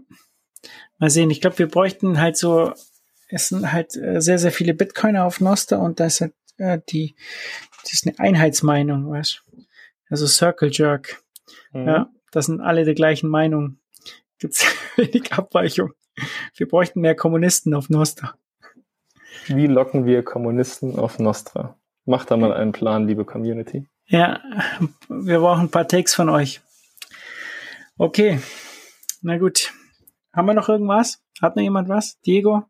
Mal 0.98 1.10
sehen. 1.10 1.30
Ich 1.30 1.40
glaube, 1.40 1.58
wir 1.58 1.68
bräuchten 1.68 2.20
halt 2.20 2.36
so, 2.36 2.72
es 3.28 3.48
sind 3.48 3.72
halt 3.72 3.96
äh, 3.96 4.20
sehr, 4.20 4.38
sehr 4.38 4.52
viele 4.52 4.74
Bitcoiner 4.74 5.24
auf 5.24 5.40
Nostra 5.40 5.76
und 5.76 5.98
da 5.98 6.06
ist 6.06 6.20
halt 6.20 6.34
äh, 6.58 6.80
die, 6.90 7.16
das 7.82 7.94
ist 7.94 8.06
eine 8.06 8.18
Einheitsmeinung, 8.18 9.10
weißt 9.10 9.42
Also 10.10 10.26
Circle 10.26 10.70
Jerk. 10.70 11.22
Mhm. 11.72 11.86
Ja, 11.86 12.10
das 12.30 12.46
sind 12.46 12.60
alle 12.60 12.84
der 12.84 12.94
gleichen 12.94 13.30
Meinung. 13.30 13.78
Gibt's 14.38 14.64
wenig 14.96 15.32
Abweichung. 15.32 15.92
Wir 16.54 16.68
bräuchten 16.68 17.00
mehr 17.00 17.14
Kommunisten 17.14 17.74
auf 17.74 17.88
Nostra. 17.88 18.34
Wie 19.46 19.66
locken 19.66 20.04
wir 20.04 20.22
Kommunisten 20.22 20.98
auf 20.98 21.18
Nostra? 21.18 21.78
Macht 22.04 22.30
da 22.30 22.36
mal 22.36 22.52
einen 22.52 22.72
Plan, 22.72 23.06
liebe 23.06 23.24
Community. 23.24 23.86
Ja, 24.12 24.40
wir 25.08 25.38
brauchen 25.38 25.66
ein 25.66 25.70
paar 25.70 25.86
Takes 25.86 26.16
von 26.16 26.28
euch. 26.28 26.60
Okay, 27.96 28.40
na 29.22 29.38
gut. 29.38 29.72
Haben 30.34 30.48
wir 30.48 30.54
noch 30.54 30.68
irgendwas? 30.68 31.22
Hat 31.40 31.54
noch 31.54 31.62
jemand 31.62 31.88
was? 31.88 32.20
Diego? 32.26 32.64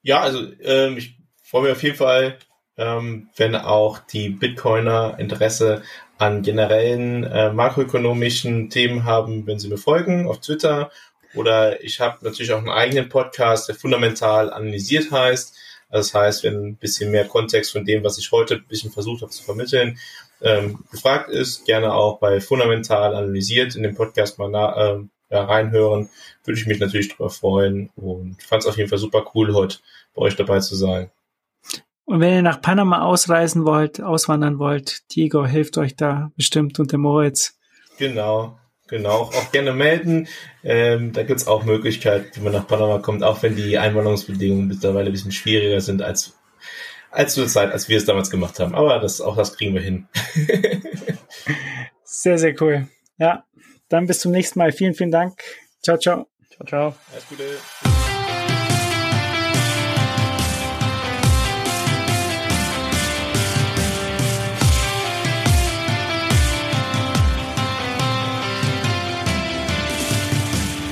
Ja, 0.00 0.20
also 0.20 0.40
ähm, 0.62 0.96
ich 0.96 1.18
freue 1.42 1.64
mich 1.64 1.72
auf 1.72 1.82
jeden 1.82 1.96
Fall, 1.96 2.38
ähm, 2.78 3.28
wenn 3.36 3.54
auch 3.56 3.98
die 3.98 4.30
Bitcoiner 4.30 5.18
Interesse 5.18 5.82
an 6.16 6.40
generellen 6.40 7.24
äh, 7.24 7.52
makroökonomischen 7.52 8.70
Themen 8.70 9.04
haben, 9.04 9.46
wenn 9.46 9.58
sie 9.58 9.68
mir 9.68 9.76
folgen 9.76 10.28
auf 10.28 10.40
Twitter. 10.40 10.90
Oder 11.34 11.84
ich 11.84 12.00
habe 12.00 12.24
natürlich 12.24 12.54
auch 12.54 12.58
einen 12.58 12.70
eigenen 12.70 13.10
Podcast, 13.10 13.68
der 13.68 13.74
fundamental 13.74 14.50
analysiert 14.50 15.10
heißt. 15.10 15.58
Das 15.90 16.14
heißt, 16.14 16.44
wenn 16.44 16.68
ein 16.68 16.76
bisschen 16.76 17.10
mehr 17.10 17.26
Kontext 17.26 17.72
von 17.72 17.84
dem, 17.84 18.02
was 18.02 18.18
ich 18.18 18.32
heute 18.32 18.56
ein 18.56 18.66
bisschen 18.68 18.90
versucht 18.90 19.22
habe 19.22 19.30
zu 19.30 19.42
vermitteln, 19.44 19.98
ähm, 20.42 20.84
gefragt 20.90 21.30
ist, 21.30 21.64
gerne 21.64 21.94
auch 21.94 22.18
bei 22.18 22.40
Fundamental 22.40 23.14
analysiert 23.14 23.76
in 23.76 23.82
dem 23.82 23.94
Podcast 23.94 24.38
mal 24.38 24.50
na, 24.50 24.92
ähm, 24.92 25.10
ja, 25.30 25.44
reinhören, 25.44 26.08
würde 26.44 26.60
ich 26.60 26.66
mich 26.66 26.78
natürlich 26.78 27.08
darüber 27.08 27.30
freuen 27.30 27.90
und 27.96 28.42
fand 28.42 28.62
es 28.62 28.68
auf 28.68 28.76
jeden 28.76 28.88
Fall 28.88 28.98
super 28.98 29.24
cool, 29.34 29.54
heute 29.54 29.78
bei 30.14 30.22
euch 30.22 30.36
dabei 30.36 30.60
zu 30.60 30.76
sein. 30.76 31.10
Und 32.04 32.20
wenn 32.20 32.34
ihr 32.34 32.42
nach 32.42 32.60
Panama 32.60 33.02
ausreisen 33.02 33.64
wollt, 33.64 34.00
auswandern 34.00 34.60
wollt, 34.60 35.12
Diego 35.14 35.44
hilft 35.44 35.76
euch 35.78 35.96
da 35.96 36.30
bestimmt 36.36 36.78
und 36.78 36.92
der 36.92 37.00
Moritz. 37.00 37.58
Genau, 37.98 38.58
genau. 38.88 39.22
Auch 39.22 39.52
gerne 39.52 39.72
melden. 39.72 40.28
Ähm, 40.64 41.12
da 41.12 41.22
gibt's 41.22 41.46
auch 41.46 41.64
Möglichkeiten, 41.64 42.30
wie 42.34 42.40
man 42.40 42.52
nach 42.52 42.66
Panama 42.66 42.98
kommt, 42.98 43.22
auch 43.22 43.42
wenn 43.42 43.56
die 43.56 43.78
Einwanderungsbedingungen 43.78 44.68
mittlerweile 44.68 45.06
ein 45.06 45.12
bisschen 45.12 45.32
schwieriger 45.32 45.80
sind 45.80 46.02
als 46.02 46.34
als 47.10 47.34
zur 47.34 47.46
Zeit, 47.48 47.72
als 47.72 47.88
wir 47.88 47.96
es 47.96 48.04
damals 48.04 48.30
gemacht 48.30 48.58
haben. 48.60 48.74
Aber 48.74 48.98
das, 48.98 49.20
auch 49.20 49.36
das 49.36 49.56
kriegen 49.56 49.74
wir 49.74 49.80
hin. 49.80 50.06
sehr, 52.04 52.38
sehr 52.38 52.54
cool. 52.60 52.88
Ja, 53.18 53.44
dann 53.88 54.06
bis 54.06 54.20
zum 54.20 54.32
nächsten 54.32 54.58
Mal. 54.58 54.72
Vielen, 54.72 54.94
vielen 54.94 55.10
Dank. 55.10 55.42
Ciao, 55.82 55.96
ciao. 55.96 56.26
Ciao, 56.50 56.66
ciao. 56.66 56.94
Alles 57.12 57.28
Gute. 57.28 58.15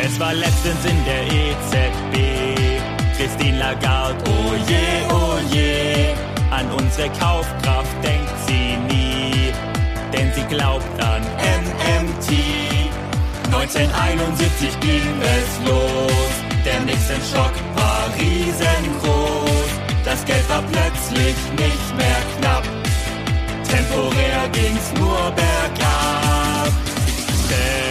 Es 0.07 0.21
war 0.21 0.35
letztens 0.35 0.85
in 0.85 1.03
der 1.07 1.23
EZB, 1.25 2.61
Christine 3.17 3.59
Lagarde, 3.59 4.23
oh 4.27 4.53
je, 4.69 5.15
oh 5.15 5.39
je. 5.51 6.15
An 6.51 6.71
unsere 6.73 7.09
Kaufkraft 7.19 7.95
denkt 8.03 8.31
sie 8.47 8.77
nie, 8.93 9.51
denn 10.13 10.31
sie 10.35 10.45
glaubt 10.55 11.01
an 11.01 11.23
MMT. 11.63 12.29
1971 13.47 14.79
ging 14.81 15.23
es 15.23 15.69
los, 15.69 16.33
der 16.67 16.81
nächste 16.81 17.15
Schock 17.33 17.55
war 17.75 18.11
riesengroß. 18.19 19.71
Das 20.05 20.23
Geld 20.27 20.47
war 20.51 20.63
plötzlich 20.71 21.37
nicht 21.57 21.97
mehr 21.97 22.21
knapp, 22.39 22.65
temporär 23.67 24.49
ging's 24.53 24.93
nur 25.01 25.33
bergab. 25.35 26.25
Stecken, 27.47 27.84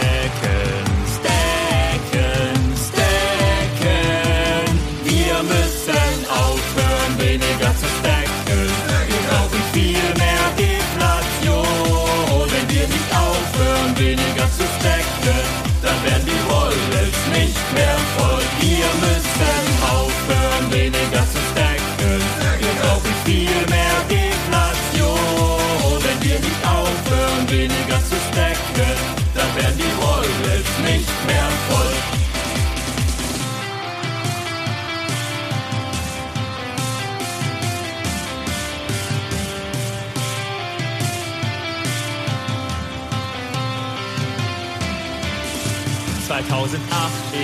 2008 46.34 46.82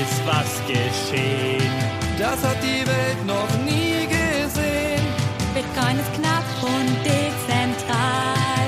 ist 0.02 0.20
was 0.26 0.50
geschehen. 0.66 1.62
Das 2.18 2.42
hat 2.42 2.56
die 2.60 2.84
Welt 2.84 3.24
noch 3.24 3.52
nie 3.64 4.04
gesehen. 4.06 5.06
Bitcoin 5.54 5.96
ist 6.00 6.12
knapp 6.18 6.42
und 6.60 6.90
dezentral. 7.06 8.66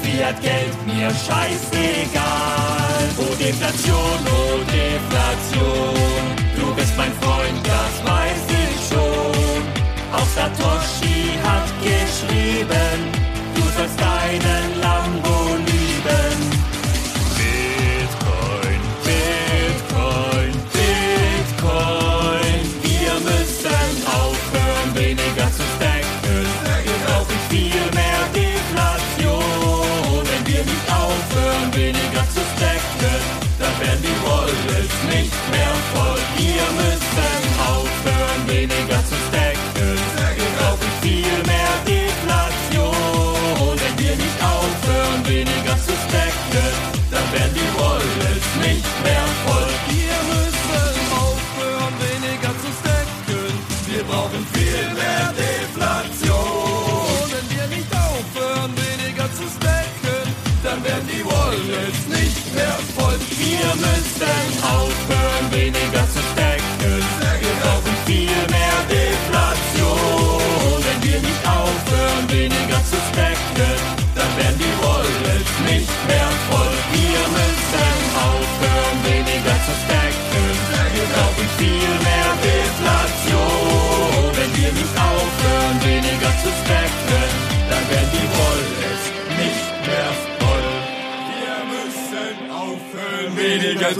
Fiat 0.00 0.40
Geld 0.40 0.76
mir 0.86 1.10
scheißegal. 1.10 3.02
Oh 3.18 3.34
Deflation, 3.34 4.18
oh 4.38 4.58
Deflation. 4.78 6.24
Du 6.56 6.72
bist 6.76 6.96
mein 6.96 7.12
Freund, 7.20 7.58
das 7.64 7.94
weiß 8.08 8.42
ich 8.62 8.76
schon. 8.90 9.62
Auch 10.12 10.30
Satoshi 10.36 11.36
hat 11.42 11.68
geschrieben, 11.82 12.98
du 13.56 13.62
sollst 13.76 13.98
deinen 13.98 14.80
Lambo 14.80 15.33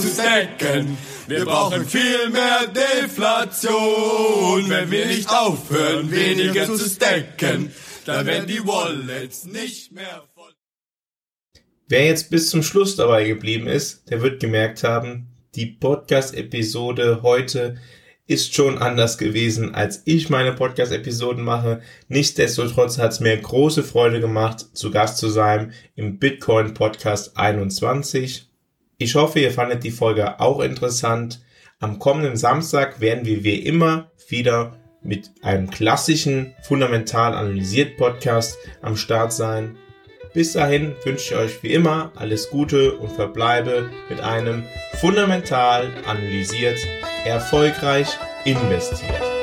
zu 0.05 0.21
stacken. 0.21 0.99
Wir 1.27 1.45
brauchen 1.45 1.87
viel 1.87 2.29
mehr 2.31 2.67
Deflation, 2.67 4.69
wenn 4.69 4.91
wir 4.91 5.07
nicht 5.07 5.31
aufhören, 5.31 6.11
weniger 6.11 6.67
zu 6.67 6.79
stacken. 6.79 7.73
Dann 8.05 8.27
werden 8.27 8.47
die 8.47 8.67
Wallets 8.67 9.47
nicht 9.47 9.93
mehr 9.93 10.25
voll. 10.35 10.53
Wer 11.89 12.07
jetzt 12.07 12.31
bis 12.31 12.51
zum 12.51 12.63
Schluss 12.63 12.97
dabei 12.97 13.27
geblieben 13.27 13.67
ist, 13.67 14.11
der 14.11 14.23
wird 14.23 14.41
gemerkt 14.41 14.85
haben, 14.85 15.29
die 15.55 15.67
Podcast-Episode 15.67 17.21
heute 17.23 17.77
ist 18.27 18.55
schon 18.55 18.79
anders 18.79 19.19
gewesen, 19.19 19.75
als 19.75 20.03
ich 20.07 20.31
meine 20.31 20.55
Podcast-Episoden 20.55 21.45
mache. 21.45 21.83
Nichtsdestotrotz 22.09 22.99
hat 22.99 23.13
es 23.13 23.21
mir 23.21 23.37
große 23.37 23.83
Freude 23.83 24.21
gemacht, 24.21 24.65
zu 24.73 24.91
Gast 24.91 25.19
zu 25.19 25.29
sein 25.29 25.75
im 25.95 26.19
Bitcoin 26.19 26.73
Podcast 26.73 27.37
21. 27.37 28.49
Ich 28.99 29.15
hoffe, 29.17 29.41
ihr 29.41 29.51
fandet 29.51 29.83
die 29.83 29.91
Folge 29.91 30.41
auch 30.41 30.61
interessant. 30.61 31.43
Am 31.81 31.99
kommenden 31.99 32.37
Samstag 32.37 33.01
werden 33.01 33.25
wir 33.25 33.43
wie 33.43 33.57
immer 33.57 34.11
wieder 34.29 34.79
mit 35.03 35.31
einem 35.43 35.69
klassischen, 35.69 36.55
fundamental 36.63 37.35
analysiert 37.35 37.97
Podcast 37.97 38.57
am 38.83 38.97
Start 38.97 39.33
sein. 39.33 39.77
Bis 40.33 40.53
dahin 40.53 40.95
wünsche 41.05 41.35
ich 41.35 41.41
euch 41.41 41.63
wie 41.63 41.73
immer 41.73 42.13
alles 42.17 42.51
Gute 42.51 42.97
und 42.97 43.11
verbleibe 43.13 43.91
mit 44.09 44.21
einem 44.21 44.65
fundamental 45.01 45.93
analysiert, 46.07 46.79
erfolgreich 47.25 48.09
investiert. 48.45 49.34